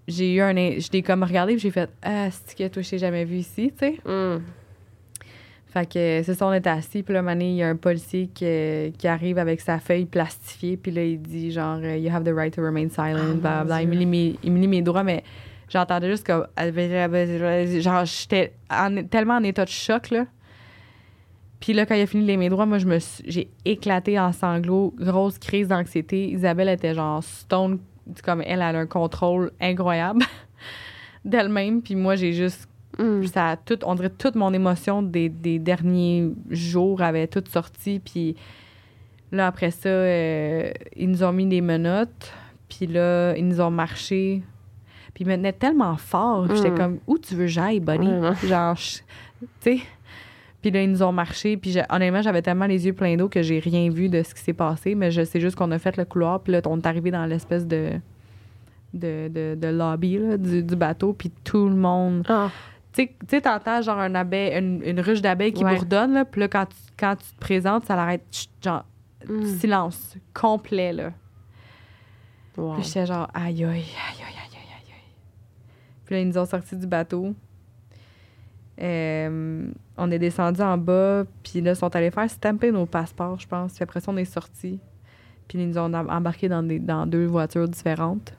j'ai 0.08 0.34
eu 0.34 0.41
un. 0.41 0.53
Je 0.55 0.91
l'ai 0.91 1.01
comme 1.01 1.24
regardé, 1.24 1.53
puis 1.53 1.62
j'ai 1.62 1.72
fait, 1.72 1.89
ah, 2.01 2.30
c'est 2.32 2.58
que 2.58 2.68
toi, 2.68 2.82
je 2.82 2.89
t'ai 2.89 2.97
jamais 2.97 3.26
vu 3.26 3.38
ici, 3.38 3.72
tu 3.78 3.86
sais. 3.86 3.97
Hum. 4.05 4.41
Fait 5.68 5.86
que 5.86 6.24
c'est 6.24 6.34
ça, 6.34 6.47
on 6.47 6.53
était 6.53 6.70
assis. 6.70 7.03
Puis 7.03 7.14
là, 7.14 7.20
un 7.20 7.39
il 7.39 7.55
y 7.55 7.64
a 7.64 7.68
un 7.68 7.76
policier 7.76 8.28
qui, 8.34 8.93
qui 8.97 9.08
arrive 9.08 9.38
avec 9.38 9.60
sa 9.62 9.80
feuille 9.80 10.05
plastifiée. 10.05 10.78
Puis 10.78 10.91
là, 10.91 11.03
il 11.03 11.22
dit 11.22 11.51
genre, 11.51 11.80
euh, 11.84 11.97
You 11.97 12.10
have 12.12 12.24
the 12.24 12.34
right 12.34 12.53
to 12.55 12.62
remain 12.62 12.89
silent. 12.89 13.18
Ah, 13.20 13.24
mon 13.24 13.36
blablabla. 13.36 13.82
il, 13.82 13.88
me 13.89 13.95
lit 13.95 14.05
mes, 14.05 14.36
il 14.43 14.51
me 14.53 14.60
lit 14.60 14.68
mes 14.68 14.82
droits, 14.82 15.03
mais 15.03 15.24
j'entendais 15.70 16.10
juste 16.10 16.26
comme. 16.26 16.47
Genre, 16.58 18.05
j'étais 18.05 18.53
en- 18.72 19.03
tellement 19.03 19.36
en 19.36 19.43
état 19.43 19.66
de 19.66 19.70
choc, 19.70 20.10
là. 20.10 20.26
Puis 21.60 21.74
là, 21.74 21.86
quand 21.86 21.95
il 21.95 22.01
a 22.01 22.05
fini 22.05 22.38
mes 22.38 22.49
droits, 22.49 22.66
moi, 22.66 22.78
je 22.78 22.86
me 22.86 22.99
suis- 22.99 23.24
j'ai 23.28 23.49
éclaté 23.66 24.20
en 24.20 24.32
sanglots, 24.32 24.93
grosse 24.99 25.39
crise 25.39 25.68
d'anxiété. 25.70 26.30
Isabelle 26.30 26.70
était 26.70 26.93
genre 26.93 27.24
stone, 27.24 27.80
comme 28.24 28.41
elle, 28.41 28.62
elle 28.62 28.76
a 28.76 28.80
un 28.80 28.86
contrôle 28.86 29.51
incroyable 29.60 30.24
d'elle-même. 31.26 31.82
Puis 31.82 31.95
moi, 31.95 32.16
j'ai 32.16 32.34
juste 32.34 32.68
puis 32.97 33.28
ça 33.28 33.49
a 33.49 33.58
tout, 33.58 33.78
on 33.86 33.93
dirait 33.93 34.10
toute 34.10 34.34
mon 34.34 34.51
émotion 34.53 35.03
des, 35.03 35.30
des 35.30 35.60
derniers 35.60 36.32
jours 36.49 37.03
avait 37.03 37.28
toute 37.28 37.47
sorti. 37.47 37.99
Puis 38.03 38.36
là, 39.32 39.45
après 39.47 39.70
ça, 39.70 39.89
euh, 39.89 40.72
ils 40.95 41.08
nous 41.10 41.24
ont 41.24 41.32
mis 41.32 41.45
des 41.45 41.62
menottes. 41.62 42.34
Puis 42.70 42.88
là, 42.88 43.36
ils 43.38 43.47
nous 43.47 43.62
ont 43.62 43.70
marché. 43.70 44.41
Puis 45.14 45.26
ils 45.26 45.28
me 45.28 45.36
tenaient 45.36 45.53
tellement 45.53 45.95
fort. 45.95 46.47
Puis 46.47 46.58
J'étais 46.58 46.72
Mm. 46.72 46.78
comme, 46.78 46.99
où 47.05 47.20
tu 47.20 47.36
veux 47.36 47.43
que 47.45 47.51
j'aille, 47.51 47.80
Bonnie? 47.80 48.10
Genre, 48.43 48.76
tu 48.76 49.45
sais. 49.62 49.80
Puis 50.62 50.72
là, 50.72 50.82
ils 50.82 50.89
nous 50.89 51.03
ont 51.03 51.12
marché. 51.12 51.58
Puis 51.58 51.76
honnêtement, 51.89 52.22
j'avais 52.22 52.41
tellement 52.41 52.66
les 52.66 52.86
yeux 52.86 52.93
pleins 52.93 53.16
d'eau 53.16 53.30
que 53.30 53.41
j'ai 53.41 53.60
rien 53.60 53.89
vu 53.89 54.10
de 54.10 54.24
ce 54.24 54.34
qui 54.34 54.41
s'est 54.41 54.53
passé. 54.53 54.95
Mais 54.95 55.12
je 55.12 55.24
sais 55.24 55.39
juste 55.39 55.55
qu'on 55.55 55.72
a 55.72 55.80
fait 55.80 55.97
le 55.97 56.05
couloir. 56.05 56.41
Puis 56.41 56.53
là, 56.53 56.62
on 56.66 56.80
est 56.80 56.86
arrivé 56.86 57.12
dans 57.12 57.26
l'espèce 57.26 57.68
de, 57.68 57.91
de, 58.93 59.55
de, 59.55 59.68
lobby 59.68 60.18
là, 60.18 60.38
du, 60.38 60.76
bateau. 60.76 61.14
Puis 61.14 61.32
tout 61.43 61.70
le 61.70 61.76
monde. 61.76 62.26
Ah. 62.28 62.49
Tu 62.93 63.08
sais, 63.30 63.41
t'entends 63.41 63.82
genre 63.84 63.99
un 63.99 64.16
abeille, 64.16 64.58
une, 64.58 64.99
ruche 64.99 65.22
d'abeilles 65.22 65.53
qui 65.53 65.64
bourdonne. 65.64 66.14
Là, 66.14 66.26
puis 66.26 66.41
là, 66.41 66.47
quand 66.47 66.66
tu, 66.66 66.78
quand 66.97 67.16
tu 67.16 67.28
te 67.36 67.39
présentes, 67.39 67.86
ça 67.86 67.95
l'arrête. 67.95 68.24
Genre, 68.64 68.84
mm. 69.30 69.45
silence 69.60 70.18
complet. 70.34 70.93
Là. 70.93 71.12
Wow. 72.58 72.74
Puis 72.74 73.05
genre, 73.05 73.30
aïe, 73.36 73.64
aïe, 73.64 73.66
aïe, 73.66 73.84
aïe, 73.86 74.24
aïe, 74.26 74.55
aïe. 74.55 74.93
Puis 76.05 76.16
là, 76.16 76.22
ils 76.22 76.28
nous 76.28 76.38
ont 76.39 76.45
sortis 76.45 76.76
du 76.76 76.88
bateau. 76.88 77.36
Euh, 78.82 79.68
on 79.98 80.12
est 80.12 80.20
descendu 80.20 80.62
en 80.62 80.78
bas, 80.78 81.24
puis 81.44 81.62
là, 81.62 81.72
ils 81.72 81.76
sont 81.76 81.96
allés 81.96 82.12
faire 82.12 82.30
stamper 82.30 82.72
nos 82.72 82.86
passeports, 82.86 83.40
je 83.40 83.48
pense. 83.48 83.74
Puis 83.74 83.84
après 83.84 84.00
ça, 84.00 84.12
on 84.12 84.18
est 84.18 84.26
sortis. 84.26 84.80
Puis 85.48 85.58
ils 85.60 85.68
nous 85.68 85.78
ont 85.78 85.92
em- 85.94 86.10
embarqués 86.10 86.50
dans, 86.50 86.62
des, 86.64 86.80
dans 86.80 87.06
deux 87.08 87.26
voitures 87.26 87.68
différentes. 87.68 88.34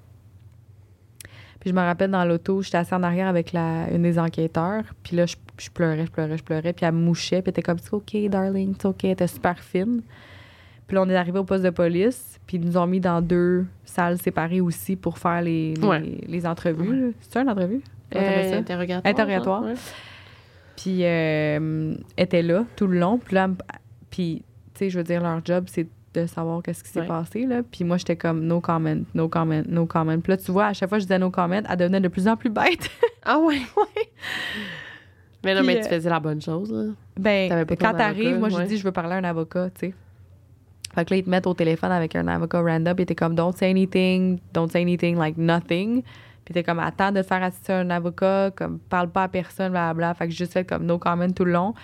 Puis 1.60 1.70
je 1.70 1.74
me 1.74 1.80
rappelle 1.80 2.10
dans 2.12 2.24
l'auto, 2.24 2.62
j'étais 2.62 2.76
assise 2.78 2.92
en 2.92 3.02
arrière 3.02 3.26
avec 3.26 3.52
la, 3.52 3.90
une 3.90 4.02
des 4.02 4.18
enquêteurs. 4.18 4.84
Puis 5.02 5.16
là, 5.16 5.26
je, 5.26 5.34
je 5.58 5.70
pleurais, 5.70 6.06
je 6.06 6.10
pleurais, 6.12 6.38
je 6.38 6.44
pleurais. 6.44 6.72
Puis 6.72 6.86
elle 6.86 6.92
me 6.94 7.00
mouchait, 7.00 7.42
puis 7.42 7.46
elle 7.48 7.50
était 7.50 7.62
comme, 7.62 7.78
c'est 7.78 7.92
OK, 7.92 8.16
darling, 8.30 8.74
c'est 8.80 8.86
OK. 8.86 9.02
Elle 9.04 9.10
était 9.10 9.26
super 9.26 9.58
fine. 9.58 10.02
Puis 10.86 10.94
là, 10.94 11.02
on 11.02 11.08
est 11.10 11.16
arrivé 11.16 11.38
au 11.38 11.44
poste 11.44 11.64
de 11.64 11.70
police, 11.70 12.38
puis 12.46 12.58
ils 12.58 12.64
nous 12.64 12.76
ont 12.78 12.86
mis 12.86 13.00
dans 13.00 13.20
deux 13.20 13.66
salles 13.84 14.18
séparées 14.18 14.60
aussi 14.60 14.94
pour 14.96 15.18
faire 15.18 15.42
les, 15.42 15.74
les, 15.74 15.86
Ouais. 15.86 16.00
les 16.26 16.46
entrevues. 16.46 17.06
là. 17.06 17.12
C'est 17.20 17.32
ça, 17.32 17.42
une 17.42 17.50
entrevue? 17.50 17.82
Euh, 18.14 18.58
interrogatoire. 18.60 19.10
Interrogatoire. 19.12 19.62
ouais. 19.64 19.74
Puis 20.80 21.00
euh, 21.02 21.94
était 22.16 22.42
là 22.42 22.64
tout 22.76 22.86
le 22.86 22.98
long. 23.00 23.18
Puis 23.18 23.34
là, 23.34 23.48
puis, 24.10 24.44
tu 24.74 24.78
sais, 24.78 24.90
je 24.90 24.98
veux 24.98 25.04
dire, 25.04 25.20
leur 25.22 25.44
job, 25.44 25.64
c'est 25.66 25.88
de 26.14 26.26
savoir 26.26 26.62
qu'est-ce 26.62 26.82
qui 26.84 26.90
s'est 26.90 27.00
Ouais. 27.00 27.06
passé, 27.06 27.44
là. 27.46 27.62
Puis 27.68 27.84
moi, 27.84 27.96
j'étais 27.96 28.16
comme, 28.16 28.44
no 28.44 28.60
comment, 28.60 28.96
no 29.14 29.28
comment, 29.28 29.60
no 29.68 29.86
comment. 29.86 30.18
Puis 30.20 30.30
là, 30.30 30.36
tu 30.36 30.52
vois, 30.52 30.66
à 30.66 30.72
chaque 30.72 30.88
fois 30.88 30.98
que 30.98 31.02
je 31.02 31.06
disais 31.06 31.18
no 31.18 31.30
comment, 31.30 31.60
elle 31.68 31.76
devenait 31.76 32.00
de 32.00 32.08
plus 32.08 32.28
en 32.28 32.36
plus 32.36 32.50
bête. 32.50 32.90
Ah 33.30 33.38
ouais, 33.40 33.56
ouais. 33.76 34.08
Mais 35.44 35.52
non, 35.54 35.60
Puis, 35.60 35.66
mais 35.66 35.76
euh, 35.78 35.82
tu 35.82 35.88
faisais 35.90 36.08
la 36.08 36.18
bonne 36.20 36.40
chose, 36.40 36.72
là. 36.72 36.92
Ben, 37.18 37.66
quand 37.78 37.92
t'arrives, 37.92 38.38
moi, 38.38 38.48
je 38.48 38.56
ouais. 38.56 38.66
dis, 38.66 38.78
je 38.78 38.84
veux 38.84 38.92
parler 38.92 39.14
à 39.14 39.18
un 39.18 39.24
avocat, 39.24 39.68
tu 39.70 39.88
sais. 39.88 39.94
Fait 40.94 41.04
que 41.04 41.12
là, 41.12 41.18
ils 41.18 41.24
te 41.24 41.28
mettent 41.28 41.46
au 41.46 41.52
téléphone 41.52 41.92
avec 41.92 42.16
un 42.16 42.26
avocat 42.26 42.62
random, 42.62 42.94
puis 42.94 43.04
t'es 43.04 43.14
comme, 43.14 43.34
don't 43.34 43.52
say 43.52 43.68
anything, 43.68 44.38
don't 44.54 44.68
say 44.70 44.80
anything, 44.80 45.18
like 45.18 45.36
nothing. 45.36 46.02
Puis 46.48 46.54
t'es 46.54 46.62
comme, 46.62 46.78
attends 46.78 47.12
de 47.12 47.20
te 47.20 47.26
faire 47.26 47.42
assister 47.42 47.74
à 47.74 47.80
un 47.80 47.90
avocat, 47.90 48.50
comme, 48.56 48.78
parle 48.78 49.10
pas 49.10 49.24
à 49.24 49.28
personne, 49.28 49.70
blablabla. 49.70 50.14
Fait 50.14 50.24
que 50.24 50.30
j'ai 50.30 50.38
juste 50.38 50.54
fait 50.54 50.64
comme 50.64 50.86
no 50.86 50.98
comment 50.98 51.28
tout 51.28 51.44
le 51.44 51.52
long. 51.52 51.74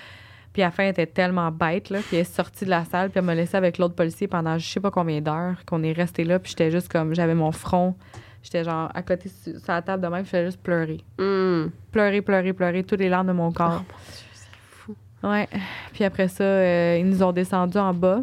Puis 0.54 0.62
à 0.62 0.68
la 0.68 0.70
fin, 0.70 0.84
elle 0.84 0.92
était 0.92 1.04
tellement 1.04 1.50
bête, 1.50 1.90
là, 1.90 1.98
puis 1.98 2.16
elle 2.16 2.22
est 2.22 2.24
sortie 2.24 2.64
de 2.64 2.70
la 2.70 2.86
salle, 2.86 3.10
puis 3.10 3.18
elle 3.18 3.26
m'a 3.26 3.34
laissé 3.34 3.58
avec 3.58 3.76
l'autre 3.76 3.94
policier 3.94 4.26
pendant 4.26 4.56
je 4.56 4.66
sais 4.66 4.80
pas 4.80 4.90
combien 4.90 5.20
d'heures 5.20 5.62
qu'on 5.66 5.82
est 5.82 5.92
resté 5.92 6.24
là, 6.24 6.38
puis 6.38 6.48
j'étais 6.48 6.70
juste 6.70 6.90
comme, 6.90 7.14
j'avais 7.14 7.34
mon 7.34 7.52
front, 7.52 7.94
j'étais 8.42 8.64
genre 8.64 8.90
à 8.94 9.02
côté 9.02 9.28
sur, 9.28 9.52
la 9.68 9.82
table 9.82 10.02
de 10.02 10.08
même, 10.08 10.22
puis 10.22 10.30
j'étais 10.32 10.46
juste 10.46 10.62
pleurer. 10.62 11.04
Hum. 11.18 11.70
Pleurer, 11.92 12.22
pleurer, 12.22 12.54
pleurer, 12.54 12.84
toutes 12.84 13.00
les 13.00 13.10
larmes 13.10 13.26
de 13.26 13.32
mon 13.32 13.52
corps. 13.52 13.82
Oh, 13.84 13.92
mon 13.92 13.98
Dieu, 14.06 14.26
c'est 14.32 14.48
fou. 14.70 14.96
Ouais. 15.24 15.46
Puis 15.92 16.04
après 16.04 16.28
ça, 16.28 16.42
euh, 16.42 16.96
ils 16.98 17.06
nous 17.06 17.22
ont 17.22 17.32
descendus 17.32 17.76
en 17.76 17.92
bas 17.92 18.22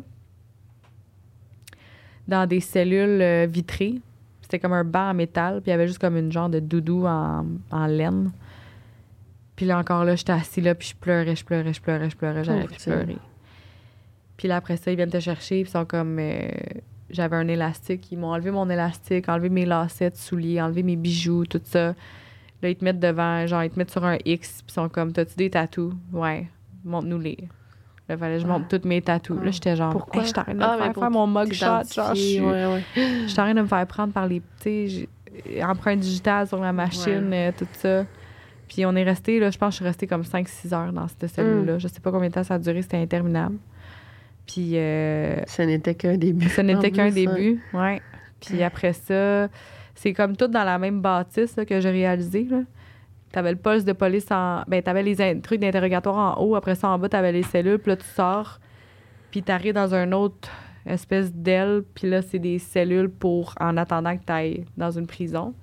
dans 2.28 2.48
des 2.48 2.62
cellules 2.62 3.22
euh, 3.22 3.46
vitrées. 3.48 4.00
C'était 4.52 4.60
comme 4.60 4.74
un 4.74 4.84
banc 4.84 5.12
en 5.12 5.14
métal, 5.14 5.62
puis 5.62 5.70
il 5.70 5.72
y 5.72 5.74
avait 5.74 5.88
juste 5.88 6.00
comme 6.00 6.18
une 6.18 6.30
genre 6.30 6.50
de 6.50 6.60
doudou 6.60 7.06
en, 7.08 7.46
en 7.72 7.86
laine. 7.86 8.32
Puis 9.56 9.66
là, 9.66 9.78
encore 9.80 10.04
là, 10.04 10.18
j'étais 10.18 10.34
assis 10.34 10.60
là, 10.60 10.76
puis 10.76 10.90
je 10.90 10.96
pleurais, 10.96 11.38
je 11.38 11.46
pleurais, 11.46 11.72
je 11.72 11.80
pleurais, 11.80 12.10
je 12.10 12.18
pleurais, 12.18 12.44
j'avais 12.44 12.64
Pauvre 12.64 12.76
plus 12.76 12.84
pleurer. 12.84 13.18
Puis 14.36 14.50
là, 14.50 14.58
après 14.58 14.76
ça, 14.76 14.92
ils 14.92 14.98
viennent 14.98 15.10
te 15.10 15.22
chercher, 15.22 15.62
puis 15.62 15.70
ils 15.70 15.72
sont 15.72 15.86
comme... 15.86 16.18
euh, 16.20 16.50
j'avais 17.10 17.38
un 17.38 17.48
élastique, 17.48 18.12
ils 18.12 18.18
m'ont 18.18 18.34
enlevé 18.34 18.52
mon 18.52 18.70
élastique, 18.70 19.30
enlevé 19.30 19.48
mes 19.48 19.66
lacets 19.66 20.10
de 20.10 20.18
souliers, 20.18 20.62
enlevé 20.62 20.84
mes 20.84 20.98
bijoux, 20.98 21.46
tout 21.46 21.62
ça. 21.64 21.94
Là, 22.62 22.70
ils 22.70 22.76
te 22.76 22.84
mettent 22.84 23.00
devant, 23.00 23.48
genre, 23.48 23.64
ils 23.64 23.70
te 23.70 23.80
mettent 23.80 23.92
sur 23.92 24.04
un 24.04 24.18
X, 24.26 24.64
puis 24.64 24.66
ils 24.68 24.74
sont 24.74 24.90
comme, 24.90 25.14
t'as-tu 25.14 25.36
des 25.36 25.50
tatous? 25.50 25.94
Ouais, 26.12 26.50
montre-nous-les. 26.84 27.38
Là, 28.10 28.18
fallait 28.18 28.36
que 28.38 28.42
je 28.42 28.48
montre 28.48 28.68
toutes 28.68 28.86
mes 28.86 29.02
tatous. 29.02 29.38
Là, 29.42 29.52
j'étais 29.52 29.76
genre, 29.76 29.92
Pourquoi? 29.92 30.22
Hey, 30.22 30.28
je 30.28 30.34
t'arrête 30.34 30.58
de 30.58 30.64
Ah, 30.64 30.78
me 30.90 30.94
faire 30.94 31.12
mon 31.12 31.28
mugshot, 31.28 31.66
genre, 31.66 31.84
je 32.14 32.20
suis- 32.20 32.40
ouais, 32.42 32.66
ouais. 32.66 32.84
je 32.96 33.28
suis 33.28 33.40
en 33.40 33.44
train 33.44 33.54
de 33.54 33.62
me 33.62 33.68
faire 33.68 33.88
prendre 33.88 34.12
par 34.12 34.28
les, 34.28 34.40
tu 34.40 34.46
sais, 34.64 34.88
j'ai- 34.88 35.64
empreinte 35.64 36.00
digitale 36.00 36.48
sur 36.48 36.60
la 36.60 36.74
machine, 36.74 37.32
euh, 37.34 37.52
tout 37.58 37.68
ça. 37.74 38.06
Puis 38.68 38.86
on 38.86 38.96
est 38.96 39.04
resté, 39.04 39.40
là, 39.40 39.50
je 39.50 39.58
pense 39.58 39.70
que 39.70 39.72
je 39.74 39.76
suis 39.78 39.86
restée 39.86 40.08
comme 40.08 40.24
5-6 40.24 40.74
heures 40.74 40.92
dans 40.92 41.08
cette 41.08 41.28
cellule-là. 41.28 41.78
Je 41.78 41.88
sais 41.88 42.00
pas 42.02 42.12
combien 42.12 42.28
de 42.30 42.34
temps 42.34 42.44
ça 42.44 42.56
a 42.56 42.60
duré, 42.60 42.82
c'était 42.82 42.98
interminable. 42.98 43.58
Puis 44.46 44.72
euh, 44.76 45.38
Ce 45.48 45.62
n'était 45.62 45.94
qu'un 45.96 46.18
début. 46.18 46.50
ce 46.50 46.62
n'était 46.62 46.92
qu'un 46.92 47.10
début, 47.12 47.62
ouais. 47.74 48.02
Puis 48.42 48.62
après 48.64 48.94
ça, 48.94 49.48
c'est 49.96 50.14
comme 50.14 50.36
tout 50.36 50.48
dans 50.48 50.64
la 50.64 50.78
même 50.80 51.00
bâtisse 51.02 51.56
là, 51.56 51.66
que 51.66 51.80
j'ai 51.80 51.92
réalisé, 51.92 52.48
là. 52.50 52.58
T'avais 53.32 53.52
le 53.52 53.58
poste 53.58 53.88
de 53.88 53.94
police 53.94 54.30
en... 54.32 54.64
Ben, 54.68 54.82
t'avais 54.84 55.04
les 55.04 55.42
trucs 55.42 55.60
d'interrogatoire 55.62 56.38
en 56.38 56.42
haut. 56.44 56.56
Après 56.56 56.76
ça, 56.76 56.90
en 56.90 57.00
bas, 57.00 57.08
t'avais 57.10 57.32
les 57.32 57.44
cellules. 57.44 57.80
Puis 57.80 57.92
là, 57.92 57.96
tu 57.98 58.06
sors. 58.06 58.60
Puis 59.32 59.42
t'arrives 59.42 59.74
dans 59.74 59.94
un 59.96 60.12
autre 60.12 60.50
espèce 60.86 61.34
d'aile. 61.34 61.84
Puis 61.96 62.10
là, 62.10 62.22
c'est 62.22 62.40
des 62.40 62.60
cellules 62.60 63.10
pour... 63.10 63.56
En 63.60 63.78
attendant 63.78 64.18
que 64.18 64.24
t'ailles 64.24 64.66
dans 64.76 64.92
une 64.92 65.08
prison. 65.08 65.54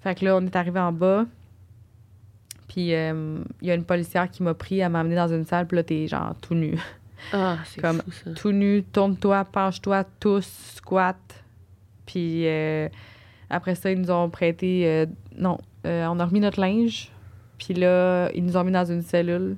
Fait 0.00 0.14
que 0.14 0.24
là, 0.24 0.36
on 0.36 0.44
est 0.46 0.56
arrivé 0.56 0.80
en 0.80 0.92
bas. 0.92 1.26
Puis 2.68 2.94
euh, 2.94 3.38
il 3.60 3.68
y 3.68 3.70
a 3.70 3.74
une 3.74 3.84
policière 3.84 4.30
qui 4.30 4.42
m'a 4.42 4.54
pris. 4.54 4.80
Elle 4.80 4.90
m'a 4.90 5.00
amené 5.00 5.16
dans 5.16 5.28
une 5.28 5.44
salle. 5.44 5.66
Puis 5.66 5.76
là, 5.76 5.82
t'es 5.82 6.06
genre 6.06 6.34
tout 6.40 6.54
nu. 6.54 6.78
Ah, 7.32 7.58
c'est 7.64 7.80
Comme 7.80 8.00
fou, 8.02 8.10
ça. 8.10 8.30
tout 8.32 8.52
nu, 8.52 8.82
tourne-toi, 8.84 9.44
penche-toi, 9.44 10.04
tous, 10.20 10.46
squat. 10.76 11.16
Puis 12.06 12.46
euh, 12.46 12.88
après 13.48 13.74
ça, 13.74 13.90
ils 13.90 13.98
nous 14.00 14.10
ont 14.10 14.28
prêté. 14.28 14.82
euh, 14.86 15.06
non, 15.36 15.58
euh, 15.84 16.06
on 16.08 16.18
a 16.20 16.24
remis 16.24 16.40
notre 16.40 16.60
linge. 16.60 17.10
Puis 17.58 17.74
là, 17.74 18.30
ils 18.34 18.44
nous 18.44 18.56
ont 18.56 18.64
mis 18.64 18.72
dans 18.72 18.84
une 18.84 19.02
cellule 19.02 19.56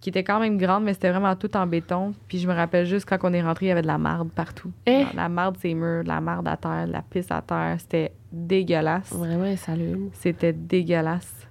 qui 0.00 0.08
était 0.08 0.24
quand 0.24 0.40
même 0.40 0.56
grande, 0.56 0.84
mais 0.84 0.94
c'était 0.94 1.10
vraiment 1.10 1.36
tout 1.36 1.54
en 1.56 1.66
béton. 1.66 2.14
Puis 2.26 2.38
je 2.38 2.48
me 2.48 2.54
rappelle 2.54 2.86
juste 2.86 3.06
quand 3.08 3.18
on 3.22 3.32
est 3.34 3.42
rentré, 3.42 3.66
il 3.66 3.68
y 3.68 3.72
avait 3.72 3.82
de 3.82 3.86
la 3.86 3.98
marde 3.98 4.30
partout. 4.30 4.72
Eh? 4.86 5.04
La 5.14 5.28
marde, 5.28 5.56
ces 5.58 5.74
murs, 5.74 6.04
de 6.04 6.08
la 6.08 6.20
marde 6.22 6.48
à 6.48 6.56
terre, 6.56 6.86
de 6.86 6.92
la 6.92 7.02
pisse 7.02 7.30
à 7.30 7.42
terre. 7.42 7.76
C'était 7.78 8.12
dégueulasse. 8.32 9.12
Ça 9.56 9.72
allume. 9.72 10.08
C'était 10.14 10.52
dégueulasse. 10.54 11.46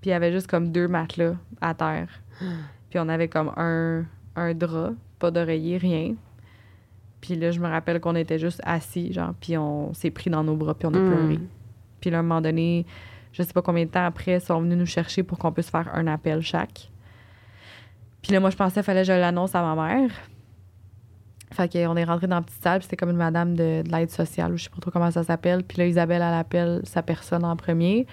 Puis 0.00 0.10
il 0.10 0.12
y 0.12 0.12
avait 0.12 0.32
juste 0.32 0.48
comme 0.48 0.72
deux 0.72 0.88
matelas 0.88 1.34
à 1.60 1.72
terre. 1.74 2.08
Puis 2.90 2.98
on 2.98 3.08
avait 3.08 3.28
comme 3.28 3.52
un, 3.56 4.04
un 4.36 4.54
drap, 4.54 4.92
pas 5.18 5.30
d'oreiller, 5.30 5.78
rien. 5.78 6.14
Puis 7.20 7.36
là, 7.36 7.50
je 7.50 7.58
me 7.60 7.66
rappelle 7.68 8.00
qu'on 8.00 8.14
était 8.16 8.38
juste 8.38 8.60
assis, 8.64 9.12
genre, 9.12 9.32
puis 9.40 9.56
on 9.56 9.94
s'est 9.94 10.10
pris 10.10 10.28
dans 10.30 10.44
nos 10.44 10.54
bras, 10.56 10.74
puis 10.74 10.86
on 10.86 10.92
a 10.94 10.98
Mm. 10.98 11.08
pleuré. 11.10 11.38
Puis 12.04 12.10
là, 12.10 12.18
à 12.18 12.20
un 12.20 12.22
moment 12.22 12.42
donné, 12.42 12.84
je 13.32 13.42
sais 13.42 13.54
pas 13.54 13.62
combien 13.62 13.86
de 13.86 13.90
temps 13.90 14.04
après, 14.04 14.34
ils 14.34 14.40
sont 14.42 14.60
venus 14.60 14.76
nous 14.76 14.84
chercher 14.84 15.22
pour 15.22 15.38
qu'on 15.38 15.52
puisse 15.52 15.70
faire 15.70 15.88
un 15.94 16.06
appel 16.06 16.42
chaque. 16.42 16.90
Puis 18.20 18.30
là, 18.30 18.40
moi, 18.40 18.50
je 18.50 18.56
pensais 18.56 18.74
qu'il 18.74 18.82
fallait 18.82 19.00
que 19.00 19.06
je 19.06 19.12
l'annonce 19.12 19.54
à 19.54 19.62
ma 19.62 19.74
mère. 19.74 20.10
Fait 21.50 21.72
qu'on 21.72 21.96
est 21.96 22.04
rentré 22.04 22.26
dans 22.26 22.36
la 22.36 22.42
petite 22.42 22.62
salle, 22.62 22.80
puis 22.80 22.84
c'était 22.84 22.96
comme 22.96 23.08
une 23.08 23.16
madame 23.16 23.54
de, 23.54 23.80
de 23.80 23.90
l'aide 23.90 24.10
sociale, 24.10 24.52
ou 24.52 24.58
je 24.58 24.64
sais 24.64 24.68
pas 24.70 24.80
trop 24.82 24.90
comment 24.90 25.10
ça 25.10 25.24
s'appelle. 25.24 25.64
Puis 25.64 25.78
là, 25.78 25.86
Isabelle, 25.86 26.20
elle 26.20 26.34
appelle 26.34 26.82
sa 26.84 27.02
personne 27.02 27.42
en 27.42 27.56
premier. 27.56 28.06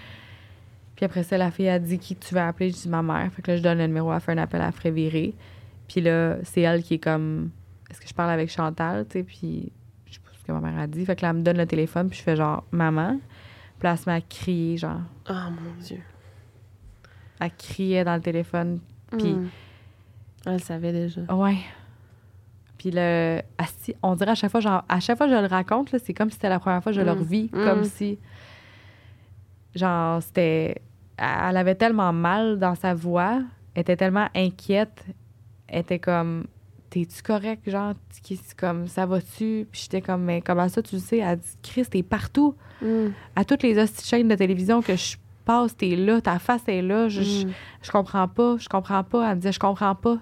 Puis 0.96 1.04
après 1.04 1.24
ça, 1.24 1.38
la 1.38 1.52
fille 1.52 1.68
a 1.68 1.78
dit 1.78 2.00
qui 2.00 2.16
tu 2.16 2.34
vas 2.34 2.48
appeler. 2.48 2.70
Je 2.70 2.78
dis 2.78 2.88
ma 2.88 3.04
mère. 3.04 3.30
Fait 3.34 3.42
que 3.42 3.52
là, 3.52 3.58
je 3.58 3.62
donne 3.62 3.78
le 3.78 3.88
numéro, 3.88 4.14
elle 4.14 4.22
fait 4.22 4.32
un 4.32 4.38
appel 4.38 4.62
à 4.62 4.72
Frais 4.72 4.92
Viré. 4.92 5.36
Puis 5.90 6.00
là, 6.00 6.38
c'est 6.44 6.62
elle 6.62 6.82
qui 6.82 6.94
est 6.94 7.00
comme 7.00 7.50
Est-ce 7.90 8.00
que 8.00 8.08
je 8.08 8.14
parle 8.14 8.30
avec 8.30 8.50
Chantal? 8.50 9.06
Tu 9.10 9.20
sais, 9.20 9.24
puis 9.24 9.74
je 10.06 10.14
sais 10.14 10.20
pas 10.22 10.30
ce 10.40 10.46
que 10.46 10.54
ma 10.54 10.62
mère 10.62 10.80
a 10.80 10.88
dit. 10.88 11.06
Fait 11.06 11.18
que 11.18 11.24
là, 11.24 11.32
elle 11.32 11.38
me 11.38 11.42
donne 11.42 11.58
le 11.58 11.66
téléphone, 11.66 12.08
puis 12.08 12.18
je 12.18 12.24
fais 12.24 12.38
genre 12.38 12.64
Maman. 12.72 13.20
Puis 13.82 13.88
là, 13.88 13.94
elle 13.94 13.98
se 13.98 14.08
met 14.08 14.16
à 14.16 14.22
crier, 14.22 14.78
genre. 14.78 15.02
Oh 15.28 15.34
mon 15.34 15.74
Dieu. 15.82 16.00
Elle 17.40 17.52
criait 17.58 18.04
dans 18.04 18.14
le 18.14 18.22
téléphone. 18.22 18.80
Puis- 19.18 19.34
Mm. 19.34 19.50
Elle 20.46 20.54
le 20.54 20.60
savait 20.60 20.92
déjà. 20.92 21.22
Ouais. 21.34 21.58
Puis 22.78 22.92
le, 22.94 23.42
asti, 23.58 23.96
on 24.04 24.14
dirait 24.16 24.30
à 24.32 24.36
chaque 24.36 24.52
fois, 24.52 24.60
genre, 24.60 24.84
à 24.88 25.00
chaque 25.00 25.18
fois 25.18 25.26
que 25.28 25.34
je 25.36 25.40
le 25.40 25.48
raconte, 25.48 25.96
c'est 25.98 26.14
comme 26.14 26.30
si 26.30 26.36
c'était 26.36 26.50
la 26.50 26.60
première 26.60 26.84
fois 26.84 26.92
que 26.92 26.96
je 26.98 27.02
le 27.04 27.14
Mm. 27.16 27.18
revis, 27.20 27.50
Mm. 27.52 27.64
comme 27.66 27.84
si, 27.86 28.20
genre, 29.76 30.22
c'était, 30.22 30.76
elle 31.18 31.58
avait 31.58 31.76
tellement 31.76 32.14
mal 32.14 32.60
dans 32.60 32.76
sa 32.76 32.94
voix, 32.94 33.42
elle 33.74 33.82
était 33.82 33.96
tellement 33.98 34.28
inquiète, 34.36 35.06
elle 35.68 35.80
était 35.82 36.00
comme, 36.00 36.46
t'es-tu 36.92 37.24
correct, 37.24 37.68
genre, 37.68 37.94
Qui- 38.22 38.36
c'est 38.38 38.56
comme, 38.56 38.88
ça 38.88 39.08
va-tu? 39.08 39.66
Puis 39.72 39.82
j'étais 39.84 40.02
comme, 40.02 40.22
mais 40.24 40.42
comment 40.42 40.70
ça, 40.70 40.84
tu 40.84 40.96
le 40.96 41.02
sais? 41.02 41.18
Elle 41.18 41.40
dit, 41.40 41.48
Chris, 41.64 41.86
t'es 41.90 42.04
partout. 42.04 42.54
Mm. 42.84 43.08
À 43.36 43.44
toutes 43.46 43.64
les 43.64 43.74
de 43.74 43.86
chaînes 44.04 44.28
de 44.28 44.36
télévision 44.36 44.82
que 44.84 44.96
je 44.96 45.16
passe, 45.46 45.76
t'es 45.76 45.96
là, 45.96 46.22
ta 46.22 46.38
face 46.38 46.62
est 46.68 46.84
là, 46.84 47.08
je, 47.10 47.46
Mm. 47.48 47.52
je 47.82 47.92
comprends 47.92 48.28
pas, 48.28 48.58
je 48.60 48.70
comprends 48.70 49.04
pas. 49.04 49.24
Elle 49.30 49.36
me 49.38 49.42
disait, 49.42 49.52
je 49.54 49.60
comprends 49.60 49.96
pas. 49.96 50.18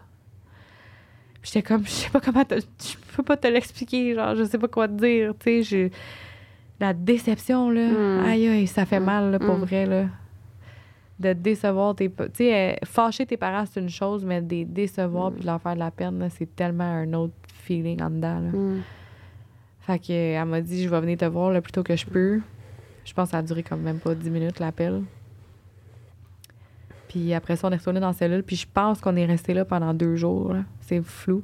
Puis 1.42 1.52
J'étais 1.54 1.64
comme, 1.64 1.86
je 1.86 1.90
sais 1.92 2.10
pas 2.10 2.20
comment 2.22 2.44
je 2.50 3.16
peux 3.16 3.24
pas 3.24 3.38
te 3.38 3.48
l'expliquer, 3.48 4.14
genre, 4.16 4.36
je 4.36 4.44
sais 4.46 4.58
pas 4.58 4.68
quoi 4.68 4.88
te 4.88 4.94
dire, 4.94 5.34
tu 5.40 5.44
sais, 5.44 5.64
j'ai- 5.64 5.92
la 6.80 6.94
déception, 6.94 7.70
là, 7.70 7.88
Mm. 7.88 8.26
aïe, 8.26 8.48
aïe, 8.48 8.68
ça 8.68 8.86
fait 8.86 9.00
mal, 9.02 9.32
là, 9.32 9.40
pour 9.40 9.56
vrai, 9.56 9.86
là. 9.86 10.06
De 11.20 11.34
décevoir 11.34 11.96
tes, 11.96 12.10
tu 12.10 12.16
sais, 12.34 12.56
euh, 12.56 12.76
fâcher 12.86 13.26
tes 13.26 13.36
parents, 13.36 13.66
c'est 13.66 13.82
une 13.82 13.90
chose, 13.90 14.24
mais 14.24 14.42
de 14.42 14.50
les 14.50 14.66
décevoir 14.66 15.32
Mm. 15.32 15.34
puis 15.34 15.42
de 15.42 15.46
leur 15.48 15.62
faire 15.62 15.74
de 15.74 15.80
la 15.80 15.92
peine, 15.92 16.28
c'est 16.32 16.56
tellement 16.56 16.84
un 16.86 17.12
autre 17.14 17.34
feeling 17.54 18.02
en 18.02 18.10
dedans, 18.10 18.40
là. 18.40 18.50
Mm. 18.52 18.82
Fait 19.82 20.00
que, 20.00 20.14
elle 20.14 20.46
m'a 20.46 20.62
dit, 20.62 20.84
je 20.84 20.88
vais 20.90 21.02
venir 21.02 21.18
te 21.18 21.26
voir 21.26 21.52
le 21.52 21.60
plus 21.62 21.72
tôt 21.74 21.84
que 21.84 21.96
je 21.96 22.06
peux. 22.06 22.40
Je 23.04 23.14
pense 23.14 23.30
que 23.30 23.32
ça 23.32 23.40
a 23.40 23.42
duré 23.42 23.64
comme 23.64 23.82
même 23.82 24.00
pas 24.00 24.14
10 24.16 24.30
minutes, 24.30 24.60
l'appel. 24.60 25.02
Puis 27.08 27.34
après 27.34 27.56
ça, 27.56 27.68
on 27.68 27.72
est 27.72 27.78
retourné 27.78 28.00
dans 28.00 28.08
la 28.08 28.14
cellule. 28.14 28.44
Puis 28.44 28.56
je 28.56 28.68
pense 28.72 29.02
qu'on 29.02 29.16
est 29.16 29.26
resté 29.26 29.54
là 29.54 29.66
pendant 29.66 29.94
deux 29.94 30.16
jours. 30.16 30.54
C'est 30.82 31.02
flou. 31.02 31.44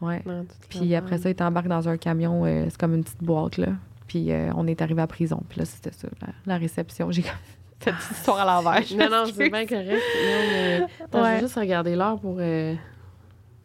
Ouais. 0.00 0.20
Non, 0.26 0.44
Puis 0.68 0.94
après 0.94 1.16
ça, 1.18 1.30
il 1.30 1.34
t'embarque 1.34 1.68
dans 1.68 1.88
un 1.88 1.96
camion. 1.96 2.44
euh, 2.44 2.66
c'est 2.68 2.76
comme 2.78 2.94
une 2.94 3.02
petite 3.04 3.22
boîte, 3.24 3.56
là. 3.56 3.68
Puis 4.08 4.30
euh, 4.30 4.50
on 4.56 4.66
est 4.66 4.82
arrivé 4.82 5.00
à 5.00 5.06
prison. 5.06 5.42
Puis 5.48 5.58
là, 5.60 5.64
c'était 5.64 5.92
ça, 5.92 6.08
la, 6.20 6.28
la 6.44 6.58
réception. 6.58 7.10
J'ai 7.10 7.22
comme 7.22 7.30
cette 7.82 8.10
histoire 8.10 8.40
à 8.40 8.44
l'envers. 8.62 8.82
je 8.82 8.96
Non, 8.96 9.08
non, 9.10 9.24
c'est 9.26 9.50
bien 9.50 9.66
correct. 9.66 9.90
Non, 9.90 10.40
mais... 10.50 10.80
Attends, 11.04 11.18
je 11.18 11.18
Ouais. 11.24 11.34
vais 11.34 11.40
juste 11.40 11.54
regarder 11.56 11.96
l'heure 11.96 12.18
pour... 12.18 12.36
euh, 12.40 12.74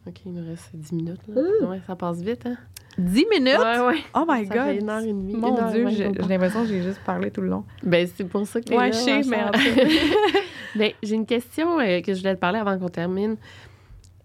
OK, 0.08 0.16
il 0.26 0.34
nous 0.34 0.48
reste 0.50 0.70
10 0.74 0.92
minutes, 0.94 1.22
là. 1.28 1.42
Ouais, 1.68 1.82
ça 1.86 1.96
passe 1.96 2.22
vite, 2.22 2.46
hein? 2.46 2.56
10 2.98 3.26
minutes? 3.30 3.60
Ouais, 3.60 3.80
ouais. 3.80 3.98
Oh 4.16 4.26
my 4.28 4.46
ça 4.48 4.54
fait 4.54 4.74
God! 4.74 4.82
une 4.82 4.90
heure 4.90 5.00
et 5.04 5.08
demie. 5.14 5.34
une 5.34 5.40
Mon 5.40 5.56
heure 5.58 5.72
Dieu, 5.72 5.88
j'ai 5.92 6.10
l'impression 6.10 6.62
que 6.64 6.68
j'ai 6.68 6.82
juste 6.82 7.00
parlé 7.06 7.30
tout 7.30 7.42
le 7.42 7.50
long. 7.50 7.64
Ben, 7.84 8.08
c'est 8.16 8.24
pour 8.24 8.48
ça 8.48 8.60
que 8.60 8.66
t'es 8.66 8.76
Ouais, 8.76 8.90
là, 8.90 9.52
cas. 9.52 9.52
Ben, 10.76 10.92
j'ai 11.04 11.16
une 11.16 11.26
question 11.26 11.80
euh, 11.80 12.02
que 12.02 12.14
je 12.14 12.20
voulais 12.20 12.36
te 12.36 12.40
parler 12.40 12.60
avant 12.60 12.78
qu'on 12.80 12.90
termine. 12.90 13.36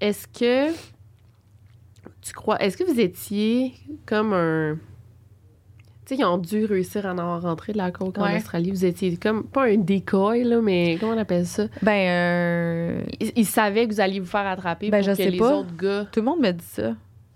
Est-ce 0.01 0.27
que 0.27 0.73
tu 2.23 2.33
crois... 2.35 2.61
Est-ce 2.63 2.77
que 2.77 2.85
vous 2.85 2.99
étiez 3.01 3.75
comme 4.07 4.33
un... 4.33 4.79
Sais, 6.17 6.21
ils 6.21 6.25
ont 6.25 6.39
dû 6.39 6.65
réussir 6.65 7.07
à 7.07 7.15
en 7.15 7.41
rentrer 7.41 7.73
de 7.73 7.79
la 7.79 7.91
coke 7.91 8.19
en 8.19 8.25
Ouais. 8.25 8.37
Australie. 8.37 8.71
Vous 8.71 8.85
étiez 8.85 9.17
comme, 9.17 9.45
pas 9.45 9.65
un 9.67 9.77
decoy, 9.77 10.45
là, 10.45 10.61
mais 10.61 10.97
comment 11.01 11.13
on 11.13 11.19
appelle 11.19 11.47
ça? 11.47 11.65
Ben, 11.83 12.09
euh, 12.09 13.03
Ils, 13.21 13.33
ils 13.37 13.47
savaient 13.47 13.87
que 13.89 13.95
vous 13.95 14.01
alliez 14.01 14.21
vous 14.21 14.27
faire 14.27 14.47
attraper 14.47 14.91
Ben, 14.91 14.99
pour 14.99 15.07
je 15.07 15.11
que 15.13 15.17
sais 15.23 15.31
les 15.31 15.39
pas. 15.39 15.57
autres 15.57 15.77
gars... 15.77 16.07
tout 16.13 16.21
le 16.21 16.27
monde 16.27 16.41
me 16.41 16.51
dit 16.51 16.65
ça. 16.65 16.95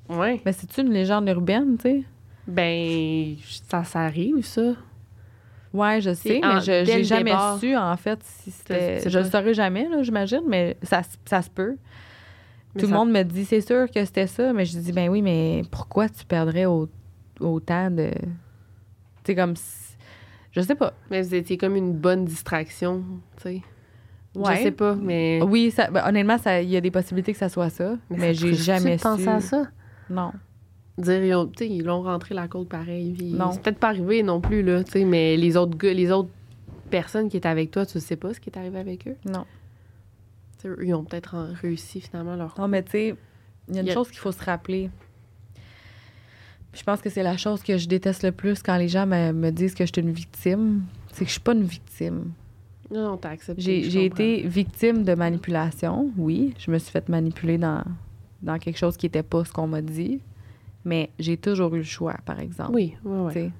Ouais. 0.08 0.40
Mais 0.44 0.52
c'est 0.52 0.78
une 0.78 0.90
légende 0.92 1.28
urbaine, 1.28 1.76
tu 1.78 1.82
sais? 1.88 2.02
Ben, 2.46 3.34
ça, 3.68 3.82
ça 3.84 4.00
arrive, 4.00 4.44
ça. 4.44 4.72
Ouais, 5.72 6.00
je 6.00 6.14
sais, 6.14 6.40
en- 6.44 6.54
mais 6.54 6.60
je 6.60 6.84
j'ai 6.86 6.98
le 6.98 7.02
jamais 7.04 7.24
départ. 7.32 7.58
su, 7.58 7.76
en 7.76 7.96
fait, 7.96 8.18
si 8.22 8.50
c'était. 8.50 9.00
Je 9.08 9.18
le 9.18 9.24
pas- 9.24 9.30
saurais 9.30 9.52
jamais, 9.54 9.88
là, 9.88 10.02
j'imagine, 10.02 10.42
mais 10.46 10.76
ça, 10.82 11.02
se- 11.02 11.16
ça 11.24 11.42
se 11.42 11.50
peut. 11.50 11.76
Mais 12.74 12.80
Tout 12.80 12.86
ça- 12.86 12.92
le 12.92 12.98
monde 12.98 13.10
me 13.10 13.22
dit, 13.24 13.44
c'est 13.44 13.60
sûr 13.60 13.90
que 13.90 14.04
c'était 14.04 14.26
ça, 14.26 14.52
mais 14.52 14.64
je 14.64 14.78
dis, 14.78 14.92
ben 14.92 15.08
oui, 15.08 15.20
mais 15.22 15.62
pourquoi 15.70 16.08
tu 16.08 16.24
perdrais 16.24 16.64
au- 16.66 16.88
autant 17.40 17.90
de. 17.90 18.10
Tu 19.26 19.32
sais, 19.32 19.36
comme. 19.36 19.54
Je 20.52 20.60
sais 20.60 20.74
pas. 20.76 20.94
Mais 21.10 21.20
vous 21.22 21.34
étiez 21.34 21.58
comme 21.58 21.74
une 21.76 21.92
bonne 21.92 22.24
distraction, 22.24 23.02
tu 23.36 23.42
sais. 23.42 23.62
Ouais. 24.36 24.56
Je 24.58 24.62
sais 24.64 24.70
pas, 24.70 24.94
mais... 24.94 25.40
Oui, 25.42 25.70
ça, 25.70 25.90
ben, 25.90 26.02
honnêtement, 26.06 26.36
ça- 26.38 26.60
il 26.62 26.68
y 26.68 26.76
a 26.76 26.80
des 26.80 26.90
possibilités 26.90 27.32
que 27.32 27.38
ça 27.38 27.48
soit 27.48 27.70
ça, 27.70 27.96
mais, 28.10 28.34
j'ai 28.34 28.52
jamais 28.54 28.98
su. 28.98 29.06
à 29.28 29.40
ça? 29.40 29.66
Non. 30.10 30.30
Dire, 30.98 31.24
ils 31.24 31.34
ont- 31.34 31.46
tu 31.46 31.64
sais, 31.64 31.68
ils 31.70 31.82
l'ont 31.84 32.02
rentré 32.02 32.34
la 32.34 32.46
côte 32.46 32.68
pareil. 32.68 33.14
puis 33.16 33.32
Non. 33.32 33.50
C'est 33.52 33.62
peut-être 33.62 33.78
pas 33.78 33.88
arrivé 33.88 34.22
non 34.22 34.40
plus, 34.42 34.62
là, 34.62 34.84
tu 34.84 34.92
sais, 34.92 35.04
mais 35.04 35.36
les 35.38 35.56
autres 35.56 35.76
gars, 35.76 35.92
les 35.92 36.12
autres 36.12 36.28
personnes 36.90 37.28
qui 37.30 37.38
étaient 37.38 37.48
avec 37.48 37.70
toi, 37.70 37.84
tu 37.86 37.98
sais 37.98 38.16
pas 38.16 38.32
ce 38.34 38.40
qui 38.40 38.50
est 38.50 38.58
arrivé 38.58 38.78
avec 38.78 39.08
eux? 39.08 39.16
Non. 39.26 39.44
Tu 40.58 40.62
sais, 40.62 40.68
eux, 40.68 40.78
ils 40.86 40.94
ont 40.94 41.04
peut-être 41.04 41.34
réussi 41.62 42.00
finalement 42.02 42.36
leur. 42.36 42.54
Non, 42.58 42.68
mais 42.68 42.82
tu 42.82 42.90
sais, 42.92 43.16
il 43.68 43.74
y 43.74 43.78
a 43.78 43.80
une 43.80 43.86
Il 43.86 43.88
y 43.88 43.90
a- 43.90 43.94
chose 43.94 44.08
qu'il 44.10 44.18
faut 44.20 44.32
se 44.32 44.44
rappeler. 44.44 44.90
Je 46.76 46.82
pense 46.82 47.00
que 47.00 47.08
c'est 47.08 47.22
la 47.22 47.36
chose 47.36 47.62
que 47.62 47.78
je 47.78 47.88
déteste 47.88 48.22
le 48.22 48.32
plus 48.32 48.62
quand 48.62 48.76
les 48.76 48.88
gens 48.88 49.06
me, 49.06 49.32
me 49.32 49.50
disent 49.50 49.74
que 49.74 49.86
je 49.86 49.92
suis 49.92 50.02
une 50.02 50.12
victime. 50.12 50.84
C'est 51.12 51.20
que 51.20 51.28
je 51.28 51.32
suis 51.32 51.40
pas 51.40 51.54
une 51.54 51.64
victime. 51.64 52.32
Non, 52.90 53.10
non, 53.10 53.16
t'as 53.16 53.30
accepté. 53.30 53.62
J'ai 53.90 54.04
été 54.04 54.42
victime 54.42 55.02
de 55.02 55.14
manipulation, 55.14 56.10
oui. 56.16 56.54
Je 56.58 56.70
me 56.70 56.78
suis 56.78 56.90
fait 56.90 57.08
manipuler 57.08 57.58
dans, 57.58 57.82
dans 58.42 58.58
quelque 58.58 58.78
chose 58.78 58.96
qui 58.96 59.06
n'était 59.06 59.22
pas 59.22 59.44
ce 59.44 59.52
qu'on 59.52 59.66
m'a 59.66 59.80
dit. 59.80 60.20
Mais 60.84 61.10
j'ai 61.18 61.36
toujours 61.36 61.74
eu 61.74 61.78
le 61.78 61.84
choix, 61.84 62.16
par 62.24 62.38
exemple. 62.38 62.72
Oui, 62.74 62.94
oui, 63.04 63.32
oui. 63.34 63.50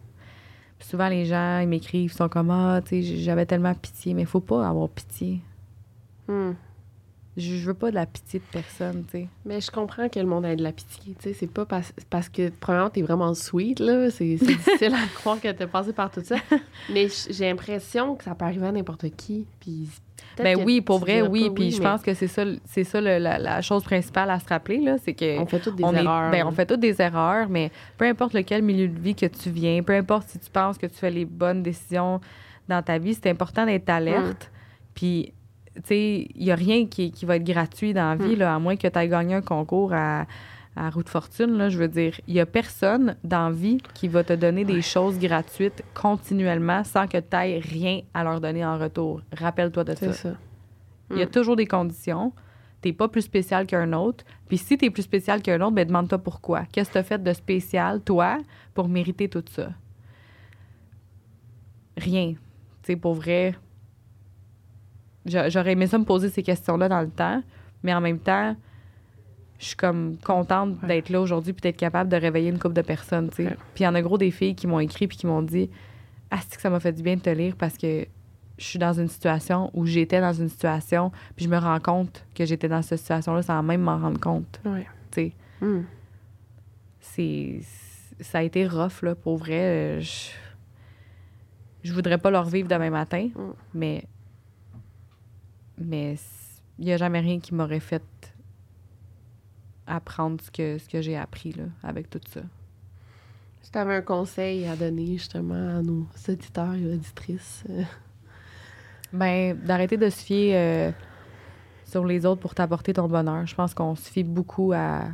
souvent, 0.78 1.08
les 1.08 1.24
gens, 1.24 1.60
ils 1.60 1.66
m'écrivent, 1.66 2.12
ils 2.12 2.14
sont 2.14 2.28
comme 2.28 2.50
Ah, 2.50 2.80
tu 2.84 3.02
sais, 3.02 3.16
j'avais 3.16 3.46
tellement 3.46 3.74
pitié. 3.74 4.14
Mais 4.14 4.22
il 4.22 4.28
faut 4.28 4.40
pas 4.40 4.68
avoir 4.68 4.88
pitié. 4.90 5.40
Hmm. 6.28 6.52
Je, 7.36 7.56
veux 7.66 7.74
pas 7.74 7.90
de 7.90 7.94
la 7.96 8.06
pitié 8.06 8.38
de 8.38 8.44
personne, 8.50 9.04
tu 9.10 9.18
sais. 9.18 9.28
Mais 9.44 9.60
je 9.60 9.70
comprends 9.70 10.08
que 10.08 10.18
le 10.18 10.24
monde 10.26 10.46
ait 10.46 10.56
de 10.56 10.62
la 10.62 10.72
pitié. 10.72 11.14
Tu 11.20 11.28
sais, 11.28 11.34
c'est 11.34 11.50
pas 11.50 11.66
parce, 11.66 11.92
parce 12.08 12.28
que, 12.30 12.48
premièrement, 12.60 12.88
t'es 12.90 13.02
vraiment 13.02 13.34
sweet, 13.34 13.78
là. 13.80 14.10
C'est 14.10 14.34
difficile 14.36 14.94
à 14.94 15.06
croire 15.14 15.40
que 15.40 15.52
t'as 15.52 15.66
passé 15.66 15.92
par 15.92 16.10
tout 16.10 16.22
ça. 16.24 16.36
Mais 16.92 17.08
j'ai 17.28 17.44
l'impression 17.48 18.14
que 18.16 18.24
ça 18.24 18.34
peut 18.34 18.46
arriver 18.46 18.66
à 18.68 18.72
n'importe 18.72 19.08
qui. 19.16 19.46
Puis 19.60 19.88
Ben 20.38 20.58
oui, 20.64 20.80
pour 20.80 20.98
vrai, 20.98 21.20
oui. 21.22 21.50
Puis 21.54 21.72
je 21.72 21.78
mais 21.78 21.84
pense 21.84 22.00
que 22.02 22.14
c'est 22.14 22.26
ça, 22.26 22.44
c'est 22.64 22.84
ça 22.84 23.00
le- 23.02 23.18
la, 23.18 23.38
la 23.38 23.60
chose 23.60 23.84
principale 23.84 24.30
à 24.30 24.40
se 24.40 24.48
rappeler, 24.48 24.78
là. 24.78 24.96
C'est 25.04 25.12
que. 25.14 25.38
On 25.38 25.44
fait 25.46 25.60
toutes 25.60 25.76
des 25.76 25.84
on 25.84 25.94
est- 25.94 26.02
erreurs. 26.04 26.30
ben, 26.30 26.46
on 26.46 26.52
fait 26.52 26.64
toutes 26.66 26.80
des 26.80 27.02
erreurs, 27.02 27.48
mais 27.50 27.70
peu 27.98 28.06
importe 28.06 28.32
lequel 28.32 28.62
milieu 28.62 28.88
de 28.88 28.98
vie 28.98 29.14
que 29.14 29.26
tu 29.26 29.50
viens, 29.50 29.82
peu 29.82 29.94
importe 29.94 30.28
si 30.30 30.38
tu 30.38 30.50
penses 30.50 30.78
que 30.78 30.86
tu 30.86 30.94
fais 30.94 31.10
les 31.10 31.26
bonnes 31.26 31.62
décisions 31.62 32.20
dans 32.68 32.82
ta 32.82 32.96
vie, 32.98 33.12
c'est 33.14 33.28
important 33.28 33.66
d'être 33.66 33.90
alerte. 33.90 34.50
Puis, 34.94 35.32
il 35.90 36.28
n'y 36.36 36.51
a 36.51 36.55
rien 36.55 36.86
qui, 36.86 37.11
qui 37.12 37.24
va 37.27 37.36
être 37.36 37.44
gratuit 37.44 37.93
dans 37.94 38.09
la 38.11 38.16
vie, 38.16 38.35
Mm. 38.36 38.39
là, 38.39 38.55
à 38.55 38.59
moins 38.59 38.77
que 38.77 38.86
tu 38.89 38.98
aies 38.98 39.09
gagné 39.09 39.35
un 39.35 39.43
concours 39.43 39.93
à, 39.93 40.27
à 40.77 40.90
roue 40.90 41.03
de 41.03 41.09
fortune. 41.09 41.57
Là, 41.57 41.69
je 41.69 41.78
veux 41.78 41.89
dire, 41.89 42.20
il 42.27 42.35
n'y 42.35 42.40
a 42.40 42.47
personne 42.47 43.16
dans 43.24 43.48
la 43.48 43.55
vie 43.55 43.78
qui 43.94 44.09
va 44.09 44.24
te 44.24 44.32
donner 44.32 44.65
des 44.65 44.82
choses 44.82 45.19
gratuites 45.19 45.82
continuellement 45.94 46.85
sans 46.85 47.07
que 47.07 47.19
tu 47.19 47.36
aies 47.36 47.59
rien 47.59 48.01
à 48.15 48.24
leur 48.24 48.40
donner 48.40 48.65
en 48.65 48.78
retour. 48.78 49.23
Rappelle-toi 49.32 49.85
de 49.85 49.94
ça. 49.94 50.12
ça. 50.12 50.32
Il 51.11 51.19
y 51.19 51.23
a 51.23 51.27
Mm. 51.27 51.31
toujours 51.31 51.57
des 51.57 51.66
conditions. 51.66 52.32
T'es 52.82 52.93
pas 52.93 53.09
plus 53.09 53.23
spécial 53.23 53.66
qu'un 53.66 53.93
autre. 53.94 54.24
Puis 54.48 54.59
si 54.59 54.77
t'es 54.77 54.90
plus 54.90 55.03
spécial 55.03 55.40
qu'un 55.40 55.61
autre, 55.61 55.73
ben 55.74 55.86
demande-toi 55.86 56.19
pourquoi. 56.19 56.65
Qu'est-ce 56.73 56.89
que 56.90 56.94
t'as 56.94 57.03
fait 57.03 57.23
de 57.23 57.32
spécial, 57.32 58.01
toi, 58.03 58.39
pour 58.74 58.89
mériter 58.89 59.28
tout 59.28 59.43
ça? 59.51 59.70
Rien. 61.97 62.32
Tu 62.82 62.93
sais, 62.93 62.97
pour 62.97 63.15
vrai, 63.15 63.55
j'aurais 65.27 65.73
aimé 65.73 65.86
ça 65.86 65.98
me 65.98 66.05
poser 66.05 66.28
ces 66.31 66.43
questions-là 66.43 66.89
dans 66.89 67.01
le 67.01 67.11
temps, 67.11 67.43
mais 67.82 67.93
en 67.94 68.01
même 68.01 68.19
temps, 68.19 68.57
je 69.59 69.66
suis 69.66 69.77
comme 69.77 70.16
contente 70.19 70.77
Ouais. 70.82 70.89
d'être 70.89 71.09
là 71.11 71.20
aujourd'hui 71.20 71.53
puis 71.53 71.62
d'être 71.62 71.77
capable 71.78 72.11
de 72.11 72.16
réveiller 72.16 72.51
une 72.51 72.59
couple 72.59 72.74
de 72.74 72.82
personnes, 72.82 73.28
tu 73.31 73.36
sais. 73.36 73.44
Ouais. 73.48 73.57
Puis 73.74 73.82
il 73.82 73.85
y 73.85 73.89
en 73.89 73.94
a 73.94 74.03
gros 74.03 74.19
des 74.19 74.31
filles 74.31 74.55
qui 74.55 74.66
m'ont 74.66 74.81
écrit 74.81 75.07
puis 75.09 75.16
qui 75.16 75.27
m'ont 75.27 75.43
dit 75.43 75.70
«Ah, 76.31 76.39
c'est 76.47 76.57
que 76.57 76.61
ça 76.62 76.69
m'a 76.70 76.81
fait 76.81 76.93
du 76.93 77.03
bien 77.03 77.16
de 77.16 77.20
te 77.23 77.31
lire 77.31 77.55
parce 77.57 77.77
que 77.78 78.07
je 78.59 78.65
suis 78.65 78.78
dans 78.78 78.93
une 78.93 79.09
situation 79.09 79.70
où 79.74 79.85
j'étais 79.86 80.20
dans 80.20 80.32
une 80.32 80.48
situation, 80.48 81.12
puis 81.36 81.44
je 81.44 81.51
me 81.51 81.59
rends 81.59 81.78
compte 81.81 82.24
que 82.35 82.44
j'étais 82.47 82.69
dans 82.69 82.82
cette 82.82 82.98
situation-là 83.01 83.43
sans 83.43 83.62
même 83.62 83.81
m'en 83.82 83.98
rendre 83.98 84.19
compte. 84.20 84.61
Ouais. 84.65 84.86
Tu 85.11 85.20
sais. 85.20 85.32
Hmm. 85.61 85.82
C'est... 87.01 87.61
Ça 88.20 88.39
a 88.39 88.43
été 88.43 88.66
rough, 88.66 89.03
là, 89.03 89.15
pour 89.15 89.36
vrai. 89.36 89.61
Euh, 89.61 90.01
Je... 90.01 90.31
Je 91.82 91.93
voudrais 91.93 92.19
pas 92.19 92.31
leur 92.31 92.44
vivre 92.47 92.66
demain 92.69 92.90
matin, 92.90 93.28
Mm. 93.35 93.40
mais... 93.74 94.05
Mais 95.78 96.16
il 96.78 96.85
n'y 96.86 96.93
a 96.93 96.97
jamais 96.97 97.20
rien 97.20 97.39
qui 97.40 97.55
m'aurait 97.55 97.81
fait 97.81 98.03
apprendre 99.86 100.40
ce 100.43 100.51
que, 100.51 100.78
ce 100.78 100.89
que 100.89 101.01
j'ai 101.01 101.16
appris, 101.16 101.53
là, 101.53 101.65
avec 101.82 102.11
tout 102.11 102.20
ça. 102.28 102.40
Si 103.62 103.70
tu 103.70 103.78
avais 103.78 103.97
un 103.97 104.03
conseil 104.03 104.66
à 104.66 104.77
donner 104.77 105.07
justement 105.19 105.78
à 105.78 105.82
nos 105.82 106.07
auditeurs 106.28 106.74
et 106.74 106.86
auditrices. 106.94 107.65
euh, 107.70 107.82
Ben, 109.12 109.57
d'arrêter 109.57 109.97
de 109.97 110.09
se 110.11 110.23
fier 110.24 110.53
euh, 110.57 110.93
sur 111.85 112.05
les 112.05 112.27
autres 112.27 112.40
pour 112.40 112.55
t'apporter 112.55 112.93
ton 112.93 113.09
bonheur. 113.09 113.47
Je 113.47 113.55
pense 113.55 113.73
qu'on 113.74 113.94
se 113.94 114.11
fie 114.11 114.24
beaucoup 114.24 114.73
à 114.74 115.05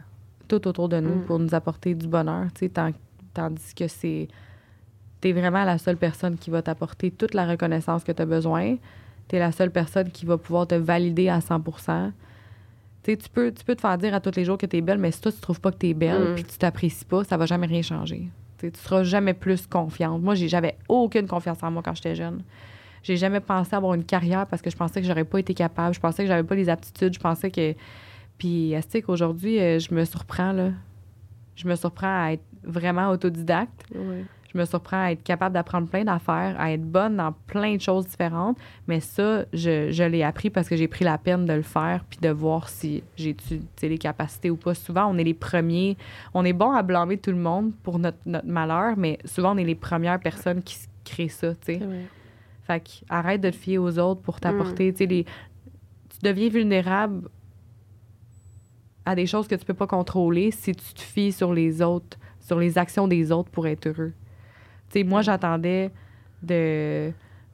tout 0.48 0.66
autour 0.66 0.88
de 0.88 1.00
nous 1.00 1.16
Mm. 1.16 1.24
pour 1.24 1.38
nous 1.38 1.54
apporter 1.54 1.94
du 1.94 2.06
bonheur, 2.08 2.46
tant- 2.74 2.90
tandis 3.34 3.74
que 3.74 3.88
c'est... 3.88 4.28
T'es 5.20 5.32
vraiment 5.32 5.64
la 5.64 5.78
seule 5.78 5.96
personne 5.98 6.36
qui 6.36 6.50
va 6.50 6.62
t'apporter 6.62 7.10
toute 7.10 7.32
la 7.34 7.46
reconnaissance 7.46 8.02
que 8.02 8.10
tu 8.12 8.20
as 8.22 8.26
besoin. 8.26 8.76
T'es 9.28 9.38
la 9.38 9.52
seule 9.52 9.70
personne 9.70 10.10
qui 10.10 10.26
va 10.26 10.36
pouvoir 10.38 10.66
te 10.66 10.74
valider 10.74 11.28
à 11.28 11.40
100 11.40 11.60
Tu 11.60 11.72
sais, 13.04 13.16
tu 13.16 13.28
peux, 13.30 13.52
tu 13.52 13.64
peux 13.64 13.74
te 13.74 13.80
faire 13.80 13.96
dire 13.98 14.14
à 14.14 14.20
tous 14.20 14.36
les 14.36 14.44
jours 14.44 14.58
que 14.58 14.66
tu 14.66 14.76
es 14.76 14.80
belle, 14.80 14.98
mais 14.98 15.10
si 15.10 15.20
toi, 15.20 15.32
tu 15.32 15.40
trouves 15.40 15.60
pas 15.60 15.70
que 15.72 15.78
tu 15.78 15.88
es 15.88 15.94
belle 15.94 16.32
Mm. 16.32 16.34
puis 16.34 16.44
que 16.44 16.50
tu 16.50 16.58
t'apprécies 16.58 17.04
pas, 17.04 17.24
ça 17.24 17.36
va 17.36 17.46
jamais 17.46 17.66
rien 17.66 17.82
changer. 17.82 18.28
Tu 18.58 18.66
sais, 18.66 18.70
tu 18.72 18.80
seras 18.80 19.02
jamais 19.04 19.34
plus 19.34 19.66
confiante. 19.66 20.22
Moi, 20.22 20.34
j'avais 20.34 20.76
aucune 20.88 21.26
confiance 21.26 21.62
en 21.62 21.70
moi 21.70 21.82
quand 21.84 21.94
j'étais 21.94 22.14
jeune. 22.14 22.42
J'ai 23.02 23.16
jamais 23.16 23.40
pensé 23.40 23.74
avoir 23.74 23.94
une 23.94 24.04
carrière 24.04 24.46
parce 24.46 24.62
que 24.62 24.70
je 24.70 24.76
pensais 24.76 25.00
que 25.00 25.06
j'aurais 25.08 25.24
pas 25.24 25.40
été 25.40 25.54
capable. 25.54 25.92
Je 25.94 25.98
pensais 26.00 26.22
que 26.22 26.28
j'avais 26.28 26.44
pas 26.46 26.54
les 26.54 26.68
aptitudes. 26.68 27.14
Je 27.14 27.18
pensais 27.18 27.50
que. 27.50 27.74
Puis, 28.38 28.72
est 28.72 29.02
qu'aujourd'hui, 29.02 29.58
euh, 29.60 29.78
je 29.80 29.92
me 29.94 30.04
surprends, 30.04 30.52
là? 30.52 30.70
Je 31.56 31.66
me 31.66 31.74
surprends 31.74 32.26
à 32.26 32.32
être 32.32 32.44
vraiment 32.62 33.10
autodidacte. 33.10 33.84
ouais. 33.94 34.24
Je 34.54 34.58
me 34.58 34.64
surprends 34.66 35.02
à 35.04 35.12
être 35.12 35.22
capable 35.22 35.54
d'apprendre 35.54 35.88
plein 35.88 36.04
d'affaires, 36.04 36.54
à 36.58 36.72
être 36.72 36.82
bonne 36.84 37.16
dans 37.16 37.32
plein 37.46 37.76
de 37.76 37.80
choses 37.80 38.06
différentes. 38.06 38.58
Mais 38.86 39.00
ça, 39.00 39.44
je, 39.54 39.90
je 39.90 40.02
l'ai 40.04 40.22
appris 40.22 40.50
parce 40.50 40.68
que 40.68 40.76
j'ai 40.76 40.88
pris 40.88 41.04
la 41.04 41.16
peine 41.16 41.46
de 41.46 41.52
le 41.54 41.62
faire 41.62 42.04
puis 42.10 42.18
de 42.20 42.28
voir 42.28 42.68
si 42.68 43.02
j'ai 43.16 43.34
les 43.82 43.98
capacités 43.98 44.50
ou 44.50 44.56
pas. 44.56 44.74
Souvent, 44.74 45.06
on 45.06 45.16
est 45.16 45.24
les 45.24 45.32
premiers. 45.34 45.96
On 46.34 46.44
est 46.44 46.52
bon 46.52 46.70
à 46.72 46.82
blâmer 46.82 47.16
tout 47.16 47.30
le 47.30 47.38
monde 47.38 47.72
pour 47.82 47.98
notre, 47.98 48.18
notre 48.26 48.46
malheur, 48.48 48.96
mais 48.98 49.18
souvent, 49.24 49.54
on 49.54 49.58
est 49.58 49.64
les 49.64 49.74
premières 49.74 50.20
personnes 50.20 50.62
qui 50.62 50.76
créent 51.04 51.28
ça, 51.28 51.54
tu 51.54 51.58
sais. 51.62 51.78
Fait 52.64 52.80
que 52.80 52.90
arrête 53.08 53.40
de 53.40 53.50
te 53.50 53.56
fier 53.56 53.78
aux 53.78 53.98
autres 53.98 54.20
pour 54.20 54.38
t'apporter. 54.38 54.92
Les- 55.00 55.24
tu 55.24 56.18
deviens 56.22 56.48
vulnérable 56.48 57.28
à 59.04 59.14
des 59.16 59.26
choses 59.26 59.48
que 59.48 59.54
tu 59.54 59.64
peux 59.64 59.74
pas 59.74 59.86
contrôler 59.86 60.50
si 60.52 60.74
tu 60.74 60.94
te 60.94 61.00
fies 61.00 61.32
sur 61.32 61.52
les 61.52 61.82
autres, 61.82 62.18
sur 62.40 62.58
les 62.58 62.78
actions 62.78 63.08
des 63.08 63.32
autres 63.32 63.50
pour 63.50 63.66
être 63.66 63.86
heureux. 63.88 64.12
Sais, 64.92 65.04
moi, 65.04 65.22
j'attendais 65.22 65.90
de, 66.42 67.10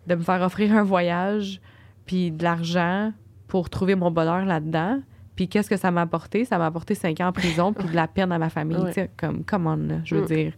de 0.06 0.14
me 0.14 0.22
faire 0.22 0.42
offrir 0.42 0.72
un 0.74 0.82
voyage 0.82 1.60
puis 2.06 2.30
de 2.30 2.42
l'argent 2.42 3.12
pour 3.46 3.70
trouver 3.70 3.94
mon 3.94 4.10
bonheur 4.10 4.44
là-dedans. 4.44 5.00
Puis 5.36 5.46
qu'est-ce 5.48 5.70
que 5.70 5.76
ça 5.76 5.90
m'a 5.90 6.02
apporté? 6.02 6.44
Ça 6.44 6.58
m'a 6.58 6.66
apporté 6.66 6.94
cinq 6.94 7.20
ans 7.20 7.28
en 7.28 7.32
prison 7.32 7.72
puis 7.72 7.88
de 7.88 7.94
la 7.94 8.08
peine 8.08 8.32
à 8.32 8.38
ma 8.38 8.48
famille. 8.50 8.76
Ouais. 8.78 8.88
Tu 8.88 8.94
sais, 8.94 9.10
comme, 9.16 9.44
come 9.44 9.66
on, 9.66 9.76
là, 9.76 9.96
je 10.04 10.16
veux 10.16 10.22
Mm. 10.22 10.26
dire. 10.26 10.52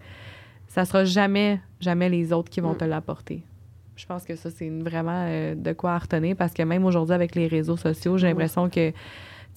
Ça 0.69 0.85
sera 0.85 1.05
jamais, 1.05 1.61
jamais 1.81 2.09
les 2.09 2.33
autres 2.33 2.49
qui 2.49 2.61
vont 2.61 2.73
Mm. 2.73 2.79
te 2.79 2.85
l'apporter. 2.85 3.43
Je 3.97 4.07
pense 4.07 4.25
que 4.25 4.35
ça, 4.37 4.49
c'est 4.51 4.71
vraiment 4.71 5.27
euh, 5.29 5.55
de 5.55 5.73
quoi 5.75 5.93
à 5.93 5.99
retenir 5.99 6.35
parce 6.35 6.55
que 6.55 6.63
même 6.63 6.85
aujourd'hui, 6.87 7.15
avec 7.15 7.35
les 7.35 7.49
réseaux 7.49 7.77
sociaux, 7.77 8.17
j'ai 8.17 8.29
l'impression 8.29 8.71
que, 8.71 8.91
tu 8.91 8.95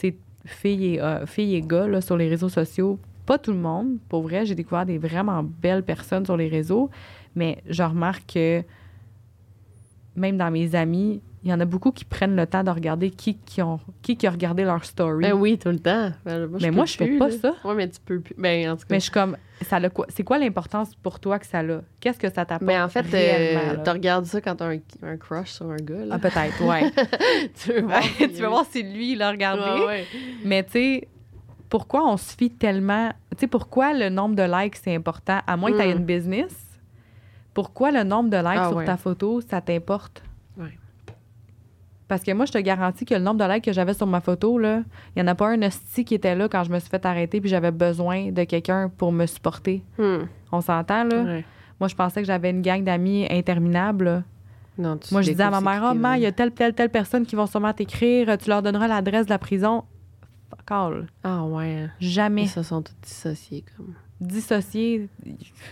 sais, 0.10 0.18
filles 0.46 0.96
et, 0.96 1.02
euh, 1.02 1.26
filles 1.26 1.56
et 1.56 1.62
gars, 1.62 1.88
là, 1.88 2.02
sur 2.02 2.18
les 2.18 2.28
réseaux 2.28 2.50
sociaux, 2.50 3.00
pas 3.26 3.38
tout 3.38 3.52
le 3.52 3.58
monde. 3.58 3.98
Pour 4.10 4.24
vrai, 4.24 4.46
j'ai 4.46 4.56
découvert 4.56 4.86
des 4.86 4.98
vraiment 4.98 5.44
belles 5.44 5.84
personnes 5.84 6.26
sur 6.26 6.38
les 6.38 6.48
réseaux, 6.48 6.90
mais 7.36 7.64
je 7.68 7.84
remarque 7.84 8.34
que 8.34 8.64
même 10.16 10.38
dans 10.38 10.52
mes 10.52 10.76
amis, 10.76 11.22
il 11.44 11.50
y 11.50 11.54
en 11.54 11.60
a 11.60 11.66
beaucoup 11.66 11.92
qui 11.92 12.06
prennent 12.06 12.38
le 12.38 12.48
temps 12.48 12.64
de 12.64 12.70
regarder 12.70 13.10
qui, 13.10 13.36
qui, 13.36 13.62
ont, 13.62 13.80
qui, 14.02 14.16
qui 14.16 14.26
a 14.26 14.32
regardé 14.32 14.64
leur 14.64 14.86
story. 14.86 15.24
Ben 15.24 15.34
oui, 15.34 15.58
tout 15.58 15.70
le 15.70 15.80
temps. 15.80 16.12
Ben, 16.26 16.50
Mais 16.62 16.72
moi, 16.72 16.86
je 16.86 16.96
fais 16.96 17.18
pas 17.18 17.32
ça. 17.32 17.54
Oui, 17.66 17.74
mais 17.76 17.90
tu 17.90 18.00
peux 18.00 18.22
plus. 18.22 18.34
Ben, 18.38 18.70
en 18.70 18.76
tout 18.78 18.84
cas. 18.84 18.88
Mais 18.92 19.00
je 19.00 19.04
suis 19.04 19.12
comme, 19.12 19.36
ça 19.62 19.76
a 19.78 19.90
quoi, 19.90 20.06
c'est 20.08 20.24
quoi 20.24 20.38
l'importance 20.38 20.96
pour 20.96 21.20
toi 21.20 21.40
que 21.40 21.46
ça 21.46 21.60
a? 21.60 21.82
Qu'est-ce 22.00 22.18
que 22.18 22.30
ça 22.30 22.46
t'apporte? 22.46 22.62
Mais 22.62 22.80
en 22.80 22.88
fait, 22.88 23.06
euh, 23.14 23.76
tu 23.84 23.90
regardes 23.90 24.26
ça 24.26 24.40
quand 24.40 24.56
t'as 24.56 24.74
un, 24.74 24.80
un 25.02 25.18
crush 25.18 25.50
sur 25.50 25.70
un 25.70 25.76
gars. 25.76 26.06
Là. 26.06 26.16
Ah, 26.16 26.20
peut-être, 26.20 26.64
ouais. 26.64 26.90
tu 27.62 27.74
veux 27.74 27.82
voir. 27.88 28.02
tu 28.18 28.28
veux 28.28 28.48
voir 28.48 28.66
si 28.70 28.82
lui, 28.84 29.12
il 29.12 29.22
a 29.22 29.30
regardé. 29.30 29.82
Ouais, 29.82 29.86
ouais. 29.86 30.06
Mais 30.46 30.64
tu 30.64 30.72
sais, 30.72 31.08
pourquoi 31.74 32.06
on 32.08 32.18
se 32.18 32.36
fie 32.36 32.52
tellement. 32.52 33.10
Tu 33.32 33.38
sais, 33.40 33.48
pourquoi 33.48 33.94
le 33.96 34.10
nombre 34.10 34.36
de 34.36 34.44
likes, 34.44 34.76
c'est 34.76 34.94
important? 34.96 35.40
À 35.48 35.58
moins 35.58 35.72
que 35.72 35.78
tu 35.78 35.82
aies 35.82 35.96
Mm. 35.96 35.98
une 35.98 36.06
business, 36.06 36.54
pourquoi 37.56 37.90
le 37.92 38.04
nombre 38.04 38.30
de 38.30 38.38
likes 38.38 38.60
Ah, 38.60 38.68
sur 38.70 38.78
ouais. 38.78 38.86
ta 38.86 38.96
photo, 38.96 39.42
ça 39.42 39.60
t'importe? 39.60 40.22
Ouais. 40.56 40.78
Parce 42.08 42.22
que 42.22 42.32
moi, 42.32 42.46
je 42.46 42.52
te 42.52 42.60
garantis 42.60 43.06
que 43.06 43.16
le 43.16 43.22
nombre 43.22 43.44
de 43.44 43.52
likes 43.52 43.64
que 43.66 43.74
j'avais 43.74 43.96
sur 43.96 44.06
ma 44.06 44.22
photo, 44.22 44.60
il 44.62 44.84
n'y 45.16 45.22
en 45.24 45.28
a 45.28 45.34
pas 45.34 45.48
un 45.50 45.60
hostie 45.64 46.06
qui 46.06 46.14
était 46.14 46.36
là 46.36 46.48
quand 46.48 46.64
je 46.64 46.70
me 46.70 46.78
suis 46.78 46.90
fait 46.90 47.04
arrêter 47.08 47.42
puis 47.42 47.50
j'avais 47.50 47.72
besoin 47.72 48.32
de 48.32 48.44
quelqu'un 48.44 48.92
pour 48.96 49.12
me 49.12 49.26
supporter. 49.26 49.82
Hmm. 49.98 50.26
On 50.52 50.62
s'entend, 50.62 51.06
là? 51.06 51.24
Ouais. 51.24 51.46
Moi, 51.80 51.88
je 51.88 51.96
pensais 51.96 52.22
que 52.22 52.28
j'avais 52.28 52.52
une 52.52 52.62
gang 52.62 52.84
d'amis 52.84 53.26
interminable. 53.32 54.06
là. 54.06 54.24
Non, 54.78 54.98
tu 54.98 55.12
Moi, 55.12 55.24
je 55.24 55.32
disais 55.32 55.42
à 55.44 55.50
ma 55.50 55.62
mère, 55.62 55.92
oh, 55.92 56.14
il 56.16 56.22
y 56.22 56.26
a 56.28 56.32
telle, 56.32 56.52
telle, 56.52 56.74
telle 56.76 56.90
personne 56.90 57.26
qui 57.26 57.36
vont 57.36 57.48
sûrement 57.48 57.74
t'écrire, 57.74 58.38
tu 58.38 58.48
leur 58.50 58.62
donneras 58.62 58.88
l'adresse 58.88 59.26
de 59.26 59.32
la 59.32 59.40
prison. 59.40 59.84
Fuck 60.58 60.72
all. 60.72 61.08
Ah 61.24 61.44
ouais. 61.44 61.88
Jamais. 62.00 62.44
Ils 62.44 62.50
se 62.50 62.64
sont 62.64 62.82
tous 62.82 62.94
dissociés 63.02 63.64
comme. 63.76 63.94
Dissocié, 64.22 65.10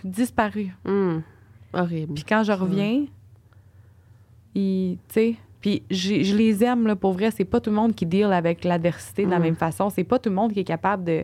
disparu. 0.04 0.76
Hmm. 0.86 1.20
Horrible. 1.74 2.14
Puis 2.16 2.24
quand 2.24 2.44
je 2.44 2.52
reviens, 2.52 3.06
ils, 4.56 4.98
tu 5.08 5.14
sais, 5.14 5.36
puis 5.62 5.84
je 5.90 6.36
les 6.36 6.64
aime, 6.64 6.88
là, 6.88 6.96
pour 6.96 7.14
vrai. 7.14 7.32
C'est 7.32 7.46
pas 7.46 7.60
tout 7.62 7.70
le 7.70 7.76
monde 7.76 7.94
qui 7.96 8.06
deal 8.06 8.26
avec 8.34 8.64
l'adversité 8.64 9.26
de 9.26 9.30
la 9.32 9.40
Mm. 9.40 9.44
même 9.44 9.56
façon. 9.56 9.90
C'est 9.90 10.04
pas 10.04 10.20
tout 10.20 10.30
le 10.30 10.36
monde 10.36 10.52
qui 10.54 10.60
est 10.60 10.64
capable 10.66 11.04
de 11.04 11.24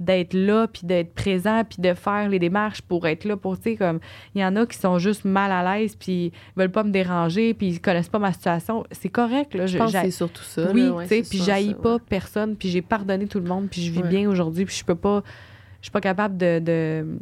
d'être 0.00 0.34
là, 0.34 0.68
puis 0.68 0.82
d'être 0.84 1.12
présent, 1.12 1.64
puis 1.68 1.82
de 1.82 1.92
faire 1.94 2.28
les 2.28 2.38
démarches 2.38 2.82
pour 2.82 3.06
être 3.06 3.24
là. 3.24 3.36
Pour, 3.36 3.56
tu 3.56 3.70
sais, 3.70 3.76
comme, 3.76 3.98
il 4.34 4.40
y 4.40 4.44
en 4.44 4.54
a 4.56 4.64
qui 4.64 4.78
sont 4.78 4.98
juste 4.98 5.24
mal 5.24 5.50
à 5.50 5.78
l'aise, 5.78 5.96
puis 5.96 6.26
ils 6.26 6.32
veulent 6.56 6.70
pas 6.70 6.84
me 6.84 6.90
déranger, 6.92 7.52
puis 7.54 7.66
ils 7.68 7.80
connaissent 7.80 8.08
pas 8.08 8.20
ma 8.20 8.32
situation. 8.32 8.84
C'est 8.92 9.08
correct, 9.08 9.54
là. 9.54 9.66
Je 9.66 9.76
pense 9.76 9.92
que 9.92 10.00
c'est 10.00 10.10
surtout 10.12 10.44
ça. 10.44 10.70
oui, 10.72 10.88
ouais, 10.88 11.08
tu 11.08 11.22
sais, 11.22 11.28
puis 11.28 11.38
j'haïs 11.38 11.74
pas 11.74 11.94
ouais. 11.94 12.02
personne, 12.08 12.54
puis 12.54 12.68
j'ai 12.68 12.82
pardonné 12.82 13.26
tout 13.26 13.40
le 13.40 13.48
monde, 13.48 13.68
puis 13.68 13.82
je 13.82 13.90
vis 13.90 14.02
Ouais. 14.02 14.08
bien 14.08 14.28
aujourd'hui, 14.30 14.64
puis 14.64 14.76
je 14.76 14.84
peux 14.84 14.94
pas, 14.94 15.22
je 15.80 15.86
suis 15.86 15.92
pas 15.92 16.00
capable 16.00 16.36
de, 16.36 16.60
de, 16.60 17.18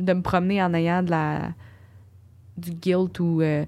de 0.00 0.12
me 0.14 0.22
promener 0.22 0.62
en 0.62 0.72
ayant 0.72 1.02
de 1.02 1.10
la, 1.10 1.52
du 2.56 2.70
guilt 2.70 3.20
ou 3.20 3.42
euh, 3.42 3.64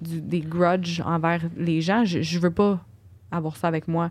du, 0.00 0.20
des 0.20 0.40
grudges 0.40 1.00
envers 1.06 1.42
les 1.56 1.80
gens. 1.80 2.04
Je, 2.04 2.20
je 2.20 2.38
veux 2.40 2.50
pas 2.50 2.84
avoir 3.30 3.56
ça 3.56 3.68
avec 3.68 3.86
moi. 3.86 4.10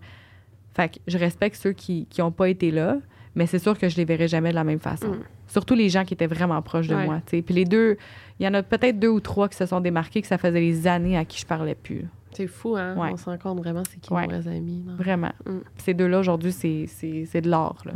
Fait 0.73 0.89
que 0.89 0.99
je 1.07 1.17
respecte 1.17 1.57
ceux 1.57 1.73
qui, 1.73 2.05
qui 2.09 2.21
ont 2.21 2.31
pas 2.31 2.49
été 2.49 2.71
là, 2.71 2.97
mais 3.35 3.45
c'est 3.47 3.59
sûr 3.59 3.77
que 3.77 3.87
je 3.89 3.97
les 3.97 4.05
verrai 4.05 4.27
jamais 4.27 4.49
de 4.49 4.55
la 4.55 4.63
même 4.63 4.79
façon. 4.79 5.09
Mm. 5.11 5.23
Surtout 5.47 5.75
les 5.75 5.89
gens 5.89 6.03
qui 6.05 6.13
étaient 6.13 6.25
vraiment 6.27 6.61
proches 6.61 6.87
de 6.87 6.95
Ouais. 6.95 7.05
moi. 7.05 7.21
Puis 7.25 7.43
les 7.49 7.65
deux, 7.65 7.97
il 8.39 8.45
y 8.45 8.47
en 8.49 8.53
a 8.53 8.63
peut-être 8.63 8.99
deux 8.99 9.09
ou 9.09 9.19
trois 9.19 9.47
qui 9.49 9.57
se 9.57 9.65
sont 9.65 9.79
démarqués 9.81 10.21
que 10.21 10.27
ça 10.27 10.37
faisait 10.37 10.59
des 10.59 10.87
années 10.87 11.17
à 11.17 11.25
qui 11.25 11.39
je 11.39 11.45
parlais 11.45 11.75
plus. 11.75 12.05
C'est 12.31 12.47
fou, 12.47 12.75
hein? 12.75 12.95
Ouais. 12.97 13.09
On 13.13 13.17
se 13.17 13.25
rend 13.25 13.37
compte 13.37 13.59
vraiment 13.59 13.83
c'est 13.89 13.99
qui 14.01 14.11
Ouais. 14.11 14.27
nos 14.27 14.39
vrais 14.41 14.55
amis. 14.57 14.83
non? 14.85 14.95
Vraiment. 14.95 15.31
Mm. 15.45 15.57
Ces 15.77 15.93
deux-là, 15.93 16.19
aujourd'hui, 16.19 16.51
c'est, 16.51 16.85
c'est, 16.87 17.25
c'est 17.25 17.41
de 17.41 17.49
l'art. 17.49 17.81
Là. 17.85 17.93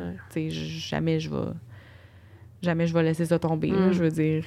Jamais 0.49 1.19
je 1.19 1.29
vais 1.29 1.51
jamais 2.61 2.87
je 2.87 2.93
vais 2.93 3.03
laisser 3.03 3.25
ça 3.25 3.39
tomber. 3.39 3.69
là. 3.71 3.87
Mm. 3.87 3.91
je 3.93 4.03
veux 4.03 4.11
dire, 4.11 4.43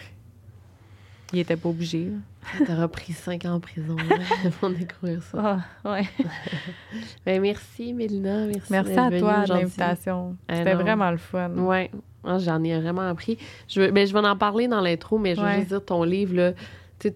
il 1.32 1.38
était 1.40 1.56
pas 1.56 1.68
obligé. 1.68 2.08
T'auras 2.66 2.88
pris 2.88 3.12
cinq 3.12 3.44
ans 3.44 3.54
en 3.54 3.60
prison 3.60 3.96
pour 4.60 4.70
découvrir 4.70 5.22
ça. 5.22 5.60
Ah, 5.84 5.92
ouais. 5.92 6.04
Ben, 7.26 7.40
merci, 7.40 7.92
Mélina. 7.92 8.46
Merci, 8.46 8.72
Merci 8.72 8.92
à 8.98 9.10
toi 9.18 9.44
de 9.44 9.52
l'invitation. 9.52 10.36
Ah 10.48 10.56
C'était 10.56 10.74
vraiment 10.74 11.10
le 11.10 11.16
fun. 11.18 11.50
Ouais. 11.50 11.90
Ah, 12.24 12.38
J'en 12.38 12.62
ai 12.62 12.78
vraiment 12.80 13.08
appris. 13.08 13.38
Je, 13.68 13.80
veux- 13.80 13.90
ben, 13.90 14.06
je 14.06 14.12
vais 14.12 14.18
en 14.20 14.36
parler 14.36 14.68
dans 14.68 14.80
l'intro, 14.80 15.18
mais 15.18 15.34
je 15.34 15.40
veux 15.40 15.46
Ouais. 15.46 15.56
juste 15.56 15.68
dire, 15.68 15.84
ton 15.84 16.02
livre, 16.04 16.34
là, 16.34 16.52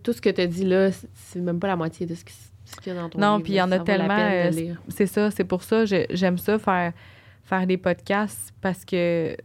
tout 0.02 0.12
ce 0.12 0.20
que 0.20 0.30
tu 0.30 0.40
as 0.40 0.47
dit 0.47 0.64
là, 0.64 0.90
c'est- 1.14 1.40
même 1.40 1.59
pas 1.60 1.68
la 1.68 1.76
moitié 1.76 2.06
de 2.06 2.14
ce 2.14 2.24
qui- 2.24 2.34
ce 2.64 2.76
qu'il 2.80 2.93
y 2.93 2.97
a 2.97 3.01
dans 3.01 3.09
ton 3.09 3.18
Non, 3.20 3.32
livre. 3.36 3.44
puis 3.44 3.52
il 3.52 3.56
y 3.56 3.62
en 3.62 3.70
a 3.70 3.78
tellement, 3.78 4.16
euh. 4.18 4.51
C'est 4.88 5.06
ça, 5.06 5.30
c'est 5.30 5.44
pour 5.44 5.62
ça 5.62 5.84
j'ai- 5.84 6.06
j'aime 6.10 6.38
ça 6.38 6.59
faire 6.59 6.93
faire 7.44 7.64
des 7.66 7.76
podcasts 7.76 8.52
parce 8.60 8.84
que 8.84 9.36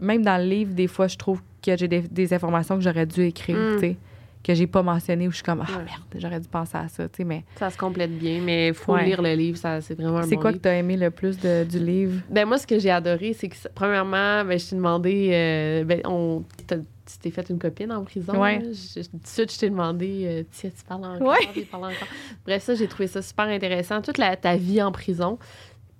même 0.00 0.22
dans 0.22 0.40
le 0.40 0.48
livre, 0.48 0.74
des 0.74 0.86
fois, 0.86 1.08
je 1.08 1.16
trouve 1.16 1.42
que 1.60 1.76
j'ai 1.76 1.88
des, 1.88 2.02
des 2.02 2.32
informations 2.32 2.76
que 2.76 2.82
j'aurais 2.82 3.06
dû 3.06 3.22
écrire, 3.22 3.56
Mm. 3.56 3.74
tu 3.74 3.80
sais, 3.80 3.96
que 4.44 4.54
j'ai 4.54 4.66
pas 4.66 4.82
mentionnées 4.82 5.26
ou 5.28 5.30
je 5.30 5.36
suis 5.36 5.44
comme 5.44 5.62
ah 5.66 5.70
Ouais. 5.78 5.84
merde, 5.84 6.02
j'aurais 6.16 6.40
dû 6.40 6.48
penser 6.48 6.76
à 6.78 6.88
ça, 6.88 7.08
tu 7.08 7.18
sais, 7.18 7.24
mais 7.24 7.44
Ça 7.56 7.70
se 7.70 7.76
complète 7.76 8.16
bien, 8.16 8.40
mais 8.40 8.68
il 8.68 8.74
faut 8.74 8.94
Ouais. 8.94 9.04
lire 9.04 9.20
le 9.20 9.34
livre. 9.34 9.58
ça 9.58 9.80
C'est 9.80 9.94
vraiment 9.94 10.22
c'est 10.22 10.36
bon 10.36 10.40
quoi 10.40 10.50
livre. 10.52 10.62
que 10.62 10.68
tu 10.68 10.72
as 10.72 10.76
aimé 10.78 10.96
le 10.96 11.10
plus 11.10 11.38
de- 11.38 11.64
du 11.64 11.78
livre? 11.78 12.20
Ben 12.30 12.46
moi, 12.46 12.56
ce 12.58 12.66
que 12.66 12.78
j'ai 12.78 12.90
adoré, 12.90 13.32
c'est 13.34 13.48
que, 13.48 13.56
premièrement, 13.74 14.44
ben, 14.44 14.58
je 14.58 14.70
t'ai 14.70 14.76
demandé, 14.76 15.30
euh, 15.32 15.84
ben, 15.84 16.00
on, 16.04 16.44
tu 16.66 17.18
t'es 17.20 17.30
fait 17.30 17.48
une 17.48 17.58
copine 17.58 17.90
en 17.90 18.04
prison. 18.04 18.38
Ouais. 18.40 18.60
Je- 18.62 19.00
tout 19.02 19.16
de 19.16 19.26
suite, 19.26 19.52
je 19.52 19.58
t'ai 19.58 19.70
demandé, 19.70 20.22
euh, 20.26 20.42
tiens, 20.52 20.68
tu 20.70 20.84
parles 20.84 21.04
encore, 21.06 21.36
tu 21.54 21.62
parles 21.62 21.84
encore. 21.84 22.08
Bref, 22.44 22.62
ça, 22.62 22.74
j'ai 22.74 22.86
trouvé 22.86 23.06
ça 23.06 23.22
super 23.22 23.46
intéressant. 23.46 24.02
Toute 24.02 24.18
la, 24.18 24.36
ta 24.36 24.56
vie 24.56 24.82
en 24.82 24.92
prison. 24.92 25.38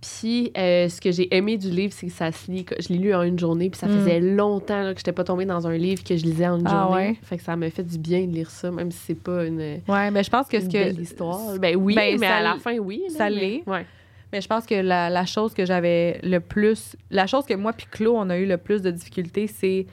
Puis, 0.01 0.53
euh, 0.57 0.89
ce 0.89 1.01
que 1.01 1.11
j'ai 1.11 1.35
aimé 1.37 1.57
du 1.57 1.71
livre, 1.71 1.93
c'est 1.93 2.07
que 2.07 2.13
ça 2.13 2.31
se 2.31 2.49
lit. 2.51 2.65
Je 2.79 2.89
l'ai 2.93 2.99
lu 2.99 3.13
en 3.15 3.23
une 3.23 3.39
journée, 3.39 3.69
puis 3.69 3.81
ça 3.81 3.89
Mm. 3.89 3.99
faisait 3.99 4.21
longtemps 4.21 4.83
là, 4.83 4.93
que 4.93 5.01
j'étais 5.01 5.13
pas 5.13 5.25
tombée 5.25 5.45
dans 5.45 5.67
un 5.67 5.77
livre 5.77 6.05
que 6.05 6.17
je 6.17 6.23
lisais 6.23 6.47
en 6.47 6.61
une 6.61 6.67
Ah 6.69 6.85
journée. 6.87 7.09
ouais? 7.09 7.17
Fait 7.23 7.37
que 7.37 7.43
ça 7.43 7.57
m'a 7.57 7.69
fait 7.71 7.83
du 7.83 7.99
bien 7.99 8.25
de 8.27 8.33
lire 8.33 8.49
ça, 8.51 8.71
même 8.71 8.93
si 8.93 8.99
c'est 8.99 9.15
pas 9.21 9.45
une, 9.45 9.59
Ouais, 9.89 10.11
mais 10.13 10.23
je 10.23 10.31
pense 10.31 10.47
que 10.47 10.61
ce 10.61 10.67
belle 10.69 10.95
que. 10.97 11.01
histoire. 11.03 11.59
Ben 11.59 11.75
oui, 11.77 11.97
Ben, 11.97 12.17
mais 12.21 12.27
à 12.29 12.43
la 12.43 12.57
fin, 12.59 12.79
oui. 12.79 13.03
là, 13.09 13.15
ça 13.17 13.29
l'est. 13.29 13.63
Ouais. 13.67 13.85
Mais 14.33 14.41
je 14.41 14.47
pense 14.47 14.67
que 14.67 14.75
la, 14.77 15.11
la 15.11 15.25
chose 15.27 15.53
que 15.55 15.65
j'avais 15.65 16.21
le 16.23 16.39
plus. 16.41 16.95
La 17.11 17.27
chose 17.27 17.45
que 17.47 17.55
moi 17.55 17.73
puis 17.73 17.87
Claude, 17.91 18.15
on 18.19 18.31
a 18.31 18.37
eu 18.39 18.47
le 18.47 18.59
plus 18.59 18.83
de 18.83 18.91
difficultés, 18.91 19.47
c'est 19.49 19.87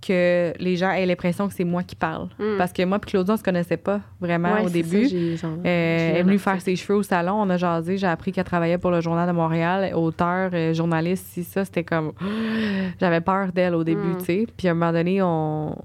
que 0.00 0.52
les 0.58 0.76
gens 0.76 0.90
aient 0.92 1.04
l'impression 1.06 1.46
que 1.48 1.54
c'est 1.54 1.64
moi 1.64 1.82
qui 1.82 1.94
parle. 1.96 2.28
Mm. 2.38 2.56
Parce 2.58 2.72
que 2.72 2.82
moi 2.84 2.98
puis 2.98 3.10
Claudia, 3.12 3.34
on 3.34 3.36
se 3.36 3.42
connaissait 3.42 3.76
pas 3.76 4.00
vraiment 4.20 4.54
Ouais, 4.54 4.64
au 4.64 4.70
début. 4.70 5.04
ça, 5.04 5.08
j'ai 5.10 5.36
genre- 5.36 5.50
Euh, 5.58 6.10
elle 6.12 6.16
est 6.16 6.22
venue 6.22 6.38
faire 6.38 6.60
ses 6.60 6.74
cheveux 6.76 6.96
au 6.98 7.02
salon, 7.02 7.34
on 7.34 7.50
a 7.50 7.56
jasé, 7.56 7.98
j'ai 7.98 8.06
appris 8.06 8.32
qu'elle 8.32 8.44
travaillait 8.44 8.78
pour 8.78 8.90
le 8.90 9.00
Journal 9.00 9.28
de 9.28 9.32
Montréal, 9.34 9.92
auteur, 9.94 10.50
euh, 10.54 10.72
journaliste, 10.74 11.26
si 11.28 11.44
ça, 11.44 11.64
c'était 11.64 11.84
comme... 11.84 12.12
J'avais 13.00 13.20
peur 13.20 13.52
d'elle 13.52 13.74
au 13.74 13.84
début, 13.84 14.00
Mm. 14.14 14.18
tu 14.18 14.24
sais. 14.24 14.46
Puis 14.56 14.68
à 14.68 14.70
un 14.70 14.74
moment 14.74 14.92
donné, 14.92 15.20
on... 15.22 15.76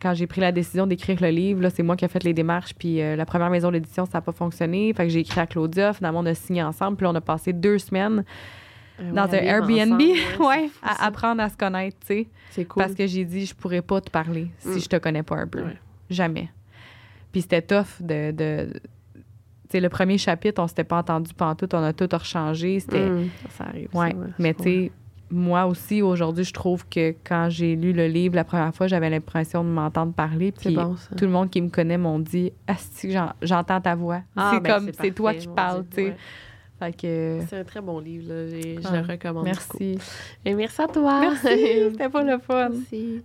quand 0.00 0.14
j'ai 0.14 0.26
pris 0.26 0.40
la 0.40 0.52
décision 0.52 0.86
d'écrire 0.86 1.18
le 1.20 1.28
livre, 1.28 1.68
c'est 1.68 1.82
moi 1.82 1.96
qui 1.96 2.04
ai 2.04 2.08
fait 2.08 2.24
les 2.24 2.32
démarches, 2.34 2.74
puis 2.78 3.00
euh, 3.00 3.16
la 3.16 3.24
première 3.26 3.50
maison 3.50 3.70
d'édition, 3.70 4.04
ça 4.04 4.18
n'a 4.18 4.22
pas 4.22 4.32
fonctionné. 4.32 4.92
Fait 4.94 5.04
que 5.04 5.10
j'ai 5.10 5.20
écrit 5.20 5.40
à 5.40 5.46
Claudia, 5.46 5.92
finalement, 5.92 6.20
on 6.20 6.26
a 6.26 6.34
signé 6.34 6.62
ensemble, 6.62 6.96
puis 6.96 7.06
on 7.06 7.14
a 7.14 7.20
passé 7.20 7.52
deux 7.52 7.78
semaines 7.78 8.24
Euh, 9.00 9.12
dans 9.12 9.22
un 9.32 9.38
Airbnb, 9.38 10.00
ensemble, 10.00 10.46
ouais, 10.46 10.70
à 10.82 11.06
apprendre 11.06 11.42
à 11.42 11.48
se 11.48 11.56
connaître, 11.56 11.96
tu 12.00 12.06
sais. 12.06 12.28
C'est 12.50 12.64
cool. 12.64 12.82
Parce 12.82 12.94
que 12.94 13.06
j'ai 13.06 13.24
dit, 13.24 13.46
je 13.46 13.54
pourrais 13.54 13.82
pas 13.82 14.00
te 14.00 14.10
parler 14.10 14.48
si 14.58 14.68
Mm. 14.68 14.80
je 14.80 14.88
te 14.88 14.96
connais 14.96 15.22
pas 15.22 15.36
un 15.36 15.46
peu. 15.46 15.62
Ouais. 15.62 15.76
Jamais. 16.10 16.48
Puis 17.32 17.42
c'était 17.42 17.62
tough 17.62 18.00
de. 18.00 18.30
de 18.32 18.72
tu 18.74 19.76
sais, 19.76 19.80
le 19.80 19.88
premier 19.88 20.18
chapitre, 20.18 20.60
on 20.60 20.66
s'était 20.66 20.82
pas 20.84 20.98
entendu 20.98 21.32
pantoute, 21.32 21.72
on 21.74 21.82
a 21.82 21.92
tout 21.92 22.08
rechangé. 22.12 22.80
C'était. 22.80 23.08
Mm, 23.08 23.28
ça 23.50 23.64
arrive. 23.64 23.88
ça, 23.92 23.98
Ouais. 23.98 24.14
Mais 24.40 24.52
tu 24.52 24.62
sais, 24.64 24.92
moi 25.30 25.66
aussi, 25.66 26.02
aujourd'hui, 26.02 26.42
je 26.42 26.52
trouve 26.52 26.84
que 26.88 27.14
quand 27.24 27.46
j'ai 27.50 27.76
lu 27.76 27.92
le 27.92 28.08
livre 28.08 28.34
la 28.34 28.42
première 28.42 28.74
fois, 28.74 28.88
j'avais 28.88 29.08
l'impression 29.08 29.62
de 29.62 29.68
m'entendre 29.68 30.12
parler. 30.12 30.50
Puis 30.50 30.74
bon, 30.74 30.96
tout 31.16 31.24
le 31.24 31.30
monde 31.30 31.48
qui 31.50 31.60
me 31.62 31.68
connaît 31.68 31.98
m'ont 31.98 32.18
dit 32.18 32.52
Asti, 32.66 33.12
j'en- 33.12 33.32
j'entends 33.40 33.80
ta 33.80 33.94
voix. 33.94 34.22
Ah, 34.34 34.50
c'est 34.54 34.60
ben, 34.60 34.74
comme, 34.74 34.90
c'est 35.00 35.12
toi 35.12 35.32
qui 35.34 35.46
parles, 35.46 35.84
tu 35.88 35.94
sais. 36.06 36.16
Que. 36.90 37.40
C'est 37.48 37.58
un 37.58 37.64
très 37.64 37.80
bon 37.80 37.98
livre. 38.00 38.32
Là. 38.32 38.48
Je 38.48 38.80
Ah, 38.88 39.00
le 39.02 39.06
recommande. 39.12 39.44
beaucoup. 39.46 39.78
Merci. 39.78 39.98
Et 40.44 40.54
merci 40.54 40.80
à 40.82 40.86
toi. 40.88 41.20
Merci. 41.20 41.48
C'était 41.92 42.08
pas 42.08 42.22
le 42.22 42.38
fun. 42.38 42.70
Merci. 42.70 43.22